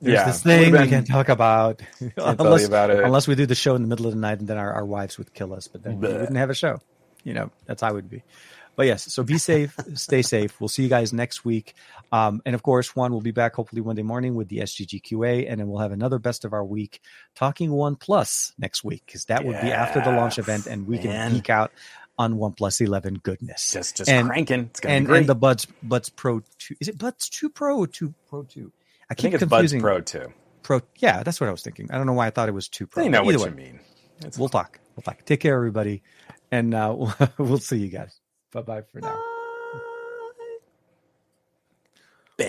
There's 0.00 0.14
yeah, 0.14 0.26
this 0.26 0.42
thing 0.42 0.70
been, 0.70 0.82
we 0.82 0.88
can't 0.88 1.06
talk 1.08 1.28
about 1.28 1.82
unless, 2.16 2.64
about 2.64 2.90
unless 2.90 3.26
we 3.26 3.34
do 3.34 3.46
the 3.46 3.56
show 3.56 3.74
in 3.74 3.82
the 3.82 3.88
middle 3.88 4.06
of 4.06 4.14
the 4.14 4.20
night 4.20 4.38
and 4.38 4.46
then 4.46 4.56
our, 4.56 4.72
our 4.72 4.84
wives 4.84 5.18
would 5.18 5.34
kill 5.34 5.52
us. 5.52 5.66
But 5.66 5.82
then 5.82 5.98
we 5.98 6.06
wouldn't 6.06 6.36
have 6.36 6.50
a 6.50 6.54
show. 6.54 6.80
You 7.24 7.34
know, 7.34 7.50
that's 7.66 7.82
how 7.82 7.88
I 7.88 7.92
would 7.92 8.08
be. 8.08 8.22
But 8.78 8.86
yes, 8.86 9.12
so 9.12 9.24
be 9.24 9.38
safe, 9.38 9.76
stay 9.94 10.22
safe. 10.22 10.60
We'll 10.60 10.68
see 10.68 10.84
you 10.84 10.88
guys 10.88 11.12
next 11.12 11.44
week. 11.44 11.74
Um, 12.12 12.40
and 12.46 12.54
of 12.54 12.62
course, 12.62 12.94
Juan 12.94 13.12
will 13.12 13.20
be 13.20 13.32
back 13.32 13.56
hopefully 13.56 13.82
Monday 13.82 14.04
morning 14.04 14.36
with 14.36 14.46
the 14.46 14.58
SGGQA, 14.58 15.50
and 15.50 15.58
then 15.58 15.66
we'll 15.66 15.80
have 15.80 15.90
another 15.90 16.20
best 16.20 16.44
of 16.44 16.52
our 16.52 16.64
week 16.64 17.00
talking 17.34 17.72
One 17.72 17.96
Plus 17.96 18.52
next 18.56 18.84
week 18.84 19.02
because 19.04 19.24
that 19.24 19.44
would 19.44 19.60
be 19.60 19.72
after 19.72 20.00
the 20.00 20.12
launch 20.12 20.38
event, 20.38 20.68
and 20.68 20.86
we 20.86 20.94
man. 20.94 21.30
can 21.30 21.32
geek 21.32 21.50
out 21.50 21.72
on 22.20 22.36
One 22.36 22.54
11 22.56 23.14
goodness. 23.24 23.72
Just 23.72 23.96
just 23.96 24.08
and, 24.08 24.28
cranking. 24.28 24.66
It's 24.66 24.78
gonna 24.78 24.94
and, 24.94 25.06
be 25.06 25.08
great. 25.08 25.18
and 25.18 25.28
the 25.28 25.34
Buds 25.34 25.66
Buds 25.82 26.08
Pro 26.10 26.42
2. 26.58 26.76
Is 26.80 26.86
it 26.86 26.98
Buds 26.98 27.28
2 27.30 27.50
Pro 27.50 27.78
or 27.78 27.88
2 27.88 28.14
Pro 28.28 28.44
2? 28.44 28.60
I, 29.10 29.14
keep 29.14 29.18
I 29.18 29.22
think 29.22 29.34
it's 29.34 29.40
confusing. 29.40 29.80
Buds 29.80 30.12
Pro 30.12 30.20
2. 30.22 30.32
Pro 30.62 30.80
Yeah, 30.98 31.24
that's 31.24 31.40
what 31.40 31.48
I 31.48 31.50
was 31.50 31.62
thinking. 31.62 31.90
I 31.90 31.96
don't 31.96 32.06
know 32.06 32.12
why 32.12 32.28
I 32.28 32.30
thought 32.30 32.48
it 32.48 32.54
was 32.54 32.68
2 32.68 32.86
Pro. 32.86 33.02
I 33.02 33.08
know 33.08 33.24
what 33.24 33.34
way, 33.34 33.48
you 33.48 33.54
mean. 33.56 33.80
It's 34.24 34.38
we'll 34.38 34.48
talk. 34.48 34.78
We'll 34.94 35.02
talk. 35.02 35.24
Take 35.24 35.40
care, 35.40 35.56
everybody. 35.56 36.04
And 36.52 36.72
uh, 36.74 36.94
we'll 37.38 37.58
see 37.58 37.78
you 37.78 37.88
guys. 37.88 38.20
Bye 38.52 38.62
bye 38.62 38.82
for 38.82 39.00
now. 39.00 39.18
Bang. 42.38 42.48